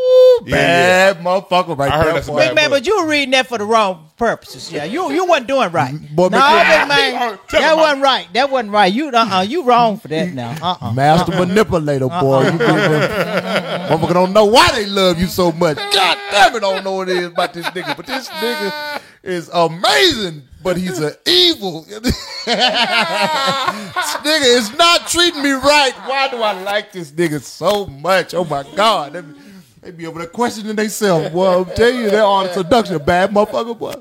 [0.44, 2.14] Yeah, Bad motherfucker right I heard there.
[2.14, 2.38] that's a boy.
[2.38, 2.78] bad Big man, book.
[2.80, 4.72] but you were reading that for the wrong purposes.
[4.72, 5.92] Yeah, you you wasn't doing right.
[6.16, 8.26] Boy, no, make big man, that wasn't right.
[8.32, 8.92] That wasn't right.
[8.92, 10.56] You uh uh you wrong for that now.
[10.60, 12.44] Uh uh Master manipulator, boy.
[12.44, 12.60] You get
[13.90, 15.76] Motherfucker don't know why they love you so much.
[15.76, 17.96] God damn it, I don't know what it is about this nigga.
[17.96, 21.82] But this nigga is amazing, but he's an evil.
[21.88, 22.16] this
[24.22, 25.92] nigga is not treating me right.
[26.06, 28.34] Why do I like this nigga so much?
[28.34, 29.12] Oh my God.
[29.14, 29.34] Let me-
[29.80, 31.32] They be over there questioning themselves.
[31.34, 33.94] Well, I'm telling you, they're on the seduction, bad motherfucker, boy.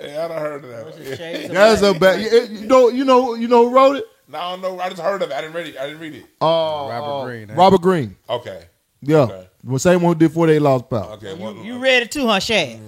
[0.00, 1.16] Yeah, I done heard of that.
[1.16, 2.20] Shades of That's a bad.
[2.20, 4.04] You, you know, you know, you know who wrote it?
[4.28, 4.80] No, I don't know.
[4.80, 5.34] I just heard of it.
[5.34, 5.76] I didn't read it.
[5.78, 6.24] I didn't read it.
[6.40, 7.54] Uh, Robert uh, Greene, eh?
[7.54, 8.16] Robert Greene.
[8.28, 8.64] Okay.
[9.02, 9.46] Yeah, Okay.
[9.64, 11.12] the same one who did 48 Laws of Power.
[11.12, 11.34] Okay.
[11.34, 12.80] Well, You read it too, huh, Chad?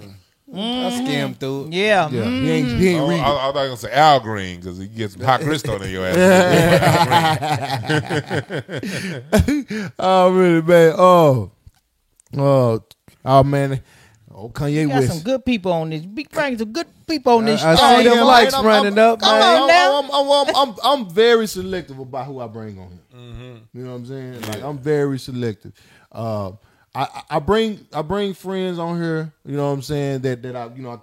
[0.55, 1.73] I skimmed through it.
[1.73, 2.09] Yeah.
[2.09, 3.25] Yeah, he ain't, he ain't Oh, read I, it.
[3.25, 5.89] I thought you were gonna say Al Green because he gets some hot crystal in
[5.91, 6.15] your ass.
[9.99, 10.93] Oh, really, man.
[10.97, 11.51] Oh,
[12.37, 12.83] oh,
[13.25, 13.81] oh, man.
[14.35, 15.13] Oh, Kanye You got West.
[15.13, 16.03] some good people on this.
[16.05, 17.61] Big bring some good people on this.
[17.63, 19.61] I- I see them yeah, likes I'm- running I'm- up, I'm, man.
[19.61, 19.99] I'm, now.
[19.99, 22.99] I'm, I'm, I'm, I'm, I'm very selective about who I bring on here.
[23.21, 23.77] Mm-hmm.
[23.77, 24.41] You know what I'm saying?
[24.41, 25.73] Like I'm very selective.
[26.11, 26.53] Uh,
[26.95, 29.33] I, I bring I bring friends on here.
[29.45, 30.21] You know what I'm saying?
[30.21, 31.01] That that I you know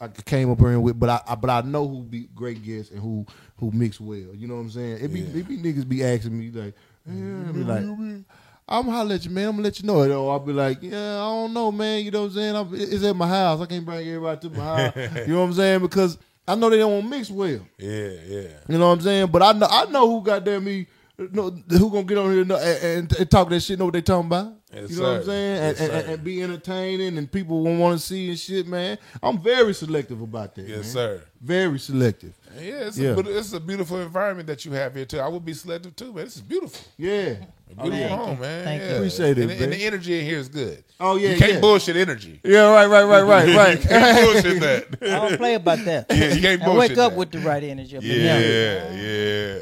[0.00, 2.64] I, I came up here with, but I, I but I know who be great
[2.64, 3.24] guests and who
[3.56, 4.16] who mix well.
[4.34, 4.98] You know what I'm saying?
[5.00, 6.74] It be it be niggas be asking me like,
[7.06, 8.24] yeah, be like.
[8.70, 9.48] I'm gonna holler at you, man.
[9.48, 10.10] I'm gonna let you know it.
[10.10, 12.04] Or I'll be like, yeah, I don't know, man.
[12.04, 12.54] You know what I'm saying?
[12.54, 13.62] I'm, it's at my house.
[13.62, 14.94] I can't bring everybody to my house.
[15.26, 15.80] you know what I'm saying?
[15.80, 17.60] Because I know they don't mix well.
[17.78, 18.48] yeah, yeah.
[18.68, 19.28] You know what I'm saying?
[19.28, 20.86] But I know I know who goddamn me
[21.18, 24.02] know, who gonna get on here and, and, and talk that shit, know what they
[24.02, 24.54] talking about.
[24.72, 25.56] Yes, you know what I'm saying?
[25.56, 26.12] And, Yes, and, and, sir.
[26.12, 28.98] and be entertaining and people will want to see and shit, man.
[29.22, 30.68] I'm very selective about that.
[30.68, 30.84] Yes, man.
[30.84, 31.22] sir.
[31.40, 32.34] Very selective.
[32.54, 33.10] Yeah, it's, Yeah.
[33.10, 35.20] A, but it's a beautiful environment that you have here too.
[35.20, 36.24] I would be selective too, man.
[36.26, 36.80] This is beautiful.
[36.98, 37.36] Yeah.
[37.70, 38.40] A beautiful Thank home, you.
[38.42, 38.64] man.
[38.64, 38.88] Thank yeah.
[38.90, 38.96] you.
[38.96, 40.84] Appreciate it, and, and the energy in here is good.
[41.00, 41.60] Oh, yeah, you can't yeah.
[41.60, 42.40] bullshit energy.
[42.44, 43.80] Yeah, right, right, right, right, right.
[43.80, 45.02] can't bullshit that.
[45.02, 46.06] I don't play about that.
[46.10, 47.18] Yeah, you can't I bullshit wake up that.
[47.18, 47.96] with the right energy.
[47.96, 49.58] Up in Yeah, yeah.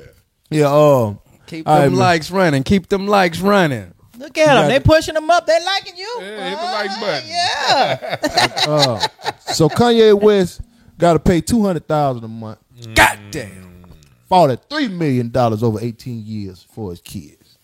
[0.50, 1.98] yeah, um, Keep All them right, man.
[1.98, 2.62] likes running.
[2.62, 3.92] Keep them likes running.
[4.18, 4.68] Look at them.
[4.68, 5.46] They pushing them up.
[5.46, 6.18] They liking you.
[6.20, 7.28] Yeah, hit the like Ah, button.
[7.28, 8.66] Yeah.
[8.72, 10.62] uh, so Kanye West
[10.98, 12.58] got to pay two hundred thousand a month,
[12.94, 13.84] God damn.
[14.28, 17.58] fought at three million dollars over eighteen years for his kids.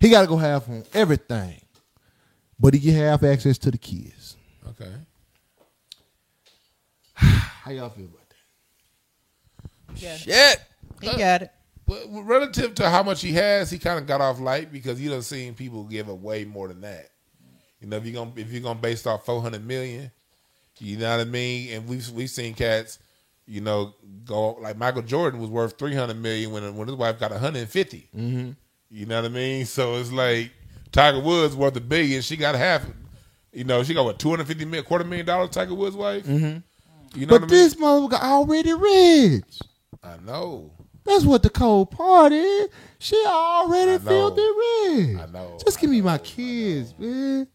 [0.00, 1.60] He got to go half on everything,
[2.58, 4.36] but he get half access to the kids.
[4.70, 4.90] Okay.
[7.14, 8.18] How y'all feel about
[9.96, 10.18] that?
[10.18, 10.60] Shit.
[11.00, 11.52] He got it.
[11.86, 15.10] But relative to how much he has, he kind of got off light because you
[15.10, 17.08] done seen people give away more than that.
[17.80, 20.10] You know, if you're gonna if you're gonna base off four hundred million,
[20.78, 21.72] you know what I mean.
[21.72, 22.98] And we've we've seen cats,
[23.46, 23.94] you know,
[24.24, 27.40] go like Michael Jordan was worth three hundred million when when his wife got one
[27.40, 28.08] hundred and fifty.
[28.16, 28.50] Mm-hmm.
[28.90, 29.66] You know what I mean?
[29.66, 30.52] So it's like
[30.92, 32.86] Tiger Woods worth a billion, she got half.
[33.52, 35.50] You know, she got what two hundred fifty million, quarter million dollars.
[35.50, 36.24] Tiger Woods' wife.
[36.24, 36.58] Mm-hmm.
[37.18, 37.64] You know But what I mean?
[37.64, 39.60] this motherfucker already rich.
[40.02, 40.70] I know.
[41.04, 42.68] That's what the cold part is.
[42.98, 43.98] She already I know.
[43.98, 45.18] filthy rich.
[45.18, 45.58] I know.
[45.64, 47.48] Just give me I my kids, man.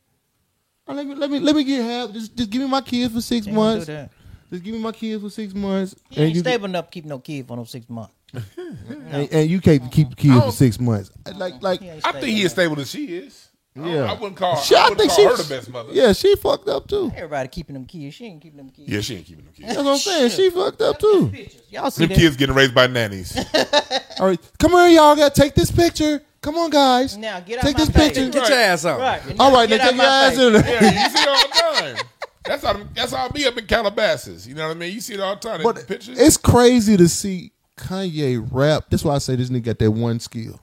[0.87, 2.11] Let me let me let me get half.
[2.11, 3.85] Just just give me my kids for six He ain't gonna months.
[3.85, 4.11] do that.
[4.51, 7.05] Just give me my kids for six months, He ain't you stable enough to keep
[7.05, 8.13] no kid for no six months.
[8.33, 10.51] and, and you can't keep the kids for oh.
[10.51, 11.11] six months.
[11.35, 11.59] Like oh.
[11.61, 13.46] like He ain't I think he is stable as she is.
[13.79, 14.11] I- Yeah.
[14.11, 14.57] I, wouldn't call.
[14.57, 15.89] She- I, I wouldn't think call her she- the best mother.
[15.93, 17.11] yeah, she fucked up too.
[17.15, 18.15] Everybody keeping them kids.
[18.15, 18.89] She ain't keeping them kids.
[18.89, 19.67] Yeah, she ain't keeping them kids.
[19.67, 20.29] That's what I'm saying.
[20.31, 21.31] She fucked up too.
[21.69, 22.17] Y'all see Them that?
[22.21, 23.37] kids getting raised by nannies.
[24.19, 25.15] All right, come here, y'all.
[25.15, 26.21] Got to take this picture.
[26.41, 27.17] Come on, guys.
[27.17, 28.07] Now get out Take my this face.
[28.17, 28.29] picture.
[28.31, 28.99] Get your ass out.
[28.99, 29.21] Right.
[29.39, 30.65] All right, now Get take your ass in there.
[30.83, 32.05] yeah, you see it all the time.
[32.45, 34.47] That's how that's how I be up in Calabasas.
[34.47, 34.93] You know what I mean?
[34.93, 35.61] You see it all the time.
[35.63, 36.17] But the pictures.
[36.17, 38.85] it's crazy to see Kanye rap.
[38.89, 40.59] That's why I say this nigga got that one skill.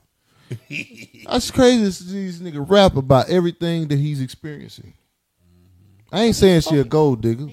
[1.25, 4.93] That's crazy to see this nigga rap about everything that he's experiencing.
[6.11, 7.47] I ain't saying she a gold digger,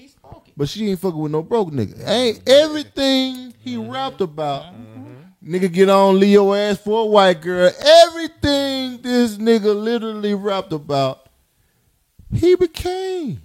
[0.55, 2.07] but she ain't fucking with no broke nigga.
[2.07, 3.91] Ain't everything he mm-hmm.
[3.91, 4.63] rapped about.
[4.73, 5.55] Mm-hmm.
[5.55, 7.69] Nigga get on Leo ass for a white girl.
[8.07, 11.27] Everything this nigga literally rapped about,
[12.31, 13.41] he became.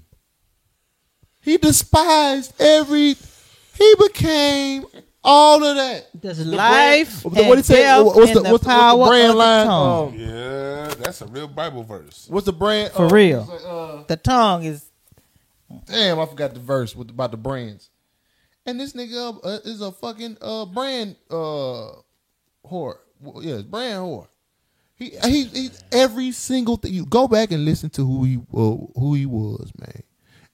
[1.41, 3.16] He despised every.
[3.77, 4.85] He became
[5.24, 6.09] all of that.
[6.15, 7.82] There's life What and he say?
[7.82, 9.66] death What's in the, what's the, power what's the brand of the line?
[9.66, 10.09] tongue.
[10.09, 12.27] Um, yeah, that's a real Bible verse.
[12.31, 12.93] what's the brand?
[12.93, 13.45] For uh, real.
[13.45, 14.85] like, uh, the tongue is
[15.86, 17.90] damn, I forgot the verse with about the brands.
[18.66, 21.93] And this nigga uh, is a fucking uh, brand uh,
[22.66, 22.97] whore.
[23.20, 24.28] Well, Yeah, brand whore.
[24.95, 25.70] He he he.
[25.93, 26.93] Every single thing.
[26.93, 30.03] You go back and listen to who he uh, who he was, man,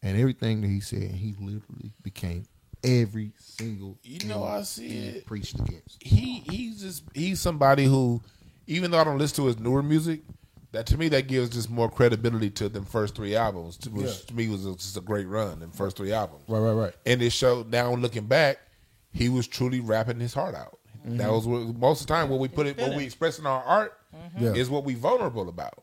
[0.03, 1.11] and everything that he said.
[1.13, 2.45] He literally became
[2.85, 3.99] every single.
[4.03, 5.27] You know, I see he it.
[5.27, 6.03] Preached against.
[6.03, 8.21] He he's just he's somebody who,
[8.67, 10.21] even though I don't listen to his newer music,
[10.73, 14.07] that to me that gives just more credibility to them first three albums, to- which
[14.07, 14.13] Yeah.
[14.27, 15.61] to me was a, just a great run.
[15.61, 16.43] Them first three albums.
[16.49, 16.95] Right, right, right.
[17.07, 18.59] And it showed now looking back,
[19.13, 20.79] he was truly rapping his heart out.
[21.07, 21.19] Mm-hmm.
[21.19, 23.47] That was what, most of the time what we put it, what we express in
[23.47, 23.99] our art
[24.41, 24.53] Yeah.
[24.55, 25.75] is what we vulnerable about.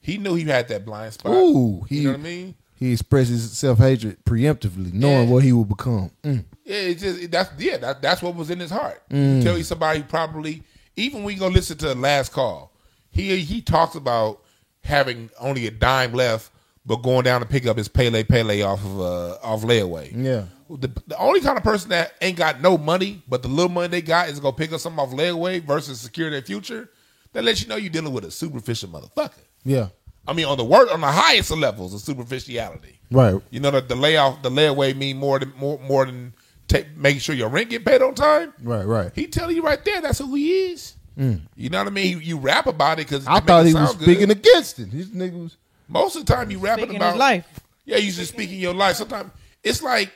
[0.00, 1.32] He knew he had that blind spot.
[1.32, 2.54] Ooh, he- you know what I mean?
[2.78, 5.32] He expresses self hatred preemptively, knowing Yeah.
[5.34, 6.10] what he will become.
[6.22, 6.44] Mm.
[6.64, 9.02] Yeah, it's just that's yeah, that, that's what was in his heart.
[9.10, 10.62] Tell you somebody probably
[10.96, 12.72] even when you go listen to the Last Call,
[13.10, 14.42] he he talks about
[14.84, 16.50] having only a dime left,
[16.84, 20.12] but going down to pick up his Pelle Pelle off of uh, off layaway.
[20.14, 20.44] Yeah.
[20.68, 23.88] The, the only kind of person that ain't got no money, but the little money
[23.88, 26.90] they got is gonna pick up something off layaway versus secure their future.
[27.32, 29.44] That lets you know you're dealing with a superficial motherfucker.
[29.64, 29.88] Yeah.
[30.28, 33.00] I mean, on the work on the highest of levels of superficiality.
[33.10, 33.40] Right.
[33.50, 36.34] You know that the layoff, the layaway mean more than more more than
[36.68, 38.52] take, making sure your rent get paid on time.
[38.62, 38.84] Right.
[38.84, 39.12] Right.
[39.14, 40.94] He telling you right there that's who he is.
[41.18, 41.42] Mm.
[41.54, 42.10] You know what I mean?
[42.10, 44.90] You, you rap about it because I thought he was speaking against it.
[44.90, 45.56] These niggas.
[45.88, 47.60] Most of the time, you rapping Speaking about his life.
[47.84, 48.96] Yeah, you just speaking your life.
[48.96, 49.30] Sometimes
[49.62, 50.12] it's like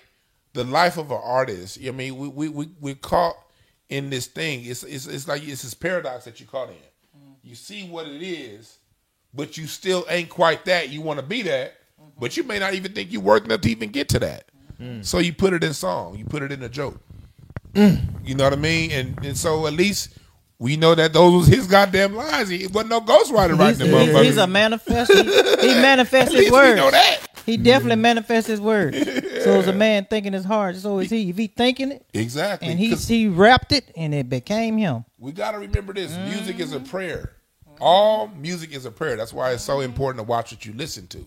[0.53, 1.79] the life of an artist.
[1.87, 3.37] I mean, we we we we're caught
[3.89, 4.65] in this thing.
[4.65, 6.75] It's it's it's like it's this paradox that you're caught in.
[6.75, 7.35] Mm.
[7.43, 8.79] You see what it is,
[9.35, 10.91] but you still ain't quite that.
[10.91, 11.75] You want to be that,
[12.19, 14.45] but you may not even think you're worth enough to even get to that.
[14.81, 15.05] Mm.
[15.05, 16.17] So you put it in song.
[16.17, 16.99] You put it in a joke.
[17.75, 18.01] Mm.
[18.25, 18.91] You know what I mean?
[18.91, 20.17] And and so at least
[20.59, 22.49] we know that those was his goddamn lines.
[22.49, 25.13] He wasn't no ghostwriter writing them he's, a manifest.
[25.13, 27.19] He, he manifests his we know that.
[27.47, 28.97] He definitely manifests his words.
[29.41, 30.77] So is a man thinking his heart.
[30.77, 31.31] So is he.
[31.31, 32.69] If he thinking it, Exactly.
[32.69, 35.07] and he he wrapped it, and it became him.
[35.19, 36.85] We got to remember this: music is a mm-hmm.
[36.91, 37.33] prayer.
[37.81, 39.17] All music is a prayer.
[39.17, 41.25] That's why it's so important to watch what you listen to,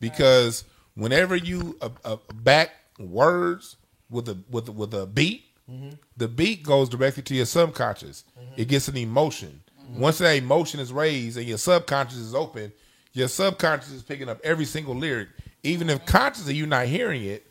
[0.00, 0.64] because
[0.94, 3.76] whenever you uh, uh, back words
[4.10, 5.90] with a with a, with a beat, mm-hmm.
[6.16, 8.24] the beat goes directly to your subconscious.
[8.38, 8.60] Mm-hmm.
[8.60, 9.62] It gets an emotion.
[9.82, 10.00] Mm-hmm.
[10.00, 12.72] Once that emotion is raised and your subconscious is open,
[13.12, 15.28] your subconscious is picking up every single lyric,
[15.62, 17.46] even if consciously you're not hearing it.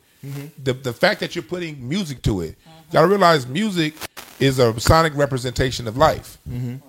[0.62, 3.92] The the fact that you're putting music to it, you gotta realize music
[4.40, 6.38] is a sonic representation of life,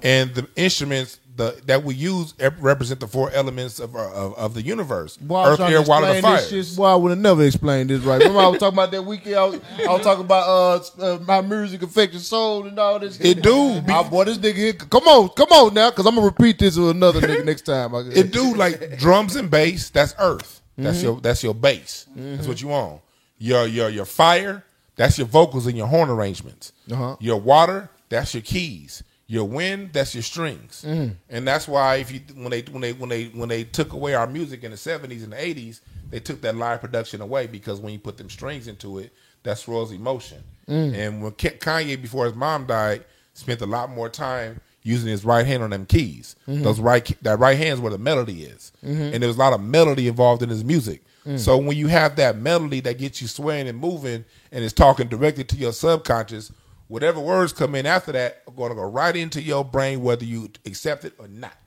[0.02, 4.53] and the instruments the that we use represent the four elements of our, of, of
[4.53, 6.41] the universe: I earth, air, water, and fire.
[6.41, 6.76] shit.
[6.76, 8.20] Boy, I would have never explained this right.
[8.20, 9.36] Remember I was talking about that weekend.
[9.36, 13.20] I was, I was talking about uh, uh my music affected soul and all this.
[13.20, 13.82] It do.
[13.82, 14.74] My boy, this nigga here.
[14.74, 17.94] Come on, come on now, because I'm gonna repeat this with another nigga next time.
[17.94, 19.90] It do like drums and bass.
[19.90, 20.62] That's earth.
[20.78, 21.06] That's Mm-hmm.
[21.06, 22.06] your that's your bass.
[22.16, 23.02] That's what you want.
[23.38, 24.64] Your your your fire.
[24.98, 26.72] That's your vocals and your horn arrangements.
[26.90, 27.18] Uh-huh.
[27.20, 27.90] Your water.
[28.10, 29.03] That's your keys.
[29.27, 29.91] Your wind.
[29.93, 30.85] That's your strings.
[30.88, 31.15] Mm.
[31.30, 34.14] And that's why if you when they when they when they when they took away
[34.14, 37.80] our music in the seventies and the eighties, they took that live production away because
[37.80, 39.11] when you put them strings into it,
[39.43, 40.43] that's Roy's emotion.
[40.68, 40.93] Mm.
[40.93, 43.03] And when Kanye before his mom died,
[43.34, 46.35] spent a lot more time using his right hand on them keys.
[46.47, 46.64] Mm-hmm.
[46.64, 49.53] Those right that right hand is where the melody is, and there was a lot
[49.53, 51.02] of melody involved in his music.
[51.26, 51.39] Mm.
[51.39, 55.07] So when you have that melody that gets you swaying and moving, and it's talking
[55.07, 56.52] directly to your subconscious,
[56.88, 60.26] whatever words come in after that are going to go right into your brain, whether
[60.26, 61.57] you accept it or not.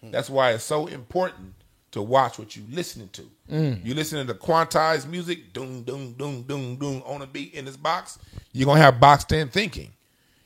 [0.00, 0.10] Hmm.
[0.10, 1.54] That's why it's so important
[1.92, 3.22] to watch what you're listening to.
[3.48, 3.74] Hmm.
[3.82, 7.76] You listening to quantized music, doom, doom, doom, doom, doom, on a beat in this
[7.76, 8.18] box,
[8.52, 9.90] you're gonna have boxed in thinking.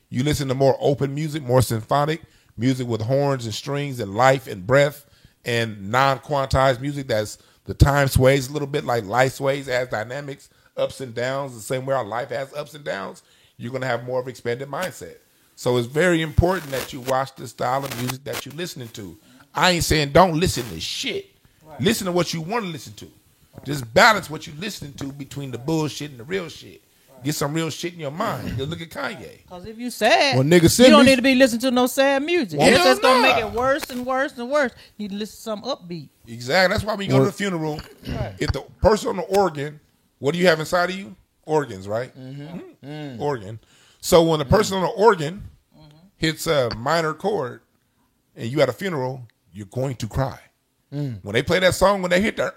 [0.09, 2.21] You listen to more open music, more symphonic
[2.57, 5.05] music with horns and strings and life and breath,
[5.45, 10.49] and non-quantized music that's the time sways a little bit like life sways, has dynamics,
[10.77, 13.23] ups and downs, the same way our life has ups and downs.
[13.57, 15.15] You're gonna have more of an expanded mindset.
[15.55, 19.17] So it's very important that you watch the style of music that you're listening to.
[19.53, 21.29] I ain't saying don't listen to shit.
[21.79, 23.07] Listen to what you want to listen to.
[23.63, 26.81] Just balance what you're listening to between the bullshit and the real shit.
[27.23, 28.57] Get some real shit in your mind.
[28.57, 29.43] Just look at Kanye.
[29.43, 32.21] Because if you sad, Well, nigga, you don't need to be listening to no sad
[32.21, 32.59] music.
[32.59, 34.73] Well, It's just gonna make it worse and worse and worse.
[34.97, 36.09] You need to listen to some upbeat.
[36.27, 36.73] Exactly.
[36.73, 37.79] That's why when you go to the funeral,
[38.39, 39.79] if the person on the organ,
[40.19, 41.15] what do you have inside of you?
[41.45, 42.15] Organs, right?
[42.17, 43.19] Mhm.
[43.19, 43.59] Organ.
[44.01, 45.97] So when a person on an organ mm-hmm.
[46.17, 47.61] hits a minor chord
[48.35, 50.39] and you at a funeral, you're going to cry.
[50.93, 51.23] Mm.
[51.23, 52.55] When they play that song, when they hit that,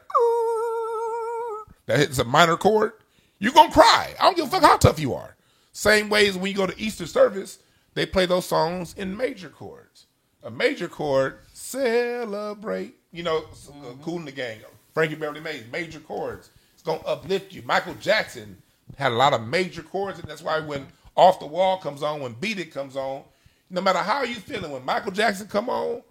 [1.86, 2.92] that hits a minor chord,
[3.38, 4.14] you're gonna cry.
[4.18, 5.36] I don't give a fuck how tough you are.
[5.72, 7.58] Same way as when you go to Easter service,
[7.94, 10.06] they play those songs in major chords.
[10.42, 12.94] A major chord, celebrate.
[13.12, 14.02] You know, uh, mm-hmm.
[14.02, 14.58] Kool and the Gang,
[14.94, 16.50] Frankie Beverly Maze, major chords.
[16.74, 17.62] It's gonna uplift you.
[17.62, 18.56] Michael Jackson
[18.96, 20.86] had a lot of major chords, and that's why when
[21.16, 23.22] Off the Wall comes on, when Beat It comes on,
[23.70, 26.02] no matter how you feeling, when Michael Jackson come on,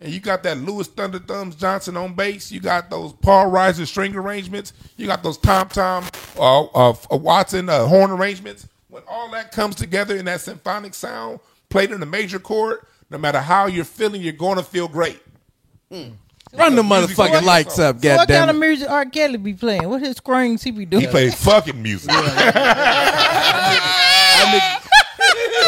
[0.00, 3.86] and you got that Louis Thunder Thumbs Johnson on bass, you got those Paul Riser
[3.86, 6.04] string arrangements, you got those Tom Tom
[6.36, 8.68] uh, uh, Watson uh, horn arrangements.
[8.88, 12.80] When all that comes together in that symphonic sound, played in a major chord,
[13.10, 15.20] no matter how you're feeling, you're going to feel great.
[16.56, 17.44] Run the motherfucking awesome.
[17.44, 18.58] lights up, So what kind goddamn of it.
[18.60, 19.04] music R.
[19.06, 19.88] Kelly be playing?
[19.88, 21.02] What his screams he be doing?
[21.02, 22.10] He played fucking music.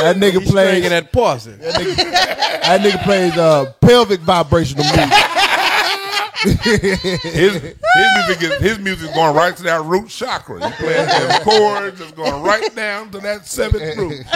[0.02, 1.58] That nigga plays Stringing that parson.
[1.58, 5.00] that nigga plays uh, pelvic vibrational music.
[6.42, 10.68] His, his music is his music is going right to that root chakra.
[10.70, 14.24] He playing them chords, just going right down to that seventh root.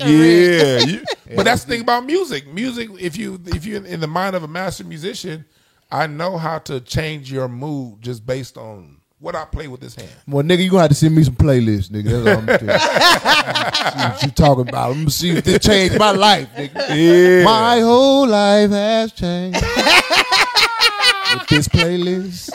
[0.00, 1.04] yeah, you-
[1.34, 2.46] but that's the thing about music.
[2.52, 5.44] Music, if you if you're in the mind of a master musician,
[5.90, 9.94] I know how to change your mood just based on what I play with this
[9.94, 10.10] hand.
[10.26, 12.24] Well, nigga, you gonna have to send me some playlists, nigga.
[12.24, 12.78] That's all I'm telling you.
[13.90, 14.90] see what you talking about.
[14.90, 16.74] I'm gonna see if this changed my life, nigga.
[17.38, 17.44] Yeah.
[17.44, 19.62] My whole life has changed.
[21.34, 22.50] With this playlist.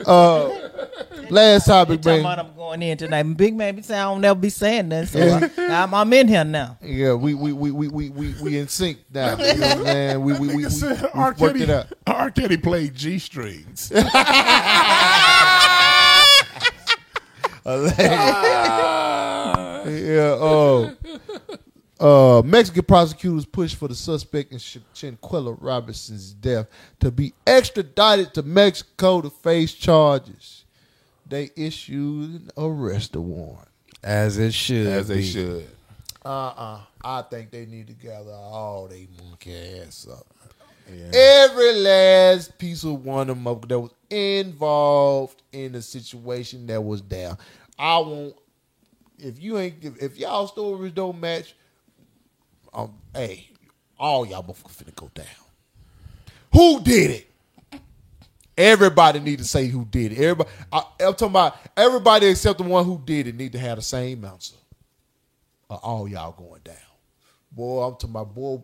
[0.06, 2.38] uh, last topic, Talking man.
[2.38, 3.22] I'm going in tonight.
[3.22, 6.28] Big man be saying I don't never be saying that, so I, I'm, I'm in
[6.28, 6.78] here now.
[6.82, 9.36] Yeah, we we we we we we, we in sync now.
[9.50, 11.86] You know what We we we, we, we worked Kelly, it out.
[12.06, 12.30] R.
[12.30, 13.92] Kelly played G strings.
[19.86, 20.36] Yeah.
[20.38, 20.94] Uh,
[22.00, 26.66] uh, Mexican prosecutors push for the suspect in Ch- Shanquella Robinson's death
[27.00, 30.64] to be extradited to Mexico to face charges.
[31.26, 33.68] They issued an arrest warrant.
[34.02, 34.86] As it should.
[34.86, 35.26] As they be.
[35.26, 35.68] should.
[36.24, 36.80] Uh-uh.
[37.02, 40.26] I think they need to gather all they monkey ass up.
[41.12, 47.02] Every last piece of one of them that was involved in the situation that was
[47.02, 47.36] there.
[47.78, 48.34] I want
[49.18, 51.54] if you ain't if, if y'all stories don't match,
[52.72, 53.48] um, hey,
[53.98, 55.26] all y'all motherfuckers finna go down.
[56.52, 57.26] Who did it?
[58.56, 60.18] Everybody need to say who did it.
[60.18, 63.76] Everybody, I, I'm talking about everybody except the one who did it need to have
[63.76, 64.56] the same answer.
[65.68, 66.74] Or all y'all going down.
[67.52, 68.62] Boy, I'm talking about boy,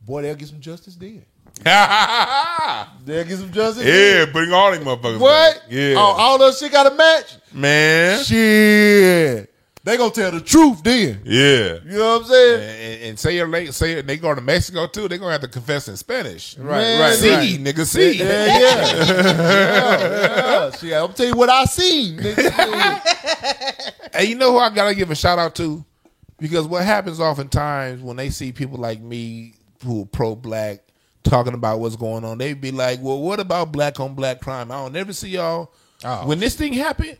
[0.00, 1.24] boy, they'll get some justice then.
[1.64, 3.82] yeah, They'll get some justice.
[3.84, 4.30] then.
[4.32, 5.18] bring all them motherfuckers.
[5.20, 5.54] What?
[5.54, 5.62] back.
[5.70, 5.94] Yeah.
[5.94, 7.36] All, all that shit got a match.
[7.52, 8.22] Man.
[8.24, 9.49] Shit.
[9.82, 11.20] They gonna tell the truth then.
[11.24, 11.78] Yeah.
[11.86, 12.60] You know what I'm saying?
[12.94, 15.08] And, and say your late, say they go to Mexico too.
[15.08, 16.58] They gonna have to confess in Spanish.
[16.58, 17.58] Right, right, See, right.
[17.58, 18.18] nigga, see.
[18.18, 18.58] Yeah, yeah.
[18.58, 19.36] yeah,
[20.66, 20.70] yeah.
[20.76, 22.18] Shit, I'm telling you what I seen.
[22.18, 23.00] nigga.
[24.12, 25.84] Hey, you know who I gotta give a shout out to?
[26.38, 29.54] Because what happens oftentimes when they see people like me
[29.84, 30.80] who are pro black
[31.22, 34.72] talking about what's going on, they be like, Well, what about black on black crime?
[34.72, 35.72] I don't never see y'all.
[36.04, 36.26] Oh.
[36.26, 37.18] When this thing happened,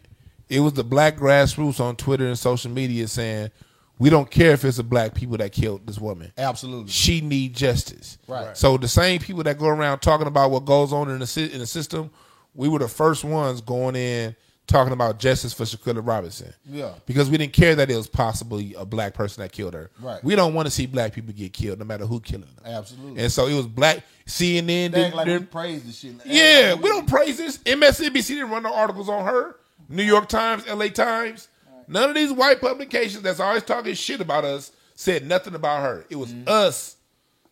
[0.51, 3.51] it was the black grassroots on Twitter and social media saying,
[3.99, 6.33] We don't care if it's the black people that killed this woman.
[6.37, 6.91] Absolutely.
[6.91, 8.19] She need justice.
[8.27, 8.57] Right.
[8.57, 11.61] So the same people that go around talking about what goes on in the in
[11.61, 12.11] the system,
[12.55, 14.35] we were the first ones going in
[14.67, 16.53] talking about justice for Shanquella Robinson.
[16.65, 16.93] Yeah.
[17.05, 19.91] Because we didn't care that it was possibly a black person that killed her.
[20.01, 20.23] Right.
[20.23, 22.65] We don't want to see black people get killed, no matter who killing them.
[22.65, 23.21] Absolutely.
[23.21, 24.67] And so it was black CNN.
[24.67, 26.15] They did- act like we praise the shit.
[26.25, 27.59] yeah, we don't praise this.
[27.59, 29.57] MSNBC didn't run no articles on her.
[29.91, 31.49] New York Times, LA Times.
[31.89, 36.07] None of these white publications that's always talking shit about us said nothing about her.
[36.09, 36.49] It was mm-hmm.
[36.49, 36.97] us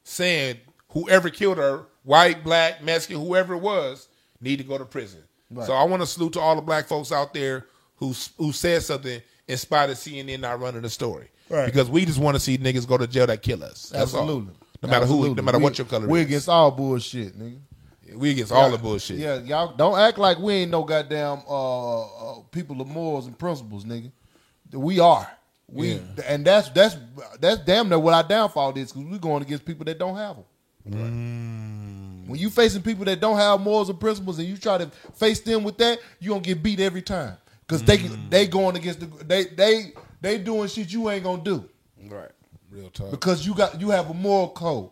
[0.05, 0.59] saying
[0.91, 4.09] whoever killed her, white, black, Mexican, whoever it was,
[4.41, 5.23] need to go to prison.
[5.65, 7.67] So I want to salute to all the black folks out there
[7.97, 11.29] who who said something in spite of CNN not running the story.
[11.49, 11.67] Right.
[11.67, 13.89] Because we just want to see niggas go to jail that kill us.
[13.89, 14.21] That's all.
[14.21, 14.55] Absolutely.
[14.83, 16.27] No matter who, no matter We- what your color We is.
[16.27, 17.59] against all bullshit, nigga.
[18.15, 19.19] We against all the bullshit.
[19.19, 23.39] Yeah, y'all don't act like we ain't no goddamn uh, uh, people of morals and
[23.39, 24.11] principles, nigga.
[24.73, 25.31] We are.
[25.71, 26.01] We Yeah.
[26.27, 26.97] and that's that's
[27.41, 30.37] that's damn near what our downfall is because we're going against people that don't have
[30.37, 30.45] them.
[30.91, 32.29] Mm.
[32.29, 35.41] When you facing people that don't have morals and principles, and you try to face
[35.41, 37.37] them with that, you gonna get beat every time
[37.67, 38.31] because they Mm.
[38.31, 41.69] they going against the they they they doing shit you ain't gonna do
[42.07, 42.31] Right.
[42.71, 43.11] Real talk.
[43.11, 44.91] because you got you have a moral code.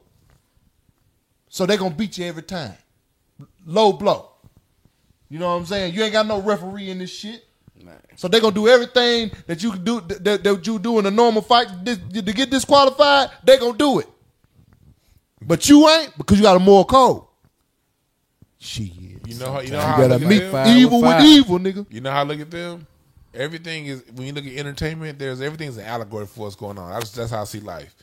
[1.48, 2.74] So they gonna beat you every time.
[3.66, 4.30] Low blow.
[5.28, 5.94] You know what I'm saying?
[5.94, 7.43] You ain't got no referee in this shit.
[8.16, 11.10] So they gonna do everything that you can do that, that you do in a
[11.10, 13.30] normal fight to, to get disqualified.
[13.44, 14.09] They gonna do it,
[15.43, 17.24] but you ain't because you got a moral code.
[18.59, 18.90] Shit,
[19.26, 20.43] You know how you know you how I gotta look meet
[20.78, 21.86] evil with with evil, nigga.
[21.90, 22.86] You know how I look at them?
[23.34, 26.90] Everything is when you look at entertainment, there's everything's an allegory for what's going on.
[26.93, 27.94] That's that's how I see life.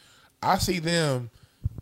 [0.41, 1.31] I see them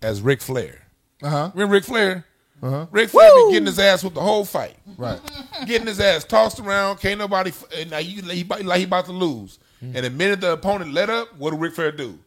[0.01, 0.87] as Ric Flair.
[1.21, 1.51] Uh huh.
[1.53, 2.25] Remember Ric Flair?
[2.61, 2.85] Uh-huh.
[2.91, 4.75] Ric Flair been getting his ass with the whole fight.
[4.97, 5.19] Right.
[5.65, 9.11] Getting his ass tossed around, can't nobody and now you he, like he about to
[9.11, 9.57] lose.
[9.79, 9.95] Hmm.
[9.95, 12.19] And the minute the opponent let up, what do Ric Flair do?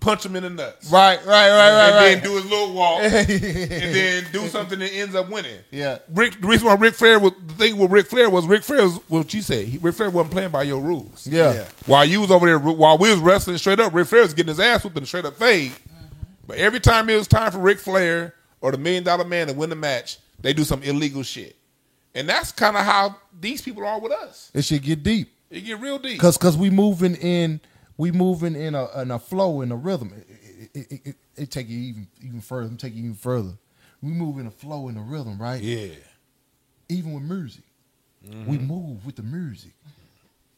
[0.00, 0.92] Punch him in the nuts.
[0.92, 1.18] Right.
[1.24, 1.50] Right.
[1.50, 1.50] Right.
[1.50, 1.86] Right.
[1.86, 2.14] and right.
[2.14, 5.58] then do his little walk, and then do something that ends up winning.
[5.72, 5.98] Yeah.
[6.12, 8.84] Rick, the reason why Ric Flair was the thing with Ric Flair was Ric Flair
[8.84, 9.66] was what you said.
[9.66, 11.26] He, Ric Flair wasn't playing by your rules.
[11.26, 11.64] Yeah.
[11.86, 14.50] While you was over there, while we was wrestling straight up, Ric Flair was getting
[14.50, 15.72] his ass whooped in a straight up fade.
[16.46, 19.52] But every time it was time for Ric Flair or the Million Dollar Man to
[19.52, 21.56] win the match, they do some illegal shit,
[22.14, 24.50] and that's kind of how these people are with us.
[24.54, 25.32] It should get deep.
[25.50, 26.20] It get real deep.
[26.20, 27.60] Cause, cause we moving in,
[27.96, 30.12] we moving in a in a flow in a rhythm.
[30.14, 32.74] It, it, it, it, it take you even even further.
[32.76, 33.52] Take you even further.
[34.02, 35.60] We move in a flow in a rhythm, right?
[35.60, 35.94] yeah,
[36.88, 37.64] Even with music,
[38.26, 38.46] Mm-hmm.
[38.50, 39.70] we move with the music.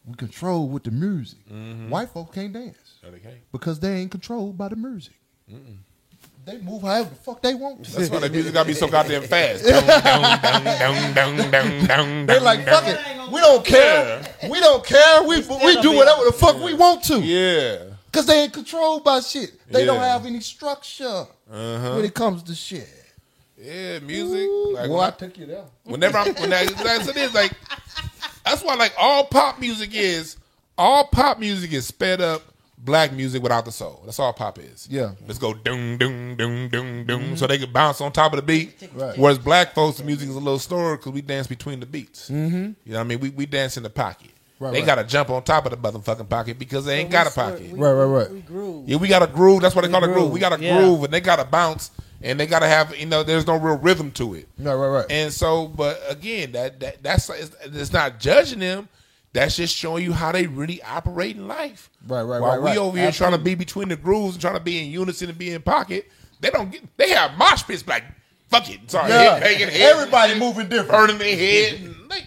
[0.06, 1.39] We control with the music.
[1.52, 1.90] Mm-hmm.
[1.90, 3.36] White folks can't dance no, they can't.
[3.52, 5.14] because they ain't controlled by the music.
[6.45, 7.85] They move however the fuck they want.
[7.85, 7.93] to.
[7.93, 9.65] That's why the music gotta be so goddamn fast.
[9.65, 9.73] They
[12.41, 12.99] like fuck it.
[13.33, 14.23] We don't care.
[14.51, 15.23] We don't care.
[15.23, 17.21] We we do whatever the fuck we want to.
[17.21, 17.85] Yeah.
[18.12, 19.53] Cause they ain't controlled by shit.
[19.71, 21.95] They don't have any structure uh-huh.
[21.95, 22.89] when it comes to shit.
[23.57, 24.49] Yeah, music.
[24.75, 25.65] Like, Boy, when I I- took you there.
[25.85, 27.53] whenever I'm when I, that's it is like
[28.45, 30.37] that's why like all pop music is
[30.79, 32.43] all pop music is sped up
[32.85, 34.02] black music without the soul.
[34.05, 34.89] That's all pop is.
[34.90, 35.12] Yeah.
[35.27, 38.43] Let's go doom doom doom doom doom so they can bounce on top of the
[38.43, 38.89] beat.
[38.94, 39.16] Right.
[39.16, 42.31] Whereas black folks the music is a little slower because we dance between the beats.
[42.31, 42.57] Mm-hmm.
[42.57, 43.20] You know what I mean?
[43.20, 44.31] We we dance in the pocket.
[44.61, 44.86] Right, they right.
[44.86, 47.70] gotta jump on top of the motherfucking pocket because they ain't got a pocket.
[47.73, 48.31] Right, right, right.
[48.31, 48.85] We grew.
[48.86, 49.62] Yeah, we got a groove.
[49.62, 50.19] That's what they call a groove.
[50.19, 50.77] groove, We got a yeah.
[50.77, 51.90] groove, and they got to bounce,
[52.20, 52.94] and they got to have.
[52.94, 54.48] You know, there's no real rhythm to it.
[54.59, 55.07] Right, right, right.
[55.09, 58.90] And so, but again, that that that's it's, it's not judging them.
[59.32, 61.89] That's just showing you how they really operate in life.
[62.07, 62.78] Right, right, While right, we right.
[62.78, 65.39] over here trying to be between the grooves and trying to be in unison and
[65.39, 66.82] be in pocket, they don't get.
[66.97, 68.02] They have mosh pits like
[68.48, 68.90] fuck it.
[68.90, 69.35] Sorry, Yeah.
[69.35, 70.90] head banging head, Everybody moving different.
[70.90, 71.74] burning their head.
[71.81, 72.27] And they,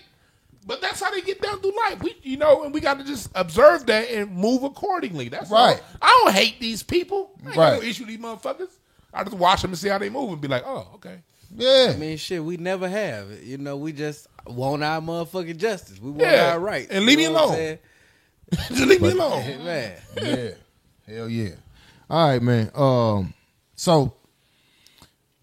[0.65, 2.01] but that's how they get down through life.
[2.01, 5.27] We, you know, and we got to just observe that and move accordingly.
[5.27, 5.67] That's all.
[5.67, 5.84] Right.
[6.01, 7.31] I don't hate these people.
[7.43, 7.81] I ain't got Right.
[7.84, 8.69] no issue with these motherfuckers.
[9.13, 11.17] I just watch them and see how they move and be like, oh, okay.
[11.55, 11.91] Yeah.
[11.93, 13.30] I mean, shit, we never have.
[13.43, 15.99] You know, we just want our motherfucking justice.
[15.99, 16.53] We want Yeah.
[16.53, 16.89] our rights.
[16.91, 17.79] And leave You me know what I'm alone.
[18.69, 19.63] just leave me alone.
[19.65, 19.93] Man.
[20.21, 20.49] yeah.
[21.07, 21.49] Hell yeah.
[22.09, 22.69] All right, man.
[22.75, 23.33] Um,
[23.75, 24.13] so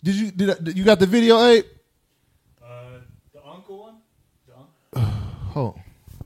[0.02, 1.64] did you did, I- did you got the video, Abe?
[2.62, 2.68] Uh,
[3.32, 3.94] the uncle one?
[4.46, 4.54] The
[5.02, 5.12] uncle?
[5.56, 5.74] Oh,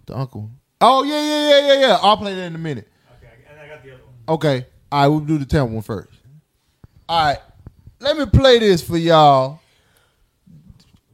[0.06, 0.50] the uncle.
[0.80, 1.98] Oh yeah, yeah, yeah, yeah, yeah.
[2.02, 2.86] I'll play that in a minute.
[3.18, 4.34] Okay, and I got the other one.
[4.36, 4.66] Okay.
[4.92, 6.10] All right, we'll do the temp one first.
[7.08, 7.38] All right.
[8.00, 9.60] Let me play this for y'all.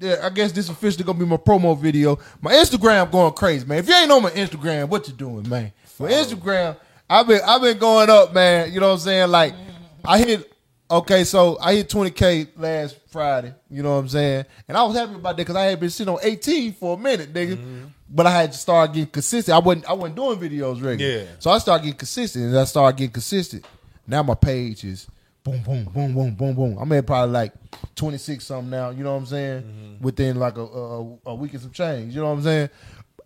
[0.01, 2.19] Yeah, I guess this officially gonna be my promo video.
[2.41, 3.79] My Instagram going crazy, man.
[3.79, 5.73] If you ain't on my Instagram, what you doing, man?
[5.99, 6.77] My Instagram,
[7.09, 8.73] I've been I've been going up, man.
[8.73, 9.31] You know what I'm saying?
[9.31, 9.55] Like
[10.03, 10.51] I hit
[10.91, 13.53] okay, so I hit 20k last Friday.
[13.69, 14.47] You know what I'm saying?
[14.69, 16.99] And I was happy about that because I had been sitting on 18 for a
[16.99, 17.57] minute, nigga.
[17.57, 17.85] Mm-hmm.
[18.09, 19.55] But I had to start getting consistent.
[19.55, 21.13] I wasn't I wasn't doing videos regular.
[21.13, 21.25] Yeah.
[21.41, 23.67] So I started getting consistent, and I started getting consistent.
[24.07, 25.07] Now my page is
[25.45, 26.79] boom, boom, boom, boom, boom, boom.
[26.79, 27.53] I'm at probably like
[27.97, 28.91] 26 something now.
[28.91, 29.99] You know what I'm saying?
[30.01, 32.15] Within like a, a a week and some change.
[32.15, 32.71] You know what I'm saying?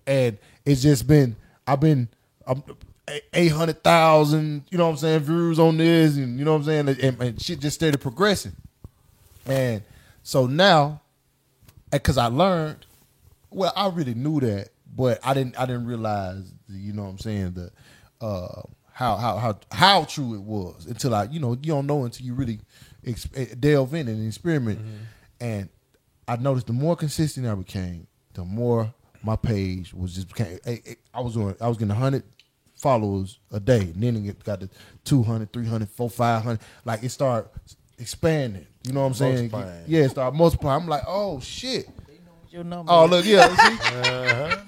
[0.07, 1.37] And it's just been
[1.67, 2.09] I've been
[2.47, 2.63] um,
[3.33, 4.65] eight hundred thousand.
[4.71, 5.21] You know what I'm saying?
[5.21, 6.89] Views on this, and you know what I'm saying?
[6.89, 8.57] And, and shit just started progressing.
[9.47, 9.83] And
[10.23, 11.01] so now,
[11.91, 12.87] because I learned,
[13.51, 15.59] well, I really knew that, but I didn't.
[15.59, 17.71] I didn't realize, you know, what I'm saying the
[18.25, 18.63] uh,
[18.95, 22.25] how how how how true it was until I, you know, you don't know until
[22.25, 22.61] you really
[23.05, 24.79] ex- eh, delve in and experiment.
[25.41, 25.69] And
[26.29, 28.95] I noticed the more consistent I became, the more
[29.25, 30.59] my page was just became.
[30.65, 31.57] eh, eh, I was doing.
[31.61, 32.23] I was getting hundred
[32.77, 33.81] followers a day.
[33.81, 34.69] And then it got to
[35.05, 36.61] 200, 300, 400, 500.
[36.85, 37.51] Like it started
[37.99, 38.67] expanding.
[38.87, 39.51] You know what I'm saying?
[39.51, 39.85] Multiplying.
[39.89, 40.83] Yeah, it started multiplying.
[40.83, 41.89] I'm like, oh shit.
[42.51, 42.93] Your number.
[42.93, 43.49] Oh look, yeah.
[43.57, 44.61] See?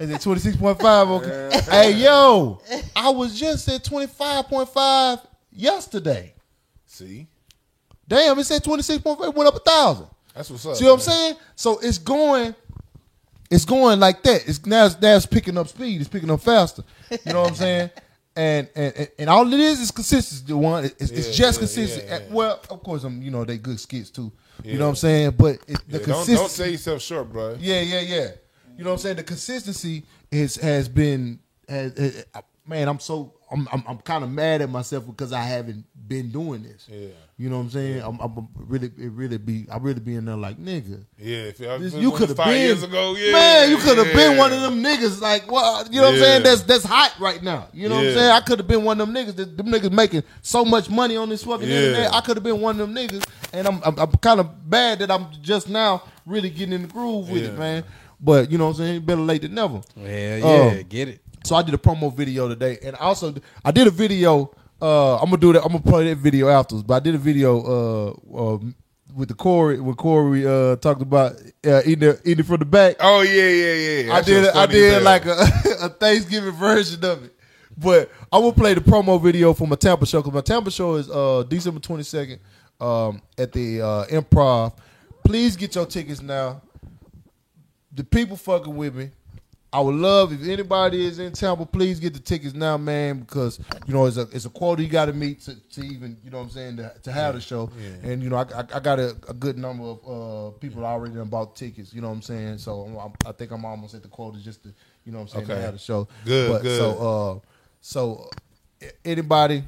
[0.00, 1.08] Is it twenty six point five?
[1.08, 1.60] Okay.
[1.70, 2.60] Hey yo,
[2.96, 5.18] I was just at twenty five point five
[5.52, 6.34] yesterday.
[6.86, 7.28] See,
[8.08, 9.34] Damn, it said twenty six point five.
[9.34, 10.06] Went up a thousand.
[10.34, 10.76] that's what's up.
[10.76, 11.34] See what I'm saying?
[11.54, 12.54] So it's going,
[13.50, 14.48] it's going like that.
[14.48, 16.00] It's now it's, now it's picking up speed.
[16.00, 16.82] It's picking up faster.
[17.10, 17.90] You know what I'm saying?
[18.36, 20.44] And and and- all it is is consistency.
[20.46, 22.06] The one, it's, it's just yeah, consistency.
[22.06, 22.24] yeah, yeah.
[22.32, 24.30] Well, of course, I'm you know they good skits too.
[24.62, 25.32] You know what I'm saying?
[25.36, 26.34] But it, the Yeah, don't, consistency.
[26.36, 27.56] don't sell yourself short, bro.
[27.58, 28.28] Yeah, yeah, yeah.
[28.80, 29.16] You know what I'm saying?
[29.16, 32.24] The consistency is has been has, has-
[32.66, 32.88] man.
[32.88, 36.62] I'm so I'm I'm, I'm kind of mad at myself because I haven't been doing
[36.62, 36.86] this.
[36.90, 37.08] Yeah.
[37.36, 38.00] You know what I'm saying?
[38.02, 41.04] I'm, I'm really it really be I really be in there like nigga.
[41.18, 43.14] Yeah, if I This, was you could have five been years ago.
[43.18, 43.68] Yeah, man.
[43.68, 45.20] You could have been one of them niggas.
[45.20, 46.42] Like well, You know what I'm saying?
[46.44, 47.68] That's that's hot right now.
[47.74, 48.30] You know what I'm saying?
[48.30, 49.36] I could have been one of them niggas.
[49.36, 51.74] That, them niggas making so much money on this fucking Yeah.
[51.80, 52.14] internet.
[52.14, 53.28] I could have been one of them niggas.
[53.52, 56.88] And I'm I'm, I'm kind of bad that I'm just now really getting in the
[56.88, 57.84] groove with it, man.
[58.20, 59.00] But you know what I'm saying?
[59.02, 59.80] Better late than never.
[59.96, 61.20] Hell yeah, Um, get it.
[61.44, 63.34] So I did a promo video today, and also
[63.64, 64.52] I did a video.
[64.80, 65.62] Uh, I'm gonna do that.
[65.62, 66.86] I'm gonna play that video afterwards.
[66.86, 68.58] But I did a video uh, uh
[69.14, 71.32] with the Corey when Corey uh talked about
[71.66, 72.96] uh, eating the, eating from the back.
[73.00, 74.12] Oh yeah, yeah, yeah.
[74.14, 75.36] I That shit did I did like a,
[75.82, 77.34] a Thanksgiving version of it.
[77.76, 80.96] But I will play the promo video for my Tampa show because my Tampa show
[80.96, 82.38] is uh December 22nd
[82.80, 84.74] um at the uh, Improv.
[85.24, 86.60] Please get your tickets now.
[87.92, 89.10] The people fucking with me.
[89.72, 93.60] I would love if anybody is in Tampa, please get the tickets now, man, because
[93.86, 96.30] you know it's a it's a quota you got to meet to, to even you
[96.30, 97.70] know what I'm saying to, to have the show,
[98.02, 101.14] and you know I, I, I got a, a good number of uh, people already
[101.24, 104.08] bought tickets, you know what I'm saying, so I'm, I'm- think I'm almost at the
[104.08, 106.08] quota just to you know what I'm saying to have the show.
[106.24, 106.78] Good, but, good.
[106.78, 107.48] So uh,
[107.80, 108.28] so
[108.82, 109.62] uh, anybody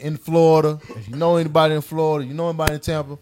[0.00, 3.18] in Florida, if you know anybody in Florida, you know anybody in Tampa,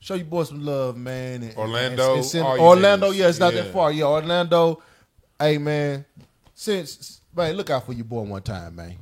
[0.00, 1.42] show your boy some love, man.
[1.44, 3.62] And- Orlando, and send- Orlando, yeah, it's not Yeah.
[3.62, 3.92] that far.
[3.92, 4.82] Yeah, Orlando.
[5.38, 6.04] Hey, man,
[6.54, 8.96] since man, look out for your boy one time, man.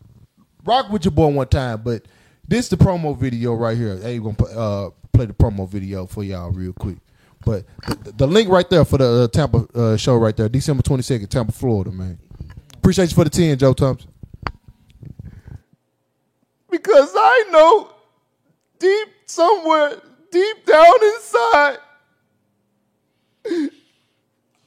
[0.64, 2.02] Rock with your boy one time, but
[2.46, 3.96] this the promo video right here.
[3.98, 6.96] Hey, we gonna uh, play the promo video for y'all real quick.
[7.44, 7.64] But
[8.04, 11.02] the, the link right there for the uh, Tampa uh, show right there, December twenty
[11.02, 12.18] second, Tampa, Florida, man.
[12.74, 14.10] Appreciate you for the ten, Joe Thompson.
[16.70, 17.90] Because I know
[18.78, 19.92] deep somewhere,
[20.30, 21.78] deep down inside,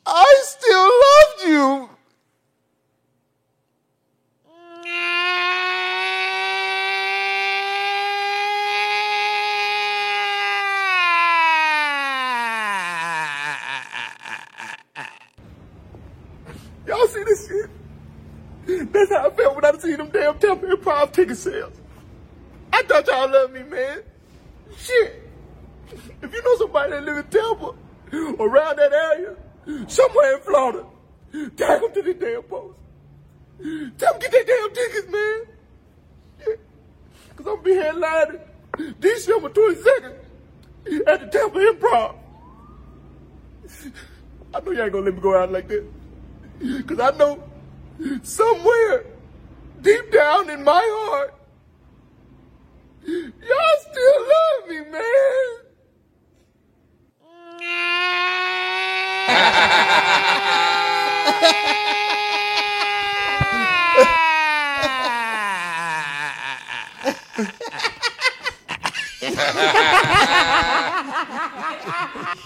[0.05, 1.89] I still loved you.
[16.87, 17.69] Y'all see this shit?
[18.91, 21.73] That's how I felt when I seen them damn Tampa Improv ticket sales.
[22.73, 24.01] I thought y'all loved me, man.
[24.77, 25.20] Shit.
[26.21, 27.73] If you know somebody that live in Tampa,
[28.39, 29.35] around that area,
[29.87, 30.85] somewhere in Florida,
[31.55, 32.77] tag them to the damn post.
[33.97, 35.41] Tell them get their damn tickets, man.
[36.39, 36.55] Yeah.
[37.35, 40.15] Cause I'm gonna be headlining December 22nd
[41.07, 42.15] at the Tampa Improv.
[44.53, 45.85] I know y'all ain't gonna let me go out like that.
[46.87, 47.43] Cause I know
[48.23, 49.05] somewhere
[49.81, 51.33] deep down in my heart,
[53.05, 55.60] y'all still love me, man.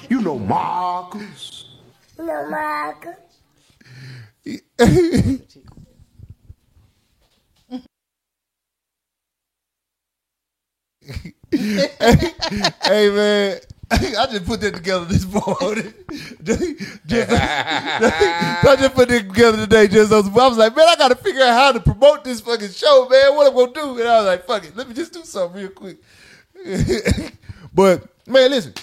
[0.09, 1.65] You know Marcus.
[2.17, 3.15] No, Marcus.
[11.51, 13.59] hey man,
[13.91, 15.93] I just put that together this morning.
[16.43, 19.88] just, just- I just put it together today.
[19.88, 22.72] Just I was like, man, I got to figure out how to promote this fucking
[22.72, 23.35] show, man.
[23.35, 23.99] What I'm gonna do?
[23.99, 25.97] And I was like, fuck it, let me just do something real quick.
[27.73, 28.73] but man, listen.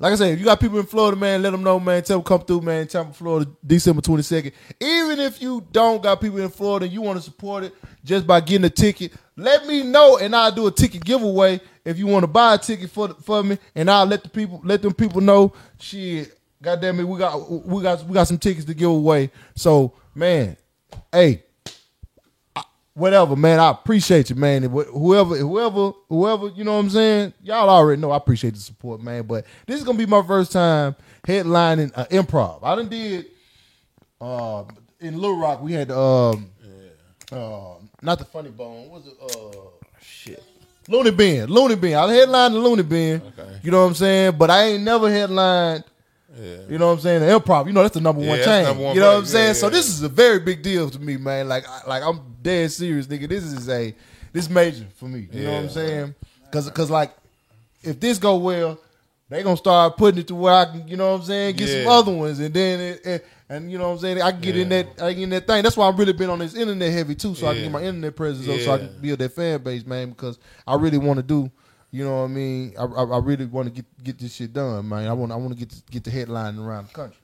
[0.00, 2.04] Like I said, if you got people in Florida, man, let them know, man.
[2.04, 2.86] Tell them come through, man.
[2.86, 4.52] Tampa, Florida, December 22nd.
[4.80, 7.74] Even if you don't got people in Florida, you want to support it
[8.04, 11.98] just by getting a ticket, let me know and I'll do a ticket giveaway if
[11.98, 14.82] you want to buy a ticket for for me and I'll let the people let
[14.82, 15.54] them people know.
[15.80, 19.30] Shit, goddamn it, we got we got we got some tickets to give away.
[19.54, 20.58] So, man,
[21.10, 21.44] hey,
[22.92, 23.58] whatever, man.
[23.58, 24.64] I appreciate you, man.
[24.64, 27.32] Whoever, whoever, whoever, you know what I'm saying?
[27.42, 29.22] Y'all already know I appreciate the support, man.
[29.22, 30.94] But this is gonna be my first time
[31.26, 32.60] headlining uh, improv.
[32.62, 33.26] I done did
[34.20, 34.64] uh
[35.00, 35.62] in Little Rock.
[35.62, 36.50] We had um,
[37.32, 38.90] uh, not the Funny Bone.
[38.90, 39.14] What was it?
[39.22, 39.67] Uh.
[40.88, 41.94] Loony Bin, Loony Bin.
[41.94, 43.20] I headlined the Loony Bin.
[43.38, 43.60] Okay.
[43.62, 44.36] You know what I'm saying?
[44.38, 45.84] But I ain't never headlined.
[46.68, 47.20] You know what I'm saying?
[47.20, 47.66] The improv.
[47.66, 48.64] You know that's the number Yeah, one that's chain.
[48.64, 49.46] number one you know what I'm saying?
[49.48, 51.48] Yeah, so this is a very big deal to me, man.
[51.48, 53.28] Like, I, like I'm dead serious, nigga.
[53.28, 53.92] This is a
[54.32, 55.26] this major for me.
[55.32, 56.14] You know what I'm saying?
[56.44, 57.12] Because, cause like,
[57.82, 58.78] if this go well,
[59.28, 61.68] they gonna start putting it to where I can, you know what I'm saying, get
[61.68, 64.40] some other ones, and then it, it- and you know what I'm saying, I can
[64.40, 65.62] get in that, I get in that thing.
[65.62, 67.82] That's why I've really been on this internet heavy too, so I can get my
[67.82, 70.10] internet presence up, so I can build that fan base, man.
[70.10, 71.50] Because I really want to do.
[71.90, 72.74] You know what I mean?
[72.78, 75.08] I, I, I really want to get get this shit done, man.
[75.08, 77.18] I want I want to get this, get the headline around the country.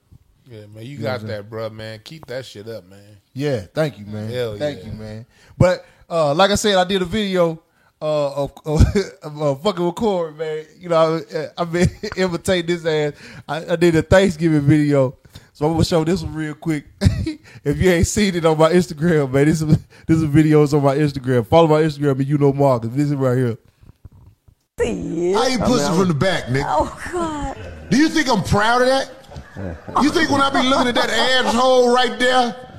[0.46, 2.00] Yeah, man, you know got that, bro, man.
[2.04, 3.18] Keep that shit up, man.
[3.32, 4.30] Yeah, thank you, man.
[4.30, 4.86] Hell thank yeah.
[4.86, 5.26] you, man.
[5.56, 7.62] But uh, like I said, I did a video
[8.00, 10.64] uh, of, of, of fucking with Corey, man.
[10.78, 13.20] You know, I, I've been imitating this ass.
[13.48, 15.16] I, I did a Thanksgiving video,
[15.54, 16.84] so I'm gonna show this one real quick.
[17.00, 20.82] if you ain't seen it on my Instagram, man, this is this is videos on
[20.82, 21.46] my Instagram.
[21.46, 22.90] Follow my Instagram, and you know Marcus.
[22.92, 23.56] This is right here.
[24.80, 26.64] I ain't pussy from the back, nigga.
[26.66, 27.56] Oh, God.
[27.88, 29.10] Do you think I'm proud of that?
[30.02, 32.73] You think when I be looking at that asshole right there,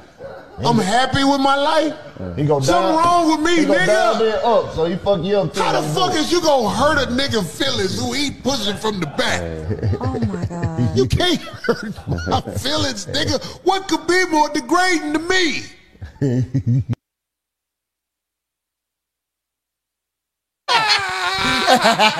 [0.63, 1.93] I'm happy with my life?
[2.37, 2.97] He go Something down.
[2.97, 4.19] wrong with me, He go down nigga.
[4.19, 5.61] there up, so he fuck you up too.
[5.61, 9.07] How the fuck is you gonna hurt a nigga feelings who eat pussy from the
[9.07, 9.41] back?
[9.99, 10.97] Oh my God.
[10.97, 13.43] You can't hurt my feelings, nigga.
[13.63, 15.63] What could be more degrading to me?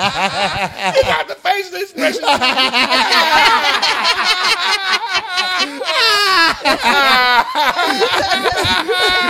[0.06, 2.22] He got the facial expression.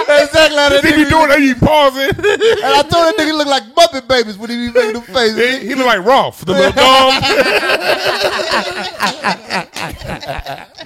[0.09, 2.11] exactly how that He be doing that, he pausing.
[2.11, 5.61] And I told that nigga look like Muppet babies when he be making them faces.
[5.61, 7.23] he, he look like Rowlf, the little dog.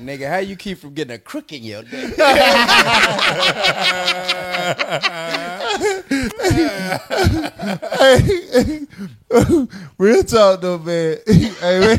[0.00, 2.16] Nigga, how you keep from getting a crook in your neck?
[8.00, 8.86] hey,
[9.98, 11.18] real talk though, man.
[11.26, 11.98] hey, man.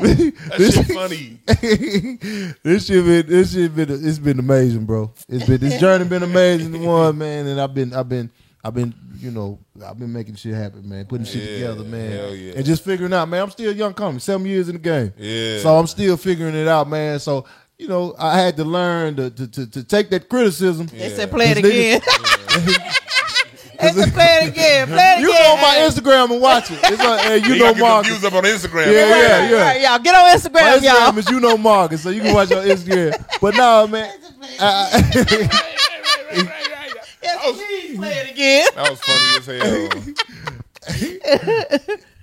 [0.00, 1.38] That shit funny.
[2.62, 5.12] this shit been this shit been it's been amazing, bro.
[5.28, 8.30] It's been this journey been amazing one, man, and I've been I've been
[8.64, 12.10] I've been you know I've been making shit happen, man, putting shit Yeah, together, man,
[12.12, 12.52] hell yeah.
[12.56, 13.42] and just figuring out, man.
[13.42, 15.58] I'm still young coming, seven years in the game, Yeah.
[15.60, 17.18] So I'm still figuring it out, man.
[17.18, 17.44] So
[17.78, 20.86] you know I had to learn to to, to, to take that criticism.
[20.86, 22.00] They said play it again.
[22.54, 22.83] niggas-
[23.90, 23.94] again.
[23.96, 24.86] they said play it again.
[24.94, 25.42] Play it You again.
[25.42, 26.78] go on my Instagram and watch it.
[26.84, 28.08] It's uh, like, hey, you You know gotta get the Marcus.
[28.10, 28.86] views up on Instagram.
[28.86, 29.00] Yeah, man.
[29.10, 29.62] yeah, yeah.
[29.62, 30.82] Right, y'all get on My Instagram, Instagram
[31.12, 31.18] y'all.
[31.18, 33.24] is you know Marcus, so you can watch on Instagram.
[33.40, 34.10] But no, man.
[34.60, 35.58] I- uh,
[37.22, 38.66] Yes, please play it again.
[38.74, 41.24] That was funny as hell.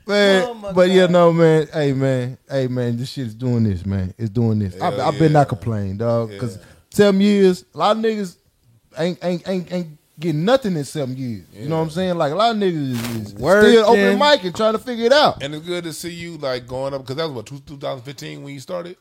[0.08, 1.68] man, Oh, my but yeah, no, man.
[1.74, 2.38] Hey, man.
[2.50, 2.98] Hey, man.
[2.98, 4.14] This shit is doing this, man.
[4.18, 4.80] It's doing this.
[4.80, 5.32] I, Hell I better yeah.
[5.32, 6.30] not complain, dog.
[6.30, 6.60] Because
[6.92, 8.36] seven years, a lot of niggas
[8.98, 11.46] ain't ain't ain't, ain't getting nothing in seven years.
[11.54, 12.16] You know what I'm saying?
[12.18, 13.72] Like a lot of niggas is, is Working.
[13.72, 15.44] still opening mic and trying to figure it out.
[15.44, 18.54] And it's good to see you like going up because that was what 2015 when
[18.54, 18.96] you started.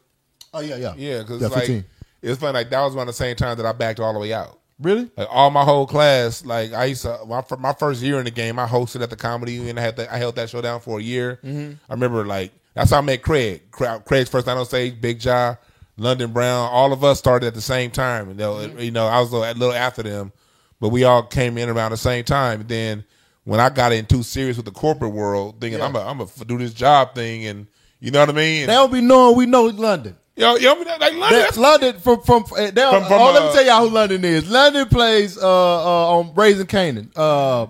[0.53, 1.85] Oh yeah, yeah, Yeah, because Yeah, like 15.
[2.23, 2.53] it's funny.
[2.55, 4.59] Like that was around the same time that I backed all the way out.
[4.81, 5.11] Really?
[5.17, 8.31] Like all my whole class, like I used to my, my first year in the
[8.31, 10.81] game, I hosted at the comedy and I had that, I held that show down
[10.81, 11.39] for a year.
[11.45, 11.73] Mm-hmm.
[11.89, 13.71] I remember like that's how I met Craig.
[13.71, 15.57] Cra- Craig's first night on stage, Big Jaw,
[15.99, 18.31] London Brown, all of us started at the same time.
[18.31, 18.79] And they- Mm-hmm.
[18.79, 20.33] you know, I was a little, a little after them,
[20.81, 22.65] but we all came in around the same time.
[22.67, 23.05] Then
[23.45, 25.87] when I got in too serious with the corporate world, thinking Yeah.
[25.87, 27.67] I'm a, I'm a do this job thing, and
[28.01, 28.67] you know what I mean.
[28.67, 30.17] They don't be knowing we know London.
[30.37, 33.43] yo, yo, like London, That- that's- London from from, uh, they- From- from, oh, let
[33.43, 34.49] me uh, tell y'all who London is.
[34.51, 37.11] London plays uh, uh, on Raising Kanan.
[37.17, 37.63] Uh,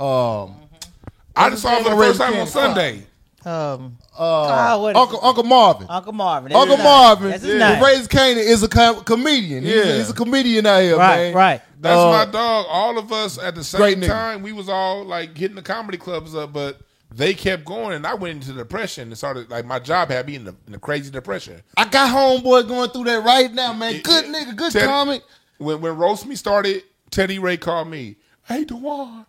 [0.00, 0.54] um,
[1.34, 2.46] I just saw him for the Raising first time on Canaan.
[2.46, 3.06] Sunday.
[3.44, 5.86] Um, uh, Oh, what is Uncle Uncle Marvin.
[5.90, 6.52] Uncle Marvin.
[6.52, 6.76] That's Uncle.
[6.78, 7.72] Marvin, That's his yeah.
[7.74, 7.82] name.
[7.84, 9.64] Raising Kanan is a com- comedian.
[9.64, 9.96] He's, a, Yeah.
[9.98, 11.34] he's a comedian out here, Right, man.
[11.34, 11.62] right.
[11.80, 12.66] That's Uh, my dog.
[12.68, 14.06] All of us at the great same nigga.
[14.08, 16.80] time, we was all like hitting the comedy clubs up, but
[17.14, 20.34] they kept going, and I went into depression and started like my job had me
[20.36, 21.62] in the, in a crazy depression.
[21.76, 24.00] I got homeboy going through that right now, man.
[24.02, 25.22] Good It- nigga, good Teddy- comic.
[25.58, 28.16] When when roast me started, Teddy Ray called me.
[28.48, 29.26] Hey, Dwann,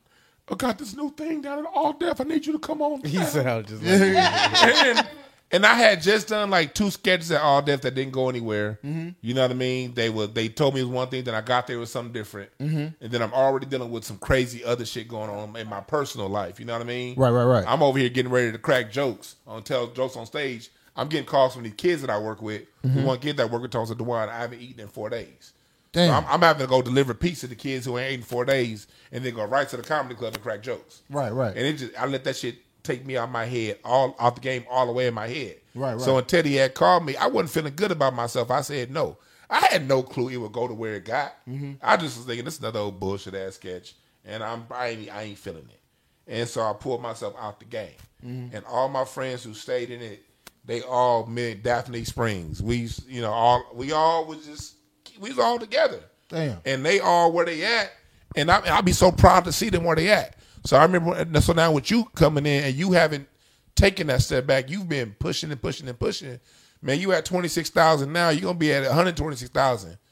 [0.49, 2.21] I got this new thing down at All Def.
[2.21, 3.01] I need you to come on.
[3.03, 3.91] He down." sounded just like
[4.97, 5.09] and,
[5.51, 8.79] and I had just done like two sketches at All Def that didn't go anywhere.
[8.83, 9.09] Mm-hmm.
[9.21, 9.93] You know what I mean?
[9.93, 12.13] They were they told me it was one thing, then I got there with something
[12.13, 12.77] different, Mm-hmm.
[13.03, 16.29] and then I'm already dealing with some crazy other shit going on in my personal
[16.29, 16.59] life.
[16.59, 17.15] You know what I mean?
[17.17, 17.65] Right, right, right.
[17.67, 20.69] I'm over here getting ready to crack jokes on tell jokes on stage.
[20.95, 22.61] I'm getting calls from these kids that I work with.
[22.83, 22.99] Mm-hmm.
[22.99, 25.53] Who one kid that work with Tones of Dwann, I haven't eaten in four days.
[25.91, 26.09] Damn.
[26.09, 28.87] So I'm, I'm having to go deliver pizza to kids who ain't eaten four days,
[29.11, 31.01] and then go right to the comedy club and crack jokes.
[31.09, 31.55] Right, right.
[31.55, 34.41] And it just I let that shit take me out my head, all out the
[34.41, 35.57] game, all the way in my head.
[35.75, 36.01] Right, right.
[36.01, 38.51] So when Teddy had called me, I wasn't feeling good about myself.
[38.51, 39.17] I said no.
[39.49, 41.33] I had no clue it would go to where it got.
[41.47, 41.73] Mm-hmm.
[41.81, 45.09] I just was thinking this is another old bullshit ass sketch, and I'm I ain't,
[45.09, 45.79] I ain't feeling it.
[46.27, 47.95] And so I pulled myself out the game.
[48.25, 48.55] Mm-hmm.
[48.55, 50.25] And all my friends who stayed in it,
[50.65, 52.61] they all met Daphne Springs.
[52.61, 54.75] We you know all we all was just
[55.19, 56.57] we was all together Damn.
[56.65, 57.91] and they are where they at,
[58.35, 60.35] and I, I'll be so proud to see them where they at.
[60.65, 63.27] So I remember, so now with you coming in and you haven't
[63.75, 66.39] taken that step back, you've been pushing and pushing and pushing.
[66.81, 68.29] Man, you at twenty six thousand now.
[68.29, 69.51] You're gonna be at one hundred twenty six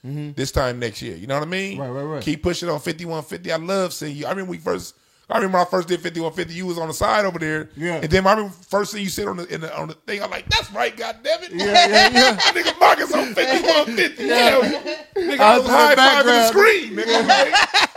[0.01, 1.16] this time next year.
[1.16, 1.77] You know what I mean?
[1.77, 1.82] Mm-hmm.
[1.82, 2.24] Right, right, right.
[2.24, 3.51] Keep pushing on fifty one fifty.
[3.51, 4.25] I love seeing you.
[4.25, 4.95] I remember we first.
[5.30, 6.54] I remember when I first did fifty one fifty.
[6.54, 7.70] You was on the side over there.
[7.76, 7.95] Yeah.
[7.95, 10.22] And then I remember first thing you said on the, in the on the thing.
[10.22, 10.95] I'm like, that's right.
[10.95, 11.52] God damn it.
[11.52, 12.38] Yeah, yeah, yeah.
[12.52, 14.24] nigga Marcus on fifty one fifty.
[14.26, 14.62] Yeah.
[15.16, 16.95] Nigga, I I was was in the high fiving the screen.
[16.95, 17.22] Nigga.
[17.22, 17.90] I'm like,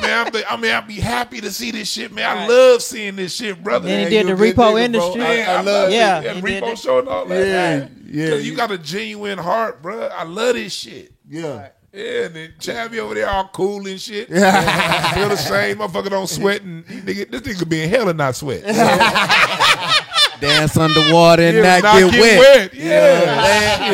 [0.00, 2.36] Man, I'm the, I mean, I'd be happy to see this shit, man.
[2.38, 3.88] I love seeing this shit, brother.
[3.88, 4.76] And he did the repo nigga, bro.
[4.76, 5.22] industry.
[5.22, 5.92] I- I love it.
[5.94, 6.78] Yeah, yeah, he did repo it.
[6.78, 7.46] show and all that.
[7.46, 10.08] Yeah, yeah, Cause you got a genuine heart, bro.
[10.08, 11.12] I love this shit.
[11.26, 11.68] Yeah.
[11.94, 14.26] Yeah, and then Chavy over there all cool and shit.
[14.28, 15.78] Feel the same.
[15.78, 18.64] Motherfucker don't sweat and nigga, this nigga could be in hell and not sweat.
[20.40, 22.74] dance underwater and Yeah, not, get, wet.
[22.74, 23.88] Yeah.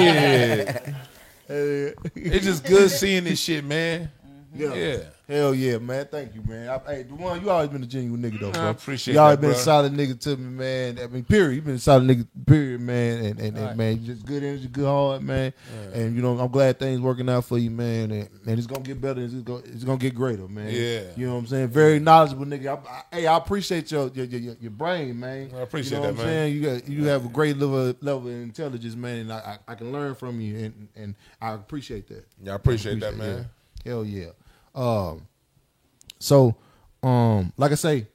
[1.49, 1.99] Shit.
[2.15, 4.11] It's just good seeing this shit, man.
[4.55, 4.75] Yeah.
[4.75, 4.99] Yeah.
[5.31, 6.09] Hell yeah, man.
[6.11, 6.69] Thank you, man.
[6.69, 8.63] I, hey, one you always been a genuine nigga though, bro.
[8.63, 9.21] I appreciate that.
[9.21, 9.59] You always that, been bro.
[9.61, 10.99] a solid nigga to me, man.
[10.99, 11.55] I mean, period.
[11.55, 13.25] You been a solid nigga, period, man.
[13.25, 15.53] And and, and man, you just good energy, good heart, man.
[15.95, 18.11] And you know, I'm glad things working out for you, man.
[18.11, 19.21] And, and it's gonna get better.
[19.21, 20.69] It's gonna it's gonna get greater, man.
[20.69, 21.03] Yeah.
[21.17, 21.69] You know what I'm saying?
[21.69, 22.83] Very knowledgeable nigga.
[22.85, 25.53] I, I, hey, I appreciate your your, your your brain, man.
[25.55, 26.35] I appreciate you know that, what I'm man.
[26.35, 26.55] saying?
[26.57, 29.19] You got you have a great level level of intelligence, man.
[29.19, 32.27] And I I, I can learn from you, and and I appreciate that.
[32.43, 33.47] Yeah, I appreciate that, man.
[33.85, 33.93] Yeah.
[33.93, 34.31] Hell yeah.
[34.75, 35.27] Um,
[36.19, 36.55] so,
[37.03, 38.07] um, like I say,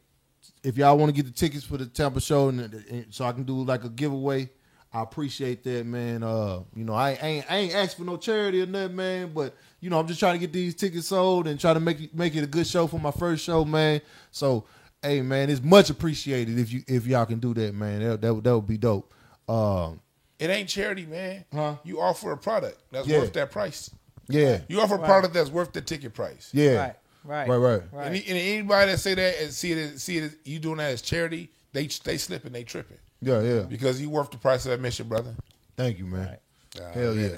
[0.64, 3.32] if y'all want to get the tickets for the Tampa show, and, and so I
[3.32, 4.50] can do like a giveaway,
[4.94, 6.24] I appreciate that, man.
[6.24, 9.32] Uh, you know, I ain't I ain't asked for no charity or nothing, man.
[9.34, 12.00] But you know, I'm just trying to get these tickets sold and try to make
[12.00, 14.00] it make it a good show for my first show, man.
[14.32, 14.66] So,
[15.02, 18.00] hey, man, it's much appreciated if you if y'all can do that, man.
[18.02, 19.14] That that, would- that would be dope.
[19.50, 20.00] Um,
[20.40, 21.46] It ain't charity, man.
[21.54, 21.76] Huh?
[21.84, 23.20] You offer a product that's Yeah.
[23.20, 23.90] worth that price.
[24.28, 26.50] Yeah, You offer a product that's worth the ticket price.
[26.54, 27.82] yeah, Right, right, right, right.
[27.92, 28.08] right.
[28.08, 30.78] Any, and anybody that say that and see it, as- see it, as you doing
[30.78, 33.60] that as charity, they they slipping, they tripping Yeah, yeah.
[33.62, 35.36] because you worth the price of admission, brother.
[35.78, 36.38] Thank you, man.
[36.94, 37.30] Hell yeah.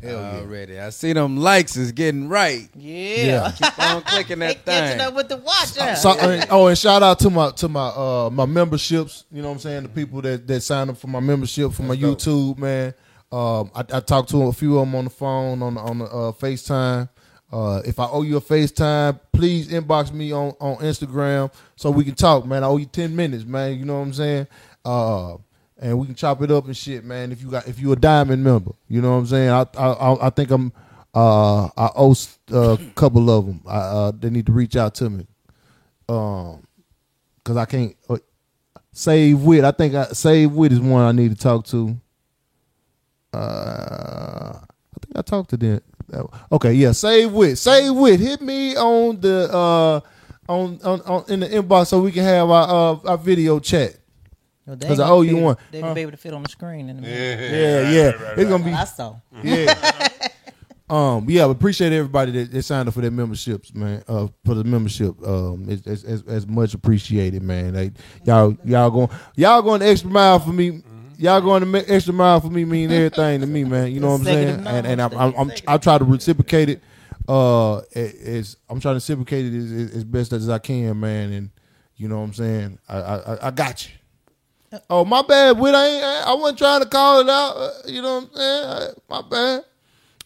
[0.00, 0.40] Hell yeah.
[0.40, 2.68] Already, I see them likes is getting right.
[2.74, 3.50] Yeah.
[3.56, 5.76] Keep on clicking They that catching up with the watch.
[5.76, 5.94] huh?
[5.96, 9.24] So, uh, oh, and shout out to my to my uh my memberships.
[9.32, 9.82] You know what I'm saying?
[9.84, 12.94] The people that that signed up for my membership for my YouTube, man.
[13.32, 16.32] Um, I, I talked to a few of them on the phone on on uh,
[16.38, 17.08] FaceTime.
[17.50, 22.04] Uh, if I owe you a FaceTime, please inbox me on on Instagram so we
[22.04, 22.62] can talk, man.
[22.62, 23.78] I owe you ten minutes, man.
[23.78, 24.46] You know what I'm saying?
[24.84, 25.36] Uh,
[25.78, 27.32] and we can chop it up and shit, man.
[27.32, 29.48] If you got if you a diamond member, you know what I'm saying?
[29.50, 30.72] I I I- think I'm
[31.14, 32.14] uh I owe
[32.52, 33.62] uh, a couple of them.
[33.66, 35.26] I, uh, they need to reach out to me
[36.08, 36.66] um
[37.36, 38.18] because I can't uh,
[38.92, 39.64] save wit.
[39.64, 41.96] I think I, save wit is one I need to talk to.
[43.32, 45.80] Uh, I think I talked to them.
[46.50, 48.20] Okay, yeah, save wit, save wit.
[48.20, 50.00] Hit me on the uh
[50.48, 53.96] on on, on in the inbox so we can have our uh, our video chat.
[54.66, 55.56] No, they 'Cause I owe you be- one.
[55.70, 55.94] They gonna Huh?
[55.94, 57.18] be able to fit on the screen in a minute.
[57.40, 59.16] Yeah, yeah, it's gonna be I saw.
[59.42, 60.08] yeah.
[60.90, 64.04] Um, yeah, but appreciate everybody that, that signed up for their memberships, man.
[64.06, 67.72] Uh, for the membership, um, it's, it's much appreciated, man.
[67.72, 67.92] Like,
[68.26, 70.82] y'all, y'all going, y'all going the extra mile for me.
[71.22, 73.92] Y'all going the me- extra mile for me mean everything to me, man.
[73.92, 74.66] You know what I'm saying?
[74.66, 76.82] And and I'm, I'm, I'm I try to reciprocate it.
[77.28, 81.32] Uh, as I'm trying to reciprocate it as, as, best as I can, man.
[81.32, 81.50] And
[81.94, 82.78] you know what I'm saying?
[82.88, 84.80] I I, I- got you.
[84.90, 85.76] Oh my bad, Whit.
[85.76, 87.56] I ain't, I wasn't trying to call it out.
[87.56, 88.64] uh, You know what I'm saying?
[88.68, 89.64] I- My bad.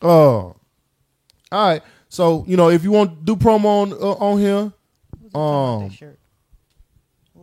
[0.00, 0.57] Oh,
[1.52, 1.83] all right.
[2.08, 4.73] So you know, if you want to do promo on uh, on here,
[5.34, 5.91] um,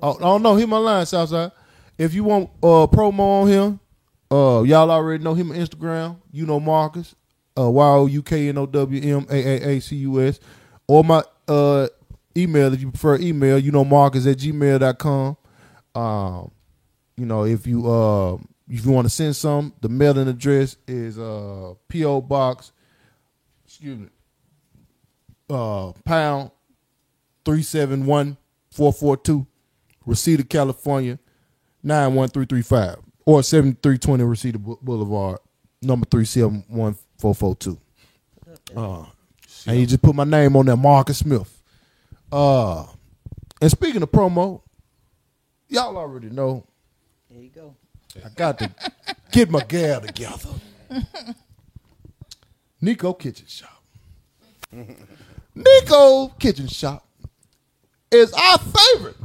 [0.02, 1.52] oh, oh no, hit my line, Southside.
[1.98, 3.80] If you want uh promo on him,
[4.32, 6.18] uh, y'all already know him on Instagram.
[6.32, 7.16] You know Marcus,
[7.58, 10.40] uh, Y O U K N O W M A A A C U S,
[10.88, 11.88] or my uh
[12.36, 13.60] email if you prefer email.
[13.60, 15.38] You know Marcus at gmail.com.
[15.96, 16.52] Um,
[17.16, 21.20] you know if you uh if you want to send some, the mailing address is
[21.20, 22.72] uh PO Box.
[23.66, 24.08] Excuse me.
[25.50, 26.50] Uh, pound
[27.46, 28.38] three seven one
[28.72, 29.46] four four two,
[30.06, 31.20] Reseda, California,
[31.84, 35.40] nine one three three five, or seventy three twenty Reseda Bou- Boulevard,
[35.82, 37.78] number three seven one four four two.
[38.76, 39.06] Uh,
[39.68, 41.62] and you just put my name on there, Marcus Smith.
[42.32, 42.86] Uh,
[43.62, 44.62] and speaking of promo,
[45.70, 46.66] y'all already know
[47.30, 47.76] There you go.
[48.24, 48.72] I got to
[49.32, 50.50] get my gal together.
[52.82, 53.84] Nicko Kitchen Shop.
[55.56, 57.08] Nicko Kitchen Shop
[58.12, 59.16] is our favorite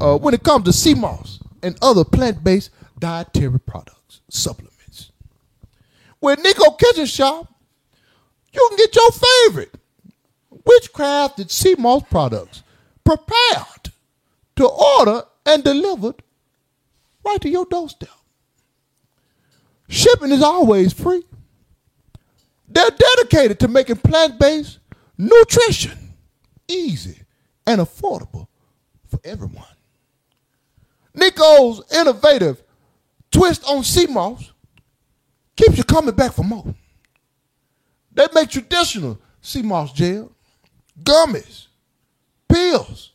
[0.00, 5.12] uh, when it comes to sea moss and other plant-based dietary products, supplements.
[6.20, 7.52] With Nicko Kitchen Shop,
[8.52, 9.74] you can get your favorite
[10.66, 12.62] wildcrafted sea moss products
[13.04, 13.92] prepared
[14.56, 16.22] to order and delivered
[17.24, 18.08] right to your doorstep.
[19.88, 21.22] Shipping is always free.
[22.68, 24.78] They're dedicated to making plant based
[25.18, 26.14] nutrition
[26.68, 27.22] easy
[27.66, 28.48] and affordable
[29.06, 29.64] for everyone.
[31.14, 32.62] Nicko's innovative
[33.30, 34.52] twist on sea moss
[35.56, 36.74] keeps you coming back for more.
[38.14, 40.32] They make traditional sea moss gel,
[41.02, 41.66] gummies,
[42.48, 43.12] pills,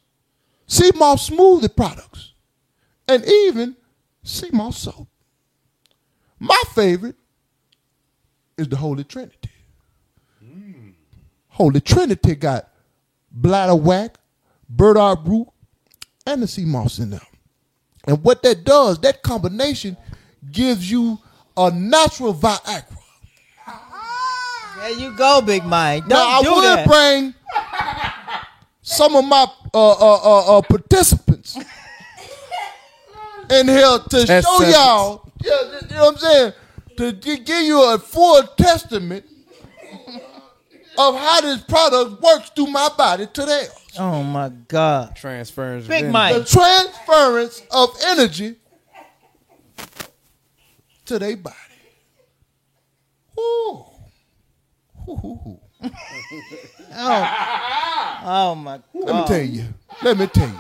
[0.66, 2.34] sea moss smoothie products,
[3.08, 3.76] and even
[4.24, 5.08] sea moss soap.
[6.40, 7.16] My favorite
[8.58, 9.50] is the Holy Trinity.
[11.50, 12.70] Holy Trinity got
[13.36, 14.16] bladderwrack,
[14.70, 15.48] burdock root,
[16.26, 17.22] and the sea moss in them.
[18.08, 19.98] And what that does, that combination
[20.52, 21.20] gives you
[21.58, 22.86] a natural Viagra.
[24.80, 26.08] There you go, Big Mike.
[26.08, 26.88] Don't now, do I would that.
[26.88, 27.34] bring
[28.82, 31.58] some of my uh, uh, uh, uh, participants
[33.50, 34.78] in here to Test show subjects.
[34.78, 36.54] y'all, yeah, you know what I'm saying,
[36.98, 39.26] to give you a full testament
[40.98, 43.70] of how this product works through my body to theirs.
[44.00, 45.16] Oh my God.
[45.16, 45.88] Transference.
[45.88, 46.12] Big.
[46.12, 46.36] Mike.
[46.36, 48.56] The transference of energy
[51.06, 51.56] to their body.
[53.40, 53.86] Ooh.
[55.10, 55.60] Ooh.
[57.00, 58.84] Oh, oh my God.
[58.94, 59.66] Let me tell you.
[60.04, 60.56] Let me tell you.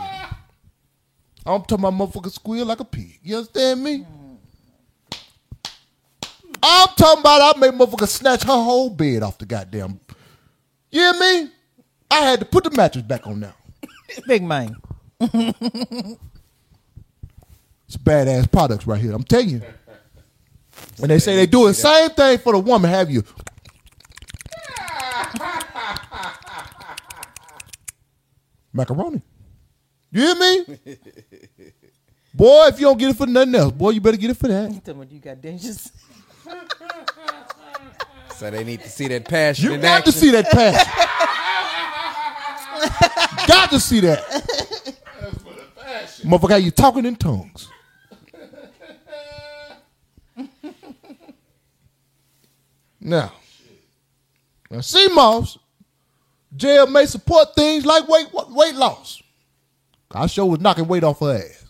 [1.45, 3.19] I'm talking about motherfucker squeal like a pig.
[3.23, 4.05] You understand me?
[6.61, 9.99] I'm talking about I made motherfucker snatch her whole bed off the goddamn.
[10.91, 11.51] You hear me?
[12.09, 13.53] I had to put the mattress back on now.
[14.27, 14.75] Big man.
[17.87, 19.13] It's badass products right here.
[19.13, 19.61] I'm telling you.
[21.01, 22.89] And they say they do the same thing for the woman.
[22.89, 23.23] Have you?
[28.73, 29.21] Macaroni.
[30.11, 30.97] You hear me?
[32.33, 34.47] Boy, if you don't get it for nothing else, boy, you better get it for
[34.47, 34.71] that.
[34.71, 35.91] You talking you got dangerous?
[38.37, 39.65] So they need to see that passion.
[39.65, 40.93] You in got to see that passion.
[43.47, 44.23] Got to see that.
[46.23, 47.69] Motherfucker, you talking in tongues.
[52.99, 53.31] now,
[54.69, 55.57] now, sea moss,
[56.55, 59.23] jail may support things like weight weight loss.
[60.11, 61.65] I sure was knocking weight off her ass.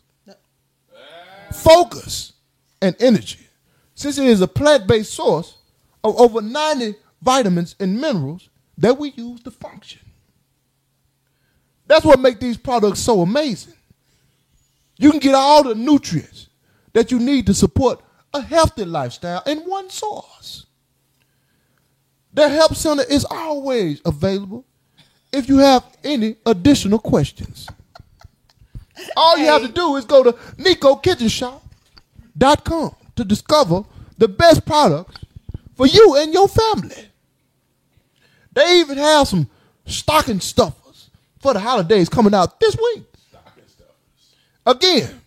[1.64, 2.34] Focus
[2.82, 3.48] and energy.
[3.96, 5.58] Since it is a plant-based source
[6.04, 10.07] of over 90 vitamins and minerals that we use to function.
[11.88, 13.74] That's what makes these products so amazing.
[14.98, 16.48] You can get all the nutrients
[16.94, 18.00] that you need to support
[18.34, 20.66] a healthy lifestyle in one source.
[22.34, 24.66] Their help center is always available
[25.32, 27.68] if you have any additional questions.
[29.16, 33.84] All you have to do is go to NickoKitchenShop.com to discover
[34.18, 35.20] the best products
[35.76, 37.10] for you and your family.
[38.54, 39.48] They even have some
[39.86, 40.87] stocking stuffers
[41.40, 43.04] for the holidays coming out this week.
[44.66, 45.22] Again,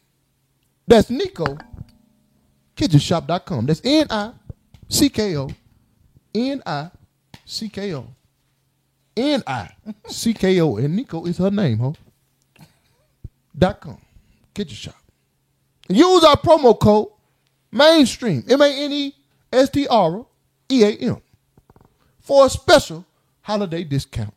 [0.87, 1.57] that's Nicko
[2.77, 3.67] Kitchenshop.com.
[3.67, 4.33] That's N I
[4.89, 5.51] C K O
[6.35, 6.91] N I
[7.45, 8.07] C K O
[9.17, 9.71] N I
[10.09, 10.77] C K O.
[10.77, 11.93] And Nicko is her name, huh?
[13.57, 13.99] Dot com.
[14.55, 14.95] Kitchen shop.
[15.89, 17.09] Use our promo code
[17.73, 19.15] Mane Stream M A N E
[19.53, 20.25] S T R
[20.71, 21.21] E A M
[22.21, 23.05] for a special
[23.43, 24.33] holiday discount.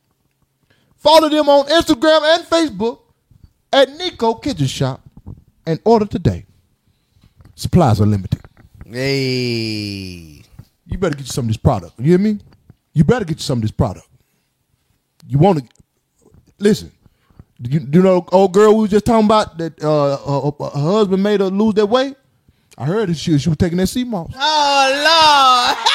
[1.04, 3.00] Follow them on Instagram and Facebook
[3.74, 5.02] at Nicko Kitchen Shop
[5.66, 6.46] and order today.
[7.56, 8.40] Supplies are limited.
[8.86, 10.44] Hey.
[10.86, 12.00] You better get you some of this product.
[12.00, 12.40] You hear me?
[12.94, 14.08] You better get you some of this product.
[15.28, 15.66] You want to
[16.58, 16.90] listen.
[17.62, 20.80] Do you, do you know old girl we was just talking about that uh, her,
[20.80, 22.16] her husband made her lose that weight?
[22.78, 24.32] I heard that she, she was taking that sea moss.
[24.36, 25.86] Oh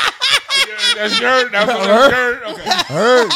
[0.99, 1.49] That's your.
[1.51, 2.61] That's what that's.
[2.61, 2.71] Okay.
[2.71, 3.31] I heard.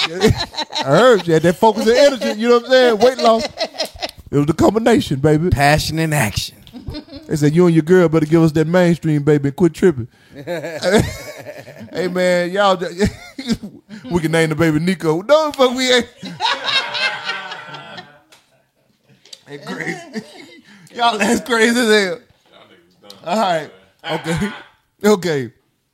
[0.84, 1.24] I heard.
[1.24, 2.41] She had that focus and energy.
[2.41, 2.99] You know what I'm saying?
[2.99, 3.44] Weight loss.
[3.44, 5.50] It was the combination, baby.
[5.50, 6.57] Passion and action.
[7.28, 10.08] They said you and your girl better give us that mainstream, baby, and quit tripping.
[10.34, 12.76] hey man, y'all,
[14.10, 15.23] we can name the baby Nico.
[15.23, 16.08] No, the fuck we ain't.
[19.47, 20.24] That's crazy.
[20.94, 22.20] y'all, that's crazy as hell.
[23.24, 23.70] All right,
[24.02, 24.52] okay,
[25.05, 25.52] okay.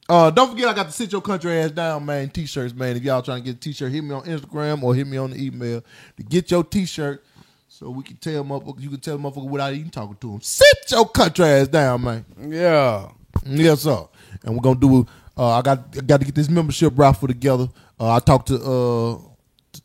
[0.08, 2.30] Uh, don't forget, I got the sit your country ass down, man.
[2.30, 2.96] T-shirts, man.
[2.96, 5.30] If y'all trying to get a T-shirt, hit me on Instagram or hit me on
[5.30, 5.82] the email
[6.16, 7.22] to get your T-shirt,
[7.68, 8.80] so we can tell motherfucker.
[8.80, 10.40] You can tell motherfucker without even talking to him.
[10.40, 12.24] Sit your country ass down, man.
[12.40, 13.10] Yeah.
[13.44, 14.08] Yes, sir.
[14.44, 15.06] And we're gonna do.
[15.36, 17.68] Uh, I got I got to get this membership raffle together.
[18.00, 19.18] Uh, I talked to uh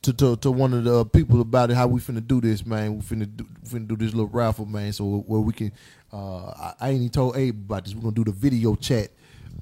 [0.04, 1.76] to, to to one of the people about it.
[1.76, 2.96] How we finna do this, man?
[2.96, 4.94] We finna do finna do this little raffle, man.
[4.94, 5.74] So where we can.
[6.12, 7.94] Uh, I, I ain't even told Abe about this.
[7.94, 9.10] We're gonna do the video chat.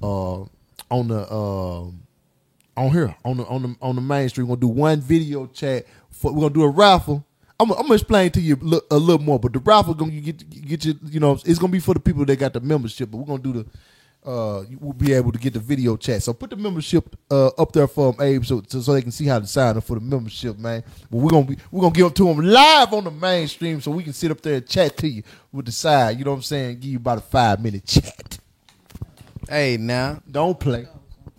[0.02, 0.44] Uh,
[0.90, 1.84] on the uh,
[2.76, 4.44] on here on the on the on the main street.
[4.44, 5.86] We're gonna do one video chat.
[6.10, 7.24] For, we're gonna do a raffle.
[7.58, 8.56] I'm, I'm gonna explain to you
[8.90, 10.98] a little more, but the raffle gonna get get you.
[11.04, 13.10] You know, it's gonna be for the people that got the membership.
[13.10, 13.66] But we're gonna do the.
[14.24, 16.22] Uh, will be able to get the video chat.
[16.22, 19.10] So put the membership uh, up there for them, Abe, so, so so they can
[19.10, 20.84] see how to sign up for the membership, man.
[21.10, 23.80] But we're gonna be we're gonna give it to them live on the Mane Stream,
[23.80, 26.20] so we can sit up there and chat to you with the side.
[26.20, 26.78] You know what I'm saying?
[26.78, 28.38] Give you about a five minute chat.
[29.48, 30.86] Hey, now Don't play.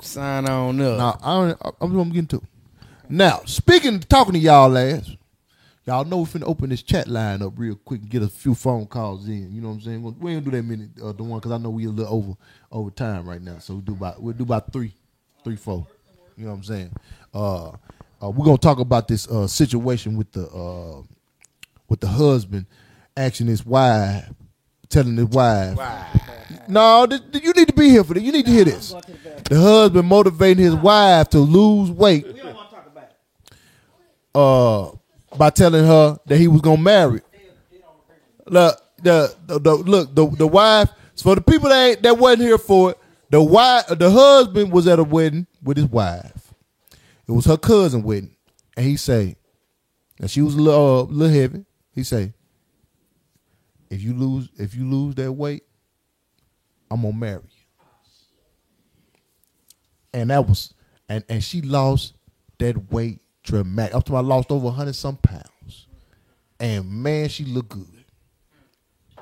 [0.01, 0.97] sign on up.
[0.97, 2.41] Now I don't, I'm, I'm getting to.
[3.09, 5.09] Now speaking, talking to y'all ass,
[5.85, 8.55] y'all know we finna open this chat line up real quick and get a few
[8.55, 9.53] phone calls in.
[9.53, 10.15] You know what I'm saying?
[10.19, 12.33] We ain't do that many uh, the one because I know we a little over
[12.71, 13.59] over time right now.
[13.59, 14.93] So we do about we'll do about three,
[15.43, 15.85] three, four.
[16.37, 16.91] You know what I'm saying?
[17.33, 17.69] Uh,
[18.21, 21.01] uh, we're gonna talk about this uh, situation with the uh,
[21.89, 22.65] with the husband
[23.15, 24.25] asking his wife,
[24.93, 25.77] telling his wife.
[26.67, 28.23] No, th- th- you need to be here for this.
[28.23, 28.93] You need to hear this.
[29.49, 32.25] The husband motivating his wife to lose weight.
[34.35, 34.91] Uh,
[35.37, 37.21] by telling her that he was gonna marry.
[38.47, 40.89] Look, the, the, the look the the wife.
[41.15, 42.97] So for the people that ain't, that wasn't here for it,
[43.29, 46.53] the wife, the husband was at a wedding with his wife.
[47.27, 48.35] It was her cousin wedding,
[48.75, 49.35] and he say,
[50.19, 51.65] and she was a little, uh, little heavy.
[51.93, 52.33] He say,
[53.89, 55.63] if you lose, if you lose that weight,
[56.91, 57.83] I'm gonna marry you.
[60.13, 60.73] and that was
[61.09, 62.13] and and she lost
[62.59, 63.95] that weight dramatic.
[63.95, 65.87] Up to I lost over hundred some pounds,
[66.59, 67.87] and man, she looked good.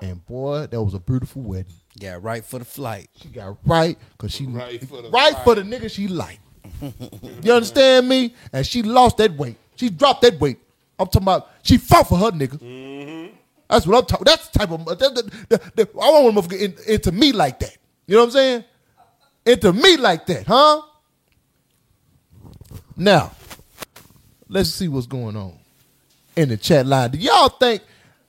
[0.01, 1.73] And boy, that was a beautiful wedding.
[1.99, 3.09] Got right for the flight.
[3.21, 5.43] She got right because she Right for the right flight.
[5.43, 6.39] for the nigga she like.
[7.43, 8.33] you understand me?
[8.51, 9.57] And she lost that weight.
[9.75, 10.57] She dropped that weight.
[10.97, 12.57] I'm talking about she fought for her nigga.
[12.59, 12.90] Mm-hmm.
[13.71, 14.25] That's what I'm talking.
[14.25, 17.59] That's the type of that, that, that, I want to get in, into me like
[17.59, 17.77] that.
[18.05, 18.63] You know what I'm saying?
[19.45, 20.81] Into me like that, huh?
[22.97, 23.31] Now,
[24.49, 25.57] let's see what's going on
[26.35, 27.11] in the chat line.
[27.11, 27.81] Do y'all think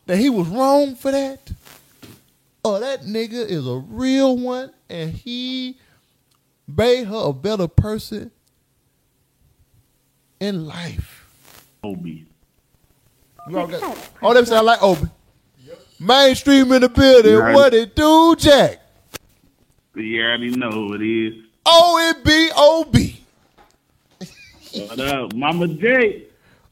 [0.06, 1.50] that he was wrong for that?
[2.64, 5.76] Oh, that nigga is a real one, and he
[6.68, 8.30] made her a better person
[10.38, 11.26] in life.
[11.82, 12.26] Obi.
[13.48, 15.08] You all got, oh, them sound like Obi.
[16.02, 17.36] Mane Stream in the building.
[17.36, 17.54] Right.
[17.54, 18.80] What it do, Jack?
[19.94, 21.44] You already know who it is.
[21.64, 23.20] O N B O B.
[24.74, 26.24] What up, Mama J?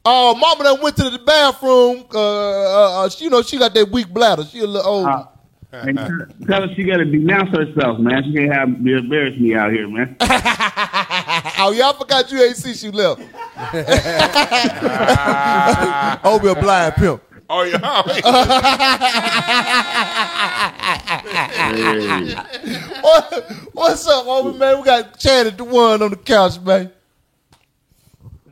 [0.05, 2.05] Oh, mama done went to the bathroom.
[2.13, 4.45] Uh, uh, uh, she, you know, she got that weak bladder.
[4.45, 5.07] She a little old.
[5.07, 5.27] Uh,
[5.73, 8.25] and tell- tell her she got to denounce herself, man.
[8.25, 10.17] She can't have be embarrass me out here, man.
[10.21, 13.21] oh, y'all forgot you ain't see she left.
[16.25, 17.23] Obi a blind pimp.
[17.53, 17.81] Oh yeah.
[23.01, 24.79] What, what's up, Obi, man?
[24.79, 26.93] We got Chad at the one on the couch, man.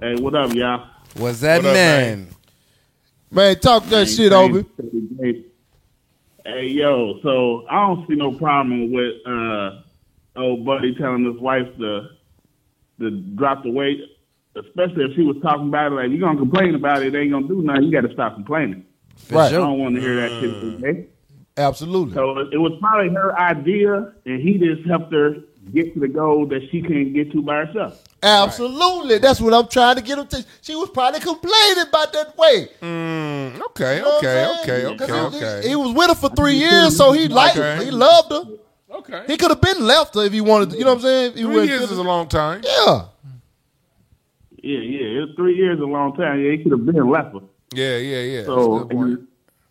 [0.00, 0.88] Hey, what up, y'all?
[1.16, 2.28] What's that What up, man?
[3.30, 4.64] Man, talk that shit, Obi.
[6.44, 9.82] Hey, yo, so I don't see no problem with uh,
[10.36, 12.08] old buddy telling his wife to
[13.00, 14.00] to drop the weight,
[14.56, 15.96] especially if she was talking about it.
[15.96, 17.84] Like, you gonna complain about it, it ain't gonna do nothing.
[17.84, 18.84] You got to stop complaining.
[19.30, 19.48] Right.
[19.48, 20.84] I don't want to hear that shit.
[20.84, 21.06] Okay?
[21.56, 22.14] Absolutely.
[22.14, 25.36] So it was probably her idea, and he just helped her
[25.72, 28.02] get to the goal that she couldn't get to by herself.
[28.22, 29.18] Absolutely.
[29.18, 30.44] That's what I'm trying to get him to.
[30.62, 32.68] She was probably complaining about that way.
[32.80, 34.86] Mm, okay, You know what okay, I'm okay, saying?
[34.94, 35.68] okay, 'Cause he- okay.
[35.68, 37.76] He was with her for three years, so he liked her.
[37.76, 38.42] He loved her.
[38.90, 39.22] Okay.
[39.26, 40.78] He could have been left her if he wanted to.
[40.78, 41.30] You know what I'm saying?
[41.32, 42.62] If he Three went- years is a long time.
[42.64, 43.04] Yeah.
[44.62, 45.18] Yeah, yeah.
[45.18, 46.40] It was three years, a long time.
[46.40, 47.40] Yeah, he could have been left her.
[47.72, 48.44] Yeah, yeah, yeah.
[48.44, 48.88] So.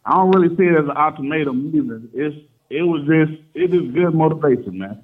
[0.05, 2.01] I don't really see it as an ultimatum either.
[2.13, 2.35] It's
[2.69, 5.03] it was just it is good motivation, man.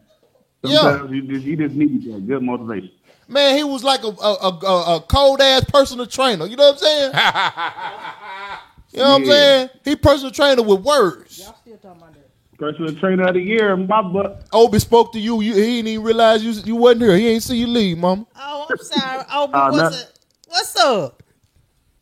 [0.63, 0.79] Yeah.
[0.81, 2.91] Sometimes you just you just need that good motivation.
[3.27, 6.45] Man, he was like a a, a, a- a cold ass personal trainer.
[6.45, 7.11] You know what I'm saying?
[8.93, 9.69] you know what I'm saying?
[9.83, 11.39] He personal trainer with words.
[11.39, 12.29] Y'all still talking about that?
[12.57, 14.45] Personal trainer of the year, my butt.
[14.53, 15.41] Obi spoke to you.
[15.41, 17.17] you he didn't even realize you you wasn't here.
[17.17, 18.25] He ain't see you leave, mama.
[18.37, 19.25] Oh, I'm sorry.
[19.33, 20.19] Oh, Uh, what's, that- it?
[20.47, 21.22] what's up?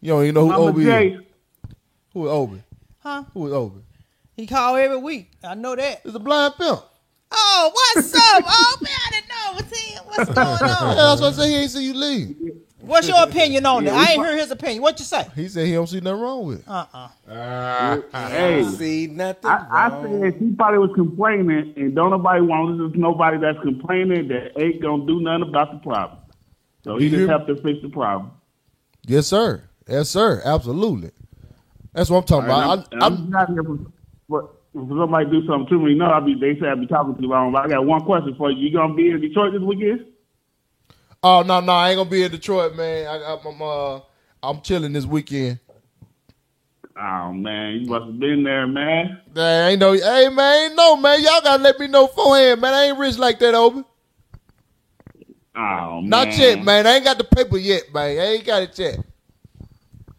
[0.02, 1.08] You don't even know who Mama Obi J.
[1.10, 1.22] is.
[2.14, 2.64] Who is Obi?
[3.00, 3.24] Huh?
[3.34, 3.82] Who is Obi?
[4.36, 5.32] He call every week.
[5.44, 6.02] I know that.
[6.04, 6.80] It's a blind pimp.
[7.32, 8.22] Oh, what's up?
[8.46, 10.96] Oh, man, I didn't know what's, he, what's going Yeah, on.
[10.96, 12.36] that's why I said he ain't see you leave.
[12.80, 13.94] What's your opinion on that?
[13.94, 14.82] I ain't heard his opinion.
[14.82, 15.26] What you say?
[15.36, 16.68] He said he don't see nothing wrong with it.
[16.68, 17.10] Uh-uh.
[17.30, 20.22] Ah, hey, See nothing I, I wrong.
[20.22, 24.28] said she probably was complaining, and don't nobody want to listen to nobody that's complaining
[24.30, 26.20] that ain't gonna do nothing about the problem.
[26.84, 28.32] So he You just hear- helped her fix the problem.
[29.06, 29.64] Yes, sir.
[29.92, 30.42] Yes, sir.
[30.46, 31.12] Absolutely.
[31.94, 32.94] That's what I'm talking right, about.
[32.94, 33.64] I'm, I, I'm I'm, not here
[34.30, 35.96] for, for somebody do something to me.
[35.96, 37.52] No, I be they say I be talking too long.
[37.52, 38.70] But I got one question for you.
[38.70, 40.06] You gonna be in Detroit this weekend?
[41.24, 43.06] oh no, no, I ain't gonna be in Detroit, man.
[43.06, 44.00] I, I'm uh,
[44.42, 45.60] I'm chilling this weekend.
[46.96, 49.20] Oh man, you must have been there, man.
[49.34, 51.22] There ain't no, hey man, ain't no man.
[51.22, 52.74] Y'all gotta let me know beforehand, man.
[52.74, 53.84] I ain't rich like that, Obi.
[55.54, 56.88] Oh man, Not yet, man.
[56.88, 58.18] I ain't got the paper yet, man.
[58.18, 59.00] I ain't got it yet.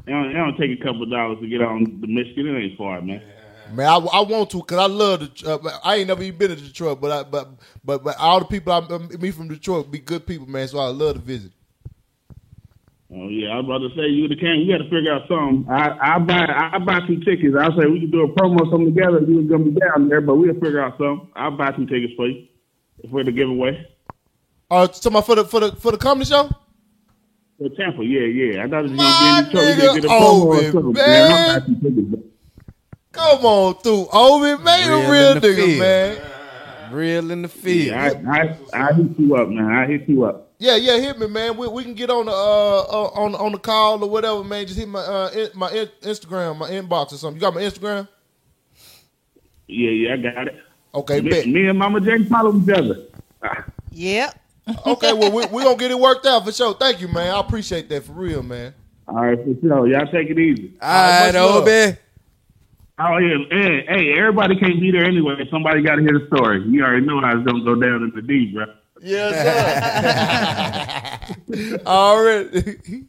[0.06, 2.48] It don't, it don't take a couple of dollars to get on the Michigan.
[2.48, 3.22] It ain't far, man.
[3.72, 5.50] Man, I, I want to because I love the.
[5.50, 7.48] Uh, I ain't never even been to Detroit, but I, but
[7.84, 10.68] but but all the people I meet from Detroit be good people, man.
[10.68, 11.52] So I love to visit.
[13.14, 14.60] Oh yeah, I was about to say you the can.
[14.60, 15.66] You got to figure out something.
[15.70, 17.54] I I buy I buy some tickets.
[17.58, 19.20] I'll say we can do a promo something together.
[19.20, 21.28] You was gonna be down there, but we'll figure out something.
[21.36, 22.48] I'll buy some tickets for you
[23.10, 23.86] for the giveaway.
[24.70, 26.50] Uh, talking for the for the for the comedy show.
[27.62, 28.64] For Tampa, yeah, yeah.
[28.64, 29.94] I thought it was My gonna be in Detroit.
[29.94, 30.92] We get a promo or Obi, something.
[30.94, 31.32] man.
[31.32, 32.08] I'll buy some tickets.
[32.08, 32.22] bro.
[33.12, 35.78] Come on through, Obi, man, you a Real real nigga, field.
[35.78, 36.18] man.
[36.92, 37.86] Real in the field.
[37.88, 38.38] Yeah, I,
[38.74, 39.66] I I hit you up, man.
[39.70, 40.50] I hit you up.
[40.58, 41.56] Yeah, yeah, hit me, man.
[41.56, 44.66] We, we can get on the uh, uh on on the call or whatever, man.
[44.66, 47.36] Just hit my uh in, my in, Instagram, my inbox or something.
[47.36, 48.08] You got my Instagram?
[49.68, 50.56] Yeah, yeah, I got it.
[50.94, 51.46] Okay, me, bet.
[51.46, 53.06] me and Mama Jane follow each other.
[53.92, 54.38] Yep.
[54.86, 56.74] Okay, well we we gonna get it worked out for sure.
[56.74, 57.34] Thank you, man.
[57.34, 58.74] I appreciate that for real, man.
[59.08, 59.88] All right, for sure.
[59.88, 60.72] Y'all take it easy.
[60.80, 61.34] All right.
[61.34, 61.98] Obi.
[62.98, 65.34] Oh yeah, hey, hey, everybody can't be there anyway.
[65.50, 66.62] Somebody got to hear the story.
[66.68, 68.66] You already know how it's gonna go down in the D, bro.
[69.00, 69.34] Yes,
[71.48, 71.78] sir.
[71.86, 72.78] Already.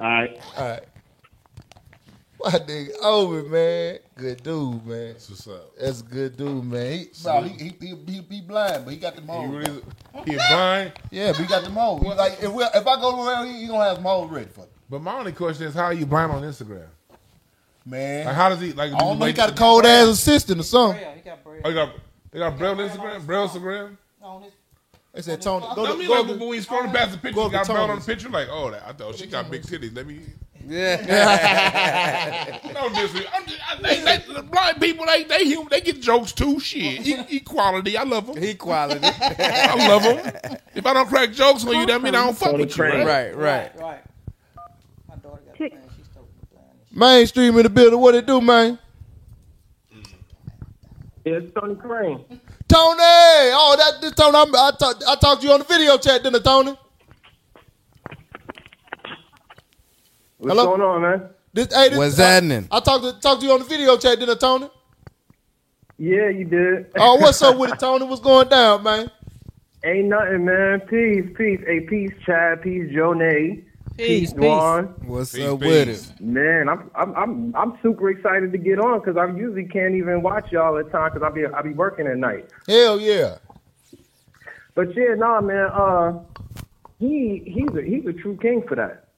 [0.00, 0.40] All right.
[0.58, 0.82] All right.
[2.42, 3.98] My nigga Obi, man.
[4.16, 5.12] Good dude, man.
[5.12, 5.76] That's what's up.
[5.78, 6.92] That's a good dude, man.
[6.92, 9.82] He, no, he, he, he, he, he blind, but he got the He really,
[10.24, 10.92] he blind.
[11.10, 12.02] Yeah, but he got the mold.
[12.02, 14.60] He like if we, if I go around, he, he gonna have mold ready for
[14.62, 14.66] me.
[14.88, 16.86] But my only question is, how are you blind on Instagram?
[17.84, 18.92] Man, Like, how does he like?
[18.92, 19.26] I don't know.
[19.26, 21.00] He got a cold ass assistant or something.
[21.00, 21.62] Yeah, he got bread.
[21.64, 21.94] Oh, you got
[22.30, 23.96] they got Braille Instagram, Braille Instagram.
[24.22, 24.52] On his
[25.12, 27.18] They said Tony, go I to, mean, go like to, when we scrolling past the
[27.18, 28.28] picture, go you got Braille on the picture.
[28.28, 29.94] Like, oh, that, I thought she got big titties.
[29.96, 30.20] Let me.
[30.66, 32.58] Yeah.
[32.74, 33.28] No disrespect.
[33.34, 36.60] I'm just, I, they, they, the blind people, they they human, they get jokes too.
[36.60, 37.96] Shit, e- equality.
[37.96, 38.38] I love them.
[38.42, 39.00] Equality.
[39.04, 40.58] I love them.
[40.74, 42.74] If I don't crack jokes on you, that mean I don't fuck with you.
[42.74, 43.06] Crane.
[43.06, 43.34] Right?
[43.34, 43.80] right, right.
[43.80, 44.00] right.
[45.08, 45.72] My daughter got blind.
[45.96, 46.68] She's still blind.
[46.92, 47.98] Mane Stream in the building.
[47.98, 48.78] What it do, man?
[51.24, 52.24] It's Tony Crane.
[52.68, 53.02] Tony.
[53.02, 54.36] Oh, that this Tony.
[54.36, 55.04] I'm, I talked.
[55.06, 56.76] I talked to you on the video chat, didn't I, Tony?
[60.40, 60.74] What's Hello?
[60.74, 61.28] going on, man?
[61.52, 62.66] This, hey, this, What's I, happening?
[62.70, 64.70] I talked to talked to you on the video chat, didn't I, Tony?
[65.98, 66.86] Yeah, you did.
[66.96, 68.06] Oh, what's up with it, Tony?
[68.06, 69.10] What's going down, man?
[69.84, 70.80] Ain't nothing, man.
[70.80, 71.60] Peace, peace.
[71.66, 72.62] Hey, peace, Chad.
[72.62, 73.62] Peace, Jonae.
[73.98, 74.32] Peace, peace.
[74.32, 74.94] Dwann.
[75.04, 75.68] What's Peace, up peace.
[75.68, 76.20] with it?
[76.22, 80.22] Man, I'm I'm I'm I'm super excited to get on because I usually can't even
[80.22, 82.48] watch y'all at time because I be I be working at night.
[82.66, 83.36] Hell yeah.
[84.74, 85.68] But yeah, nah, man.
[85.70, 86.18] Uh,
[86.98, 89.09] he he's a he's a true king for that.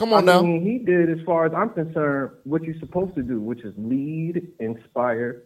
[0.00, 0.40] Come on I now.
[0.42, 3.74] mean, he did, as far as I'm concerned, what you're supposed to do, which is
[3.76, 5.42] lead, inspire,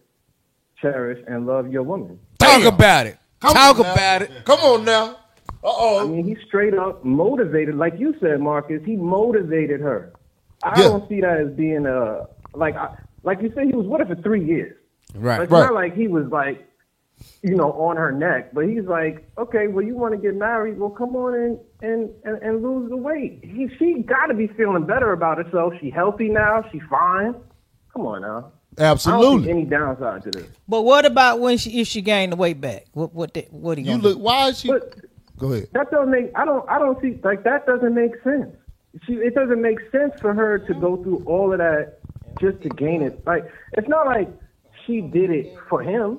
[0.80, 2.20] cherish, and love your woman.
[2.38, 3.18] Talk about it.
[3.40, 3.92] Come Talk on now.
[3.92, 4.30] about it.
[4.44, 5.06] Come on now.
[5.64, 6.04] Uh oh.
[6.04, 8.80] I mean, he straight up motivated, like you said, Marcus.
[8.86, 10.12] He motivated her.
[10.62, 10.86] I Yeah.
[10.88, 14.14] don't see that as being a like, I, like you said, he was with her
[14.14, 14.76] for three years.
[15.16, 15.40] Right.
[15.42, 15.62] It's Right.
[15.62, 16.64] not like he was like,
[17.42, 20.78] you know, on her neck, but he's like, okay, well, you want to get married?
[20.78, 23.40] Well, come on and and and, and lose the weight.
[23.42, 25.74] He, she got to be feeling better about herself.
[25.80, 26.64] She healthy now.
[26.72, 27.34] She fine.
[27.92, 28.52] Come on now.
[28.76, 29.50] I don't see Absolutely.
[29.50, 30.46] any downside to this.
[30.66, 32.86] But what about when she if she gained the weight back?
[32.92, 34.16] What what the, what he You gonna look.
[34.16, 34.22] do?
[34.22, 34.68] Why is she?
[34.68, 34.96] But
[35.38, 35.68] Go ahead.
[35.72, 36.30] that doesn't make.
[36.34, 36.68] I don't.
[36.68, 37.66] I don't see like that.
[37.66, 38.54] Doesn't make sense.
[39.06, 39.14] She.
[39.14, 41.98] It doesn't make sense for her to go through all of that
[42.40, 43.24] just to gain it.
[43.26, 43.44] Like
[43.74, 44.28] it's not like
[44.86, 46.18] she did it for him.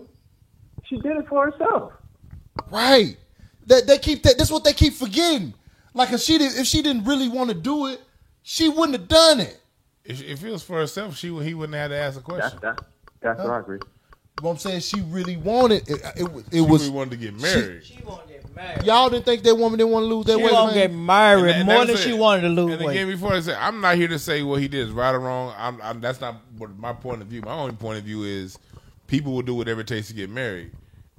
[0.89, 1.93] She did it for herself.
[2.71, 3.17] Right.
[3.67, 4.37] That they keep that.
[4.37, 5.53] That's what they keep forgetting.
[5.93, 8.01] Like if she did, if she didn't really want to do it,
[8.43, 9.59] she wouldn't have done it.
[10.03, 12.59] If, if it was for herself, she would- he wouldn't have to ask a question.
[12.61, 12.79] that.
[13.21, 13.79] That's what I agree.
[14.41, 16.01] What I'm saying, she really wanted it.
[16.15, 16.81] It, it, She was.
[16.83, 17.83] really wanted to get married.
[17.85, 18.83] She wanted to get married.
[18.83, 21.39] Y'all didn't think that woman didn't want to lose that She weight, gonna get married
[21.41, 22.13] And that- and more that's than it.
[22.13, 22.91] she wanted to lose And weight.
[22.97, 25.19] again, before I say, I'm not here to say what he did is right or
[25.21, 25.53] wrong.
[25.57, 27.41] I'm, I'm, that's not what my point of view.
[27.41, 28.59] My only point of view is
[29.07, 30.71] people will do whatever it takes to get married,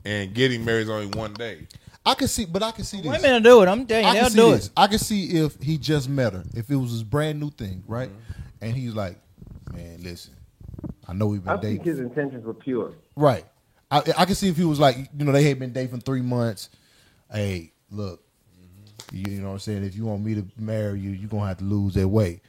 [0.04, 1.66] and getting married is only one day.
[2.04, 3.06] I can see, but I can see this.
[3.10, 3.68] Women will do it.
[3.68, 4.66] I'm telling you, I they'll can see do this.
[4.66, 4.72] it.
[4.76, 7.82] I can see if he just met her, if it was his brand new thing,
[7.88, 8.08] right?
[8.10, 8.64] Mm-hmm.
[8.64, 9.18] And he's like,
[9.72, 10.34] "Man, listen,
[11.08, 11.80] I know we've been dating.
[11.80, 12.92] I think his intentions were pure.
[13.16, 13.44] right?"
[13.90, 16.00] I, I can see if he was like, you know, they had been dating for
[16.04, 16.70] three months.
[17.32, 18.22] Hey, look,
[18.60, 19.16] Mm-hmm.
[19.16, 19.84] you, you know what I'm saying?
[19.84, 22.40] If you want me to marry you, you're gonna have to lose that weight.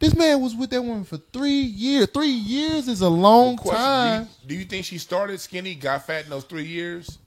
[0.00, 2.06] This man was with that woman for three years.
[2.14, 4.24] Three years is a long Question, time.
[4.24, 7.18] Do you, do you think she started skinny, got fat in those three years?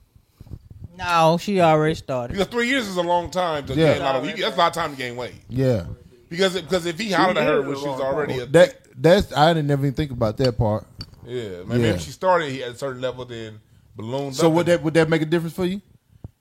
[0.97, 2.33] No, she already started.
[2.33, 3.93] Because three years is a long time to Yeah.
[3.93, 4.25] gain a lot of.
[4.25, 5.35] you- That's a lot of time to gain weight.
[5.49, 5.85] Yeah,
[6.29, 9.53] Because because if he hollered at her when she was already a that that's I
[9.53, 10.85] didn't never even think about that part.
[11.25, 11.93] yeah, maybe Yeah.
[11.95, 13.59] if she started at a certain level, then
[13.97, 14.53] ballooned So up.
[14.53, 15.81] would that would that make a difference for you?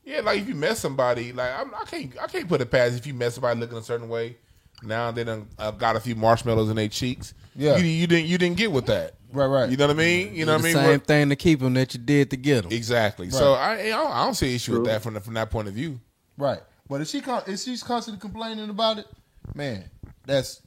[0.04, 2.94] Yeah, like if you met somebody, like I'm, I can't, I can't put it past
[2.96, 4.36] if you met somebody looking a certain way.
[4.82, 7.34] Now they done uh, got a few marshmallows in their cheeks.
[7.54, 7.76] Yeah.
[7.76, 9.14] you, you didn't, you didn't get with that.
[9.32, 9.70] Right, right.
[9.70, 10.34] You know what I mean?
[10.34, 10.74] You know what I mean?
[10.74, 12.72] Same What- thing to keep them that you did to get them.
[12.72, 13.30] exactly.
[13.30, 15.50] So I, I don't, I don't see an issue with that from the, from that
[15.50, 16.00] point of view.
[16.38, 16.60] Right.
[16.88, 19.06] But if she if she's constantly complaining about it,
[19.54, 19.84] man,
[20.26, 20.60] that's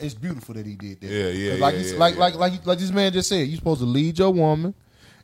[0.00, 1.06] it's beautiful that he did that.
[1.06, 2.20] Yeah, yeah, 'Cause like yeah, he's- yeah, like yeah.
[2.20, 4.74] like like like this man just said, you're supposed to lead your woman,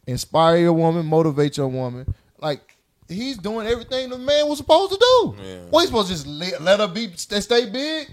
[0.06, 2.14] inspire your woman, motivate your woman.
[2.38, 2.71] Like
[3.08, 5.36] he's doing everything the man was supposed to do.
[5.42, 5.58] Yeah.
[5.70, 8.08] Well, he's supposed to just let, let her be stay, stay big.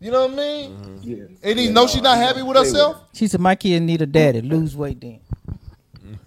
[0.00, 0.70] You know what I mean?
[0.76, 0.98] Mm-hmm.
[1.02, 1.24] Yeah.
[1.42, 3.02] And he Yeah, know no, she's not happy with Stay herself.
[3.14, 4.42] She said, "My kid need a daddy.
[4.42, 5.20] Lose weight then."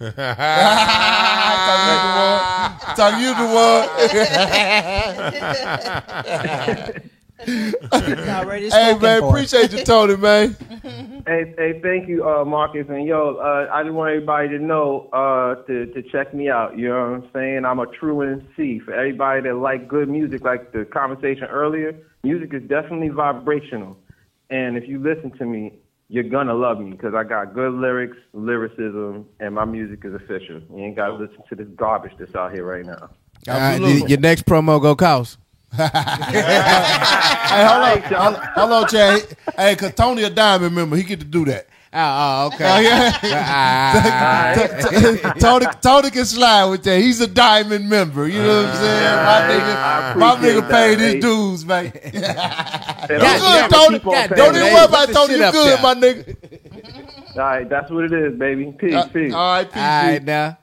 [2.96, 3.88] Talk you the one.
[6.76, 7.10] Already
[7.46, 9.28] hey man, for.
[9.28, 10.56] appreciate you, Tony, man.
[11.26, 12.86] Hey, hey, thank you, uh, Marcus.
[12.88, 16.78] And yo, uh, I just want everybody to know uh, to to check me out.
[16.78, 17.64] You know what I'm saying?
[17.64, 18.80] I'm a true MC.
[18.80, 23.96] For everybody that like good music, like the conversation earlier, music is definitely vibrational.
[24.50, 25.78] And if you listen to me,
[26.08, 30.60] you're gonna love me because I got good lyrics, lyricism, and my music is official.
[30.74, 33.10] You ain't gotta listen to this garbage that's out here right now.
[33.48, 35.38] All right, your next promo go cost.
[35.72, 39.36] Hey, hold on, hold, hold on, Chad.
[39.56, 41.66] Hey, cause Tony a diamond member, he get to do that.
[41.92, 42.64] Oh, oh, okay.
[42.70, 43.18] Oh, yeah.
[43.24, 44.52] Ah.
[44.54, 47.00] T- t- Tony, Tony can slide with that.
[47.00, 48.28] He's a diamond member.
[48.28, 49.16] You know what I'm saying?
[49.26, 51.84] My nigga, my nigga paid his dues, man.
[51.86, 53.98] you good, Tony?
[54.36, 55.34] Don't even worry about Tony.
[55.34, 56.36] You good, my nigga.
[57.36, 58.72] All right, that's what it is, baby.
[58.78, 59.32] Peace, peace.
[59.34, 59.82] All right, peace.
[59.82, 60.58] All right, now.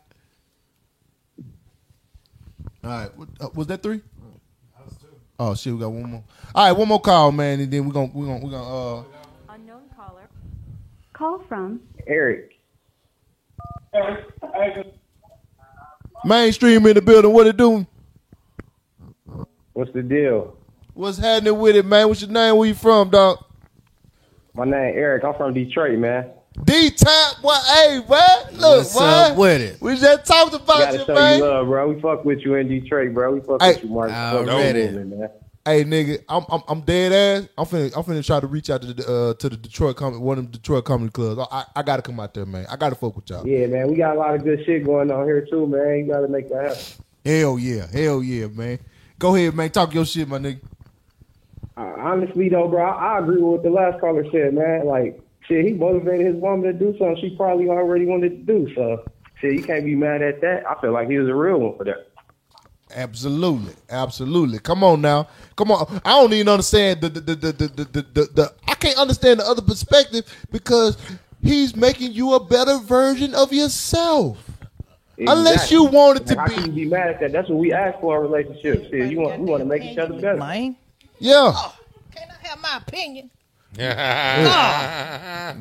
[2.86, 4.02] All right, what, uh, was that three?
[5.40, 6.24] Oh shit, we got one more.
[6.56, 9.03] All right, one more call, man, and then we're gonna we're gonna we're gonna uh
[9.49, 10.27] Unknown caller.
[11.14, 12.59] Call from Eric.
[13.93, 14.93] Eric
[16.25, 17.32] Mane Stream in the building.
[17.32, 17.85] What it doing?
[19.74, 20.57] What's the deal?
[20.95, 22.07] What's happening with it, man?
[22.07, 22.57] What's your name?
[22.57, 23.43] Where you from, dog?
[24.56, 25.24] My name Eric.
[25.24, 26.32] I'm from Detroit, man.
[26.64, 27.64] D Tap, what?
[27.66, 28.53] Hey, what?
[28.53, 29.03] Look, What's what?
[29.32, 29.82] up with it?
[29.82, 31.38] We just talked about Gotta you, show man.
[31.38, 31.94] you love, bro.
[31.94, 33.34] We fuck with you in Detroit, bro.
[33.36, 33.74] We fuck Hey.
[33.76, 34.11] with you, Mark.
[34.11, 34.90] Already.
[34.92, 35.30] man.
[35.66, 37.50] Hey, nigga, I'm I'm, I'm dead ass.
[37.58, 40.22] I'm finna I'm finna try to reach out to the uh, to the Detroit comedy
[40.22, 41.40] one of the Detroit comedy clubs.
[41.52, 42.66] I, I I gotta come out there, man.
[42.69, 43.45] I gotta fuck with y'all.
[43.45, 43.88] Yeah, man.
[43.90, 46.00] We got a lot of good shit going on here too, man.
[46.00, 46.84] You gotta make that happen.
[47.26, 48.80] Hell yeah, hell yeah, man.
[49.19, 49.69] Go ahead, man.
[49.69, 50.61] Talk your shit, my nigga.
[51.76, 54.86] Uh, honestly, though, bro, I, I agree with what the last caller said, man.
[54.86, 58.74] Like, shit, he motivated his woman to do something she probably already wanted to do.
[58.76, 59.03] So,
[59.40, 60.64] shit, you can't be mad at that.
[60.69, 62.08] I feel like he was a real one for that.
[62.95, 64.59] Absolutely, absolutely.
[64.59, 65.27] Come on now,
[65.58, 66.01] come on.
[66.06, 68.98] I don't even understand the the the the the, the, the, the, the I can't
[68.98, 70.98] understand the other perspective because
[71.43, 74.42] he's making you a better version of yourself.
[75.19, 76.53] Unless you want it Like, to how be.
[76.53, 77.32] can you be mad at that?
[77.32, 78.90] That's what we ask for in a relationship.
[78.90, 80.38] Shit, you want we want to make each other better.
[80.38, 80.77] Man.
[81.19, 81.51] Yeah.
[82.16, 83.30] Can I have my opinion?
[83.34, 83.36] Oh,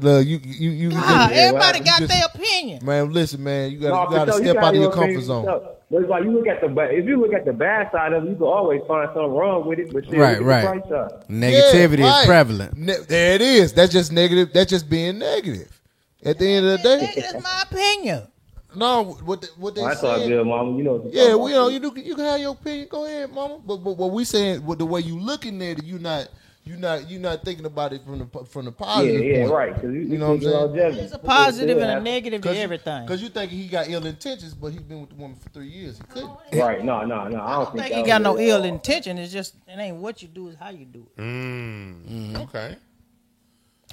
[0.01, 0.91] Look, you you you.
[0.91, 2.85] God, you- everybody got just- their opinion.
[2.85, 5.45] Man, listen, man, you gotta gotta sure, step got out of your opinion comfort zone.
[5.45, 5.63] yourself.
[5.91, 8.13] But it's like you look at the ba- if you look at the bad side
[8.13, 9.93] of it, you can always find something wrong with it.
[9.93, 10.83] But shit, Right, look the right.
[11.31, 12.21] Negativity Yeah, right.
[12.23, 12.77] is prevalent.
[12.77, 13.73] Ne- there it is.
[13.73, 14.53] That's just negative.
[14.53, 15.81] That's just being negative.
[16.25, 18.23] At the end of the day, That's my opinion.
[18.75, 19.05] no.
[19.25, 20.29] What the, what they Well, that's all saying?
[20.29, 20.77] good, mama.
[20.77, 20.95] You know.
[20.95, 22.89] what Yeah, talking we you know you do, you can have your opinion.
[22.91, 23.59] Go ahead, mama.
[23.65, 26.27] But but what we saying, with the way you looking at it, you not
[26.67, 29.23] you not you not thinking about it from the from the positive.
[29.25, 29.53] yeah, point.
[29.53, 29.83] right.
[29.85, 30.55] You, You know what I'm saying?
[30.55, 30.97] Longevity.
[30.99, 33.05] There's a positive and a negative to everything.
[33.07, 35.69] Because you think he got ill intentions, but he's been with the woman for three
[35.69, 35.99] years.
[35.99, 36.31] He couldn't.
[36.53, 36.85] Right?
[36.85, 37.41] No, no, no.
[37.41, 39.17] I don't I think think he got no ill intention.
[39.17, 41.21] It's just it ain't what you do, it's how you do it.
[41.21, 42.77] Mm, okay.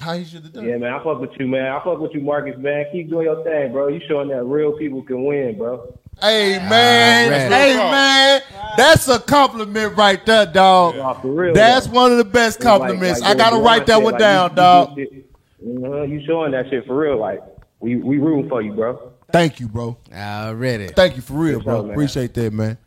[0.00, 0.68] How he should have done.
[0.68, 1.66] Yeah, man, I fuck with you, man.
[1.70, 2.86] I fuck with you, Marcus, man.
[2.90, 3.86] Keep doing your thing, bro.
[3.86, 5.96] You showing that real people can win, bro.
[6.20, 7.52] Hey man, Alright.
[7.52, 8.42] hey man,
[8.76, 10.96] that's a compliment right there, dog.
[10.96, 11.54] Nah, for real.
[11.54, 11.92] That's though.
[11.94, 13.20] one of the best It's like- compliments.
[13.20, 14.96] like I gotta write that shit, one like, down, you- dog.
[14.96, 15.24] You,
[15.66, 17.18] you, you showing that shit for real.
[17.18, 17.40] Like
[17.80, 19.12] we we rooting for you, bro.
[19.32, 19.96] Thank you, bro.
[20.14, 20.88] Already.
[20.88, 21.82] Thank you for real, For bro.
[21.82, 21.90] sure.
[21.92, 22.78] Appreciate that, man.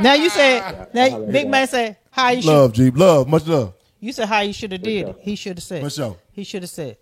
[0.00, 2.90] Now you said now Big Man said how you should Love, G.
[2.90, 3.74] Love, much love.
[4.00, 5.16] you said how you should have did it.
[5.20, 6.16] He should have said For sure.
[6.32, 6.96] he should have said.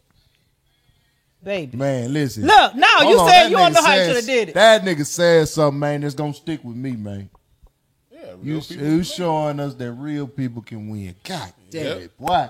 [1.42, 1.76] Baby.
[1.76, 2.44] Man, listen.
[2.46, 4.16] Look, no, Hold you on, said that you don't nigga know how you said- should
[4.16, 4.54] have did it.
[4.54, 7.30] That nigga said something, man, that's gonna stick with me, man.
[8.12, 8.86] Yeah, You, real people.
[8.86, 11.14] you showing us that real people can win.
[11.24, 11.96] God damn Yep.
[11.98, 12.48] it, boy.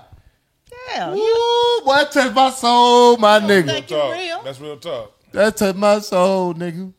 [0.89, 3.65] Yeah, you Ooh, boy, that touched my soul, my nigga.
[3.67, 4.13] think you Talk.
[4.13, 4.41] real.
[4.43, 5.11] That's real talk.
[5.31, 6.93] That touched my soul, nigga.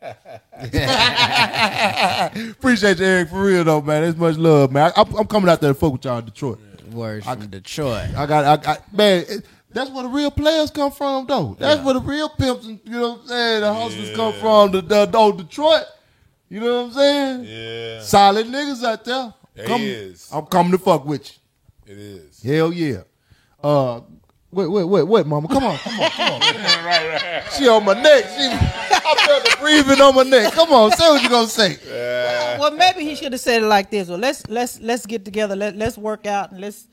[2.50, 4.02] Appreciate you, Eric, for real though, man.
[4.02, 4.92] There's much love, man.
[4.96, 6.58] I, am coming out there to fuck with y'all in Detroit.
[6.92, 8.10] Words from Detroit.
[8.16, 9.24] I got, I, I man.
[9.28, 11.54] It, that's where the real players come from, though.
[11.58, 14.72] That's where the real pimps, and, you know what I'm saying, the hustlers come from.
[14.72, 15.84] The, the, the old Detroit.
[16.48, 17.44] You know what I'm saying?
[17.44, 19.32] Yeah, Solid niggas out there.
[19.54, 20.28] It Come- is.
[20.32, 21.30] I'm coming to fuck with
[21.86, 21.92] you.
[21.92, 22.42] it is.
[22.42, 23.02] Hell yeah.
[23.62, 24.00] Uh,
[24.52, 25.48] wait, wait, wait, wait, mama.
[25.48, 26.40] Come on, come on, come on.
[26.84, 27.52] right, right.
[27.56, 28.24] She on my neck.
[28.24, 30.52] She, I felt the breathing on my neck.
[30.52, 31.76] Come on, say what you gonna say.
[32.58, 34.08] well maybe he should have said it like this.
[34.08, 36.86] Well let's let's let's get together, let let's work out and let's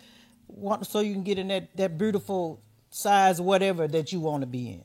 [0.47, 4.47] want so you can get in that, that beautiful size whatever that you want to
[4.47, 4.83] be in.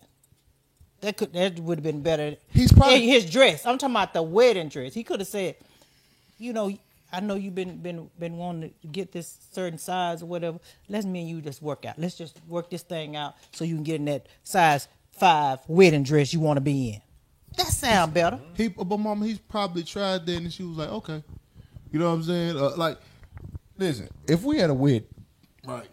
[1.01, 2.36] That could that would have been better.
[2.52, 3.67] He's probably- Hey, his dress.
[3.67, 4.94] I'm talking about the wedding dress.
[4.94, 5.57] He could have said,
[6.39, 6.76] you know,
[7.13, 10.59] I know you've been been been wanting to get this certain size or whatever.
[10.89, 11.99] Let's me and you just work out.
[11.99, 16.03] Let's just work this thing out so you can get in that size five wedding
[16.05, 17.03] dress you want to be in.
[17.57, 18.41] That sound better.
[18.57, 21.23] He, but mama, he's probably tried that, and she was like, okay.
[21.91, 22.57] You know what I'm saying?
[22.57, 22.99] Uh, like,
[23.77, 25.05] listen, if we had a wedding,
[25.67, 25.89] right?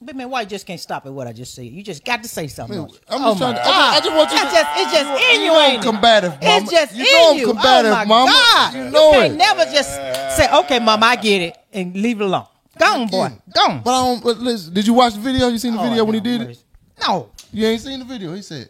[0.00, 1.64] But man, why you just can't stop at what I just said?
[1.66, 2.76] You just got to say something.
[2.78, 2.88] Man.
[3.08, 4.92] I'm oh just trying to- I just- I just want you That's to- just, it's
[4.92, 6.56] just you- in you you, know I'm ain't combative, mama.
[6.56, 7.46] It's just You in know I'm you.
[7.46, 8.30] combative, oh my mama.
[8.30, 8.74] God.
[8.74, 9.36] You You, can't it.
[9.36, 9.90] never just
[10.36, 12.46] say, okay, mama, I get it, and leave it alone.
[12.78, 13.28] Go on, boy.
[13.54, 13.82] Go on.
[13.82, 14.22] But I don't.
[14.22, 15.48] But listen, did you watch the video?
[15.48, 16.62] You seen the Oh, video when he did it?
[17.00, 17.30] No.
[17.52, 18.34] You ain't seen the video.
[18.34, 18.68] He said,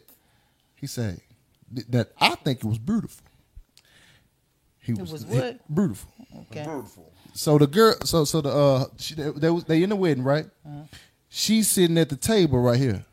[0.77, 1.21] he said,
[1.89, 3.25] that I think it was beautiful.
[4.79, 5.75] He It was what?
[5.75, 6.13] beautiful.
[6.53, 6.63] Okay.
[6.63, 7.13] Beautiful.
[7.35, 10.23] So the girl, so so the uh, she, they, they was they in the wedding,
[10.23, 10.47] right?
[10.65, 10.85] Uh-huh.
[11.29, 13.05] She's sitting at the table right here.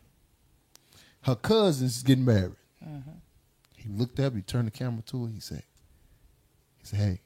[1.22, 2.56] Her cousin's getting married.
[2.82, 3.12] Uh-huh.
[3.76, 4.36] He looked up.
[4.36, 5.32] He turned the camera to her.
[5.32, 5.64] He said,
[6.80, 7.22] "He said, hey,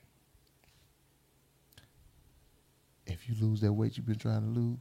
[3.05, 4.77] if you lose that weight you've been trying to lose,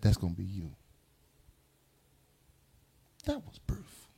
[0.00, 0.70] that's gonna be you."
[3.24, 4.08] That was beautiful.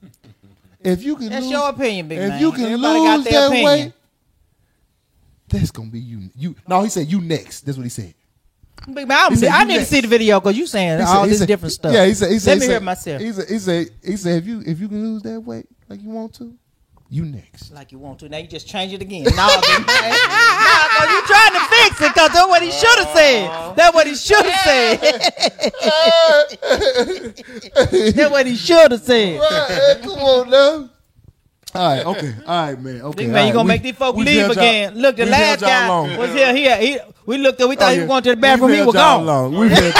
[0.80, 2.40] if you can, That's lose, your opinion, big if man.
[2.40, 3.64] you can Everybody got lose their that opinion.
[3.64, 3.92] weight,
[5.48, 6.28] that's gonna be you.
[6.36, 7.60] You no, he said you next.
[7.62, 8.14] That's what he said.
[8.86, 10.64] Big man, I'm, He said, I "You need to next." see the video because you
[10.66, 11.92] saying He all this said- different stuff.
[11.92, 12.30] Yeah, he said.
[12.30, 13.20] He said Let he me said- hear it myself.
[13.22, 13.48] He said.
[13.48, 13.90] He said.
[14.04, 16.54] He said if you if you can lose that weight like you want to,
[17.10, 17.72] you next.
[17.72, 18.28] Like you want to.
[18.28, 19.24] Now you just change it again.
[19.24, 19.30] No.
[20.68, 23.50] Nah, 'cause you trying to fix it because that's what he should have said.
[23.76, 25.00] That's what he should have said.
[28.14, 29.40] that's what he should have said.
[29.40, 30.88] Right, come on now.
[31.74, 33.02] All right, okay, all right, man.
[33.02, 33.52] Okay, Big all man, you right.
[33.52, 34.94] gonna We- make these folks leave held y'all- again.
[34.96, 36.16] Look, the last guy long.
[36.16, 36.54] was here.
[36.54, 37.60] Here, he, we looked.
[37.60, 38.00] We thought Oh, he yeah.
[38.02, 38.70] was going to the bathroom.
[38.70, 39.26] We've He was y'all gone.
[39.26, 39.54] Long.
[39.58, 39.92] We've had.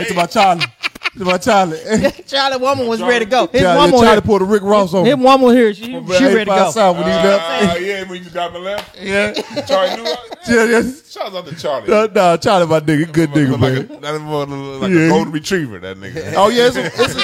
[0.00, 0.64] It's about Charlie.
[1.12, 1.80] It's about Charlie.
[2.26, 3.46] Charlie woman was ready to go.
[3.48, 4.20] His Charlie, woman Charlie here.
[4.20, 5.04] pulled a Rick Ross on.
[5.04, 5.24] His me.
[5.24, 5.74] woman here.
[5.74, 6.70] She, she ready to 85 go.
[6.70, 7.44] South when he left.
[7.74, 8.96] Uh, yeah, when you just got my left.
[9.02, 9.32] Yeah.
[9.66, 10.04] Charlie knew
[10.48, 10.82] Yeah, yeah.
[11.08, 11.88] Shout out to Charlie.
[11.88, 13.74] No, no, Charlie, my nigga, good nigga, man.
[13.74, 14.44] like a, that boy
[14.78, 16.34] like a golden retriever, that nigga.
[16.36, 17.14] Oh yeah, it's a, it's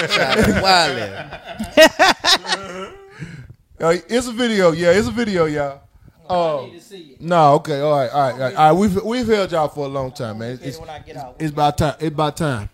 [2.91, 3.04] a,
[3.79, 4.71] Uh, it's a video.
[4.71, 5.81] Yeah, it's a video, y'all.
[6.27, 6.71] Oh,
[7.19, 8.55] no, okay, all right, all right, all right.
[8.55, 10.53] All right we've we've held y'all for a long time, man.
[10.53, 10.79] It's,
[11.39, 11.95] it's about time.
[11.99, 12.69] It's about time.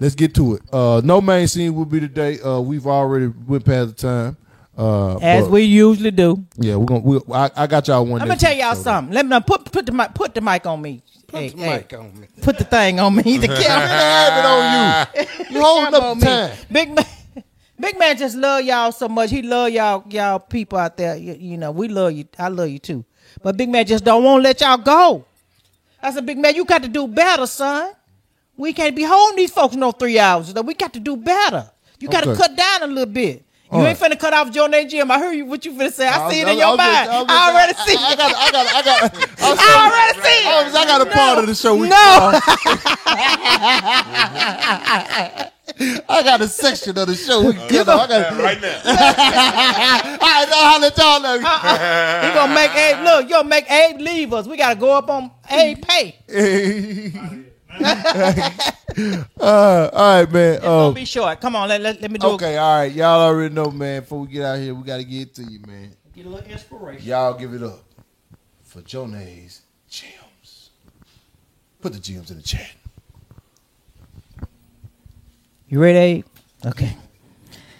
[0.00, 0.62] Let's get to it.
[0.72, 2.40] Uh, no main scene will be today.
[2.40, 4.36] Uh, we've already went past the time.
[4.76, 6.44] Uh, As but- we usually do.
[6.56, 7.00] yeah, we're gonna.
[7.00, 8.20] We, I, I got y'all one.
[8.20, 9.14] I'm gonna tell y'all so- something.
[9.14, 9.38] Let me.
[9.46, 11.02] Put put the mic put the mic on me.
[11.28, 12.26] Put the mic on me.
[12.42, 13.22] Put the thing on me.
[13.38, 13.86] The camera.
[13.86, 14.46] have it
[15.20, 15.54] on you.
[15.56, 16.30] You holding up on the me.
[16.30, 16.56] time.
[16.72, 17.04] Big man.
[17.78, 19.30] Big man just love y'all so much.
[19.30, 21.16] He love y'all y'all people out there.
[21.16, 22.24] You, you know, we love you.
[22.38, 23.04] I love you too.
[23.42, 25.24] But Big man just don't want to let y'all go.
[26.02, 27.92] I said, Big man, you got to do better, son.
[28.56, 30.54] We can't be holding these folks no three hours.
[30.54, 31.70] We got to do better.
[32.00, 32.40] You got to Okay.
[32.40, 33.42] cut down a little bit.
[33.72, 35.10] You All ain't finna cut off Joe Jim.
[35.10, 36.06] I heard you what you finna say.
[36.06, 37.10] I, I see it in your I mind.
[37.10, 38.18] I was I, just- already see I it.
[38.18, 39.02] got, I got, I got.
[39.42, 40.74] I, was- I already see it.
[40.76, 41.74] I, got a part of the show.
[41.74, 42.40] We, No.
[46.08, 47.40] I got a section of the show.
[47.40, 48.80] We You get go- I got Right now.
[48.84, 51.34] I know how to y'all know.
[51.34, 53.24] You gonna make Abe look?
[53.24, 54.46] You gonna make Abe leave us?
[54.46, 56.16] We gotta go up on Abe pay.
[57.78, 60.60] uh, all right, man.
[60.62, 61.40] Don't Um, be short.
[61.40, 62.92] Come on, let, let, let me do okay, all right.
[62.92, 64.00] Y'all already know, man.
[64.02, 65.92] Before we get out here, we got to get to you, man.
[66.14, 67.06] get a little inspiration.
[67.06, 67.80] Y'all give it up
[68.64, 70.70] for Jonae's gems.
[71.80, 72.70] Put the gems in the chat.
[75.68, 76.24] You ready, Abe?
[76.64, 76.96] Okay.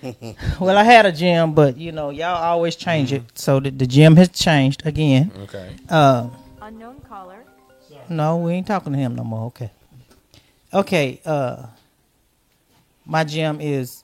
[0.61, 3.87] well, I had a gym, but you know, y'all always change it, so the, the
[3.87, 5.31] gym has changed again.
[5.43, 5.77] Okay.
[5.89, 6.29] Uh,
[6.61, 7.45] Unknown caller.
[8.09, 9.47] no, we ain't talking to him no more.
[9.47, 9.71] Okay.
[10.75, 11.21] Okay.
[11.25, 11.67] Uh,
[13.05, 14.03] my gym is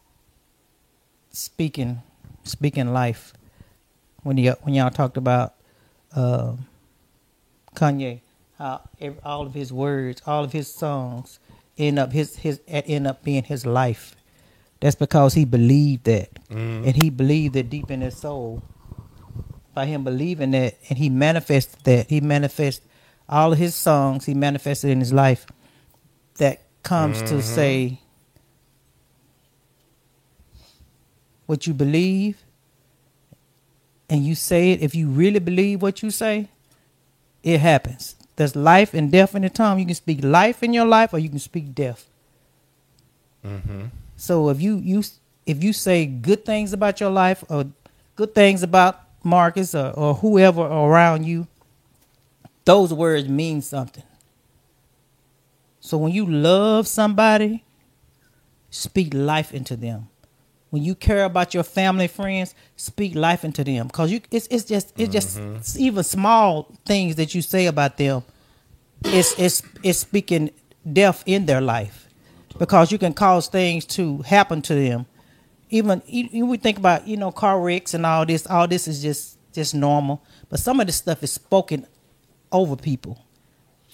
[1.33, 2.03] speaking,
[2.45, 3.33] speaking life.
[4.23, 5.55] When you when y'all talked about
[6.15, 6.55] uh,
[7.75, 8.21] Kanye,
[8.59, 11.41] how ev all of his words, all of his songs
[11.83, 14.17] end up his his end up being his life.
[14.81, 16.85] That's because he believed that, mm-hmm.
[16.85, 18.63] and he believed it deep in his soul.
[19.75, 22.85] By him believing that, and he manifested that, he manifested
[23.29, 24.27] all of his songs.
[24.27, 25.47] He manifested in his life.
[26.39, 27.41] That comes to mm-hmm.
[27.41, 28.01] say
[31.47, 32.43] what you believe,
[34.11, 34.83] and you say it.
[34.83, 36.49] If you really believe what you say,
[37.43, 38.17] it happens.
[38.37, 39.79] There's life and death in the tongue.
[39.79, 42.09] You can speak life in your life, or you can speak death.
[43.45, 43.87] Mm-hmm.
[44.17, 45.03] So if you you
[45.47, 47.67] if you say good things about your life or
[48.17, 51.47] good things about Marcus or, or whoever around you,
[52.65, 54.05] those words mean something.
[55.81, 57.65] So when you love somebody,
[58.71, 60.09] speak life into them.
[60.73, 63.91] When you care about your family, friends, speak life into them.
[63.91, 67.99] Cause you, it's it's just it's just it's even small things that you say about
[67.99, 68.23] them.
[69.05, 70.51] It's it's it's speaking
[70.91, 72.09] death in their life,
[72.59, 75.05] because you can cause things to happen to them.
[75.69, 78.47] Even you, you would think about you know car wrecks and all this.
[78.47, 81.87] All this is just just normal, but some of this stuff is spoken
[82.51, 83.19] over people.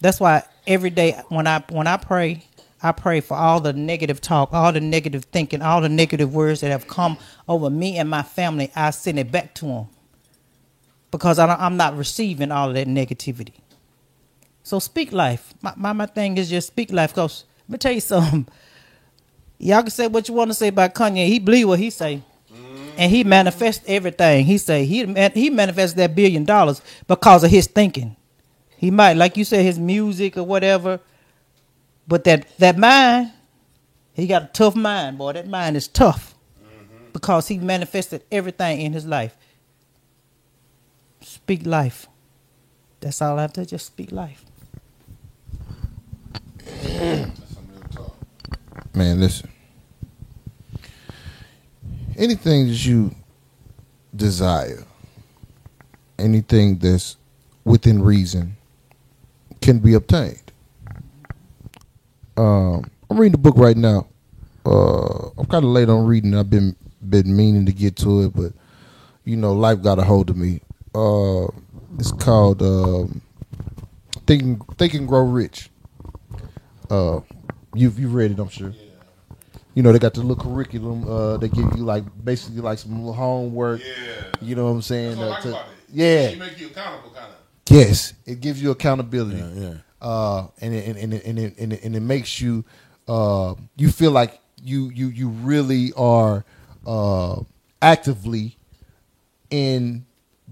[0.00, 2.44] That's why every day when I when I pray,
[2.82, 6.60] I pray for all the negative talk, all the negative thinking, all the negative words
[6.60, 8.70] that have come over me and my family.
[8.76, 9.86] I send it back to them
[11.10, 13.54] because I don't, I'm not receiving all of that negativity.
[14.62, 15.54] So speak life.
[15.62, 17.14] My, my my thing is just speak life.
[17.14, 18.46] Cause let me tell you something.
[19.58, 21.26] Y'all can say what you want to say about Kanye.
[21.26, 22.90] He believe what he say, mm-hmm.
[22.96, 24.44] and he manifests everything.
[24.44, 28.14] He say he he manifests that billion dollars because of his thinking.
[28.76, 31.00] He might, like you said, his music or whatever,
[32.08, 33.32] but that that mind,
[34.14, 35.34] he got a tough mind, boy.
[35.34, 37.12] That mind is tough mm-hmm.
[37.12, 39.36] because he manifested everything in his life.
[41.20, 42.06] Speak life.
[43.00, 44.44] That's all I have to just speak life.
[48.94, 49.50] Man, listen.
[52.16, 53.14] Anything that you
[54.16, 54.84] desire,
[56.18, 57.16] anything that's
[57.64, 58.56] within reason,
[59.60, 60.47] can be obtained.
[62.38, 64.06] Um, I'm reading the book right now.
[64.64, 66.34] Uh, I'm kind of late on reading.
[66.36, 66.76] I've been
[67.08, 68.52] been meaning to get to it, but
[69.24, 70.60] you know, life got a hold of me.
[70.94, 71.46] Uh,
[71.98, 73.20] it's called um,
[74.26, 75.70] "Think Think and Grow Rich."
[76.90, 77.20] Uh,
[77.74, 78.72] you've you've read it, I'm sure.
[79.74, 81.08] You know, they got the little curriculum.
[81.08, 83.80] Uh, they give you like basically like some little homework.
[83.80, 84.24] Yeah.
[84.40, 85.18] You know what I'm saying?
[85.18, 85.74] That's what I Uh, like to- about it.
[85.92, 86.04] yeah.
[86.28, 87.34] It make you accountable, kind of.
[87.70, 89.38] Yes, it gives you accountability.
[89.38, 92.64] Yeah, Uh, and it, and it, and it, and it, and it, makes you
[93.08, 96.44] uh, you feel like you you you really are
[96.86, 97.40] uh,
[97.82, 98.56] actively
[99.50, 100.04] in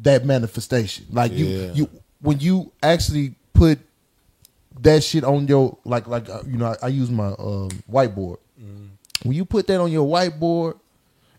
[0.02, 1.06] that manifestation.
[1.12, 1.72] Like you Yeah.
[1.74, 3.78] you when you actually put
[4.80, 8.38] that shit on your like like uh, you know I, I use my um, whiteboard.
[9.22, 10.78] When you put that on your whiteboard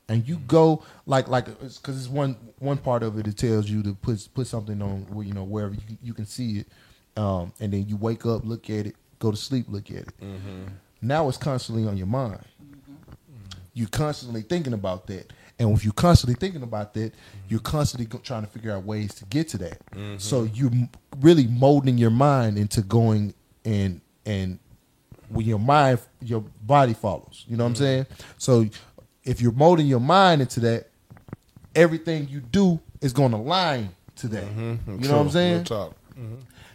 [0.09, 3.83] and you go like like because it's one one part of it it tells you
[3.83, 6.67] to put put something on you know wherever you, you can see it
[7.17, 10.13] um, and then you wake up look at it go to sleep look at it.
[11.01, 12.41] Now it's constantly on your mind.
[13.73, 15.31] You're constantly thinking about that.
[15.59, 17.13] And if you're constantly thinking about that
[17.49, 19.79] you're constantly trying to figure out ways to get to that.
[20.19, 20.71] So you're
[21.19, 23.33] really molding your mind into going
[23.65, 24.59] and and
[25.29, 27.43] when your mind your body follows.
[27.47, 28.05] You know what i'm saying?
[28.37, 28.65] So
[29.23, 30.87] if you're molding your mind into that
[31.75, 34.43] everything you do is going to align to that.
[34.55, 35.63] You know what i'm saying.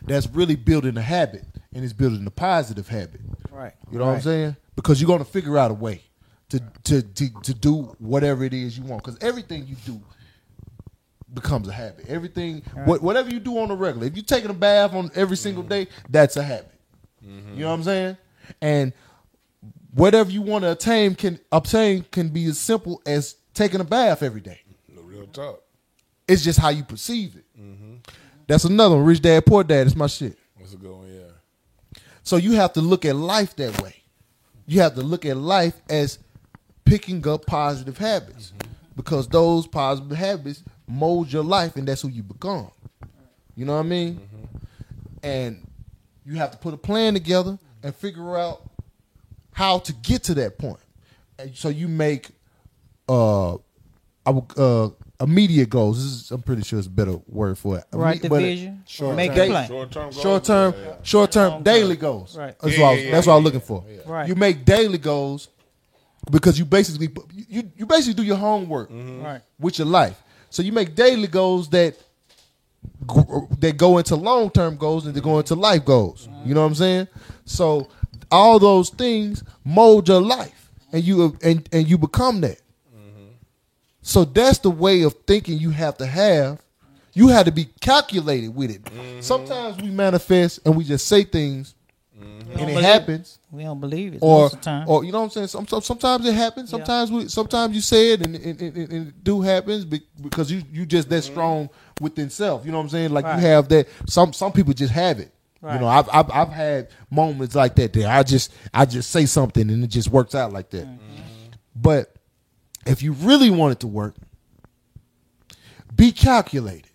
[0.05, 3.21] That's really building a habit and it's building a positive habit.
[3.51, 3.75] Right.
[3.91, 4.57] you know what i'm saying?
[4.75, 6.03] Because you're going to figure out a way
[6.51, 10.01] to to to, to do whatever it is you want because everything you do
[11.33, 12.07] becomes a habit.
[12.09, 15.37] Everything what, whatever you do on the regular if you're taking a bath on every
[15.37, 15.85] single mm-hmm.
[15.85, 16.75] day that's a habit.
[17.25, 17.55] Mm-hmm.
[17.55, 18.17] You know what i'm saying?
[18.61, 18.93] And
[19.95, 24.23] whatever you want to attain can obtain can be as simple as taking a bath
[24.23, 24.61] every day.
[24.95, 25.63] Real talk.
[26.27, 27.82] it's just how you perceive it mm-hmm.
[28.53, 31.09] That's another one rich dad poor dad it's my shit What's a good one?
[31.13, 32.03] Yeah.
[32.23, 33.97] so you have to look at life that way.
[34.67, 36.19] You have to look at life as
[36.85, 38.53] picking up positive habits
[38.95, 42.71] because those positive habits mold your life and that's who you become.
[43.57, 44.21] You know what I mean?
[45.23, 45.67] And
[46.25, 48.63] you have to put a plan together and figure out
[49.53, 50.81] how to get to that point.
[51.39, 52.31] And so you make
[53.09, 53.55] uh,
[54.25, 54.91] I would, uh
[55.23, 55.97] immediate goals.
[56.03, 57.85] This is, I'm pretty sure it's a better word for it.
[57.93, 59.41] Right Imme- the but- vision, Short make term.
[59.41, 59.69] a plan.
[59.69, 60.23] Short-term goals?
[60.23, 60.95] Short term, Yeah, yeah.
[61.03, 62.37] short term, daily goals.
[62.37, 62.59] Right.
[62.61, 63.85] That's Yeah, what I, yeah, that's yeah, what I'm looking for.
[64.07, 64.29] Right.
[64.29, 65.49] You make daily goals
[66.31, 67.09] because you basically
[67.49, 69.23] you you basically do your homework mm-hmm.
[69.23, 69.41] Right.
[69.59, 70.21] with your life.
[70.51, 71.97] So you make daily goals that
[73.59, 76.27] that go into long term goals and they go into life goals.
[76.29, 76.49] Mm-hmm.
[76.49, 77.09] You know what I'm saying?
[77.45, 77.89] So
[78.31, 82.59] all those things mold your life, and you and and you become that.
[84.03, 86.61] So that's the way of thinking you have to have.
[87.15, 88.83] You have to be calculated with it.
[88.85, 89.21] Mm-hmm.
[89.21, 91.75] Sometimes we manifest and we just say things,
[92.19, 92.31] mm-hmm.
[92.31, 92.83] and don't it believe it.
[92.85, 94.89] happens We don't believe it or most of the time.
[94.89, 95.47] or you know what I'm saying.
[95.49, 96.71] Some, some, sometimes it happens.
[96.71, 100.63] Sometimes we sometimes you say it and, and, and, and it do happens because you
[100.73, 101.33] you just that mm-hmm.
[101.33, 102.65] strong within self.
[102.65, 103.11] You know what I'm saying?
[103.11, 103.37] Like Right.
[103.37, 103.89] you have that.
[104.07, 105.33] Some some people just have it.
[105.63, 107.93] You know, I've, I've I've had moments like that.
[107.93, 110.89] There, I just I just say something and it just works out like that.
[111.77, 112.17] But
[112.87, 114.15] if you really want it to work,
[115.95, 116.91] be calculated.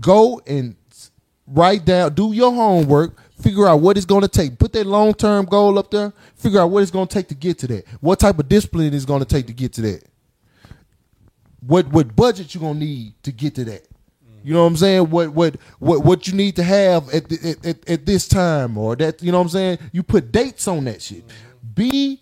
[0.00, 0.76] Go and
[1.46, 4.58] write down, do your homework, figure out what it's going to take.
[4.58, 6.12] Put that long term goal up there.
[6.36, 7.88] Figure out what it's going to take to get to that.
[8.00, 10.04] What type of discipline is going to take to get to that.
[11.60, 13.86] What what budget you're gonna need to get to that?
[14.44, 15.10] You know what I'm saying?
[15.10, 18.78] What what what what you need to have at, the, at, at at this time
[18.78, 19.22] or that?
[19.22, 19.78] You know what I'm saying?
[19.92, 21.24] You put dates on that shit.
[21.74, 22.20] Be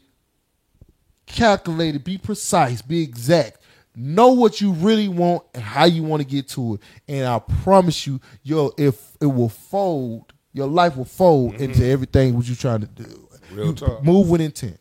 [1.27, 3.63] calculated, be precise, be exact.
[3.95, 6.81] Know what you really want and how you want to get to it.
[7.09, 12.35] And I promise you, your if it will fold, your life will fold into everything
[12.35, 13.29] what you're trying to do.
[13.53, 14.05] Real You talk.
[14.05, 14.79] Move with intent.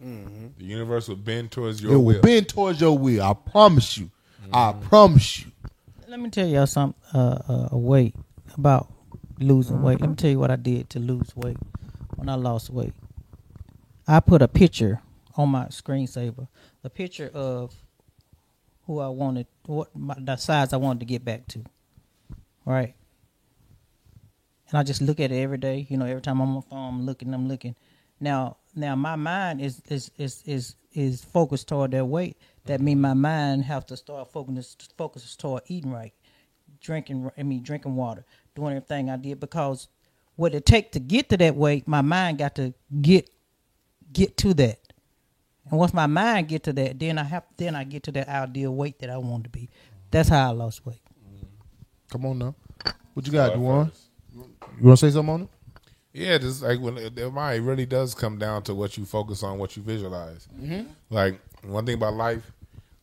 [0.00, 2.20] The universe will bend towards It your will will.
[2.20, 3.22] bend towards your will.
[3.22, 4.10] I promise you.
[4.52, 5.50] I promise you.
[6.06, 7.00] Let me tell y'all something.
[7.12, 8.14] Uh, uh, a weight
[8.56, 8.92] about
[9.40, 10.00] losing weight.
[10.00, 11.56] Let me tell you what I did to lose weight
[12.14, 12.92] when I lost weight.
[14.06, 15.00] I put a picture
[15.36, 16.48] on my screensaver,
[16.82, 17.74] a picture of
[18.86, 21.64] who I wanted, what my, the size I wanted to get back to,
[22.64, 22.94] right?
[24.68, 25.86] And I just look at it every day.
[25.88, 27.76] You know, every time I'm on my phone, I'm looking, I'm looking.
[28.20, 32.36] Now, now my mind is is is is is focused toward that weight.
[32.64, 36.12] That means my mind have to start focusing focus focus toward eating right,
[36.80, 37.30] drinking.
[37.36, 38.24] I mean, drinking water,
[38.54, 39.88] doing everything I did because
[40.36, 43.30] what it take to get to that weight, my mind got to get
[44.12, 44.85] get to that.
[45.70, 48.28] And once my mind get to that, then I have then I get to that
[48.28, 49.68] ideal weight that I want to be.
[50.10, 51.00] That's how I lost weight.
[52.10, 52.54] Come on now.
[53.14, 53.90] What you got, Dwann?
[54.34, 55.48] You want to say something on it?
[56.12, 59.42] Yeah, just like when it, it might- really does come down to what you focus
[59.42, 60.48] on, what you visualize.
[60.58, 60.86] Mhm.
[61.10, 62.52] Like one thing about life,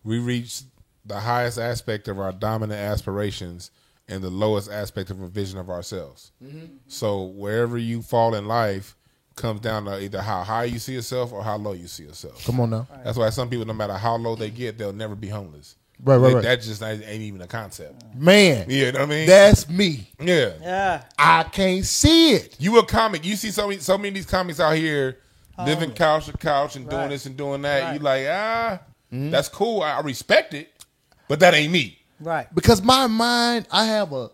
[0.03, 0.64] we reach
[1.06, 3.72] the highest aspect of our dominant aspirations
[4.08, 6.32] and the lowest aspect of a vision of ourselves.
[6.43, 6.77] Mhm.
[6.88, 8.95] So wherever you fall in life
[9.35, 12.45] comes down to either how high you see yourself or how low you see yourself.
[12.45, 12.87] Come on now.
[13.03, 15.75] That's why some people, no matter how low they get, they'll never be homeless.
[16.03, 16.43] Right, right, They- right.
[16.43, 18.03] That just ain't, ain't even a concept.
[18.15, 19.27] Man, Yeah, you know what I mean?
[19.27, 20.09] that's me.
[20.19, 20.51] Yeah.
[20.61, 21.03] Yeah.
[21.17, 22.55] I can't see it.
[22.59, 23.23] You a comic.
[23.25, 25.19] You see so many so many of these comics out here
[25.57, 27.09] living couch to couch and doing Right.
[27.11, 27.83] this and doing that.
[27.83, 27.93] Right.
[27.93, 28.79] You like, ah,
[29.11, 29.81] that's cool.
[29.81, 30.83] I I respect it,
[31.27, 31.99] but that ain't me.
[32.19, 32.53] Right.
[32.53, 34.29] because my mind, I have a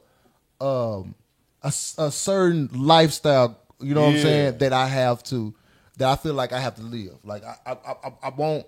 [0.63, 1.15] um
[1.63, 3.57] a, s- a certain lifestyle.
[3.81, 5.53] You know what I'm saying that I have to
[5.97, 7.17] that I feel like I have to live.
[7.23, 8.65] Like I I I, I won't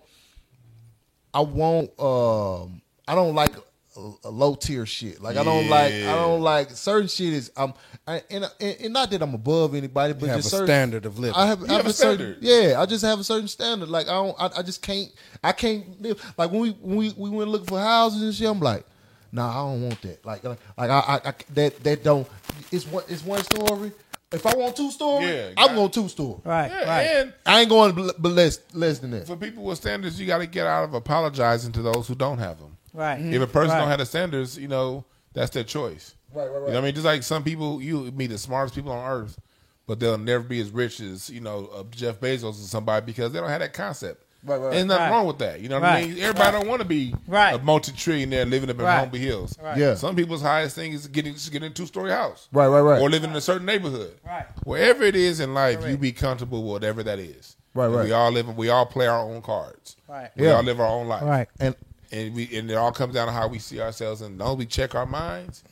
[1.34, 3.56] I won't um I don't like
[3.98, 5.22] a, a low tier shit.
[5.22, 7.74] Like I don't like I don't like certain shit is um
[8.08, 11.06] I, and, and and not that I'm above anybody, but have just a certain, standard
[11.06, 11.36] of living.
[11.36, 12.76] I have, You I have have a a certain yeah.
[12.80, 13.90] I just have a certain standard.
[13.90, 15.10] Like I don't I, I just can't
[15.44, 18.48] I can't live like when we when we we went looking for houses and shit.
[18.48, 18.86] I'm like.
[19.34, 20.26] Nah, I don't want that.
[20.26, 22.28] Like, like I, I, I that that don't.
[22.70, 23.94] It's one, it's one story.
[24.34, 26.40] If I want two story, Yeah, I'm got- going two story.
[26.46, 26.72] Right.
[26.72, 27.02] Yeah, right.
[27.02, 29.28] and I ain't going bel- but less less than that.
[29.28, 32.38] for people with standards, you got to get out of apologizing to those who don't
[32.38, 32.78] have them.
[32.94, 33.20] Right.
[33.20, 33.80] If a person Right.
[33.80, 35.04] don't have the standards, you know
[35.34, 36.16] that's their choice.
[36.34, 36.94] Right, right, You know what I mean?
[36.94, 39.38] Just like some people, you meet the smartest people on earth,
[39.86, 43.34] but they'll never be as rich as you know uh, Jeff Bezos or somebody because
[43.34, 44.24] they don't have that concept.
[44.44, 44.74] Right, right.
[44.76, 45.10] Ain't nothing Right.
[45.12, 45.60] wrong with that.
[45.62, 46.04] You know what Right.
[46.04, 46.20] I mean?
[46.20, 47.54] Everybody don't want to be Right.
[47.54, 49.12] a multi-trillionaire living up in Right.
[49.12, 49.56] Holmby Hills.
[49.62, 49.78] Right.
[49.78, 49.96] Yeah.
[49.96, 52.48] Some people's highest thing is getting just getting a two-story house.
[52.52, 53.02] Right, right, right.
[53.02, 54.14] Or living in a certain neighborhood.
[54.26, 54.46] Right.
[54.64, 57.56] Wherever it is in life, you be comfortable with whatever that is.
[57.74, 58.06] Right, And right.
[58.06, 58.58] We all live.
[58.58, 59.96] We all play our own cards.
[60.08, 60.30] Right.
[60.36, 60.54] We Yeah.
[60.54, 61.24] all live our own life.
[61.24, 61.48] Right.
[61.60, 61.76] And
[62.14, 64.66] And we and it all comes down to how we see ourselves and don't we
[64.66, 65.64] check our minds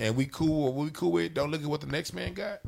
[0.00, 1.34] and we cool what we cool with.
[1.34, 2.60] Don't look at what the next man got.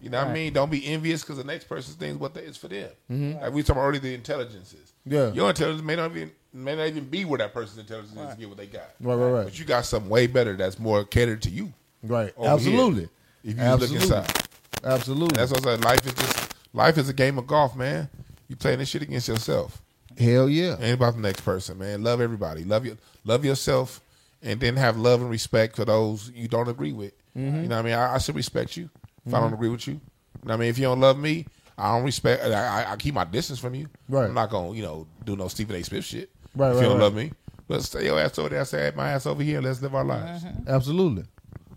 [0.00, 0.52] You know what I mean?
[0.54, 2.88] Don't be envious because the next person's thing is what that is for them.
[3.10, 3.42] Mm-hmm.
[3.42, 4.91] Like we talking about earlier, the intelligences.
[5.06, 5.14] Mm-hmm.
[5.14, 5.32] Yeah.
[5.32, 8.36] your intelligence may not even may not even be where that person's intelligence is to
[8.38, 8.90] get what they got.
[9.00, 9.44] Right, right, right.
[9.44, 11.72] But you got something way better that's more catered to you.
[12.02, 13.10] right, absolutely, here,
[13.44, 14.48] If you absolutely, look inside,
[14.84, 15.36] absolutely.
[15.36, 15.84] that's what I said.
[15.84, 18.08] Life is just life is a game of golf, man.
[18.48, 19.82] You playing this shit against yourself.
[20.18, 20.76] Hell yeah.
[20.78, 22.02] Ain't about the next person, man.
[22.04, 22.64] Love everybody.
[22.64, 22.98] Love you.
[23.24, 24.00] Love yourself,
[24.42, 27.14] and then have love and respect for those you don't agree with.
[27.36, 27.62] Mm-hmm.
[27.62, 27.94] You know what I mean?
[27.94, 28.90] I, I should respect you
[29.26, 29.94] if I don't agree with you.
[29.94, 30.00] You
[30.44, 30.68] know what I mean?
[30.68, 31.46] If you don't love me,
[31.78, 32.42] I don't respect.
[32.44, 33.88] I, I, I keep my distance from you.
[34.08, 34.26] Right.
[34.26, 35.82] I'm not gonna, you know, do no Stephen A.
[35.82, 36.30] Smith shit.
[36.54, 37.04] Right, If right, you don't right.
[37.04, 37.32] love me,
[37.66, 38.64] but stay your ass over there.
[38.64, 39.60] Say my ass over here.
[39.60, 40.44] Let's live our lives.
[40.66, 41.24] Absolutely,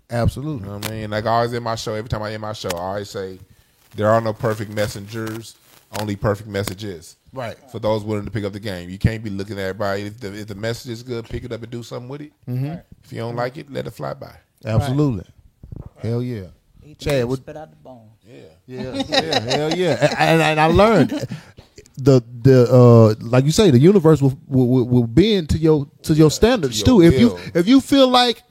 [0.09, 0.65] absolutely.
[0.65, 1.09] You know what I mean?
[1.11, 3.39] Like I always in my show, every time I end my show, I always say,
[3.95, 5.55] there are no perfect messengers,
[5.99, 7.15] only perfect messages.
[7.31, 7.57] Right.
[7.69, 8.89] For those willing to pick up the game.
[8.89, 10.03] You can't be looking at everybody.
[10.03, 12.31] If the, if the message is good, pick it up and do something with it.
[12.47, 12.75] Mm-hmm.
[13.03, 14.35] If you don't like it, let it fly by.
[14.63, 15.25] Absolutely.
[15.97, 16.47] Hell yeah.
[16.85, 18.09] Eat the Chad, meat, what- spit out the bone.
[18.23, 18.41] Yeah.
[18.67, 20.15] Yeah, yeah, hell yeah.
[20.19, 21.09] And, and I learned
[21.97, 25.87] the the uh like you say the universe will will, will- will bend to your
[26.03, 27.15] to your standards To your too.
[27.15, 27.39] If you will.
[27.53, 28.41] if you feel like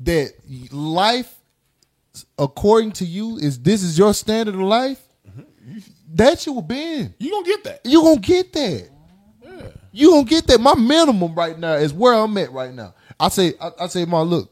[0.00, 0.32] that
[0.72, 1.34] life
[2.38, 5.00] according to you is this is your standard of life,
[6.14, 7.14] that you will bend.
[7.18, 7.80] You gonna get that.
[7.84, 8.88] You gonna get that.
[9.92, 10.60] You gonna get that.
[10.60, 12.94] My minimum right now is where I'm at right now.
[13.18, 14.50] I say I, I say, my look.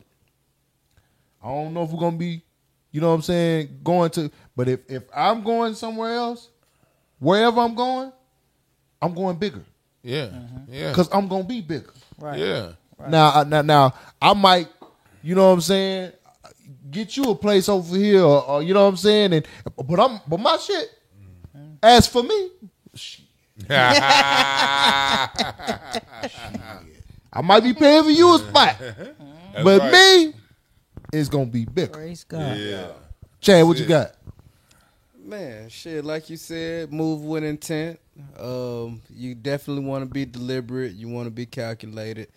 [1.42, 2.42] I don't know if we're gonna be,
[2.90, 4.30] you know what I'm saying, going to.
[4.56, 6.48] But if if I'm going somewhere else,
[7.18, 8.12] wherever I'm going,
[9.00, 9.62] I'm going bigger
[10.02, 10.26] Yeah.
[10.26, 10.72] Mm-hmm.
[10.72, 10.88] Yeah.
[10.90, 11.92] because I'm gonna be bigger.
[12.18, 12.38] Right.
[12.38, 12.72] yeah.
[13.08, 14.66] Now, I- now, now, I might,
[15.22, 16.12] you know what I'm saying,
[16.90, 19.46] get you a place over here, or, or you know what I'm saying, and
[19.86, 20.90] but I'm but my shit.
[21.56, 21.74] Mm-hmm.
[21.82, 22.50] As for me,
[23.70, 25.28] I
[27.42, 28.76] might be paying for you a spot,
[29.62, 29.92] but right.
[29.92, 30.34] me,
[31.12, 31.92] it's gonna be bigger.
[31.92, 32.56] Praise God.
[32.58, 32.88] yeah.
[33.40, 34.12] Chad, what you got?
[35.24, 38.00] Man, shit, like you said, move with intent.
[38.38, 40.94] Um, you definitely want to be deliberate.
[40.94, 42.28] You want to be calculated.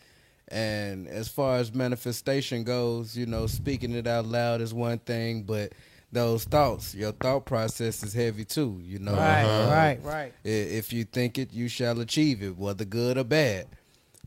[0.50, 5.43] And as far as manifestation goes, you know, speaking it out loud is one thing,
[5.43, 5.72] but
[6.11, 6.93] those thoughts.
[6.93, 8.82] Your thought process is heavy too.
[8.83, 10.33] You know, Right, Uh, right, right.
[10.43, 13.67] If you think it, you shall achieve it, whether good or bad.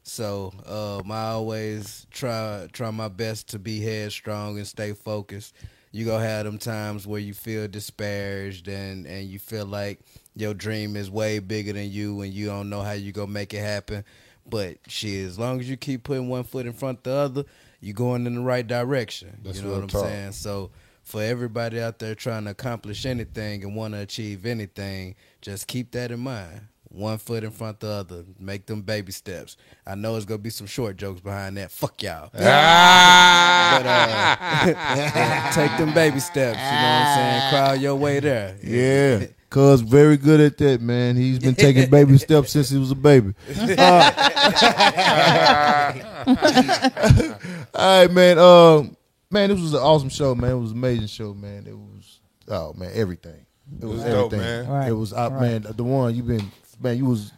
[0.04, 5.54] So um, I always try try my best to be headstrong and stay focused.
[5.92, 10.00] You gonna have them times where you feel disparaged and and you feel like
[10.36, 13.54] your dream is way bigger than you and you don't know how you gonna make
[13.54, 14.04] it happen.
[14.46, 17.44] But shit, as long as you keep putting one foot in front of the other,
[17.80, 19.40] you're going in the right direction.
[19.42, 20.04] That's you know what I'm talk.
[20.04, 20.32] saying?
[20.32, 20.70] So
[21.02, 25.92] for everybody out there trying to accomplish anything and want to achieve anything, just keep
[25.92, 26.68] that in mind.
[26.94, 28.24] One foot in front of the other.
[28.38, 29.56] Make them baby steps.
[29.84, 31.70] I know it's gonna be some short jokes behind that.
[31.72, 32.30] Fuck y'all.
[32.40, 33.78] Ah.
[33.82, 33.86] but
[34.76, 36.56] uh, take them baby steps.
[36.56, 37.50] You know what I'm saying?
[37.50, 38.56] Crowd your way there.
[38.62, 39.26] Yeah.
[39.50, 41.16] Cuz very good at that, man.
[41.16, 43.34] He's been taking baby steps since he was a baby.
[43.76, 44.12] Uh,
[47.74, 48.38] all right, man.
[48.38, 48.96] Um,
[49.30, 50.50] man, this was an awesome show, man.
[50.52, 51.66] It was an amazing show, man.
[51.66, 53.46] It was oh man, everything.
[53.80, 54.66] It was, was dope, everything.
[54.66, 54.68] man.
[54.68, 55.40] Right, It was uh, right.
[55.62, 56.50] man, the one you've been
[56.84, 57.32] man, you was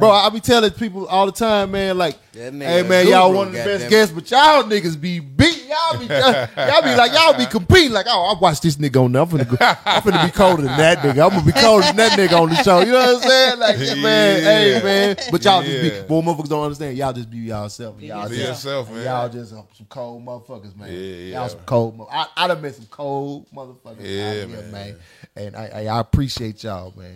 [0.00, 3.46] Bro, I be telling people all the time, man, like, hey a man, y'all one
[3.48, 7.12] of the best goddamn guests, but y'all niggas be beating, y'all be, y'all be like,
[7.12, 9.56] y'all be competing, like, oh, I watched this nigga on there, I'm finna, go,
[9.86, 12.48] I'm finna be colder than that nigga, I'm gonna be colder than that nigga on
[12.48, 13.58] the show, you know what I'm saying?
[13.60, 17.30] Like, yeah, man, hey man, but y'all just be, well, motherfuckers don't understand, y'all just
[17.30, 19.04] be y'all-self, y'all Be just, yourself, man.
[19.04, 20.90] y'all just uh, some cold motherfuckers, man.
[20.92, 21.38] Yeah, yeah.
[21.38, 24.72] Y'all some cold, mo- I, I done met some cold motherfuckers Yeah, out here, man.
[24.72, 24.96] man,
[25.36, 27.14] and I, I, I appreciate y'all, man.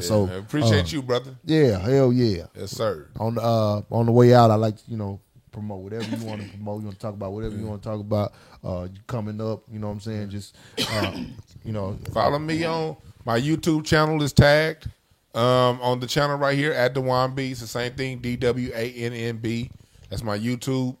[0.00, 0.38] So man.
[0.38, 1.34] Appreciate uh, you, brother.
[1.44, 2.46] Yeah, hell yeah.
[2.56, 3.08] Yes, sir.
[3.18, 5.20] On the uh, on the way out, I like to, you know
[5.52, 6.80] promote whatever you want to promote.
[6.80, 8.32] You want to talk about whatever you want to talk about.
[8.64, 10.30] Uh, coming up, you know what I'm saying?
[10.30, 11.14] Just uh,
[11.64, 14.88] you know, Follow me on my YouTube channel is tagged
[15.34, 17.52] um, on the channel right here at Dwann B.
[17.52, 19.70] It's the same thing, D W A N N B.
[20.10, 20.96] That's my YouTube.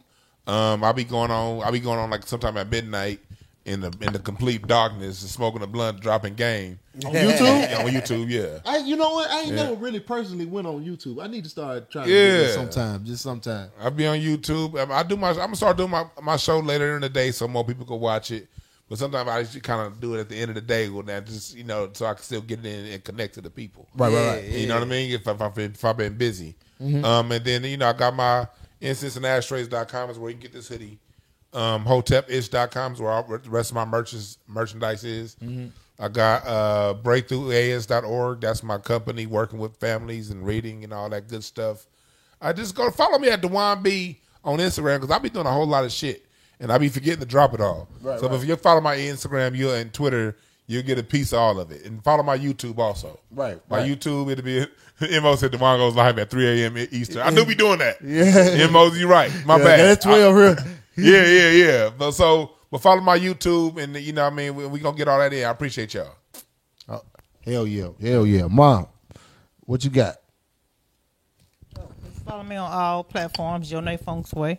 [0.46, 1.62] Um, I'll be going on.
[1.62, 3.20] I'll be going on like sometime at midnight
[3.64, 7.70] in the in the complete darkness, smoking a blunt, dropping game on YouTube.
[7.70, 8.28] Yeah, on YouTube.
[8.28, 9.30] Yeah, I, you know what?
[9.30, 9.54] I ain't Yeah.
[9.64, 11.22] never really personally went on YouTube.
[11.22, 12.30] I need to start trying to Yeah.
[12.38, 13.70] do that sometime, just sometime.
[13.80, 14.76] I'll be on YouTube.
[14.90, 15.30] I do my.
[15.30, 18.00] I'm gonna start doing my my show later in the day so more people can
[18.00, 18.48] watch it.
[18.88, 21.08] But sometimes I just kind of do it at the end of the day when
[21.08, 23.86] I just you know so I can still get in and connect to the people.
[23.96, 24.44] Right, right, right.
[24.44, 25.12] You know what I mean?
[25.12, 27.04] If, if I've been if I've been busy, Mhm.
[27.04, 28.46] um, and then you know I got my
[28.82, 30.98] incenseandashtrays.com is where you can get this hoodie.
[31.54, 35.36] Um, hotepish.com is where all, the rest of my merchants, merchandise is.
[35.42, 35.70] Mhm.
[35.98, 38.40] I got uh, breakthroughas.org.
[38.40, 41.86] That's my company working with families and reading and all that good stuff.
[42.40, 45.52] I just go follow me at Dwann B on Instagram because I be doing a
[45.52, 46.26] whole lot of shit
[46.58, 47.88] and I be forgetting to drop it all.
[48.00, 48.34] Right, so right.
[48.40, 51.70] if you follow my Instagram, you and Twitter, you'll get a piece of all of
[51.70, 51.84] it.
[51.84, 53.20] And follow my YouTube also.
[53.30, 53.90] Right, My right.
[53.90, 54.66] YouTube, it'll be
[55.20, 56.78] Mo said Dwann goes live at 3 a.m.
[56.90, 57.22] Eastern.
[57.22, 58.00] I knew we doing that.
[58.02, 58.66] Yeah.
[58.68, 59.30] Mo, you right.
[59.46, 59.78] My Yeah, bad.
[59.80, 60.76] that's 12 here.
[60.96, 61.90] yeah, yeah, yeah.
[61.96, 64.54] But so, but follow my YouTube and you know what I mean.
[64.54, 65.44] We, we gonna get all that in.
[65.44, 66.14] I appreciate y'all.
[66.88, 67.02] Oh,
[67.44, 68.86] hell yeah, hell yeah, mom.
[69.60, 70.16] What you got?
[72.26, 74.58] Follow me on all platforms, Jonae Fengshui.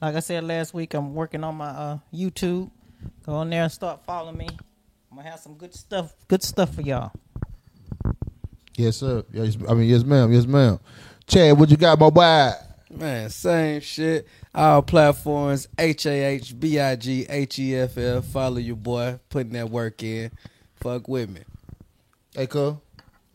[0.00, 2.70] Like I said last week, I'm working on my uh, YouTube.
[3.24, 4.48] Go on there and start following me.
[5.10, 7.12] I'm gonna have some good stuff, good stuff for y'all.
[8.76, 9.22] Yes, sir.
[9.32, 10.32] Yes, I mean, yes, ma'am.
[10.32, 10.80] Yes, ma'am.
[11.26, 12.50] Chad, what you got, my boy?
[12.90, 14.26] Man, same shit.
[14.54, 18.24] All platforms, H A H B I G H E F F.
[18.26, 20.30] Follow your boy, putting that work in.
[20.76, 21.40] Fuck with me.
[22.34, 22.74] Hey, cuz.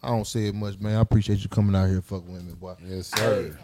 [0.01, 0.95] I don't say it much, man.
[0.95, 2.75] I appreciate you coming out here fuck with me, boy.
[2.85, 3.57] Yes, sir.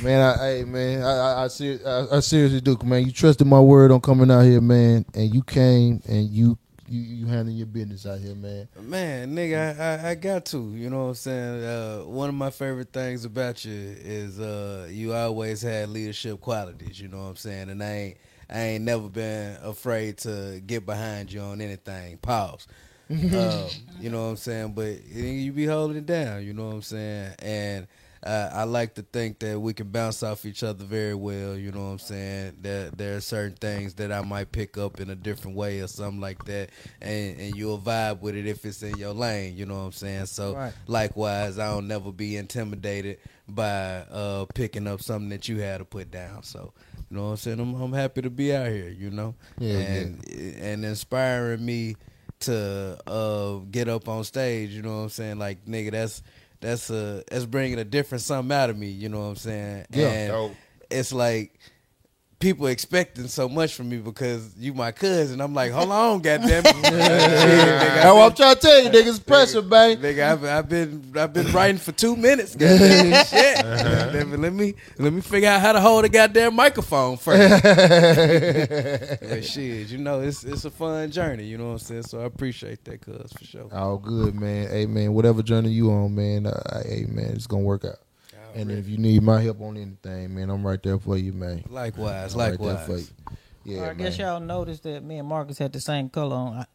[0.00, 3.04] Man, I, hey, man, I, I, I, ser- I, I seriously do, man.
[3.04, 6.56] You trusted my word on coming out here, man, and you came and you
[6.90, 8.68] you you handling your business out here, man.
[8.80, 10.74] Man, nigga, I, I, I got to.
[10.74, 11.64] You know what I'm saying?
[11.64, 17.00] Uh, one of my favorite things about you is uh, you always had leadership qualities.
[17.00, 17.70] You know what I'm saying?
[17.70, 18.16] And I ain't
[18.50, 22.18] I ain't never been afraid to get behind you on anything.
[22.18, 22.66] Pause.
[23.10, 23.66] um,
[24.00, 24.72] you know what I'm saying?
[24.72, 26.44] But you be holding it down.
[26.44, 27.34] You know what I'm saying?
[27.38, 27.86] And
[28.22, 31.56] uh, I like to think that we can bounce off each other very well.
[31.56, 32.58] You know what I'm saying?
[32.62, 35.86] That there are certain things that I might pick up in a different way or
[35.86, 39.56] something like that, and and you'll vibe with it if it's in your lane.
[39.56, 40.26] You know what I'm saying?
[40.26, 40.72] So Right.
[40.86, 43.18] likewise, I don't never be intimidated
[43.48, 46.42] by uh, picking up something that you had to put down.
[46.42, 46.72] So
[47.10, 47.60] you know what I'm saying?
[47.60, 48.90] I'm, I'm happy to be out here.
[48.90, 51.96] You know, Yeah, and and inspiring me
[52.40, 54.70] to uh, get up on stage.
[54.70, 55.38] You know what I'm saying?
[55.38, 56.22] Like nigga, that's
[56.60, 58.88] that's a that's bringing a different something out of me.
[58.88, 59.86] You know what I'm saying?
[59.90, 60.08] Yeah.
[60.08, 60.52] And Dope.
[60.90, 61.58] it's like
[62.40, 65.40] people expecting so much from me because you my cousin.
[65.42, 66.74] I'm like, hold on, goddamn it.
[66.74, 69.24] Nigga, I'm trying to tell you, niggas.
[69.24, 69.98] Pressure, man.
[69.98, 72.56] Nigga, I've, I've been I've been writing for two minutes.
[72.56, 73.62] Goddamn shit.
[73.62, 77.62] Goddamn let me let me figure out how to hold a goddamn microphone first.
[79.22, 81.44] but shit, you know, it's it's a fun journey.
[81.44, 82.02] You know what I'm saying?
[82.04, 83.68] So I appreciate that, cuz for sure.
[83.72, 84.68] All good, man.
[84.68, 86.46] Hey, man, whatever journey you on, man.
[86.46, 87.98] Uh, hey, man, it's gonna work out.
[88.54, 91.64] And if you need my help on anything, man, I'm right there for you, man.
[91.68, 92.86] Likewise, I'm right there likewise.
[92.86, 93.36] for you.
[93.76, 93.96] Yeah, I man.
[93.98, 96.52] guess y'all noticed that me and Marcus had the same color on.
[96.58, 96.66] I,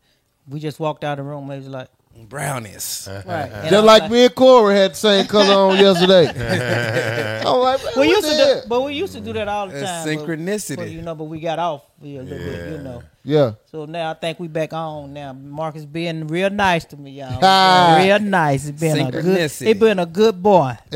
[0.47, 1.43] we just walked out of the room.
[1.49, 1.89] and They was like
[2.29, 3.07] brownies.
[3.25, 3.49] Right.
[3.51, 6.27] And Just was like me and Corey had the same color on yesterday.
[7.45, 8.61] I'm like, man, we what used the to hell?
[8.61, 10.15] do, but we used to do that all the That's time.
[10.15, 10.75] but- synchronicity.
[10.77, 13.01] But, you know, but we got off a little bit, you know.
[13.23, 13.53] Yeah.
[13.71, 15.33] So now I think we back on now.
[15.33, 17.39] Marcus being real nice to me, y'all.
[17.41, 17.99] Ah.
[18.03, 18.67] real nice.
[18.67, 19.23] It's been a good.
[19.25, 19.65] Synchronicity.
[19.67, 20.77] He been a good boy.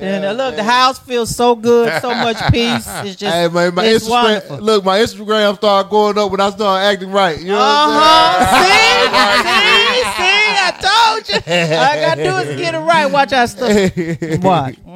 [0.00, 2.86] and uh, look, the house feels so good, so much peace.
[3.04, 4.58] It's just, hey, man, my it's Instagram, wonderful.
[4.58, 7.38] look, my Instagram started going up when I started acting right.
[7.38, 8.38] You know Uh-huh.
[8.40, 9.73] what See, see, see, I
[11.22, 11.52] told you.
[11.52, 13.06] All I gotta do is get it right.
[13.06, 14.42] Watch our stuff.
[14.42, 14.76] Watch.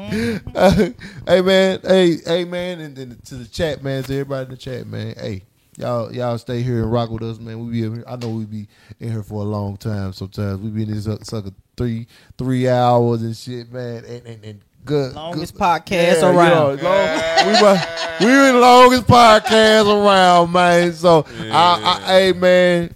[0.55, 0.89] Uh,
[1.27, 4.57] hey man, hey, hey man, and then to the chat, man, to everybody in the
[4.57, 5.15] chat, man.
[5.19, 5.43] Hey,
[5.77, 7.63] y'all, y'all stay here and rock with us, man.
[7.67, 8.69] We be, here- I know we be
[9.01, 10.15] in here for a long time.
[10.15, 12.07] Sometimes we be in this suck- sucker three,
[12.39, 14.03] three hours and shit, man.
[14.07, 16.79] And and, and good, Longest good- podcast Yeah, around.
[16.79, 17.87] you know, long- we wa-
[18.21, 20.93] we the longest podcast around, man.
[20.95, 22.95] So, I, I, hey man,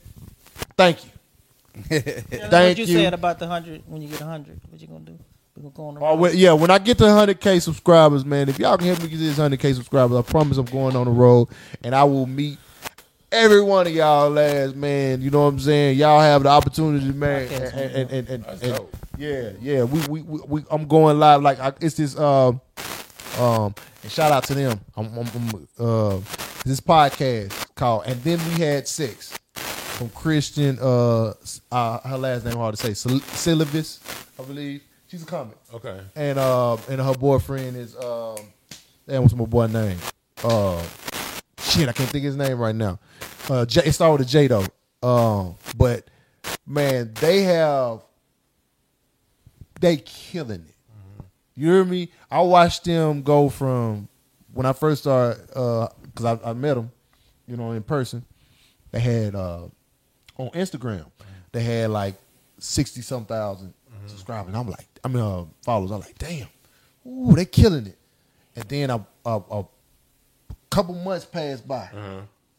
[0.78, 1.10] thank you.
[1.88, 2.98] Thank Thank what you, you.
[3.00, 4.60] said about the hundred when you get a hundred.
[4.68, 5.18] What you gonna do?
[5.56, 6.20] We gonna go on the Oh, road?
[6.20, 9.18] well, yeah, when I get to 100K subscribers, man, if y'all can help me get
[9.18, 11.48] this 100K subscribers, I promise I'm going on the road
[11.84, 12.58] and I will meet
[13.30, 15.20] every one of y'all last, man.
[15.20, 15.98] You know what I'm saying?
[15.98, 17.48] Y'all have the opportunity, man.
[17.52, 18.86] And, and, and, and, and-
[19.18, 21.42] yeah, yeah, we, we, we, we, I'm going live.
[21.42, 22.60] Like, I, it's this, um,
[23.38, 24.80] um, and shout out to them.
[24.96, 26.16] I'm, I'm, I'm, uh,
[26.64, 29.38] this podcast called And Then We Had Sex
[29.92, 31.34] from Christian, uh,
[31.70, 34.00] uh her last name hard to say, Syl- Syllabus,
[34.38, 34.82] I believe.
[35.08, 35.58] She's a comic.
[35.74, 36.00] Okay.
[36.16, 38.36] And uh, and her boyfriend is um,
[39.06, 39.98] damn, what's my boy name?
[40.42, 40.82] Uh,
[41.58, 42.98] shit, I can't think of his name right now.
[43.50, 44.66] Uh, J, it started with a J though.
[45.02, 46.08] Um, but
[46.66, 48.02] man, they have
[49.80, 50.74] they killing it.
[51.54, 52.10] You hear me?
[52.30, 54.08] I watched them go from
[54.54, 56.90] when I first started because I, I met them,
[57.46, 58.24] you know, in person.
[58.92, 59.68] They had uh,
[60.38, 61.06] on Instagram,
[61.52, 62.14] they had like
[62.58, 63.72] sixty some 1000
[64.06, 64.54] subscribers.
[64.54, 65.90] I'm like, I mean, uh, followers.
[65.90, 66.48] I'm like, damn,
[67.06, 67.98] ooh, they killing it.
[68.56, 69.64] And then a, a, a
[70.70, 71.88] couple months passed by.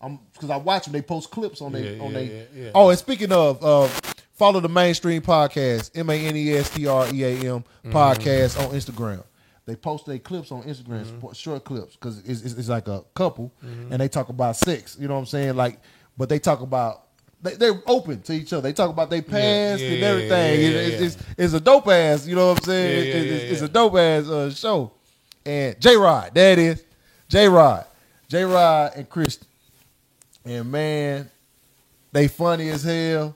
[0.01, 0.93] I'm because I watch them.
[0.93, 2.47] They post clips on their Yeah, on yeah, they.
[2.55, 2.71] yeah.
[2.75, 3.87] Oh, and speaking of, uh,
[4.33, 7.63] follow the Mane Stream podcast M A N E S T R E A M
[7.85, 7.91] Mm-hmm.
[7.91, 9.23] podcast on Instagram.
[9.65, 11.31] They post their clips on Instagram, Mm-hmm.
[11.31, 14.97] short clips, because it's, it's, it's like a couple, and they talk about sex.
[14.99, 15.55] You know what I'm saying?
[15.55, 15.79] Like,
[16.17, 17.03] but they talk about
[17.43, 18.61] they, they're open to each other.
[18.63, 20.61] They talk about their past yeah, and yeah, everything.
[20.61, 21.15] yeah, It- it's.
[21.15, 22.25] It's, it's a dope ass.
[22.25, 22.99] You know what I'm saying?
[22.99, 24.91] It- yeah, it- yeah, it's, it's a dope ass uh, show.
[25.45, 26.83] And J Rod, it is.
[27.27, 27.85] J Rod,
[28.29, 29.47] J Rod and Christian,
[30.45, 31.29] and man,
[32.11, 33.35] they funny as hell.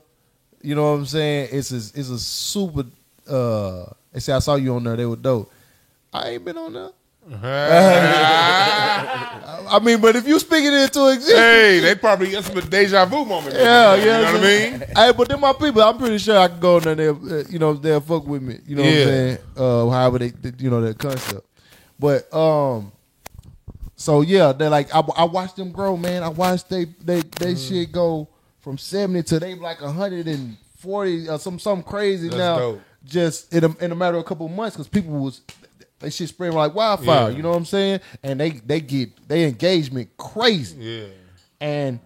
[0.61, 1.49] You know what I'm saying?
[1.51, 2.85] It's a, it's a super.
[3.29, 4.95] uh They say I saw you on there.
[4.95, 5.51] They were dope.
[6.13, 6.89] I ain't been on there.
[9.69, 13.05] I mean, but if you speaking it into existence, Hey, they probably that's a deja
[13.05, 13.53] vu moment.
[13.55, 14.83] yeah, yeah, you know what I mean?
[14.95, 17.11] Hey, but then my people, I'm pretty sure I can go in there.
[17.11, 18.59] Uh, you know, they'll fuck with me.
[18.65, 18.99] You know what Yeah.
[19.01, 19.37] I'm saying?
[19.57, 21.45] Uh, however they, they- you know, that concept.
[21.99, 22.91] But um,
[23.95, 26.23] so yeah, they're like I, I watched them grow, man.
[26.23, 27.67] I watched they they they Mm.
[27.67, 32.57] shit go from 70 to they like 140 or some something crazy That's now.
[32.57, 32.81] dope.
[33.03, 35.41] Just in a, in a matter of a couple months, because people was
[35.99, 37.29] they shit spreading like wildfire.
[37.29, 37.35] Yeah.
[37.35, 37.99] You know what I'm saying?
[38.23, 41.05] And they they get they engagement crazy Yeah.
[41.59, 41.99] and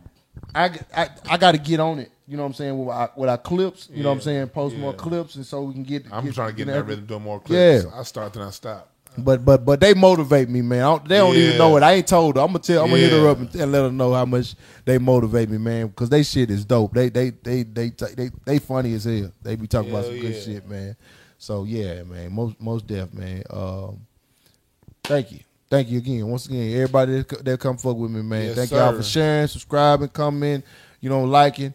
[0.54, 2.12] I, I, I got to get on it.
[2.28, 3.90] You know what I'm saying with our, with our clips.
[3.92, 6.06] You know what I'm saying post more clips, and so we can get.
[6.12, 7.86] I'm get, trying to get in that rhythm, doing more clips.
[7.86, 8.00] Yeah.
[8.00, 8.88] I start then I stop.
[9.18, 10.80] But but but they motivate me, man.
[10.80, 11.84] Don't, they don't even know it.
[11.84, 12.42] I ain't told her.
[12.42, 12.84] I'm gonna tell.
[12.84, 14.56] I'm gonna hit her up and, and let her know how much
[14.86, 15.88] they motivate me, man.
[15.88, 16.94] Because they shit is dope.
[16.94, 19.32] They they they they they they, they funny as hell.
[19.42, 20.96] They be talking about Hell some good shit, man.
[21.42, 22.32] So yeah, man.
[22.32, 23.42] Most most deaf, man.
[23.50, 24.02] Um,
[25.04, 25.40] thank you.
[25.72, 26.28] Thank you again.
[26.28, 28.44] Once again, everybody that, come fuck with me, man.
[28.44, 30.68] Yes, Thank y'all for sharing, subscribing, commenting,
[31.00, 31.74] you know, liking.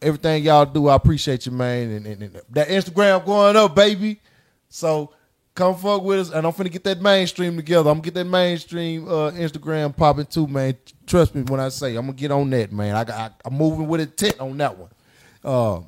[0.00, 1.90] Everything y'all do, I appreciate you, man.
[1.90, 4.18] And, and, and that Instagram going up, baby.
[4.70, 5.12] So
[5.54, 6.30] come fuck with us.
[6.30, 7.90] And I'm finna get that Mane Stream together.
[7.90, 10.74] I'm gonna get that Mane Stream uh, Instagram popping too, man.
[11.06, 12.96] Trust me when I say I'm gonna get on that, man.
[12.96, 14.90] I got I, I'm moving with intent on that one.
[15.44, 15.80] Uh,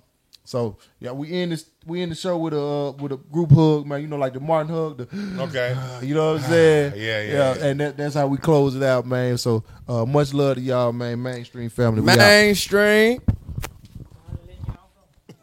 [0.45, 3.51] So yeah, we end this we end the show with a uh, with a group
[3.53, 4.01] hug, man.
[4.01, 4.99] You know, like the Martin hug.
[4.99, 5.77] The, Okay.
[6.07, 6.93] you know what I'm saying?
[6.97, 7.65] Yeah, yeah, yeah.
[7.67, 9.39] And that, that's how we close it out, man.
[9.39, 11.23] So uh, much love to y'all, man.
[11.23, 12.01] Mane Stream family.
[12.01, 12.19] We out.
[12.19, 13.21] Mane Stream.